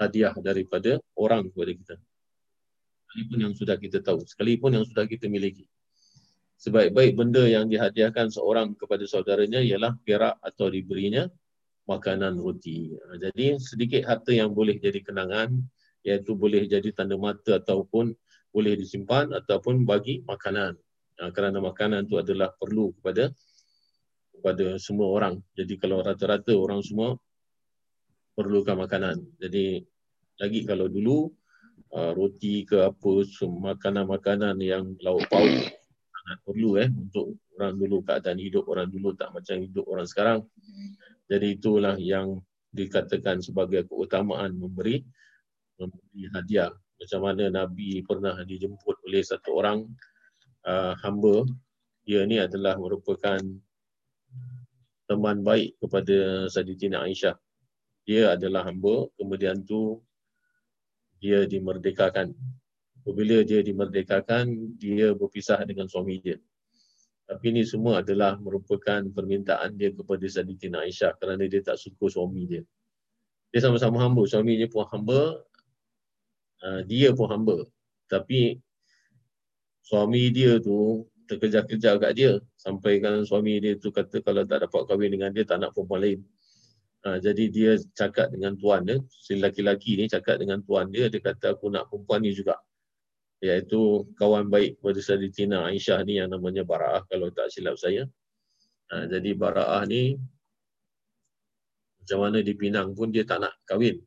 hadiah 0.00 0.32
daripada 0.40 0.96
orang 1.12 1.52
kepada 1.52 1.72
kita. 1.76 1.94
Sekalipun 3.04 3.38
yang 3.44 3.52
sudah 3.52 3.76
kita 3.76 4.00
tahu, 4.00 4.24
sekalipun 4.24 4.72
yang 4.72 4.88
sudah 4.88 5.04
kita 5.04 5.28
miliki. 5.28 5.68
Sebaik-baik 6.62 7.18
benda 7.18 7.42
yang 7.42 7.66
dihadiahkan 7.66 8.30
seorang 8.30 8.78
kepada 8.78 9.02
saudaranya 9.02 9.58
ialah 9.58 9.98
perak 10.06 10.38
atau 10.38 10.70
diberinya 10.70 11.26
makanan 11.90 12.38
roti. 12.38 12.94
Jadi 13.18 13.58
sedikit 13.58 14.06
harta 14.06 14.30
yang 14.30 14.54
boleh 14.54 14.78
jadi 14.78 15.02
kenangan, 15.02 15.58
iaitu 16.06 16.38
boleh 16.38 16.70
jadi 16.70 16.86
tanda 16.94 17.18
mata 17.18 17.58
ataupun 17.58 18.14
boleh 18.54 18.78
disimpan 18.78 19.34
ataupun 19.34 19.82
bagi 19.82 20.22
makanan. 20.22 20.78
Ah, 21.18 21.34
kerana 21.34 21.58
makanan 21.58 22.06
tu 22.06 22.22
adalah 22.22 22.54
perlu 22.54 22.94
kepada 22.94 23.34
kepada 24.38 24.78
semua 24.78 25.10
orang. 25.10 25.42
Jadi 25.58 25.74
kalau 25.82 25.98
rata-rata 25.98 26.54
orang 26.54 26.78
semua 26.86 27.18
perlukan 28.38 28.78
makanan. 28.78 29.18
Jadi 29.42 29.82
lagi 30.38 30.62
kalau 30.62 30.86
dulu 30.86 31.26
uh, 31.90 32.14
roti 32.14 32.62
ke 32.62 32.86
apa 32.86 33.10
makanan-makanan 33.50 34.62
yang 34.62 34.94
lauk 35.02 35.26
pauk 35.26 35.81
perlu 36.42 36.78
eh 36.78 36.88
untuk 36.90 37.38
orang 37.58 37.74
dulu 37.78 37.96
keadaan 38.06 38.38
hidup 38.38 38.64
orang 38.70 38.88
dulu 38.88 39.12
tak 39.14 39.30
macam 39.34 39.56
hidup 39.58 39.84
orang 39.86 40.06
sekarang. 40.08 40.38
Jadi 41.26 41.46
itulah 41.58 41.96
yang 41.98 42.40
dikatakan 42.72 43.44
sebagai 43.44 43.84
keutamaan 43.86 44.56
memberi 44.56 45.04
memberi 45.76 46.22
hadiah. 46.32 46.72
Macam 46.72 47.20
mana 47.26 47.50
Nabi 47.50 48.00
pernah 48.06 48.38
dijemput 48.46 48.96
oleh 49.10 49.22
satu 49.26 49.58
orang 49.58 49.84
uh, 50.64 50.94
hamba 51.02 51.42
dia 52.02 52.26
ni 52.26 52.38
adalah 52.38 52.78
merupakan 52.78 53.38
teman 55.06 55.38
baik 55.42 55.78
kepada 55.78 56.48
Saditina 56.50 57.06
Aisyah. 57.06 57.38
Dia 58.02 58.34
adalah 58.34 58.66
hamba, 58.66 59.06
kemudian 59.14 59.62
tu 59.62 60.02
dia 61.22 61.46
dimerdekakan. 61.46 62.34
Apabila 63.02 63.42
dia 63.42 63.66
dimerdekakan, 63.66 64.78
dia 64.78 65.10
berpisah 65.10 65.58
dengan 65.66 65.90
suami 65.90 66.22
dia. 66.22 66.38
Tapi 67.26 67.50
ini 67.50 67.66
semua 67.66 67.98
adalah 67.98 68.38
merupakan 68.38 69.02
permintaan 69.10 69.74
dia 69.74 69.90
kepada 69.90 70.22
Saditina 70.30 70.86
Aisyah 70.86 71.18
kerana 71.18 71.42
dia 71.50 71.58
tak 71.66 71.82
suka 71.82 72.06
suami 72.06 72.46
dia. 72.46 72.62
Dia 73.50 73.66
sama-sama 73.66 73.98
hamba, 74.06 74.22
suami 74.30 74.54
dia 74.54 74.70
pun 74.70 74.86
hamba, 74.86 75.42
uh, 76.62 76.80
dia 76.86 77.10
pun 77.10 77.26
hamba. 77.26 77.66
Tapi 78.06 78.62
suami 79.82 80.30
dia 80.30 80.62
tu 80.62 81.02
terkejar-kejar 81.26 81.98
kat 81.98 82.12
dia 82.14 82.32
sampai 82.54 83.02
kan 83.02 83.26
suami 83.26 83.58
dia 83.58 83.74
tu 83.80 83.90
kata 83.90 84.22
kalau 84.22 84.46
tak 84.46 84.62
dapat 84.62 84.82
kahwin 84.86 85.10
dengan 85.10 85.34
dia 85.34 85.42
tak 85.42 85.58
nak 85.58 85.74
perempuan 85.74 86.00
lain. 86.06 86.20
Ha, 87.02 87.18
jadi 87.18 87.44
dia 87.50 87.70
cakap 87.98 88.30
dengan 88.30 88.54
tuan 88.54 88.86
dia, 88.86 89.02
si 89.10 89.34
laki-laki 89.34 89.98
ni 89.98 90.06
cakap 90.06 90.38
dengan 90.38 90.62
tuan 90.62 90.86
dia, 90.86 91.10
dia 91.10 91.18
kata 91.18 91.58
aku 91.58 91.66
nak 91.66 91.90
perempuan 91.90 92.22
ni 92.22 92.30
juga. 92.30 92.54
Iaitu 93.42 94.06
kawan 94.14 94.46
baik 94.46 94.78
pada 94.78 95.02
Saditina 95.02 95.66
Aisyah 95.66 96.06
ni 96.06 96.22
yang 96.22 96.30
namanya 96.30 96.62
Bara'ah 96.62 97.02
kalau 97.10 97.28
tak 97.34 97.50
silap 97.50 97.74
saya. 97.74 98.06
Ha, 98.94 99.10
jadi 99.10 99.34
Bara'ah 99.34 99.82
ni 99.90 100.14
macam 102.02 102.18
mana 102.22 102.38
di 102.42 102.54
Pinang 102.54 102.94
pun 102.94 103.10
dia 103.10 103.26
tak 103.26 103.42
nak 103.42 103.54
kahwin. 103.66 103.98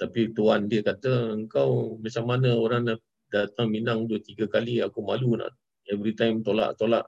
Tapi 0.00 0.32
tuan 0.32 0.64
dia 0.64 0.80
kata 0.80 1.36
engkau 1.36 2.00
macam 2.00 2.24
mana 2.24 2.56
orang 2.56 2.88
nak 2.88 3.00
datang 3.28 3.68
Minang 3.68 4.08
dua 4.08 4.18
tiga 4.18 4.48
kali 4.50 4.82
aku 4.82 5.04
malu 5.04 5.36
nak 5.36 5.54
every 5.86 6.12
time 6.18 6.42
tolak-tolak 6.42 7.06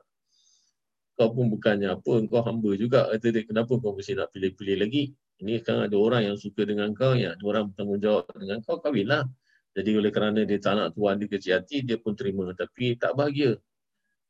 kau 1.19 1.29
pun 1.29 1.53
bukannya 1.53 1.93
apa 1.93 2.25
kau 2.25 2.41
hamba 2.41 2.71
juga 2.79 3.11
kata 3.13 3.27
dia 3.35 3.43
kenapa 3.45 3.77
kau 3.77 3.93
mesti 3.93 4.17
nak 4.17 4.33
pilih-pilih 4.33 4.77
lagi 4.81 5.13
ini 5.43 5.61
sekarang 5.61 5.91
ada 5.91 5.97
orang 5.99 6.23
yang 6.33 6.37
suka 6.39 6.65
dengan 6.65 6.95
kau 6.97 7.13
ya 7.13 7.37
ada 7.37 7.45
orang 7.45 7.75
bertanggungjawab 7.75 8.25
dengan 8.39 8.59
kau 8.65 8.81
kahwinlah 8.81 9.27
jadi 9.73 9.91
oleh 9.97 10.13
kerana 10.13 10.45
dia 10.45 10.59
tak 10.61 10.75
nak 10.77 10.89
tuan 10.97 11.17
dia 11.17 11.29
kecil 11.29 11.53
hati 11.61 11.85
dia 11.85 11.97
pun 11.97 12.13
terima 12.17 12.53
tapi 12.57 12.97
tak 12.97 13.17
bahagia 13.17 13.57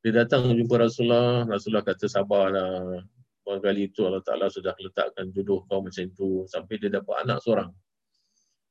dia 0.02 0.10
datang 0.14 0.50
jumpa 0.50 0.74
Rasulullah 0.78 1.46
Rasulullah 1.46 1.86
kata 1.86 2.06
sabarlah 2.10 3.02
Kali 3.42 3.90
itu 3.90 4.06
Allah 4.08 4.24
Ta'ala 4.24 4.48
sudah 4.48 4.72
letakkan 4.80 5.28
jodoh 5.28 5.66
kau 5.68 5.84
macam 5.84 6.08
itu 6.08 6.48
sampai 6.48 6.80
dia 6.80 6.88
dapat 6.88 7.26
anak 7.26 7.42
seorang 7.44 7.68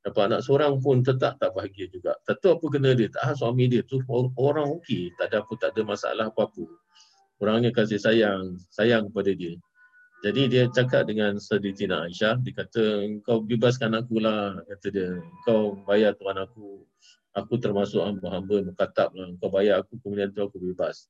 dapat 0.02 0.34
anak 0.34 0.42
seorang 0.42 0.82
pun 0.82 1.06
tetap 1.06 1.38
tak 1.38 1.54
bahagia 1.54 1.86
juga. 1.94 2.18
Tahu 2.26 2.58
apa 2.58 2.66
kena 2.74 2.98
dia. 2.98 3.08
Tak 3.14 3.38
suami 3.38 3.70
dia 3.70 3.86
tu 3.86 4.02
orang 4.38 4.82
okey. 4.82 5.14
Tak 5.18 5.30
ada 5.30 5.46
apa, 5.46 5.54
tak 5.62 5.78
ada 5.78 5.82
masalah 5.86 6.26
apa-apa. 6.34 6.66
Orangnya 7.38 7.70
kasih 7.74 8.02
sayang, 8.02 8.58
sayang 8.74 9.10
kepada 9.10 9.34
dia. 9.34 9.58
Jadi 10.22 10.54
dia 10.54 10.70
cakap 10.70 11.10
dengan 11.10 11.42
Saditina 11.42 12.06
Aisyah, 12.06 12.38
dia 12.46 12.54
kata, 12.54 13.10
kau 13.26 13.42
bebaskan 13.42 13.98
aku 13.98 14.22
lah, 14.22 14.54
kata 14.70 14.88
dia. 14.94 15.10
Kau 15.50 15.82
bayar 15.90 16.14
tuan 16.14 16.38
aku, 16.38 16.86
aku 17.34 17.58
termasuk 17.58 18.06
hamba-hamba 18.06 18.70
mukatab 18.70 19.18
lah. 19.18 19.34
Kau 19.42 19.50
bayar 19.50 19.82
aku, 19.82 19.98
kemudian 20.06 20.30
tu 20.30 20.46
aku 20.46 20.62
bebas. 20.62 21.10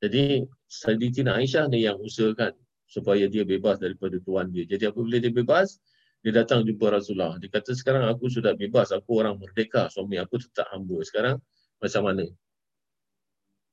Jadi 0.00 0.48
Saditina 0.72 1.36
Aisyah 1.36 1.68
ni 1.68 1.84
yang 1.84 2.00
usahakan 2.00 2.56
supaya 2.88 3.28
dia 3.28 3.44
bebas 3.44 3.76
daripada 3.76 4.16
tuan 4.24 4.48
dia. 4.48 4.64
Jadi 4.64 4.88
apabila 4.88 5.20
dia 5.20 5.28
bebas, 5.28 5.76
dia 6.24 6.32
datang 6.32 6.64
jumpa 6.64 6.96
Rasulullah. 6.96 7.36
Dia 7.36 7.52
kata 7.52 7.76
sekarang 7.76 8.08
aku 8.08 8.32
sudah 8.32 8.56
bebas, 8.56 8.88
aku 8.88 9.20
orang 9.20 9.36
merdeka, 9.36 9.92
suami 9.92 10.16
aku 10.16 10.40
tetap 10.40 10.64
hamba. 10.72 10.96
Sekarang 11.04 11.36
macam 11.76 12.02
mana? 12.08 12.24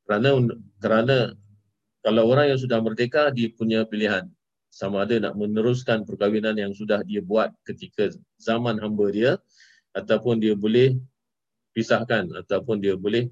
Kerana 0.04 0.30
kerana 0.84 1.18
kalau 2.04 2.28
orang 2.28 2.52
yang 2.52 2.60
sudah 2.60 2.84
merdeka 2.84 3.32
dia 3.32 3.48
punya 3.56 3.88
pilihan 3.88 4.28
sama 4.74 5.06
ada 5.06 5.30
nak 5.30 5.38
meneruskan 5.38 6.02
perkahwinan 6.02 6.58
yang 6.58 6.74
sudah 6.74 7.06
dia 7.06 7.22
buat 7.22 7.54
ketika 7.62 8.10
zaman 8.42 8.82
hamba 8.82 9.06
dia 9.14 9.32
ataupun 9.94 10.42
dia 10.42 10.58
boleh 10.58 10.98
pisahkan 11.78 12.26
ataupun 12.42 12.82
dia 12.82 12.98
boleh 12.98 13.30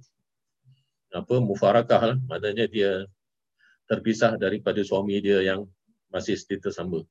apa 1.09 1.41
mufarakah 1.41 2.13
lah. 2.13 2.17
maknanya 2.29 2.69
dia 2.69 3.09
terpisah 3.89 4.37
daripada 4.37 4.85
suami 4.85 5.17
dia 5.17 5.41
yang 5.41 5.65
masih 6.13 6.37
status 6.37 6.77
hamba. 6.77 7.01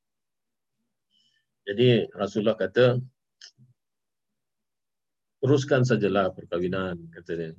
Jadi 1.67 2.07
Rasulullah 2.15 2.55
kata 2.55 3.03
teruskan 5.43 5.83
sajalah 5.83 6.31
perkahwinan 6.31 7.03
kata 7.11 7.33
dia. 7.35 7.53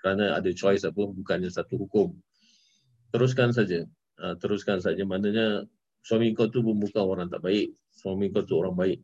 Kerana 0.00 0.32
ada 0.32 0.48
choice 0.48 0.88
apa 0.88 1.02
bukannya 1.12 1.52
satu 1.52 1.76
hukum. 1.76 2.16
Teruskan 3.12 3.52
saja. 3.52 3.84
Uh, 4.16 4.32
teruskan 4.40 4.80
saja 4.80 5.04
maknanya 5.04 5.68
suami 6.06 6.30
kau 6.38 6.46
tu 6.46 6.62
pun 6.62 6.78
bukan 6.78 7.02
orang 7.02 7.26
tak 7.26 7.42
baik. 7.42 7.74
Suami 7.90 8.30
kau 8.30 8.46
tu 8.46 8.54
orang 8.62 8.78
baik. 8.78 9.02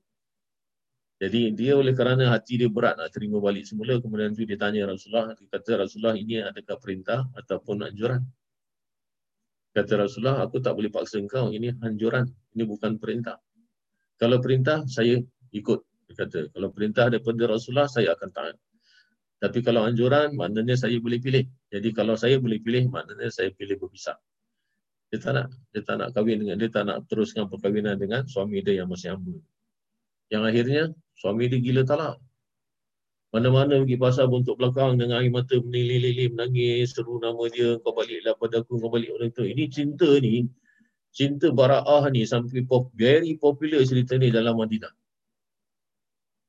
Jadi 1.19 1.51
dia 1.59 1.75
oleh 1.75 1.95
kerana 1.95 2.31
hati 2.31 2.63
dia 2.63 2.71
berat 2.71 2.99
nak 2.99 3.11
terima 3.15 3.39
balik 3.39 3.63
semula 3.63 3.99
kemudian 4.03 4.35
tu 4.35 4.43
dia 4.43 4.59
tanya 4.59 4.91
Rasulullah 4.91 5.31
dia 5.39 5.47
kata 5.55 5.87
Rasulullah 5.87 6.19
ini 6.19 6.43
adakah 6.43 6.79
perintah 6.83 7.31
ataupun 7.39 7.87
anjuran? 7.87 8.27
Kata 9.73 10.05
Rasulullah, 10.05 10.45
aku 10.45 10.61
tak 10.61 10.77
boleh 10.77 10.93
paksa 10.93 11.17
engkau. 11.17 11.49
Ini 11.49 11.81
anjuran. 11.81 12.29
Ini 12.53 12.69
bukan 12.69 13.01
perintah. 13.01 13.41
Kalau 14.21 14.37
perintah, 14.37 14.85
saya 14.85 15.17
ikut. 15.57 15.81
Dia 16.13 16.15
kata, 16.29 16.53
kalau 16.53 16.69
perintah 16.69 17.09
daripada 17.09 17.57
Rasulullah, 17.57 17.89
saya 17.89 18.13
akan 18.13 18.29
taat. 18.37 18.57
Tapi 19.41 19.65
kalau 19.65 19.89
anjuran, 19.89 20.37
maknanya 20.37 20.77
saya 20.77 21.01
boleh 21.01 21.19
pilih. 21.25 21.49
Jadi 21.73 21.89
kalau 21.97 22.21
saya 22.21 22.37
boleh 22.37 22.61
pilih, 22.61 22.93
maknanya 22.93 23.33
saya 23.33 23.49
pilih 23.57 23.81
berpisah. 23.81 24.21
Dia 25.13 25.21
tak 25.21 25.33
nak, 25.37 25.47
dia 25.77 25.85
tak 25.85 25.97
nak 26.01 26.09
kahwin 26.17 26.41
dengan, 26.41 26.57
dia 26.57 26.73
tak 26.73 26.89
nak 26.89 27.05
teruskan 27.05 27.45
perkahwinan 27.45 28.01
dengan 28.01 28.25
suami 28.25 28.65
dia 28.65 28.81
yang 28.81 28.89
masih 28.89 29.13
hamba. 29.13 29.37
Yang 30.33 30.43
akhirnya, 30.49 30.83
suami 31.21 31.53
dia 31.53 31.61
gila 31.61 31.85
talak. 31.85 32.17
Mana-mana 33.29 33.85
pergi 33.85 34.01
pasar 34.01 34.25
untuk 34.29 34.57
belakang 34.57 34.97
dengan 34.97 35.21
air 35.21 35.29
mata 35.29 35.53
menilih-lilih, 35.61 36.33
menangis, 36.33 36.97
seru 36.97 37.21
nama 37.21 37.45
dia, 37.53 37.77
kau 37.85 37.93
baliklah 37.93 38.33
pada 38.41 38.65
aku, 38.65 38.81
kau 38.81 38.89
balik 38.89 39.13
orang 39.13 39.29
itu. 39.29 39.45
Ini 39.45 39.65
cinta 39.69 40.09
ni, 40.21 40.49
cinta 41.13 41.53
bara'ah 41.53 42.09
ni 42.09 42.25
sampai 42.25 42.65
pop, 42.65 42.89
very 42.97 43.37
popular 43.37 43.85
cerita 43.85 44.17
ni 44.17 44.33
dalam 44.33 44.57
Madinah. 44.57 44.93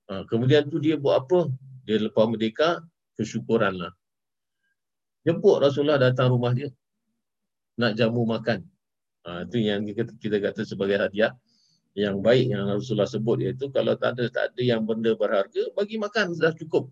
Ha, 0.08 0.24
kemudian 0.28 0.72
tu 0.72 0.80
dia 0.80 0.96
buat 0.96 1.28
apa? 1.28 1.52
Dia 1.84 2.00
lepas 2.00 2.32
merdeka, 2.32 2.84
kesyukuran 3.20 3.76
lah. 3.76 3.92
Jemput 5.24 5.60
Rasulullah 5.60 6.00
datang 6.00 6.32
rumah 6.32 6.56
dia. 6.56 6.72
Nak 7.80 7.98
jamu 7.98 8.24
makan. 8.26 8.62
Ha, 9.24 9.48
itu 9.48 9.64
yang 9.64 9.88
kita, 9.88 10.12
kita 10.20 10.38
kata 10.44 10.62
sebagai 10.68 11.00
hadiah 11.00 11.32
yang 11.94 12.26
baik 12.26 12.50
yang 12.50 12.66
Rasulullah 12.66 13.08
sebut 13.08 13.38
iaitu 13.46 13.70
kalau 13.70 13.94
tak 13.94 14.18
ada 14.18 14.26
tak 14.28 14.54
ada 14.54 14.62
yang 14.66 14.82
benda 14.82 15.14
berharga 15.14 15.70
bagi 15.78 16.02
makan 16.02 16.34
sudah 16.34 16.52
cukup. 16.58 16.90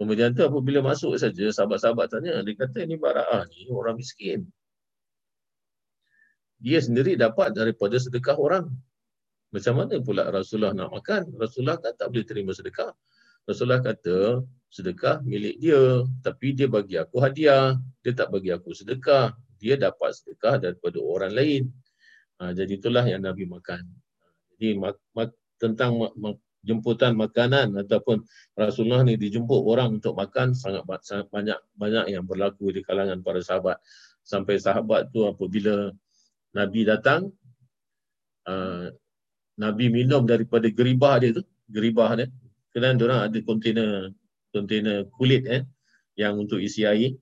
Kemudian 0.00 0.32
tu 0.32 0.46
apabila 0.46 0.80
masuk 0.80 1.18
saja 1.20 1.52
sahabat-sahabat 1.52 2.06
tanya 2.08 2.40
dia 2.40 2.54
kata 2.56 2.86
ini 2.86 2.96
bara'ah 2.96 3.44
ni 3.50 3.68
orang 3.68 3.98
miskin. 3.98 4.48
Dia 6.58 6.82
sendiri 6.82 7.14
dapat 7.14 7.54
daripada 7.54 8.00
sedekah 8.00 8.34
orang. 8.40 8.66
Macam 9.48 9.74
mana 9.80 10.00
pula 10.02 10.28
Rasulullah 10.28 10.74
nak 10.74 10.92
makan? 10.92 11.34
Rasulullah 11.36 11.78
kan 11.80 11.94
tak 11.94 12.08
boleh 12.10 12.26
terima 12.26 12.52
sedekah. 12.52 12.92
Rasulullah 13.48 13.80
kata 13.80 14.44
sedekah 14.68 15.24
milik 15.24 15.56
dia 15.56 16.04
tapi 16.20 16.52
dia 16.52 16.68
bagi 16.68 17.00
aku 17.00 17.16
hadiah. 17.24 17.80
Dia 18.04 18.12
tak 18.12 18.28
bagi 18.28 18.52
aku 18.52 18.76
sedekah. 18.76 19.32
Dia 19.56 19.80
dapat 19.80 20.12
sedekah 20.12 20.60
daripada 20.60 21.00
orang 21.00 21.32
lain. 21.32 21.62
Ha, 22.38 22.52
jadi 22.52 22.76
itulah 22.76 23.02
yang 23.08 23.24
Nabi 23.24 23.48
makan. 23.48 23.82
Jadi 24.54 24.76
mak, 24.76 25.00
mak, 25.16 25.32
tentang 25.56 25.96
mak, 25.96 26.12
mak, 26.14 26.36
jemputan 26.62 27.16
makanan 27.16 27.74
ataupun 27.74 28.22
Rasulullah 28.54 29.02
ni 29.02 29.16
dijemput 29.16 29.64
orang 29.64 29.98
untuk 29.98 30.14
makan 30.14 30.52
sangat, 30.52 30.84
sangat 31.02 31.26
banyak 31.32 31.58
banyak 31.74 32.04
yang 32.12 32.28
berlaku 32.28 32.70
di 32.70 32.84
kalangan 32.84 33.24
para 33.24 33.40
sahabat. 33.40 33.80
Sampai 34.22 34.60
sahabat 34.60 35.08
tu 35.08 35.24
apabila 35.24 35.88
Nabi 36.52 36.80
datang, 36.84 37.32
uh, 38.44 38.92
Nabi 39.58 39.90
minum 39.90 40.22
daripada 40.28 40.68
geribah 40.68 41.16
dia 41.18 41.34
tu, 41.34 41.42
geribah 41.66 42.12
dia. 42.14 42.28
Kerana 42.72 43.00
orang 43.00 43.20
ada 43.30 43.38
kontainer 43.44 43.90
kontainer 44.52 45.08
kulit 45.16 45.44
eh 45.48 45.62
yang 46.18 46.36
untuk 46.40 46.58
isi 46.58 46.84
air. 46.84 47.14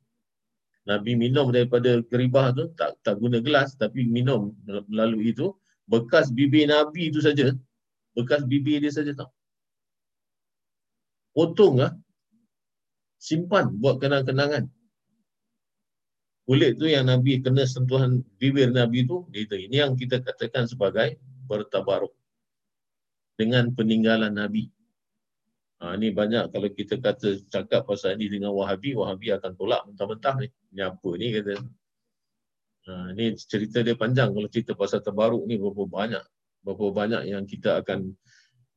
Nabi 0.86 1.18
minum 1.18 1.51
daripada 1.51 1.98
keribah 2.06 2.55
tu, 2.55 2.70
tak 2.78 2.94
tak 3.02 3.18
guna 3.18 3.43
gelas 3.43 3.74
tapi 3.74 4.06
minum 4.06 4.55
melalui 4.86 5.35
itu, 5.35 5.51
bekas 5.90 6.31
bibir 6.31 6.70
Nabi 6.70 7.10
itu 7.10 7.18
saja, 7.18 7.51
bekas 8.14 8.47
bibir 8.47 8.78
dia 8.78 8.94
saja 8.94 9.10
tau. 9.18 9.35
Potong 11.35 11.82
lah, 11.82 11.93
simpan 13.18 13.74
buat 13.82 13.98
kenang-kenangan. 13.98 14.70
Kulit 16.47 16.78
tu 16.78 16.86
yang 16.86 17.10
Nabi 17.10 17.43
kena 17.43 17.66
sentuhan 17.66 18.23
bibir 18.39 18.70
Nabi 18.70 19.02
tu, 19.10 19.27
itu 19.35 19.59
ini 19.59 19.82
yang 19.82 19.98
kita 19.98 20.23
katakan 20.23 20.70
sebagai 20.70 21.18
bertabaruk 21.51 22.14
dengan 23.35 23.74
peninggalan 23.74 24.39
Nabi. 24.39 24.70
Ha, 25.77 25.93
ni 26.01 26.09
banyak 26.09 26.48
kalau 26.57 26.69
kita 26.73 26.97
kata 26.97 27.36
cakap 27.53 27.85
pasal 27.85 28.16
ni 28.16 28.32
dengan 28.32 28.57
Wahabi, 28.57 28.97
Wahabi 28.97 29.28
akan 29.36 29.53
tolak 29.61 29.85
mentah-mentah 29.85 30.35
ni. 30.40 30.48
Ni 30.73 30.81
apa 30.81 31.11
ni 31.20 31.27
kata. 31.36 31.55
Ha, 32.89 33.12
ni 33.12 33.36
cerita 33.36 33.85
dia 33.85 33.93
panjang 33.93 34.32
kalau 34.32 34.48
cerita 34.48 34.73
pasal 34.73 35.05
terbaruk 35.05 35.44
ni 35.44 35.61
berapa 35.61 35.85
banyak. 35.85 36.24
Berapa 36.65 36.86
banyak 36.97 37.23
yang 37.28 37.44
kita 37.44 37.85
akan 37.85 38.09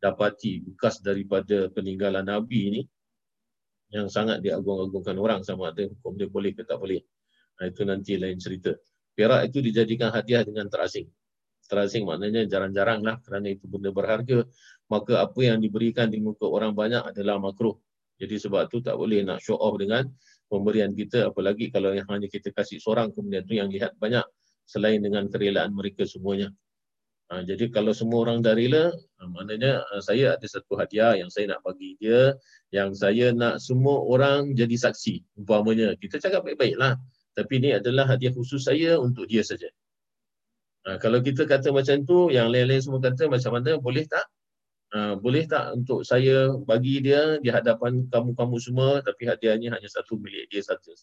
dapati 0.03 0.59
bekas 0.59 0.99
daripada 0.99 1.71
peninggalan 1.71 2.27
Nabi 2.27 2.61
ni 2.67 2.81
yang 3.95 4.11
sangat 4.11 4.43
diagung-agungkan 4.43 5.15
orang 5.17 5.41
sama 5.47 5.71
ada 5.71 5.88
hukum 5.88 6.19
dia 6.19 6.27
boleh 6.27 6.51
ke 6.51 6.67
tak 6.67 6.84
boleh. 6.84 6.99
Ha, 7.63 7.71
itu 7.71 7.88
nanti 7.88 8.19
lain 8.19 8.35
cerita. 8.43 8.76
Perak 9.15 9.47
itu 9.47 9.63
dijadikan 9.63 10.11
hadiah 10.11 10.43
dengan 10.43 10.67
terasing 10.67 11.07
terasing 11.69 12.03
maknanya 12.09 12.49
jarang-jarang 12.49 13.05
lah 13.05 13.21
kerana 13.21 13.53
itu 13.53 13.69
benda 13.69 13.93
berharga 13.93 14.41
maka 14.90 15.22
apa 15.22 15.40
yang 15.40 15.61
diberikan 15.61 16.10
di 16.10 16.20
muka 16.20 16.49
orang 16.49 16.74
banyak 16.74 17.14
adalah 17.14 17.38
makruh. 17.38 17.78
Jadi 18.20 18.36
sebab 18.36 18.68
tu 18.68 18.84
tak 18.84 18.99
boleh 18.99 19.24
nak 19.24 19.40
show 19.40 19.56
off 19.56 19.80
dengan 19.80 20.03
pemberian 20.52 20.91
kita 20.91 21.32
apalagi 21.32 21.72
kalau 21.72 21.95
yang 21.95 22.10
hanya 22.11 22.28
kita 22.28 22.52
kasih 22.52 22.82
seorang 22.82 23.14
kemudian 23.16 23.45
tu 23.48 23.56
yang 23.56 23.72
lihat 23.72 23.95
banyak 23.95 24.26
selain 24.68 24.99
dengan 24.99 25.30
kerelaan 25.32 25.72
mereka 25.72 26.03
semuanya. 26.03 26.52
Ha, 27.30 27.45
jadi 27.45 27.70
kalau 27.70 27.94
semua 27.94 28.26
orang 28.26 28.41
dah 28.41 28.57
rela 28.57 28.90
ha, 28.90 29.22
maknanya 29.30 29.86
ha, 29.86 30.02
saya 30.02 30.34
ada 30.34 30.48
satu 30.49 30.74
hadiah 30.82 31.14
yang 31.14 31.30
saya 31.30 31.53
nak 31.53 31.61
bagi 31.61 31.94
dia 32.02 32.34
yang 32.74 32.90
saya 32.98 33.30
nak 33.30 33.61
semua 33.61 34.02
orang 34.02 34.57
jadi 34.57 34.74
saksi. 34.74 35.38
Umpamanya 35.38 35.94
kita 36.02 36.18
cakap 36.18 36.41
baik-baik 36.41 36.76
lah 36.82 36.98
tapi 37.38 37.61
ini 37.61 37.78
adalah 37.78 38.03
hadiah 38.10 38.34
khusus 38.34 38.66
saya 38.68 38.99
untuk 38.99 39.30
dia 39.30 39.45
saja. 39.45 39.72
Ha, 40.88 40.99
kalau 40.99 41.24
kita 41.24 41.48
kata 41.48 41.72
macam 41.72 42.03
tu, 42.03 42.28
yang 42.34 42.52
lain-lain 42.52 42.84
semua 42.84 42.99
kata 43.03 43.32
macam 43.32 43.56
mana, 43.56 43.80
boleh 43.80 44.03
tak? 44.07 44.28
Ha, 44.90 45.14
boleh 45.22 45.45
tak 45.45 45.78
untuk 45.78 46.02
saya 46.02 46.49
bagi 46.66 46.98
dia 47.06 47.38
di 47.38 47.53
hadapan 47.53 48.10
kamu-kamu 48.10 48.57
semua, 48.57 48.90
tapi 49.06 49.30
hadiahnya 49.30 49.78
hanya 49.78 49.90
satu 49.90 50.18
milik 50.18 50.49
dia 50.49 50.66
saja. 50.66 50.94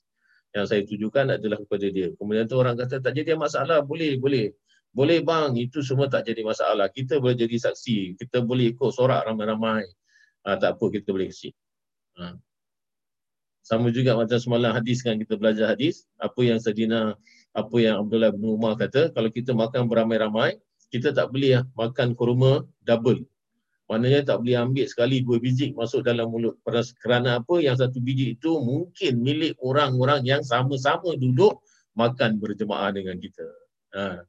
Yang 0.51 0.65
saya 0.67 0.83
tujukan 0.83 1.39
adalah 1.39 1.59
kepada 1.63 1.87
dia. 1.87 2.11
Kemudian 2.19 2.51
tu 2.51 2.59
orang 2.59 2.75
kata, 2.75 2.99
tak 2.99 3.15
jadi 3.15 3.39
masalah, 3.39 3.87
boleh, 3.87 4.19
boleh. 4.19 4.51
Boleh 4.91 5.23
bang, 5.23 5.55
itu 5.55 5.85
semua 5.87 6.11
tak 6.11 6.27
jadi 6.27 6.43
masalah. 6.43 6.91
Kita 6.91 7.23
boleh 7.23 7.37
jadi 7.39 7.53
saksi. 7.53 8.17
Kita 8.19 8.43
boleh 8.43 8.75
ikut 8.75 8.91
sorak 8.91 9.23
ramai-ramai. 9.23 9.87
Ha, 10.49 10.59
tak 10.59 10.81
apa, 10.81 10.85
kita 10.91 11.15
boleh 11.15 11.31
kasih. 11.31 11.53
Ha. 12.19 12.35
Sama 13.67 13.91
juga 13.91 14.15
macam 14.15 14.39
semalam 14.39 14.71
hadis 14.75 15.03
kan 15.03 15.19
kita 15.19 15.39
belajar 15.39 15.75
hadis. 15.75 16.07
Apa 16.23 16.43
yang 16.43 16.59
Sadina 16.63 17.15
apa 17.55 17.77
yang 17.79 18.03
Abdullah 18.07 18.31
bin 18.35 18.57
Umar 18.57 18.75
kata, 18.79 19.11
kalau 19.15 19.31
kita 19.31 19.55
makan 19.55 19.91
beramai-ramai, 19.91 20.59
kita 20.91 21.11
tak 21.11 21.31
boleh 21.31 21.67
makan 21.75 22.15
kurma 22.15 22.63
double. 22.87 23.27
Maknanya 23.87 24.27
tak 24.27 24.43
boleh 24.43 24.59
ambil 24.59 24.87
sekali 24.91 25.23
dua 25.23 25.39
biji 25.39 25.71
masuk 25.71 26.03
dalam 26.03 26.27
mulut. 26.35 26.59
Kerana 26.99 27.39
apa? 27.39 27.63
Yang 27.63 27.87
satu 27.87 28.03
biji 28.03 28.35
itu 28.35 28.59
mungkin 28.59 29.23
milik 29.23 29.55
orang-orang 29.63 30.27
yang 30.27 30.43
sama-sama 30.43 31.15
duduk 31.15 31.63
makan 31.95 32.43
berjemaah 32.43 32.91
dengan 32.91 33.15
kita. 33.23 33.47
Ha. 33.95 34.27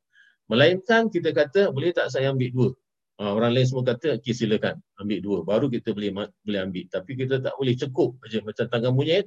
Melainkan 0.48 1.10
kita 1.10 1.34
kata, 1.34 1.74
boleh 1.74 1.90
tak 1.90 2.14
saya 2.14 2.32
ambil 2.32 2.50
dua? 2.54 2.70
Ha, 3.18 3.34
orang 3.34 3.58
lain 3.58 3.66
semua 3.66 3.82
kata, 3.82 4.22
okay, 4.22 4.30
silakan 4.30 4.78
ambil 5.02 5.20
dua. 5.26 5.38
Baru 5.42 5.74
kita 5.74 5.90
boleh 5.90 6.14
boleh 6.46 6.62
ambil. 6.62 6.86
Tapi 6.94 7.18
kita 7.18 7.42
tak 7.42 7.58
boleh 7.58 7.74
cukup 7.74 8.14
aja 8.30 8.46
macam 8.46 8.66
tangga 8.70 8.94
monyet. 8.94 9.26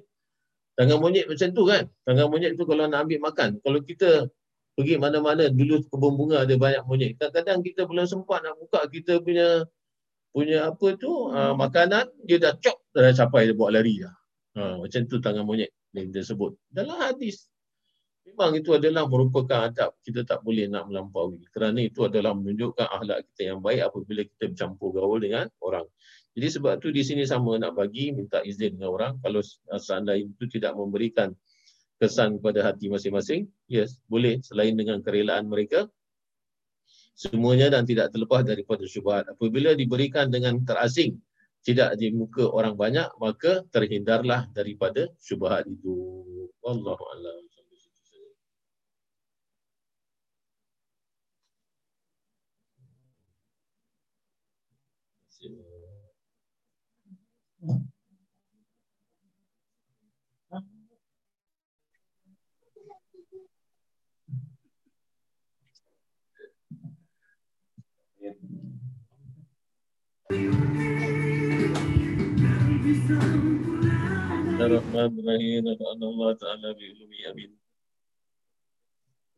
Tangan 0.78 1.02
monyet 1.02 1.26
macam 1.26 1.48
tu 1.50 1.62
kan. 1.66 1.84
Tangan 2.06 2.26
monyet 2.30 2.54
tu 2.54 2.64
kalau 2.70 2.86
nak 2.86 3.04
ambil 3.04 3.18
makan. 3.26 3.58
Kalau 3.66 3.82
kita 3.82 4.30
pergi 4.78 4.94
mana-mana 4.96 5.50
dulu 5.50 5.82
kebun 5.90 6.14
bunga 6.14 6.46
ada 6.46 6.54
banyak 6.54 6.86
monyet. 6.86 7.18
Kadang-kadang 7.18 7.66
kita 7.66 7.84
belum 7.84 8.06
sempat 8.06 8.46
nak 8.46 8.54
buka 8.62 8.86
kita 8.88 9.18
punya 9.20 9.66
punya 10.30 10.70
apa 10.70 10.94
tu 10.94 11.10
uh, 11.30 11.54
makanan 11.58 12.06
dia 12.22 12.38
dah 12.38 12.54
cop 12.58 12.78
dah 12.94 13.10
capai 13.14 13.50
dia 13.50 13.54
buat 13.54 13.74
lari 13.74 14.02
dah. 14.02 14.14
Ha, 14.50 14.82
macam 14.82 15.00
tu 15.06 15.22
tangan 15.22 15.46
monyet 15.46 15.70
yang 15.94 16.10
dia 16.10 16.26
sebut. 16.26 16.58
Dalam 16.70 16.98
hadis 16.98 17.46
memang 18.26 18.54
itu 18.58 18.74
adalah 18.74 19.06
merupakan 19.06 19.70
adab 19.70 19.94
kita 20.02 20.26
tak 20.26 20.42
boleh 20.42 20.66
nak 20.70 20.90
melampaui. 20.90 21.42
Kerana 21.50 21.78
itu 21.82 22.06
adalah 22.06 22.34
menunjukkan 22.34 22.86
akhlak 22.86 23.26
kita 23.30 23.54
yang 23.54 23.58
baik 23.62 23.90
apabila 23.90 24.22
kita 24.26 24.50
bercampur 24.50 24.94
gaul 24.94 25.18
dengan 25.18 25.46
orang. 25.62 25.86
Jadi 26.34 26.46
sebab 26.46 26.78
tu 26.78 26.94
di 26.94 27.02
sini 27.02 27.26
sama 27.26 27.58
nak 27.58 27.74
bagi 27.74 28.14
minta 28.14 28.38
izin 28.42 28.78
dengan 28.78 28.94
orang 28.94 29.12
kalau 29.18 29.42
seandainya 29.74 30.30
itu 30.30 30.46
tidak 30.46 30.78
memberikan 30.78 31.34
kesan 32.00 32.40
kepada 32.40 32.64
hati 32.70 32.88
masing-masing, 32.88 33.50
yes, 33.68 34.00
boleh 34.08 34.40
selain 34.40 34.72
dengan 34.72 35.04
kerelaan 35.04 35.50
mereka 35.50 35.90
semuanya 37.20 37.68
dan 37.68 37.84
tidak 37.84 38.08
terlepas 38.08 38.40
daripada 38.48 38.80
syubhat. 38.88 39.28
Apabila 39.28 39.76
diberikan 39.76 40.32
dengan 40.32 40.56
terasing, 40.64 41.20
tidak 41.60 42.00
di 42.00 42.08
muka 42.16 42.48
orang 42.48 42.72
banyak, 42.72 43.12
maka 43.20 43.60
terhindarlah 43.68 44.48
daripada 44.56 45.04
syubhat 45.20 45.68
itu. 45.68 46.24
Wallahu 46.64 47.04
a'lam. 47.12 47.44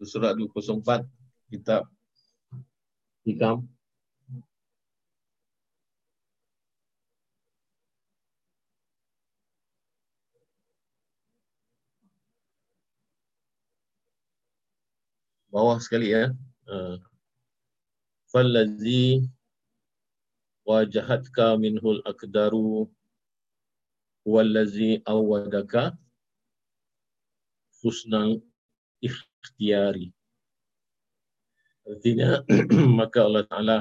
Surat 0.02 0.36
204, 0.36 1.08
kitab 1.48 1.88
Hikam. 3.24 3.64
Bawah 15.48 15.80
sekali 15.80 16.12
ya. 16.12 16.36
Uh, 16.68 17.00
Fallazi 18.28 19.24
wajahatka 20.62 21.58
minhul 21.58 22.00
akdaru 22.06 22.86
wallazi 24.22 25.02
awadaka 25.02 25.98
husnal 27.82 28.38
ikhtiyari. 29.02 30.14
Artinya, 31.82 32.46
maka 33.00 33.26
Allah 33.26 33.42
Ta'ala 33.50 33.76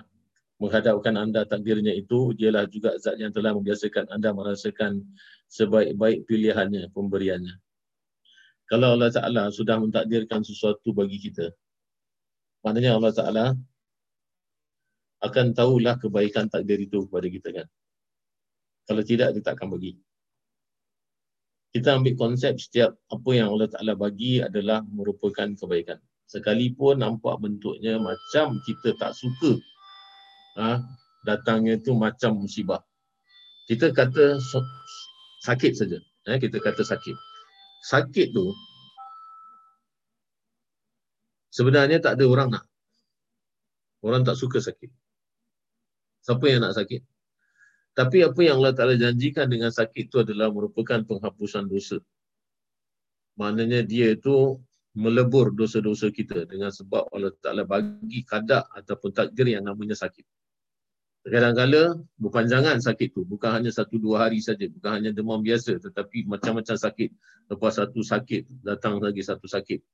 menghadapkan 0.58 1.14
anda 1.22 1.46
takdirnya 1.46 1.94
itu, 1.94 2.34
dialah 2.34 2.66
juga 2.66 2.98
zat 2.98 3.22
yang 3.22 3.30
telah 3.30 3.54
membiasakan 3.54 4.10
anda 4.10 4.34
merasakan 4.34 5.06
sebaik-baik 5.54 6.26
pilihannya, 6.26 6.90
pemberiannya. 6.90 7.62
Kalau 8.66 8.98
Allah 8.98 9.14
Ta'ala 9.14 9.54
sudah 9.54 9.78
mentakdirkan 9.78 10.42
sesuatu 10.42 10.98
bagi 10.98 11.22
kita, 11.22 11.54
maknanya 12.66 12.98
Allah 12.98 13.14
Ta'ala 13.14 13.46
akan 15.22 15.54
tahulah 15.54 16.02
kebaikan 16.02 16.50
takdir 16.50 16.82
itu 16.82 17.06
kepada 17.06 17.28
kita 17.30 17.50
kan. 17.54 17.68
Kalau 18.90 19.04
tidak, 19.06 19.38
dia 19.38 19.42
tak 19.46 19.62
akan 19.62 19.78
bagi. 19.78 19.96
Kita 21.72 21.96
ambil 21.96 22.20
konsep 22.20 22.60
setiap 22.60 23.00
apa 23.08 23.30
yang 23.32 23.56
Allah 23.56 23.72
Ta'ala 23.72 23.96
bagi 23.96 24.44
adalah 24.44 24.84
merupakan 24.84 25.48
kebaikan. 25.56 26.04
Sekalipun 26.28 27.00
nampak 27.00 27.40
bentuknya 27.40 27.96
macam 27.96 28.60
kita 28.68 28.96
tak 29.00 29.16
suka 29.16 29.56
ha, 30.60 30.84
datangnya 31.24 31.80
tu 31.80 31.96
macam 31.96 32.44
musibah. 32.44 32.84
Kita 33.72 33.96
kata 33.96 34.36
sakit 35.48 35.72
saja. 35.72 36.00
Eh, 36.28 36.38
kita 36.44 36.60
kata 36.60 36.84
sakit. 36.84 37.16
Sakit 37.88 38.36
tu 38.36 38.52
sebenarnya 41.56 42.04
tak 42.04 42.20
ada 42.20 42.26
orang 42.28 42.50
nak. 42.52 42.68
Orang 44.04 44.28
tak 44.28 44.36
suka 44.36 44.60
sakit. 44.60 44.92
Siapa 46.22 46.46
yang 46.48 46.62
nak 46.66 46.78
sakit? 46.78 47.02
Tapi 47.92 48.24
apa 48.24 48.40
yang 48.40 48.64
Allah 48.64 48.74
Ta'ala 48.78 48.96
janjikan 48.96 49.52
dengan 49.52 49.74
sakit 49.74 50.08
itu 50.08 50.24
adalah 50.24 50.48
merupakan 50.48 51.04
penghapusan 51.04 51.68
dosa. 51.68 52.00
Maknanya 53.36 53.84
dia 53.84 54.16
itu 54.16 54.62
melebur 54.96 55.52
dosa-dosa 55.52 56.08
kita 56.12 56.48
dengan 56.48 56.72
sebab 56.72 57.12
Allah 57.12 57.36
Ta'ala 57.44 57.68
bagi 57.68 58.24
kadar 58.24 58.68
ataupun 58.72 59.12
takdir 59.12 59.60
yang 59.60 59.68
namanya 59.68 59.96
sakit. 59.98 60.24
Kadang-kadang 61.22 62.10
berpanjangan 62.18 62.82
sakit 62.82 63.14
tu. 63.14 63.22
Bukan 63.28 63.62
hanya 63.62 63.70
satu 63.70 64.02
dua 64.02 64.26
hari 64.26 64.42
saja. 64.42 64.66
Bukan 64.66 64.90
hanya 64.90 65.14
demam 65.14 65.38
biasa. 65.38 65.78
Tetapi 65.78 66.26
macam-macam 66.26 66.74
sakit. 66.74 67.10
Lepas 67.46 67.78
satu 67.78 68.02
sakit, 68.02 68.66
datang 68.66 68.98
lagi 68.98 69.22
satu 69.22 69.46
sakit. 69.46 69.86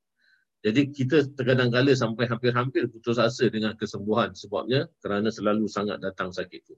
Jadi 0.65 0.89
kita 0.89 1.23
terkadang-kala 1.37 1.93
sampai 1.93 2.25
hampir-hampir 2.25 2.89
putus 2.89 3.21
asa 3.21 3.45
dengan 3.47 3.77
kesembuhan 3.77 4.33
sebabnya 4.33 4.89
kerana 4.99 5.29
selalu 5.29 5.69
sangat 5.69 6.01
datang 6.01 6.33
sakit 6.33 6.59
itu. 6.65 6.75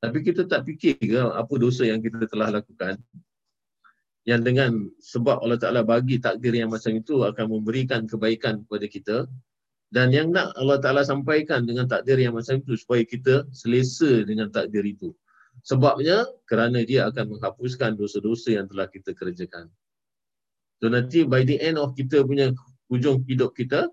Tapi 0.00 0.18
kita 0.24 0.48
tak 0.48 0.68
fikir 0.68 1.00
ke 1.00 1.20
apa 1.20 1.54
dosa 1.56 1.88
yang 1.88 2.00
kita 2.00 2.28
telah 2.28 2.60
lakukan 2.60 3.00
yang 4.28 4.44
dengan 4.44 4.92
sebab 5.00 5.40
Allah 5.40 5.56
Ta'ala 5.56 5.80
bagi 5.80 6.20
takdir 6.20 6.52
yang 6.52 6.68
macam 6.68 6.92
itu 6.92 7.24
akan 7.24 7.46
memberikan 7.48 8.04
kebaikan 8.04 8.60
kepada 8.68 8.86
kita 8.86 9.16
dan 9.90 10.12
yang 10.12 10.28
nak 10.30 10.52
Allah 10.60 10.76
Ta'ala 10.76 11.02
sampaikan 11.02 11.64
dengan 11.64 11.88
takdir 11.88 12.20
yang 12.20 12.36
macam 12.36 12.60
itu 12.60 12.76
supaya 12.76 13.02
kita 13.02 13.48
selesa 13.50 14.22
dengan 14.28 14.52
takdir 14.52 14.84
itu. 14.84 15.16
Sebabnya 15.64 16.24
kerana 16.46 16.84
dia 16.84 17.08
akan 17.10 17.36
menghapuskan 17.36 17.96
dosa-dosa 17.96 18.54
yang 18.60 18.70
telah 18.70 18.86
kita 18.86 19.12
kerjakan. 19.16 19.66
So 20.80 20.88
nanti 20.88 21.26
by 21.26 21.44
the 21.44 21.60
end 21.60 21.76
of 21.76 21.92
kita 21.92 22.24
punya 22.24 22.54
hujung 22.90 23.22
hidup 23.24 23.54
kita, 23.54 23.86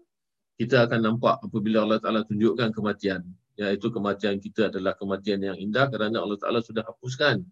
kita 0.57 0.89
akan 0.89 1.13
nampak 1.13 1.37
apabila 1.45 1.85
Allah 1.85 2.01
Ta'ala 2.01 2.25
tunjukkan 2.25 2.73
kematian. 2.73 3.21
Iaitu 3.57 3.93
kematian 3.93 4.41
kita 4.41 4.73
adalah 4.73 4.97
kematian 4.97 5.41
yang 5.41 5.57
indah 5.57 5.89
kerana 5.89 6.21
Allah 6.21 6.37
Ta'ala 6.37 6.59
sudah 6.65 6.81
hapuskan 6.81 7.45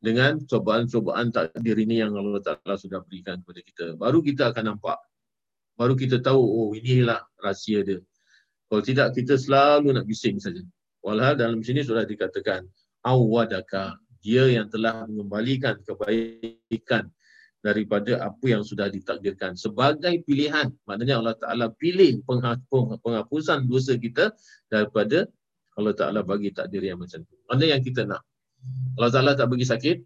dengan 0.00 0.36
cobaan-cobaan 0.44 1.32
takdir 1.32 1.76
ini 1.80 2.04
yang 2.04 2.12
Allah 2.12 2.44
Ta'ala 2.44 2.76
sudah 2.76 3.00
berikan 3.00 3.40
kepada 3.40 3.60
kita. 3.64 3.86
Baru 3.96 4.20
kita 4.20 4.52
akan 4.52 4.76
nampak. 4.76 5.00
Baru 5.76 5.96
kita 5.96 6.20
tahu, 6.20 6.40
oh 6.40 6.70
inilah 6.72 7.20
rahsia 7.40 7.84
dia. 7.84 8.00
Kalau 8.68 8.82
tidak, 8.84 9.12
kita 9.12 9.36
selalu 9.36 9.92
nak 9.92 10.08
bising 10.08 10.40
saja. 10.40 10.60
Walhal 11.04 11.36
dalam 11.36 11.60
sini 11.60 11.84
sudah 11.84 12.08
dikatakan, 12.08 12.64
awadaka, 13.04 13.96
dia 14.24 14.48
yang 14.48 14.66
telah 14.72 15.06
mengembalikan 15.06 15.78
kebaikan 15.84 17.12
daripada 17.64 18.22
apa 18.22 18.46
yang 18.46 18.62
sudah 18.62 18.86
ditakdirkan 18.86 19.58
sebagai 19.58 20.22
pilihan 20.22 20.70
maknanya 20.86 21.18
Allah 21.18 21.36
Taala 21.36 21.66
pilih 21.72 22.22
penghapusan 23.02 23.66
dosa 23.66 23.98
kita 23.98 24.30
daripada 24.70 25.26
Allah 25.74 25.94
Taala 25.96 26.20
bagi 26.22 26.54
takdir 26.54 26.84
yang 26.84 27.00
macam 27.00 27.24
tu 27.26 27.34
mana 27.48 27.64
yang 27.66 27.82
kita 27.82 28.06
nak 28.06 28.22
Allah 28.96 29.10
Taala 29.10 29.32
tak 29.34 29.50
bagi 29.50 29.66
sakit 29.66 29.96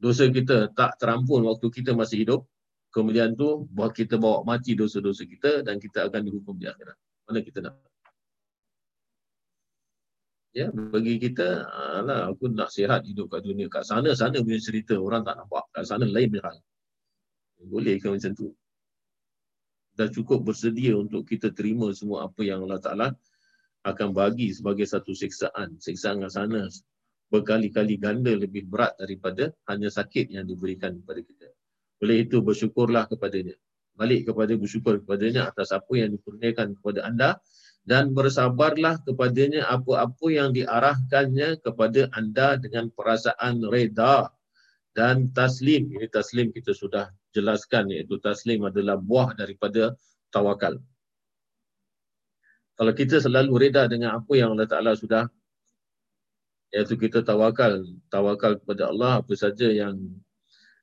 dosa 0.00 0.30
kita 0.32 0.72
tak 0.72 0.96
terampun 0.96 1.44
waktu 1.44 1.66
kita 1.68 1.92
masih 1.92 2.24
hidup 2.24 2.40
kemudian 2.94 3.36
tu 3.36 3.68
buat 3.68 3.92
kita 3.92 4.16
bawa 4.16 4.46
mati 4.46 4.72
dosa-dosa 4.72 5.26
kita 5.26 5.66
dan 5.66 5.76
kita 5.76 6.08
akan 6.08 6.24
dihukum 6.24 6.56
di 6.56 6.70
akhirat 6.70 6.96
mana 7.28 7.40
kita 7.44 7.60
nak 7.62 7.76
Ya, 10.54 10.70
bagi 10.70 11.18
kita, 11.18 11.66
lah, 12.06 12.30
aku 12.30 12.46
nak 12.46 12.70
sihat 12.70 13.02
hidup 13.02 13.26
kat 13.26 13.42
dunia. 13.42 13.66
Kat 13.66 13.82
sana, 13.82 14.14
sana 14.14 14.38
punya 14.38 14.62
cerita. 14.62 14.94
Orang 14.94 15.26
tak 15.26 15.34
nampak. 15.34 15.66
Kat 15.74 15.82
sana 15.82 16.06
lain 16.06 16.30
punya 16.30 16.46
hal. 16.46 16.62
Boleh 17.66 17.96
ke 17.98 18.12
macam 18.12 18.32
tu? 18.36 18.52
Dah 19.94 20.10
cukup 20.10 20.42
bersedia 20.42 20.98
untuk 20.98 21.24
kita 21.24 21.54
terima 21.54 21.90
semua 21.94 22.26
apa 22.26 22.42
yang 22.42 22.66
Allah 22.66 22.82
Ta'ala 22.82 23.08
akan 23.86 24.10
bagi 24.10 24.50
sebagai 24.50 24.88
satu 24.88 25.14
siksaan. 25.14 25.78
Siksaan 25.78 26.24
kat 26.24 26.32
sana 26.34 26.66
berkali-kali 27.30 27.98
ganda 27.98 28.34
lebih 28.34 28.66
berat 28.68 28.94
daripada 28.98 29.50
hanya 29.70 29.88
sakit 29.90 30.30
yang 30.30 30.46
diberikan 30.46 30.98
kepada 31.02 31.20
kita. 31.22 31.48
Oleh 32.02 32.26
itu 32.26 32.42
bersyukurlah 32.42 33.06
kepadanya. 33.10 33.56
Balik 33.94 34.30
kepada 34.30 34.52
bersyukur 34.58 34.98
kepadanya 35.02 35.50
atas 35.50 35.70
apa 35.70 35.92
yang 35.94 36.10
dikurniakan 36.10 36.74
kepada 36.78 37.06
anda 37.06 37.30
dan 37.86 38.10
bersabarlah 38.16 38.98
kepadanya 39.06 39.68
apa-apa 39.70 40.26
yang 40.32 40.50
diarahkannya 40.50 41.62
kepada 41.62 42.10
anda 42.16 42.58
dengan 42.58 42.90
perasaan 42.90 43.62
reda 43.68 44.32
dan 44.94 45.28
taslim. 45.34 45.90
Ini 45.90 46.06
taslim 46.08 46.54
kita 46.54 46.72
sudah 46.72 47.10
jelaskan 47.34 47.90
iaitu 47.90 48.16
taslim 48.22 48.64
adalah 48.64 48.96
buah 48.96 49.34
daripada 49.34 49.92
tawakal. 50.30 50.78
Kalau 52.74 52.92
kita 52.94 53.22
selalu 53.22 53.70
reda 53.70 53.86
dengan 53.86 54.18
apa 54.18 54.32
yang 54.34 54.54
Allah 54.54 54.66
Ta'ala 54.66 54.98
sudah 54.98 55.30
iaitu 56.74 56.98
kita 56.98 57.22
tawakal, 57.22 57.86
tawakal 58.10 58.58
kepada 58.58 58.90
Allah 58.90 59.22
apa 59.22 59.30
saja 59.38 59.70
yang 59.70 59.94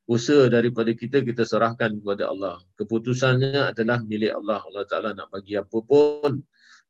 usaha 0.07 0.47
daripada 0.47 0.95
kita 0.95 1.19
kita 1.19 1.43
serahkan 1.43 1.99
kepada 1.99 2.31
Allah. 2.31 2.63
Keputusannya 2.79 3.75
adalah 3.75 3.99
milik 4.03 4.31
Allah. 4.31 4.63
Allah 4.63 4.85
Taala 4.87 5.11
nak 5.11 5.31
bagi 5.35 5.59
apa 5.59 5.77
pun 5.83 6.39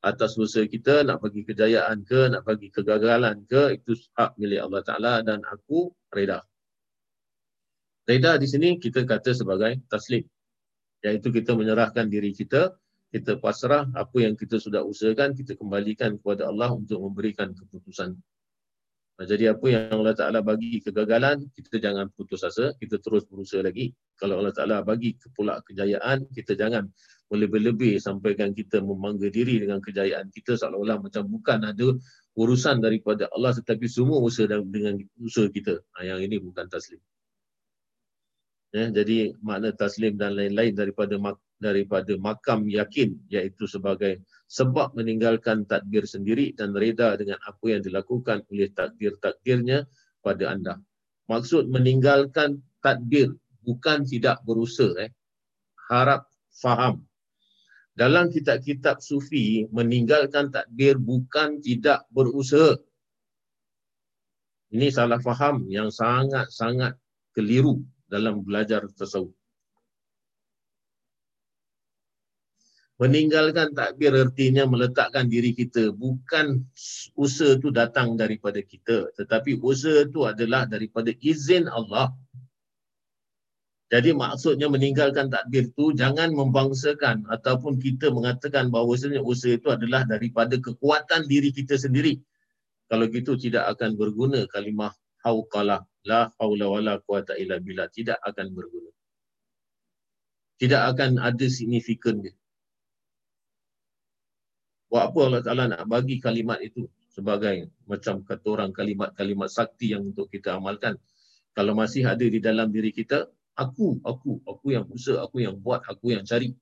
atas 0.01 0.37
usaha 0.37 0.65
kita, 0.65 1.05
nak 1.05 1.21
bagi 1.21 1.45
kejayaan 1.45 2.01
ke, 2.05 2.29
nak 2.33 2.45
bagi 2.45 2.73
kegagalan 2.73 3.45
ke, 3.45 3.77
itu 3.81 3.93
hak 4.17 4.37
milik 4.37 4.65
Allah 4.65 4.81
Taala 4.85 5.13
dan 5.25 5.41
aku 5.45 5.93
reda. 6.13 6.45
Reda 8.11 8.35
di 8.35 8.43
sini 8.43 8.75
kita 8.75 9.07
kata 9.07 9.31
sebagai 9.31 9.79
taslim. 9.87 10.27
Iaitu 10.99 11.31
kita 11.31 11.55
menyerahkan 11.55 12.11
diri 12.11 12.35
kita, 12.35 12.75
kita 13.15 13.39
pasrah 13.39 13.87
apa 13.95 14.17
yang 14.19 14.35
kita 14.35 14.59
sudah 14.59 14.83
usahakan, 14.83 15.31
kita 15.31 15.55
kembalikan 15.55 16.19
kepada 16.19 16.51
Allah 16.51 16.75
untuk 16.75 16.99
memberikan 16.99 17.55
keputusan 17.55 18.19
jadi 19.21 19.53
apa 19.53 19.65
yang 19.69 20.01
Allah 20.01 20.17
Ta'ala 20.17 20.39
bagi 20.41 20.81
kegagalan, 20.81 21.45
kita 21.53 21.77
jangan 21.77 22.09
putus 22.09 22.41
asa, 22.41 22.73
kita 22.81 22.97
terus 22.97 23.27
berusaha 23.29 23.61
lagi. 23.61 23.93
Kalau 24.17 24.41
Allah 24.41 24.53
Ta'ala 24.53 24.81
bagi 24.81 25.13
pula 25.37 25.61
kejayaan, 25.61 26.25
kita 26.33 26.57
jangan 26.57 26.89
lebih-lebih 27.29 28.01
sampaikan 28.01 28.51
kita 28.51 28.81
memangga 28.81 29.31
diri 29.31 29.61
dengan 29.63 29.79
kejayaan 29.79 30.27
kita 30.35 30.59
seolah-olah 30.59 30.99
macam 30.99 31.23
bukan 31.31 31.63
ada 31.63 31.95
urusan 32.35 32.83
daripada 32.83 33.31
Allah 33.31 33.55
tetapi 33.55 33.87
semua 33.87 34.19
usaha 34.19 34.49
dengan 34.49 34.97
usaha 35.21 35.47
kita. 35.47 35.79
Yang 36.01 36.19
ini 36.27 36.35
bukan 36.41 36.65
taslim. 36.67 36.99
Ya, 38.71 38.87
jadi 38.87 39.35
makna 39.43 39.75
taslim 39.75 40.15
dan 40.15 40.39
lain-lain 40.39 40.71
daripada 40.71 41.19
daripada 41.59 42.15
makam 42.15 42.71
yakin 42.71 43.19
iaitu 43.27 43.67
sebagai 43.67 44.23
sebab 44.47 44.95
meninggalkan 44.95 45.67
takdir 45.67 46.07
sendiri 46.07 46.55
dan 46.55 46.71
reda 46.71 47.19
dengan 47.19 47.35
apa 47.43 47.65
yang 47.67 47.83
dilakukan 47.83 48.47
oleh 48.47 48.71
takdir-takdirnya 48.71 49.83
pada 50.23 50.55
anda. 50.55 50.79
Maksud 51.27 51.67
meninggalkan 51.67 52.63
takdir 52.79 53.35
bukan 53.67 54.07
tidak 54.07 54.39
berusaha. 54.47 54.95
Eh. 55.03 55.11
Harap 55.91 56.31
faham. 56.55 57.03
Dalam 57.91 58.31
kitab-kitab 58.31 59.03
sufi, 59.03 59.67
meninggalkan 59.67 60.47
takdir 60.47 60.95
bukan 60.95 61.59
tidak 61.59 62.07
berusaha. 62.15 62.79
Ini 64.71 64.87
salah 64.95 65.19
faham 65.19 65.67
yang 65.67 65.91
sangat-sangat 65.91 66.95
keliru 67.35 67.83
dalam 68.11 68.43
belajar 68.43 68.83
tasawuf. 68.91 69.31
Meninggalkan 73.01 73.73
takbir 73.73 74.13
artinya 74.13 74.69
meletakkan 74.69 75.25
diri 75.25 75.57
kita. 75.57 75.89
Bukan 75.89 76.61
usaha 77.17 77.57
itu 77.57 77.73
datang 77.73 78.13
daripada 78.13 78.61
kita. 78.61 79.09
Tetapi 79.17 79.57
usaha 79.57 80.05
itu 80.05 80.21
adalah 80.27 80.69
daripada 80.69 81.09
izin 81.17 81.65
Allah. 81.65 82.13
Jadi 83.89 84.13
maksudnya 84.13 84.69
meninggalkan 84.69 85.33
takbir 85.33 85.73
itu 85.73 85.97
jangan 85.97 86.29
membangsakan 86.29 87.25
ataupun 87.25 87.81
kita 87.81 88.13
mengatakan 88.13 88.69
bahawa 88.69 88.93
usaha 88.93 89.49
itu 89.49 89.67
adalah 89.73 90.05
daripada 90.05 90.61
kekuatan 90.61 91.25
diri 91.25 91.49
kita 91.49 91.81
sendiri. 91.81 92.21
Kalau 92.85 93.09
gitu 93.09 93.33
tidak 93.33 93.65
akan 93.75 93.97
berguna 93.97 94.45
kalimah 94.45 94.93
hauqalah 95.25 95.90
la 96.07 96.29
haula 96.41 96.65
wala 96.69 96.93
quwata 97.01 97.37
illa 97.37 97.61
billah 97.61 97.89
tidak 97.93 98.17
akan 98.25 98.47
berguna. 98.53 98.91
Tidak 100.61 100.81
akan 100.93 101.17
ada 101.17 101.47
signifikan 101.49 102.21
dia. 102.21 102.37
Buat 104.91 105.03
apa 105.09 105.19
Allah 105.23 105.41
Ta'ala 105.41 105.63
nak 105.71 105.81
bagi 105.87 106.19
kalimat 106.19 106.59
itu 106.59 106.85
sebagai 107.11 107.71
macam 107.87 108.23
kata 108.23 108.47
orang 108.47 108.71
kalimat-kalimat 108.75 109.47
sakti 109.47 109.95
yang 109.95 110.11
untuk 110.11 110.27
kita 110.27 110.59
amalkan. 110.59 110.99
Kalau 111.51 111.75
masih 111.75 112.07
ada 112.07 112.23
di 112.23 112.39
dalam 112.39 112.71
diri 112.71 112.91
kita, 112.91 113.27
aku, 113.55 113.99
aku, 114.03 114.39
aku 114.47 114.65
yang 114.71 114.87
usaha, 114.87 115.19
aku 115.23 115.43
yang 115.43 115.59
buat, 115.59 115.83
aku 115.87 116.15
yang 116.15 116.23
cari. 116.23 116.55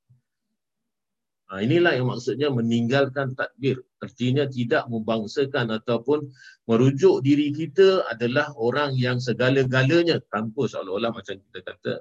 Ha, 1.49 1.65
inilah 1.65 1.97
yang 1.97 2.13
maksudnya 2.13 2.53
meninggalkan 2.53 3.33
takbir. 3.33 3.81
Artinya 4.05 4.45
tidak 4.45 4.85
membangsakan 4.85 5.73
ataupun 5.81 6.29
merujuk 6.69 7.25
diri 7.25 7.49
kita 7.49 8.05
adalah 8.05 8.53
orang 8.53 8.93
yang 8.93 9.17
segala-galanya 9.17 10.21
tanpa 10.29 10.69
seolah-olah 10.69 11.09
macam 11.09 11.41
kita 11.41 11.59
kata 11.65 11.93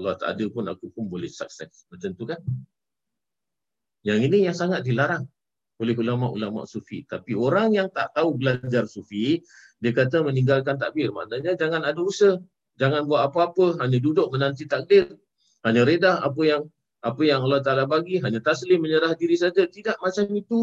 Allah 0.00 0.16
tak 0.16 0.36
ada 0.36 0.44
pun 0.48 0.64
aku 0.68 0.88
pun 0.92 1.08
boleh 1.08 1.28
sukses. 1.28 1.84
Macam 1.92 2.10
tu 2.16 2.24
kan? 2.24 2.40
Yang 4.04 4.20
ini 4.32 4.38
yang 4.48 4.56
sangat 4.56 4.80
dilarang 4.84 5.28
oleh 5.76 5.92
ulama-ulama 5.96 6.64
sufi. 6.64 7.04
Tapi 7.04 7.36
orang 7.36 7.76
yang 7.76 7.88
tak 7.92 8.16
tahu 8.16 8.36
belajar 8.36 8.88
sufi, 8.88 9.40
dia 9.80 9.92
kata 9.92 10.24
meninggalkan 10.24 10.80
takbir. 10.80 11.12
Maknanya 11.12 11.56
jangan 11.56 11.84
ada 11.84 12.00
usaha. 12.00 12.40
Jangan 12.76 13.08
buat 13.08 13.32
apa-apa. 13.32 13.80
Hanya 13.80 14.00
duduk 14.00 14.28
menanti 14.32 14.68
takdir. 14.68 15.16
Hanya 15.64 15.84
reda 15.84 16.20
apa 16.20 16.42
yang 16.44 16.62
apa 17.06 17.22
yang 17.22 17.46
Allah 17.46 17.62
Ta'ala 17.62 17.84
bagi. 17.86 18.18
Hanya 18.18 18.42
taslim 18.42 18.82
menyerah 18.82 19.14
diri 19.14 19.38
saja. 19.38 19.62
Tidak 19.64 20.02
macam 20.02 20.26
itu. 20.34 20.62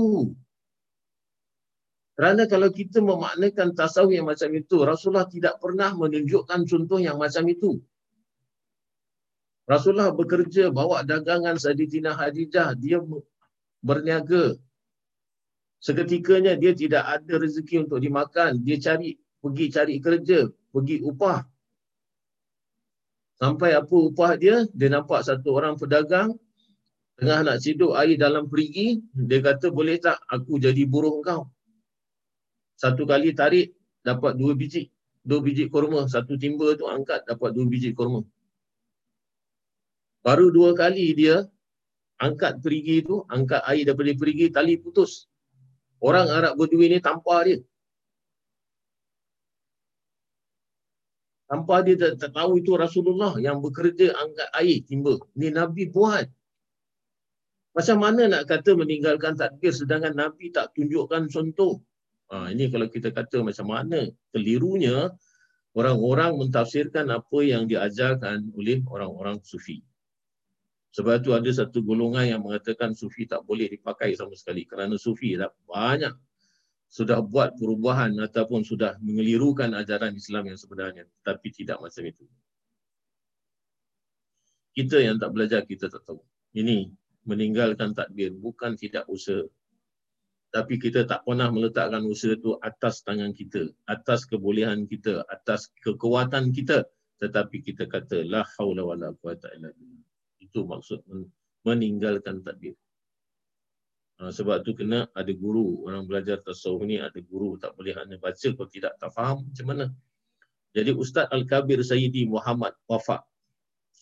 Kerana 2.13 2.45
kalau 2.45 2.69
kita 2.69 3.01
memaknakan 3.01 3.73
tasawuf 3.73 4.13
yang 4.13 4.29
macam 4.29 4.51
itu, 4.53 4.77
Rasulullah 4.85 5.25
tidak 5.25 5.57
pernah 5.57 5.95
menunjukkan 5.97 6.69
contoh 6.69 6.99
yang 7.01 7.17
macam 7.17 7.47
itu. 7.49 7.81
Rasulullah 9.65 10.13
bekerja 10.13 10.69
bawa 10.69 11.01
dagangan 11.07 11.57
Saditina 11.57 12.13
Hadijah. 12.13 12.77
Dia 12.77 13.01
berniaga 13.81 14.59
seketikanya 15.83 16.55
dia 16.55 16.71
tidak 16.71 17.03
ada 17.03 17.33
rezeki 17.43 17.83
untuk 17.83 17.99
dimakan, 17.99 18.63
dia 18.63 18.79
cari 18.79 19.19
pergi 19.43 19.65
cari 19.67 19.95
kerja, 19.99 20.47
pergi 20.71 21.03
upah. 21.03 21.43
Sampai 23.43 23.75
apa 23.75 23.91
upah 23.91 24.39
dia, 24.39 24.63
dia 24.71 24.87
nampak 24.87 25.19
satu 25.27 25.51
orang 25.59 25.75
pedagang 25.75 26.39
tengah 27.19 27.43
nak 27.43 27.59
ciduk 27.59 27.91
air 27.91 28.15
dalam 28.15 28.47
perigi, 28.47 29.03
dia 29.11 29.43
kata 29.43 29.67
boleh 29.67 29.99
tak 29.99 30.15
aku 30.31 30.63
jadi 30.63 30.87
buruh 30.87 31.19
kau. 31.19 31.51
Satu 32.79 33.03
kali 33.03 33.35
tarik 33.35 33.75
dapat 33.99 34.39
dua 34.39 34.55
biji, 34.55 34.87
dua 35.27 35.43
biji 35.43 35.67
kurma, 35.67 36.07
satu 36.07 36.39
timba 36.39 36.71
tu 36.79 36.87
angkat 36.87 37.27
dapat 37.27 37.51
dua 37.51 37.67
biji 37.67 37.91
kurma. 37.91 38.23
Baru 40.23 40.47
dua 40.47 40.71
kali 40.71 41.11
dia 41.11 41.43
angkat 42.23 42.63
perigi 42.63 43.03
tu, 43.03 43.27
angkat 43.27 43.59
air 43.67 43.83
daripada 43.83 44.15
perigi, 44.15 44.55
tali 44.55 44.79
putus. 44.79 45.27
Orang 45.99 46.31
Arab 46.31 46.55
berdua 46.55 46.87
ni 46.87 47.03
tanpa 47.03 47.43
dia. 47.43 47.59
Tanpa 51.53 51.85
dia 51.85 51.93
tak, 51.93 52.17
tak 52.17 52.33
tahu 52.33 52.65
itu 52.65 52.73
Rasulullah 52.73 53.37
yang 53.37 53.61
bekerja 53.61 54.09
angkat 54.17 54.49
air 54.57 54.81
timba. 54.89 55.21
Ni 55.37 55.53
Nabi 55.53 55.85
buat. 55.85 56.25
Macam 57.77 58.01
mana 58.01 58.25
nak 58.25 58.49
kata 58.49 58.73
meninggalkan 58.73 59.37
takbir 59.37 59.69
sedangkan 59.69 60.17
Nabi 60.17 60.49
tak 60.49 60.73
tunjukkan 60.73 61.29
contoh? 61.29 61.77
Ha, 62.33 62.49
ini 62.49 62.73
kalau 62.73 62.89
kita 62.89 63.13
kata 63.13 63.45
macam 63.45 63.69
mana 63.69 64.09
kelirunya 64.33 65.13
orang-orang 65.77 66.41
mentafsirkan 66.41 67.13
apa 67.13 67.39
yang 67.45 67.69
diajarkan 67.69 68.49
oleh 68.57 68.81
orang-orang 68.89 69.37
sufi. 69.45 69.85
Sebab 70.97 71.21
tu 71.21 71.37
ada 71.37 71.49
satu 71.53 71.85
golongan 71.85 72.33
yang 72.33 72.41
mengatakan 72.41 72.97
sufi 72.97 73.29
tak 73.29 73.45
boleh 73.45 73.69
dipakai 73.69 74.17
sama 74.17 74.33
sekali 74.33 74.65
kerana 74.65 74.97
sufi 74.97 75.37
dah 75.37 75.53
banyak 75.69 76.17
sudah 76.93 77.25
buat 77.25 77.57
perubahan 77.57 78.13
ataupun 78.21 78.61
sudah 78.61 79.01
mengelirukan 79.01 79.73
ajaran 79.73 80.13
Islam 80.13 80.53
yang 80.53 80.59
sebenarnya 80.61 81.09
tapi 81.25 81.49
tidak 81.49 81.81
macam 81.81 82.05
itu. 82.05 82.25
Kita 84.77 85.01
yang 85.01 85.17
tak 85.17 85.33
belajar 85.33 85.65
kita 85.65 85.89
tak 85.89 86.05
tahu. 86.05 86.21
Ini 86.53 86.93
meninggalkan 87.25 87.97
takbir 87.97 88.29
bukan 88.37 88.77
tidak 88.77 89.09
usaha. 89.09 89.41
Tapi 90.53 90.77
kita 90.77 91.09
tak 91.09 91.25
pernah 91.25 91.49
meletakkan 91.49 92.05
usaha 92.05 92.37
itu 92.37 92.61
atas 92.61 93.01
tangan 93.01 93.33
kita, 93.33 93.73
atas 93.89 94.29
kebolehan 94.29 94.85
kita, 94.85 95.25
atas 95.33 95.73
kekuatan 95.81 96.53
kita. 96.53 96.85
Tetapi 97.17 97.57
kita 97.65 97.89
kata, 97.89 98.21
La 98.29 98.45
hawla 98.45 98.85
wa 98.85 98.93
la 98.93 99.09
quwata 99.17 99.49
illa 99.57 99.73
billah 99.73 100.05
itu 100.53 100.61
maksud 100.69 101.01
meninggalkan 101.65 102.45
takbir. 102.45 102.77
Ha, 104.21 104.29
sebab 104.29 104.61
tu 104.61 104.77
kena 104.77 105.09
ada 105.17 105.31
guru. 105.33 105.81
Orang 105.89 106.05
belajar 106.05 106.37
tasawuf 106.43 106.85
ni 106.85 107.01
ada 107.01 107.17
guru. 107.17 107.57
Tak 107.57 107.73
boleh 107.73 107.97
hanya 107.97 108.21
baca 108.21 108.47
kalau 108.53 108.69
tidak 108.69 108.93
tak 109.01 109.09
faham 109.09 109.45
macam 109.47 109.65
mana. 109.65 109.85
Jadi 110.73 110.91
Ustaz 110.93 111.29
Al-Kabir 111.29 111.81
Sayyidi 111.85 112.25
Muhammad 112.25 112.73
Wafak 112.89 113.21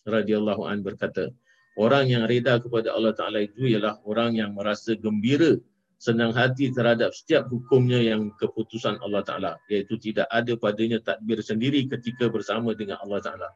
radhiyallahu 0.08 0.66
an 0.66 0.80
berkata, 0.80 1.28
orang 1.76 2.08
yang 2.08 2.24
reda 2.24 2.58
kepada 2.58 2.96
Allah 2.96 3.12
Ta'ala 3.12 3.44
itu 3.44 3.68
ialah 3.68 4.00
orang 4.08 4.34
yang 4.34 4.56
merasa 4.56 4.96
gembira 4.96 5.60
senang 6.02 6.34
hati 6.34 6.74
terhadap 6.74 7.14
setiap 7.14 7.46
hukumnya 7.46 8.02
yang 8.02 8.34
keputusan 8.40 8.98
Allah 9.04 9.22
Ta'ala. 9.22 9.52
Iaitu 9.70 10.00
tidak 10.00 10.26
ada 10.32 10.56
padanya 10.58 10.98
takbir 10.98 11.38
sendiri 11.38 11.86
ketika 11.86 12.26
bersama 12.26 12.74
dengan 12.74 12.98
Allah 13.04 13.20
Ta'ala. 13.22 13.48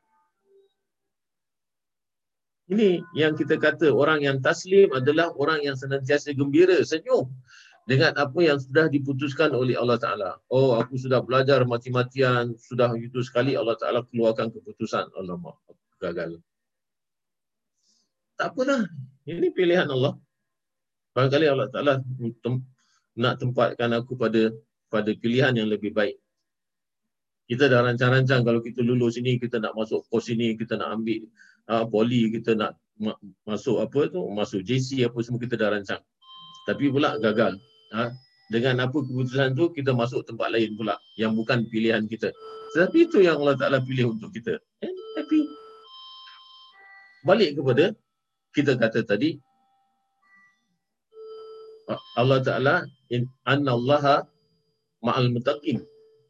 Ini 2.66 2.98
yang 3.14 3.38
kita 3.38 3.62
kata 3.62 3.94
orang 3.94 4.26
yang 4.26 4.42
taslim 4.42 4.90
adalah 4.90 5.30
orang 5.38 5.62
yang 5.62 5.78
senantiasa 5.78 6.34
gembira, 6.34 6.82
senyum 6.82 7.30
dengan 7.86 8.10
apa 8.18 8.42
yang 8.42 8.58
sudah 8.58 8.90
diputuskan 8.90 9.54
oleh 9.54 9.78
Allah 9.78 9.94
Ta'ala. 10.02 10.30
Oh, 10.50 10.74
aku 10.74 10.98
sudah 10.98 11.22
belajar 11.22 11.62
mati-matian, 11.62 12.58
sudah 12.58 12.90
itu 12.98 13.22
sekali 13.22 13.54
Allah 13.54 13.78
Ta'ala 13.78 14.02
keluarkan 14.10 14.50
keputusan. 14.50 15.14
Allah 15.14 15.38
aku 15.38 15.78
gagal. 16.02 16.42
Tak 18.34 18.50
apalah. 18.50 18.82
Ini 19.30 19.54
pilihan 19.54 19.86
Allah. 19.86 20.18
Barangkali 21.14 21.46
Allah 21.46 21.70
Ta'ala 21.70 22.02
nak 23.14 23.34
tempatkan 23.38 23.94
aku 23.94 24.18
pada 24.18 24.50
pada 24.90 25.10
pilihan 25.14 25.54
yang 25.54 25.70
lebih 25.70 25.94
baik. 25.94 26.18
Kita 27.46 27.70
dah 27.70 27.86
rancang-rancang 27.86 28.42
kalau 28.42 28.58
kita 28.58 28.82
lulus 28.82 29.14
sini, 29.14 29.38
kita 29.38 29.62
nak 29.62 29.78
masuk 29.78 30.02
kos 30.10 30.26
sini, 30.26 30.58
kita 30.58 30.74
nak 30.74 30.98
ambil 30.98 31.22
uh, 31.70 31.84
poli, 31.86 32.30
kita 32.32 32.54
nak 32.54 32.78
ma- 32.98 33.18
masuk 33.46 33.82
apa 33.82 34.10
tu, 34.10 34.22
masuk 34.32 34.62
JC 34.62 35.06
apa 35.06 35.18
semua 35.22 35.40
kita 35.42 35.54
dah 35.58 35.72
rancang. 35.74 36.02
Tapi 36.66 36.90
pula 36.90 37.18
gagal. 37.22 37.54
Ha? 37.94 38.10
Dengan 38.50 38.86
apa 38.86 38.98
keputusan 39.02 39.58
tu 39.58 39.70
kita 39.74 39.90
masuk 39.94 40.22
tempat 40.26 40.54
lain 40.54 40.74
pula 40.78 40.98
yang 41.18 41.34
bukan 41.34 41.66
pilihan 41.70 42.06
kita. 42.06 42.30
Tetapi 42.74 43.10
itu 43.10 43.18
yang 43.22 43.42
Allah 43.42 43.58
Taala 43.58 43.78
pilih 43.82 44.14
untuk 44.14 44.30
kita. 44.34 44.58
Eh, 44.82 44.92
tapi 45.18 45.38
balik 47.26 47.58
kepada 47.58 47.90
kita 48.54 48.78
kata 48.78 49.02
tadi 49.02 49.34
Allah 52.18 52.40
Taala 52.42 52.74
in 53.14 53.26
annallaha 53.46 54.26
ma'al 55.02 55.30
muttaqin 55.30 55.82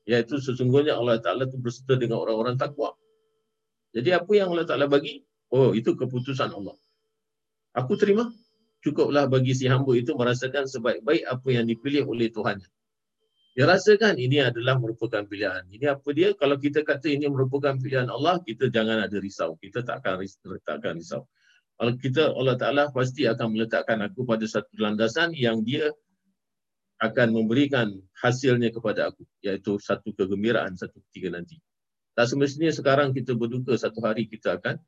iaitu 0.05 0.41
sesungguhnya 0.41 0.97
Allah 0.97 1.21
Taala 1.21 1.49
itu 1.49 1.57
berserta 1.61 1.97
dengan 1.97 2.21
orang-orang 2.23 2.57
takwa. 2.61 2.93
Jadi 3.97 4.13
apa 4.13 4.29
yang 4.37 4.53
Allah 4.53 4.69
Taala 4.69 4.87
bagi? 4.93 5.25
Oh, 5.49 5.73
itu 5.73 5.97
keputusan 5.97 6.53
Allah. 6.53 6.77
Aku 7.73 7.97
terima. 7.97 8.29
Cukuplah 8.85 9.25
bagi 9.25 9.57
si 9.57 9.65
hamba 9.67 9.97
itu 9.97 10.13
merasakan 10.13 10.69
sebaik-baik 10.69 11.25
apa 11.25 11.49
yang 11.49 11.65
dipilih 11.65 12.05
oleh 12.05 12.29
Tuhan. 12.29 12.61
Dia 13.57 13.65
rasakan 13.65 14.21
ini 14.21 14.45
adalah 14.45 14.77
merupakan 14.77 15.25
pilihan. 15.25 15.65
Ini 15.73 15.97
apa 15.97 16.13
dia? 16.13 16.37
Kalau 16.37 16.61
kita 16.61 16.85
kata 16.85 17.09
ini 17.09 17.25
merupakan 17.25 17.73
pilihan 17.73 18.13
Allah, 18.13 18.37
kita 18.45 18.69
jangan 18.69 19.01
ada 19.01 19.17
risau. 19.17 19.57
Kita 19.57 19.81
tak 19.81 20.05
akan 20.05 20.29
takkan 20.61 21.01
risau. 21.01 21.25
Kalau 21.81 21.93
kita 21.97 22.37
Allah 22.37 22.57
Taala 22.61 22.93
pasti 22.93 23.25
akan 23.25 23.57
meletakkan 23.57 24.05
aku 24.05 24.29
pada 24.29 24.45
satu 24.45 24.77
landasan 24.77 25.33
yang 25.33 25.65
dia 25.65 25.89
akan 27.01 27.33
memberikan 27.33 27.97
hasilnya 28.21 28.73
kepada 28.73 29.13
aku 29.13 29.25
iaitu 29.45 29.77
satu 29.81 30.13
kegembiraan 30.17 30.77
satu 30.77 31.01
ketika 31.09 31.37
nanti. 31.37 31.57
Tak 32.17 32.33
semestinya 32.33 32.73
sekarang 32.73 33.13
kita 33.13 33.37
berduka 33.37 33.77
satu 33.77 34.01
hari 34.01 34.25
kita 34.25 34.57
akan 34.57 34.81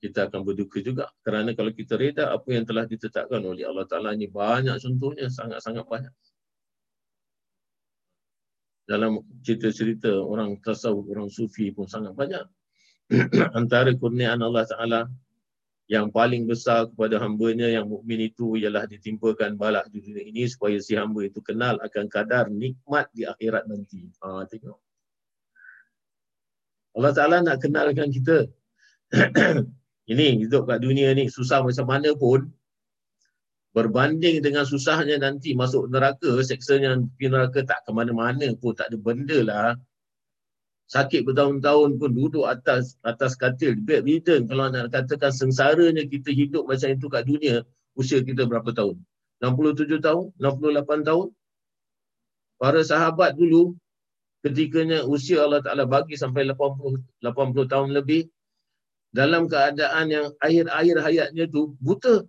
kita 0.00 0.26
akan 0.26 0.40
berduka 0.42 0.80
juga 0.80 1.12
kerana 1.20 1.52
kalau 1.52 1.70
kita 1.70 2.00
reda 2.00 2.32
apa 2.32 2.48
yang 2.48 2.64
telah 2.64 2.88
ditetapkan 2.88 3.44
oleh 3.44 3.68
Allah 3.68 3.84
Taala 3.84 4.16
ini 4.16 4.26
banyak 4.26 4.80
contohnya 4.80 5.28
sangat-sangat 5.28 5.84
banyak. 5.84 6.14
Dalam 8.88 9.22
cerita-cerita 9.46 10.10
orang 10.10 10.58
tasawuf, 10.58 11.06
orang 11.06 11.30
sufi 11.30 11.70
pun 11.70 11.86
sangat 11.86 12.16
banyak. 12.16 12.42
Antara 13.58 13.92
kurniaan 13.92 14.40
Allah 14.40 14.64
Taala 14.64 15.00
yang 15.92 16.08
paling 16.08 16.48
besar 16.48 16.88
kepada 16.88 17.20
hambanya 17.20 17.68
yang 17.68 17.84
mukmin 17.84 18.32
itu 18.32 18.56
ialah 18.56 18.88
ditimpakan 18.88 19.60
balak 19.60 19.92
di 19.92 20.00
dunia 20.00 20.24
ini 20.24 20.48
supaya 20.48 20.80
si 20.80 20.96
hamba 20.96 21.28
itu 21.28 21.44
kenal 21.44 21.76
akan 21.84 22.08
kadar 22.08 22.48
nikmat 22.48 23.12
di 23.12 23.28
akhirat 23.28 23.68
nanti. 23.68 24.08
Ha, 24.24 24.48
tengok. 24.48 24.91
Allah 26.92 27.12
Ta'ala 27.16 27.36
nak 27.40 27.60
kenalkan 27.64 28.12
kita. 28.12 28.48
ini 30.12 30.44
hidup 30.44 30.68
kat 30.68 30.80
dunia 30.82 31.12
ni 31.16 31.28
susah 31.28 31.64
macam 31.64 31.86
mana 31.88 32.12
pun 32.16 32.48
berbanding 33.72 34.44
dengan 34.44 34.68
susahnya 34.68 35.16
nanti 35.16 35.56
masuk 35.56 35.88
neraka, 35.88 36.40
seksanya 36.44 37.00
di 37.16 37.26
neraka 37.28 37.64
tak 37.64 37.80
ke 37.88 37.90
mana-mana 37.92 38.52
pun, 38.60 38.76
tak 38.76 38.92
ada 38.92 38.98
benda 39.00 39.38
lah. 39.40 39.72
Sakit 40.92 41.24
bertahun-tahun 41.24 41.96
pun 41.96 42.10
duduk 42.12 42.44
atas 42.44 43.00
atas 43.00 43.32
katil 43.32 43.80
bedridden 43.80 44.44
kalau 44.44 44.68
nak 44.68 44.92
katakan 44.92 45.32
sengsaranya 45.32 46.04
kita 46.04 46.28
hidup 46.28 46.68
macam 46.68 46.92
itu 46.92 47.08
kat 47.08 47.24
dunia 47.24 47.64
usia 47.96 48.20
kita 48.20 48.44
berapa 48.44 48.68
tahun? 48.76 49.00
67 49.40 49.88
tahun 50.04 50.36
68 50.36 51.08
tahun? 51.08 51.26
Para 52.60 52.80
sahabat 52.84 53.40
dulu 53.40 53.72
ketikanya 54.42 55.06
usia 55.06 55.46
Allah 55.46 55.62
Taala 55.62 55.86
bagi 55.86 56.18
sampai 56.18 56.46
80 56.50 57.22
80 57.22 57.72
tahun 57.72 57.90
lebih 57.94 58.28
dalam 59.12 59.46
keadaan 59.46 60.06
yang 60.08 60.26
akhir-akhir 60.40 60.96
hayatnya 61.04 61.44
tu 61.46 61.76
buta 61.78 62.26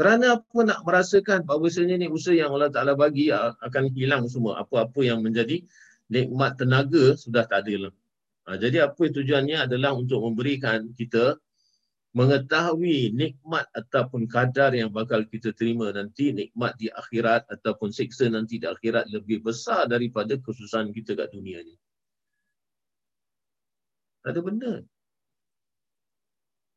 kerana 0.00 0.40
apa 0.40 0.58
nak 0.64 0.80
merasakan 0.88 1.44
bahawasanya 1.44 2.00
ni 2.00 2.08
usaha 2.08 2.32
yang 2.32 2.56
Allah 2.56 2.72
Ta'ala 2.72 2.96
bagi 2.96 3.28
akan 3.36 3.92
hilang 3.92 4.24
semua. 4.32 4.56
Apa-apa 4.64 5.04
yang 5.04 5.20
menjadi 5.20 5.60
nikmat 6.08 6.56
tenaga 6.56 7.20
sudah 7.20 7.44
tak 7.44 7.68
ada 7.68 7.74
lah. 7.84 7.92
Ha, 8.48 8.56
jadi 8.56 8.88
apa 8.88 9.12
tujuannya 9.12 9.68
adalah 9.68 9.92
untuk 9.92 10.24
memberikan 10.24 10.88
kita 10.96 11.36
mengetahui 12.10 13.14
nikmat 13.14 13.70
ataupun 13.70 14.26
kadar 14.26 14.74
yang 14.74 14.90
bakal 14.90 15.22
kita 15.22 15.54
terima 15.54 15.94
nanti 15.94 16.34
nikmat 16.34 16.74
di 16.74 16.90
akhirat 16.90 17.46
ataupun 17.46 17.94
siksa 17.94 18.26
nanti 18.26 18.58
di 18.58 18.66
akhirat 18.66 19.06
lebih 19.14 19.46
besar 19.46 19.86
daripada 19.86 20.34
kesusahan 20.34 20.90
kita 20.90 21.14
kat 21.14 21.30
dunia 21.30 21.62
ni. 21.62 21.78
Ada 24.26 24.42
benda. 24.42 24.82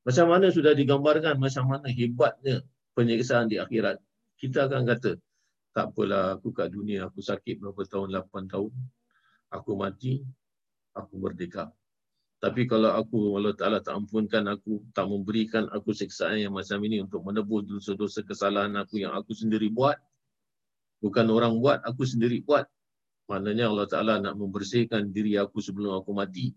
Macam 0.06 0.26
mana 0.30 0.54
sudah 0.54 0.78
digambarkan 0.78 1.40
macam 1.42 1.66
mana 1.66 1.90
hebatnya 1.90 2.62
penyiksaan 2.94 3.50
di 3.50 3.58
akhirat. 3.58 3.98
Kita 4.38 4.70
akan 4.70 4.86
kata, 4.86 5.18
tak 5.74 5.96
apalah 5.96 6.38
aku 6.38 6.54
kat 6.54 6.70
dunia, 6.70 7.10
aku 7.10 7.24
sakit 7.24 7.58
berapa 7.58 7.82
tahun, 7.90 8.14
8 8.14 8.52
tahun. 8.52 8.72
Aku 9.50 9.80
mati, 9.80 10.22
aku 10.94 11.14
merdeka. 11.18 11.74
Tapi 12.44 12.68
kalau 12.68 12.92
aku, 12.92 13.40
Allah 13.40 13.56
Ta'ala 13.56 13.80
tak 13.80 13.96
ampunkan 13.96 14.44
aku, 14.52 14.84
tak 14.92 15.08
memberikan 15.08 15.64
aku 15.72 15.96
siksaan 15.96 16.44
yang 16.44 16.52
macam 16.52 16.76
ini 16.84 17.00
untuk 17.00 17.24
menebus 17.24 17.64
dosa-dosa 17.64 18.20
kesalahan 18.28 18.76
aku 18.76 19.00
yang 19.00 19.16
aku 19.16 19.32
sendiri 19.32 19.72
buat. 19.72 19.96
Bukan 21.00 21.32
orang 21.32 21.56
buat, 21.64 21.80
aku 21.88 22.04
sendiri 22.04 22.44
buat. 22.44 22.68
Maknanya 23.32 23.72
Allah 23.72 23.88
Ta'ala 23.88 24.14
nak 24.20 24.36
membersihkan 24.36 25.16
diri 25.16 25.40
aku 25.40 25.64
sebelum 25.64 26.04
aku 26.04 26.12
mati. 26.12 26.52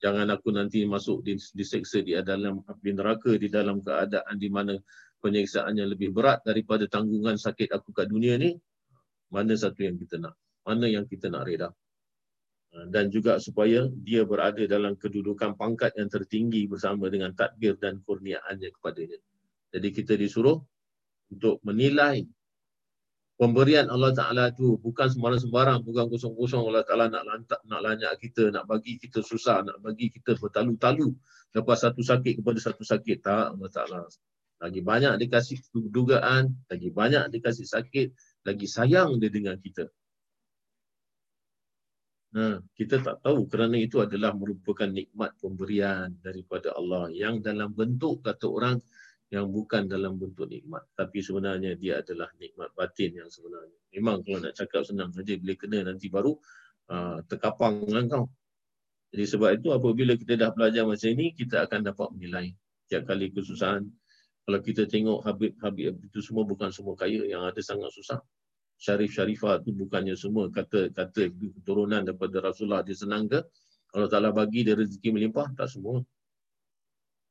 Jangan 0.00 0.32
aku 0.32 0.48
nanti 0.48 0.88
masuk 0.88 1.20
diseksa 1.28 2.00
di 2.00 2.16
dalam 2.24 2.64
api 2.64 2.96
neraka 2.96 3.36
di 3.36 3.52
dalam 3.52 3.84
keadaan 3.84 4.40
di 4.40 4.48
mana 4.48 4.80
penyiksaannya 5.20 5.92
lebih 5.92 6.08
berat 6.16 6.40
daripada 6.40 6.88
tanggungan 6.88 7.36
sakit 7.36 7.68
aku 7.68 7.92
kat 7.92 8.08
dunia 8.08 8.40
ni, 8.40 8.56
mana 9.28 9.52
satu 9.60 9.84
yang 9.84 10.00
kita 10.00 10.16
nak? 10.24 10.40
Mana 10.64 10.88
yang 10.88 11.04
kita 11.04 11.28
nak 11.28 11.44
reda? 11.44 11.68
Ha, 12.74 12.90
dan 12.90 13.06
juga 13.06 13.38
supaya 13.38 13.86
dia 14.02 14.26
berada 14.26 14.58
dalam 14.66 14.98
kedudukan 14.98 15.54
pangkat 15.54 15.94
yang 15.94 16.10
tertinggi 16.10 16.66
bersama 16.66 17.06
dengan 17.06 17.30
takbir 17.30 17.78
dan 17.78 18.02
kurniaannya 18.02 18.74
kepadanya. 18.74 19.18
Jadi 19.70 19.88
kita 19.94 20.18
disuruh 20.18 20.58
untuk 21.30 21.62
menilai 21.62 22.26
pemberian 23.38 23.86
Allah 23.90 24.10
Ta'ala 24.10 24.50
itu 24.50 24.74
bukan 24.82 25.06
sembarang-sembarang, 25.06 25.86
bukan 25.86 26.10
kosong-kosong 26.10 26.66
Allah 26.66 26.82
Ta'ala 26.82 27.06
nak 27.06 27.22
lantak, 27.22 27.60
nak 27.62 27.80
lanyak 27.82 28.10
kita, 28.18 28.50
nak 28.50 28.66
bagi 28.66 28.98
kita 28.98 29.22
susah, 29.22 29.62
nak 29.62 29.78
bagi 29.78 30.10
kita 30.10 30.34
bertalu-talu 30.34 31.14
lepas 31.54 31.78
satu 31.78 32.02
sakit 32.02 32.42
kepada 32.42 32.58
satu 32.58 32.82
sakit. 32.82 33.22
Tak, 33.22 33.54
Allah 33.54 33.70
Ta'ala 33.70 34.02
lagi 34.64 34.80
banyak 34.80 35.20
dikasih 35.20 35.60
dugaan, 35.92 36.54
lagi 36.70 36.88
banyak 36.88 37.28
dikasih 37.28 37.66
sakit, 37.68 38.08
lagi 38.48 38.66
sayang 38.66 39.20
dia 39.20 39.28
dengan 39.28 39.60
kita. 39.60 39.90
Nah, 42.34 42.58
kita 42.74 42.98
tak 42.98 43.22
tahu 43.22 43.46
kerana 43.46 43.78
itu 43.78 44.02
adalah 44.02 44.34
merupakan 44.34 44.90
nikmat 44.90 45.38
pemberian 45.38 46.10
daripada 46.18 46.74
Allah 46.74 47.06
yang 47.14 47.38
dalam 47.38 47.70
bentuk 47.70 48.26
kata 48.26 48.50
orang 48.50 48.76
yang 49.30 49.46
bukan 49.54 49.86
dalam 49.86 50.18
bentuk 50.18 50.50
nikmat. 50.50 50.82
Tapi 50.98 51.22
sebenarnya 51.22 51.78
dia 51.78 52.02
adalah 52.02 52.26
nikmat 52.42 52.74
batin 52.74 53.22
yang 53.22 53.30
sebenarnya. 53.30 53.78
Memang 53.94 54.26
kalau 54.26 54.42
nak 54.42 54.54
cakap 54.58 54.82
senang 54.82 55.14
saja 55.14 55.38
bila 55.38 55.54
kena 55.54 55.86
nanti 55.86 56.10
baru 56.10 56.34
uh, 56.90 57.22
terkapang 57.30 57.86
dengan 57.86 58.04
kau. 58.10 58.26
Jadi 59.14 59.24
sebab 59.30 59.50
itu 59.54 59.70
apabila 59.70 60.18
kita 60.18 60.34
dah 60.34 60.50
belajar 60.50 60.82
macam 60.82 61.06
ini, 61.14 61.30
kita 61.38 61.70
akan 61.70 61.86
dapat 61.86 62.08
menilai. 62.18 62.50
Tiap 62.90 63.06
kali 63.06 63.30
kesusahan, 63.30 63.86
kalau 64.42 64.58
kita 64.58 64.90
tengok 64.90 65.22
Habib-Habib 65.22 66.02
itu 66.02 66.18
semua 66.18 66.42
bukan 66.42 66.74
semua 66.74 66.98
kaya 66.98 67.22
yang 67.22 67.46
ada 67.46 67.62
sangat 67.62 67.94
susah. 67.94 68.18
Syarif 68.78 69.14
Syarifah 69.14 69.62
itu 69.62 69.70
bukannya 69.72 70.18
semua 70.18 70.50
kata 70.50 70.90
kata 70.92 71.30
keturunan 71.30 72.04
daripada 72.04 72.42
Rasulullah 72.42 72.82
dia 72.82 72.96
senang 72.98 73.30
ke? 73.30 73.40
Kalau 73.94 74.10
Ta'ala 74.10 74.34
bagi 74.34 74.66
dia 74.66 74.74
rezeki 74.74 75.14
melimpah, 75.14 75.54
tak 75.54 75.70
semua. 75.70 76.02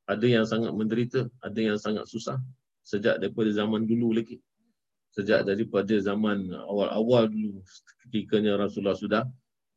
Ada 0.07 0.23
yang 0.23 0.45
sangat 0.47 0.71
menderita, 0.71 1.27
ada 1.43 1.59
yang 1.59 1.75
sangat 1.75 2.07
susah. 2.07 2.39
Sejak 2.83 3.19
daripada 3.19 3.51
zaman 3.51 3.83
dulu 3.83 4.15
lagi. 4.15 4.39
Sejak 5.11 5.43
daripada 5.43 5.91
zaman 5.99 6.51
awal-awal 6.55 7.27
dulu 7.27 7.59
ketikanya 8.07 8.55
Rasulullah 8.55 8.95
sudah 8.95 9.23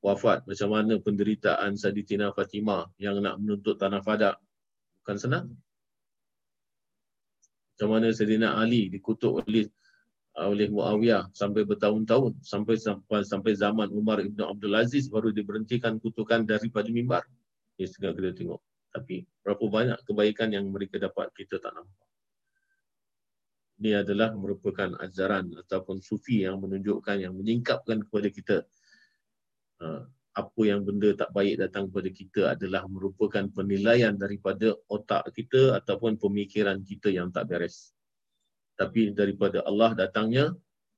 wafat 0.07 0.47
macam 0.47 0.69
mana 0.71 1.03
penderitaan 1.03 1.75
Saditina 1.75 2.31
Fatimah 2.31 2.87
yang 3.03 3.19
nak 3.19 3.43
menuntut 3.43 3.75
tanah 3.75 4.01
Fadak 4.07 4.39
bukan 5.03 5.17
senang 5.19 5.47
macam 7.77 7.89
mana 7.91 8.09
Sayyidina 8.15 8.57
Ali 8.57 8.89
dikutuk 8.89 9.45
oleh 9.45 9.69
oleh 10.37 10.69
Muawiyah 10.69 11.33
sampai 11.33 11.65
bertahun-tahun 11.65 12.45
sampai 12.45 12.77
sampai 12.77 13.25
sampai 13.25 13.53
zaman 13.57 13.89
Umar 13.89 14.21
Ibn 14.21 14.53
Abdul 14.53 14.77
Aziz 14.77 15.09
baru 15.09 15.33
diberhentikan 15.33 15.97
kutukan 15.97 16.45
daripada 16.45 16.93
mimbar. 16.93 17.25
Ini 17.81 17.89
segala 17.89 18.13
kita 18.21 18.37
tengok. 18.37 18.61
Tapi 18.93 19.25
berapa 19.41 19.65
banyak 19.65 19.99
kebaikan 20.05 20.53
yang 20.53 20.69
mereka 20.69 21.01
dapat 21.01 21.33
kita 21.33 21.57
tak 21.57 21.73
nampak. 21.73 22.05
Ini 23.81 24.05
adalah 24.05 24.33
merupakan 24.37 24.93
ajaran 25.01 25.53
ataupun 25.65 26.01
sufi 26.05 26.45
yang 26.45 26.61
menunjukkan 26.61 27.17
yang 27.17 27.33
menyingkapkan 27.37 28.05
kepada 28.09 28.29
kita 28.29 28.57
uh, 29.85 30.05
apa 30.37 30.63
yang 30.69 30.85
benda 30.85 31.17
tak 31.17 31.33
baik 31.33 31.61
datang 31.61 31.89
kepada 31.89 32.11
kita 32.13 32.41
adalah 32.53 32.85
merupakan 32.89 33.49
penilaian 33.57 34.13
daripada 34.13 34.77
otak 34.93 35.33
kita 35.33 35.81
ataupun 35.81 36.21
pemikiran 36.21 36.85
kita 36.85 37.09
yang 37.09 37.33
tak 37.33 37.49
beres 37.49 37.95
tapi 38.77 39.11
daripada 39.16 39.65
Allah 39.65 39.97
datangnya 39.97 40.53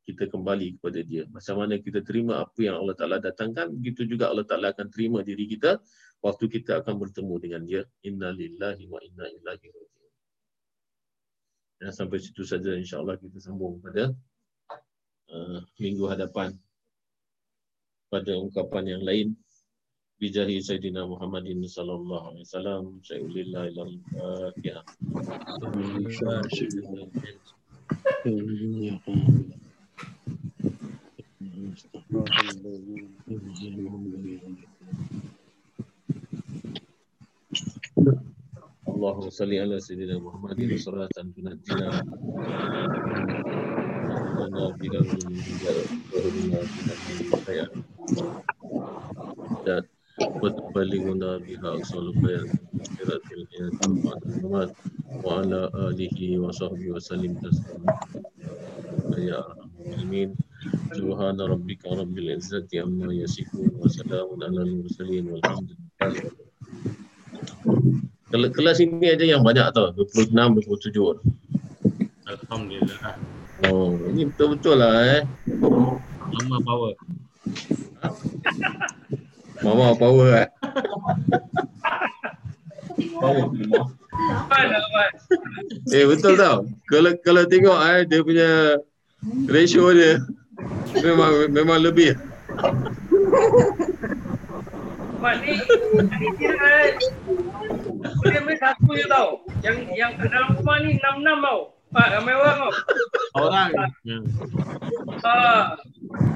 kita 0.09 0.25
kembali 0.33 0.81
kepada 0.81 1.01
dia. 1.05 1.29
Macam 1.29 1.61
mana 1.61 1.77
kita 1.77 2.01
terima 2.01 2.41
apa 2.41 2.57
yang 2.65 2.81
Allah 2.81 2.97
Ta'ala 2.97 3.17
datangkan, 3.21 3.69
begitu 3.77 4.09
juga 4.09 4.33
Allah 4.33 4.49
Ta'ala 4.49 4.73
akan 4.73 4.89
terima 4.89 5.21
diri 5.21 5.45
kita 5.45 5.77
waktu 6.25 6.49
kita 6.49 6.81
akan 6.81 6.97
bertemu 6.97 7.35
dengan 7.39 7.63
dia. 7.69 7.83
Inna 8.09 8.33
lillahi 8.33 8.89
wa 8.89 8.99
inna 9.05 9.29
ilahi 9.29 9.45
raji'un. 9.45 9.89
Ya, 11.79 11.95
sampai 11.95 12.19
situ 12.19 12.43
saja 12.43 12.75
insyaAllah 12.75 13.21
kita 13.21 13.39
sambung 13.39 13.79
pada 13.79 14.11
uh, 15.31 15.61
minggu 15.79 16.11
hadapan 16.11 16.57
pada 18.09 18.33
ungkapan 18.35 18.99
yang 18.99 19.05
lain. 19.05 19.37
Bijahi 20.19 20.59
Sayyidina 20.59 21.07
Muhammadin 21.07 21.63
sallallahu 21.63 22.35
alaihi 22.35 22.45
wasallam. 22.49 22.99
Sayyidina 23.07 23.71
ilal 23.71 23.95
fatihah. 24.11 24.83
اللهم 38.88 39.30
صل 39.30 39.54
على 39.54 39.80
سيدنا 39.80 40.20
محمد 40.20 40.76
صلاة 40.76 41.08
تنجينا 41.16 41.50
لنا 44.40 44.70
بها 44.80 45.02
ومنا 46.14 46.60
بها 47.48 47.68
dan 49.66 49.84
وتبلغنا 50.42 51.38
بها 51.38 51.68
أقصى 51.76 51.98
الخير 51.98 52.44
آخرة 52.82 53.26
الحياة 53.38 54.70
وعلى 55.24 55.60
آله 55.74 56.20
وصحبه 56.40 56.86
وسلم 56.90 57.34
تسليما 57.42 57.94
يا 59.18 59.40
أرحم 59.42 59.70
الراحمين 59.86 60.30
سبحان 60.94 61.38
ربك 61.42 61.82
رب 61.86 62.16
العزة 62.18 62.70
عما 62.76 63.14
يصفون 63.14 63.72
وسلام 63.82 64.28
على 64.44 64.62
المرسلين 64.62 65.24
والحمد 65.32 65.70
لله 65.72 66.32
Kelas, 68.34 68.50
kelas 68.58 68.78
ini 68.82 69.14
aja 69.14 69.30
yang 69.30 69.46
banyak 69.46 69.62
tau, 69.78 69.94
26, 69.94 70.34
27. 70.66 71.22
Alhamdulillah. 72.26 73.14
Oh, 73.70 73.94
ini 74.10 74.26
betul-betul 74.26 74.82
lah 74.82 75.22
eh. 75.22 75.24
Mama 75.54 76.58
power. 76.66 76.98
Mama 79.63 79.95
power 79.99 80.47
eh. 80.47 80.49
Mana 84.49 84.77
Abang? 84.79 85.13
Eh 85.91 86.05
betul 86.07 86.35
tau. 86.39 86.67
Kalau 86.91 87.11
kalau 87.23 87.43
tengok 87.47 87.79
eh 87.83 88.01
dia 88.07 88.21
punya 88.23 88.51
ratio 89.51 89.91
dia 89.95 90.23
memang 91.03 91.51
memang 91.51 91.79
lebih. 91.83 92.15
Mak 95.19 95.35
ni, 95.43 95.59
ni 95.99 96.29
kira 96.39 96.95
boleh 98.23 98.41
main 98.47 98.59
satu 98.63 98.91
je 98.95 99.07
tau. 99.11 99.43
Yang 99.67 99.77
yang 99.99 100.15
kat 100.15 100.31
dalam 100.31 100.55
rumah 100.55 100.79
ni 100.83 100.95
enam-enam 101.03 101.39
tau. 101.43 101.61
Pak, 101.89 102.07
ramai 102.15 102.37
orang 102.37 102.57
tau. 102.61 102.73
Orang. 103.49 103.71
Ha. 105.25 105.35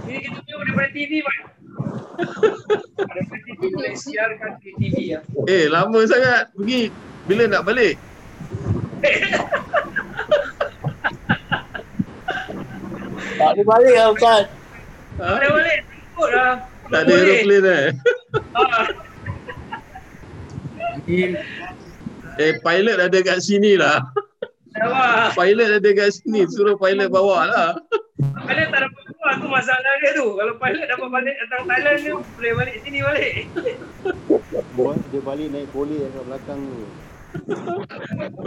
Ini 0.09 0.19
kita 0.24 0.39
tengok 0.49 0.62
daripada 0.65 0.89
TV, 0.90 1.23
Mak. 1.23 1.61
Daripada 2.97 3.39
TV 3.47 3.61
boleh 3.73 3.94
siarkan 3.97 4.53
di 4.61 4.70
TV 4.78 5.16
ya. 5.16 5.20
Eh 5.49 5.66
lama 5.70 5.99
sangat 6.07 6.53
pergi. 6.55 6.93
Bila 7.27 7.47
nak 7.47 7.62
balik? 7.66 7.94
Tak 13.39 13.51
boleh 13.55 13.66
balik 13.66 13.94
lah 13.99 14.09
Ustaz. 14.15 14.43
Boleh 15.19 15.51
balik. 15.51 15.81
Ikut 15.86 16.31
lah. 16.31 16.55
Tak 16.93 17.01
ada 17.09 17.12
aeroplane 17.16 17.66
eh. 17.66 17.85
Ha. 18.53 18.81
Eh 22.40 22.57
pilot 22.65 22.97
ada 22.97 23.19
kat 23.20 23.44
sini 23.44 23.77
lah. 23.77 24.09
Pilot 25.36 25.69
ada 25.81 25.90
kat 25.93 26.09
sini. 26.16 26.49
Suruh 26.49 26.77
pilot 26.77 27.09
bawa 27.12 27.49
lah. 27.49 27.70
Pilot 28.20 28.69
tak 28.73 28.81
dapat 28.86 29.03
keluar 29.09 29.35
tu 29.39 29.49
masalah 29.49 29.93
dia 30.01 30.11
tu. 30.16 30.27
Kalau 30.36 30.55
pilot 30.57 30.85
dapat 30.89 31.09
balik 31.11 31.36
datang 31.47 31.62
Thailand 31.69 31.99
ni 32.01 32.11
boleh 32.12 32.53
balik 32.57 32.77
sini 32.85 32.99
balik. 33.05 33.32
Buat 34.77 34.99
dia 35.12 35.20
balik 35.20 35.49
naik 35.53 35.69
poli 35.70 35.97
kat 36.01 36.24
belakang 36.24 36.61
tu. 36.65 36.85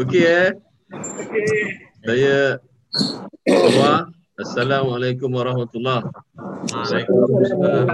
Okey 0.02 0.26
eh. 0.26 0.49
Okey. 0.93 1.57
Saya. 2.06 2.61
Assalamualaikum 4.35 5.31
warahmatullahi 5.31 6.11
Waalaikumsalam. 6.68 7.88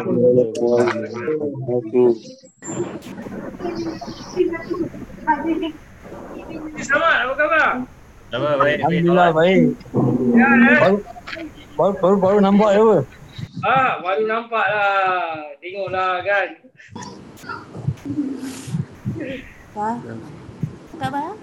Selamat, 6.82 7.18
apa 7.30 7.34
khabar? 7.38 7.86
Baik? 8.32 8.80
Alhamdulillah 8.80 9.30
baik. 9.36 9.76
Ya, 10.32 10.48
ya. 10.48 10.76
Baru 10.80 10.96
baru 11.76 11.94
baru, 12.00 12.16
baru 12.16 12.38
nampak 12.40 12.70
je 12.72 12.80
apa? 12.80 12.98
Ah, 13.68 14.00
baru 14.00 14.24
nampak 14.24 14.66
lah. 14.72 15.52
Tengoklah 15.60 16.24
kan. 16.24 16.48
Apa? 19.76 19.90
Khabar? 20.96 21.36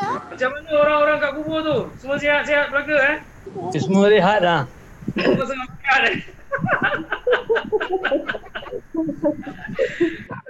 Macam 0.00 0.48
mana 0.56 0.70
orang-orang 0.80 1.16
kat 1.20 1.32
kubur 1.38 1.58
tu? 1.62 1.78
Semua 2.02 2.16
sihat-sihat 2.18 2.72
belaka 2.72 2.96
eh? 2.96 3.16
Semua 3.78 4.08
rehat 4.10 4.40
dah. 4.42 4.66
Semua 5.14 5.44
sangat 5.46 5.68
makan 5.70 6.00
eh? 6.02 6.16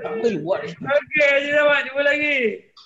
Okey, 0.00 1.26
Haji 1.28 1.50
Zaman. 1.52 1.80
Jumpa 1.86 2.02
lagi. 2.02 2.36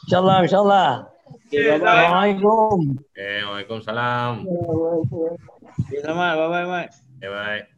InsyaAllah, 0.08 0.38
insyaAllah. 0.44 1.13
Okay, 1.54 1.70
Assalamualaikum. 1.78 2.98
Eh, 3.14 3.46
Waalaikumsalam. 3.46 4.42
Okay, 4.42 6.02
selamat. 6.02 6.32
Bye-bye, 6.34 6.66
Mat. 6.66 6.88
Eh, 7.22 7.30
bye. 7.30 7.73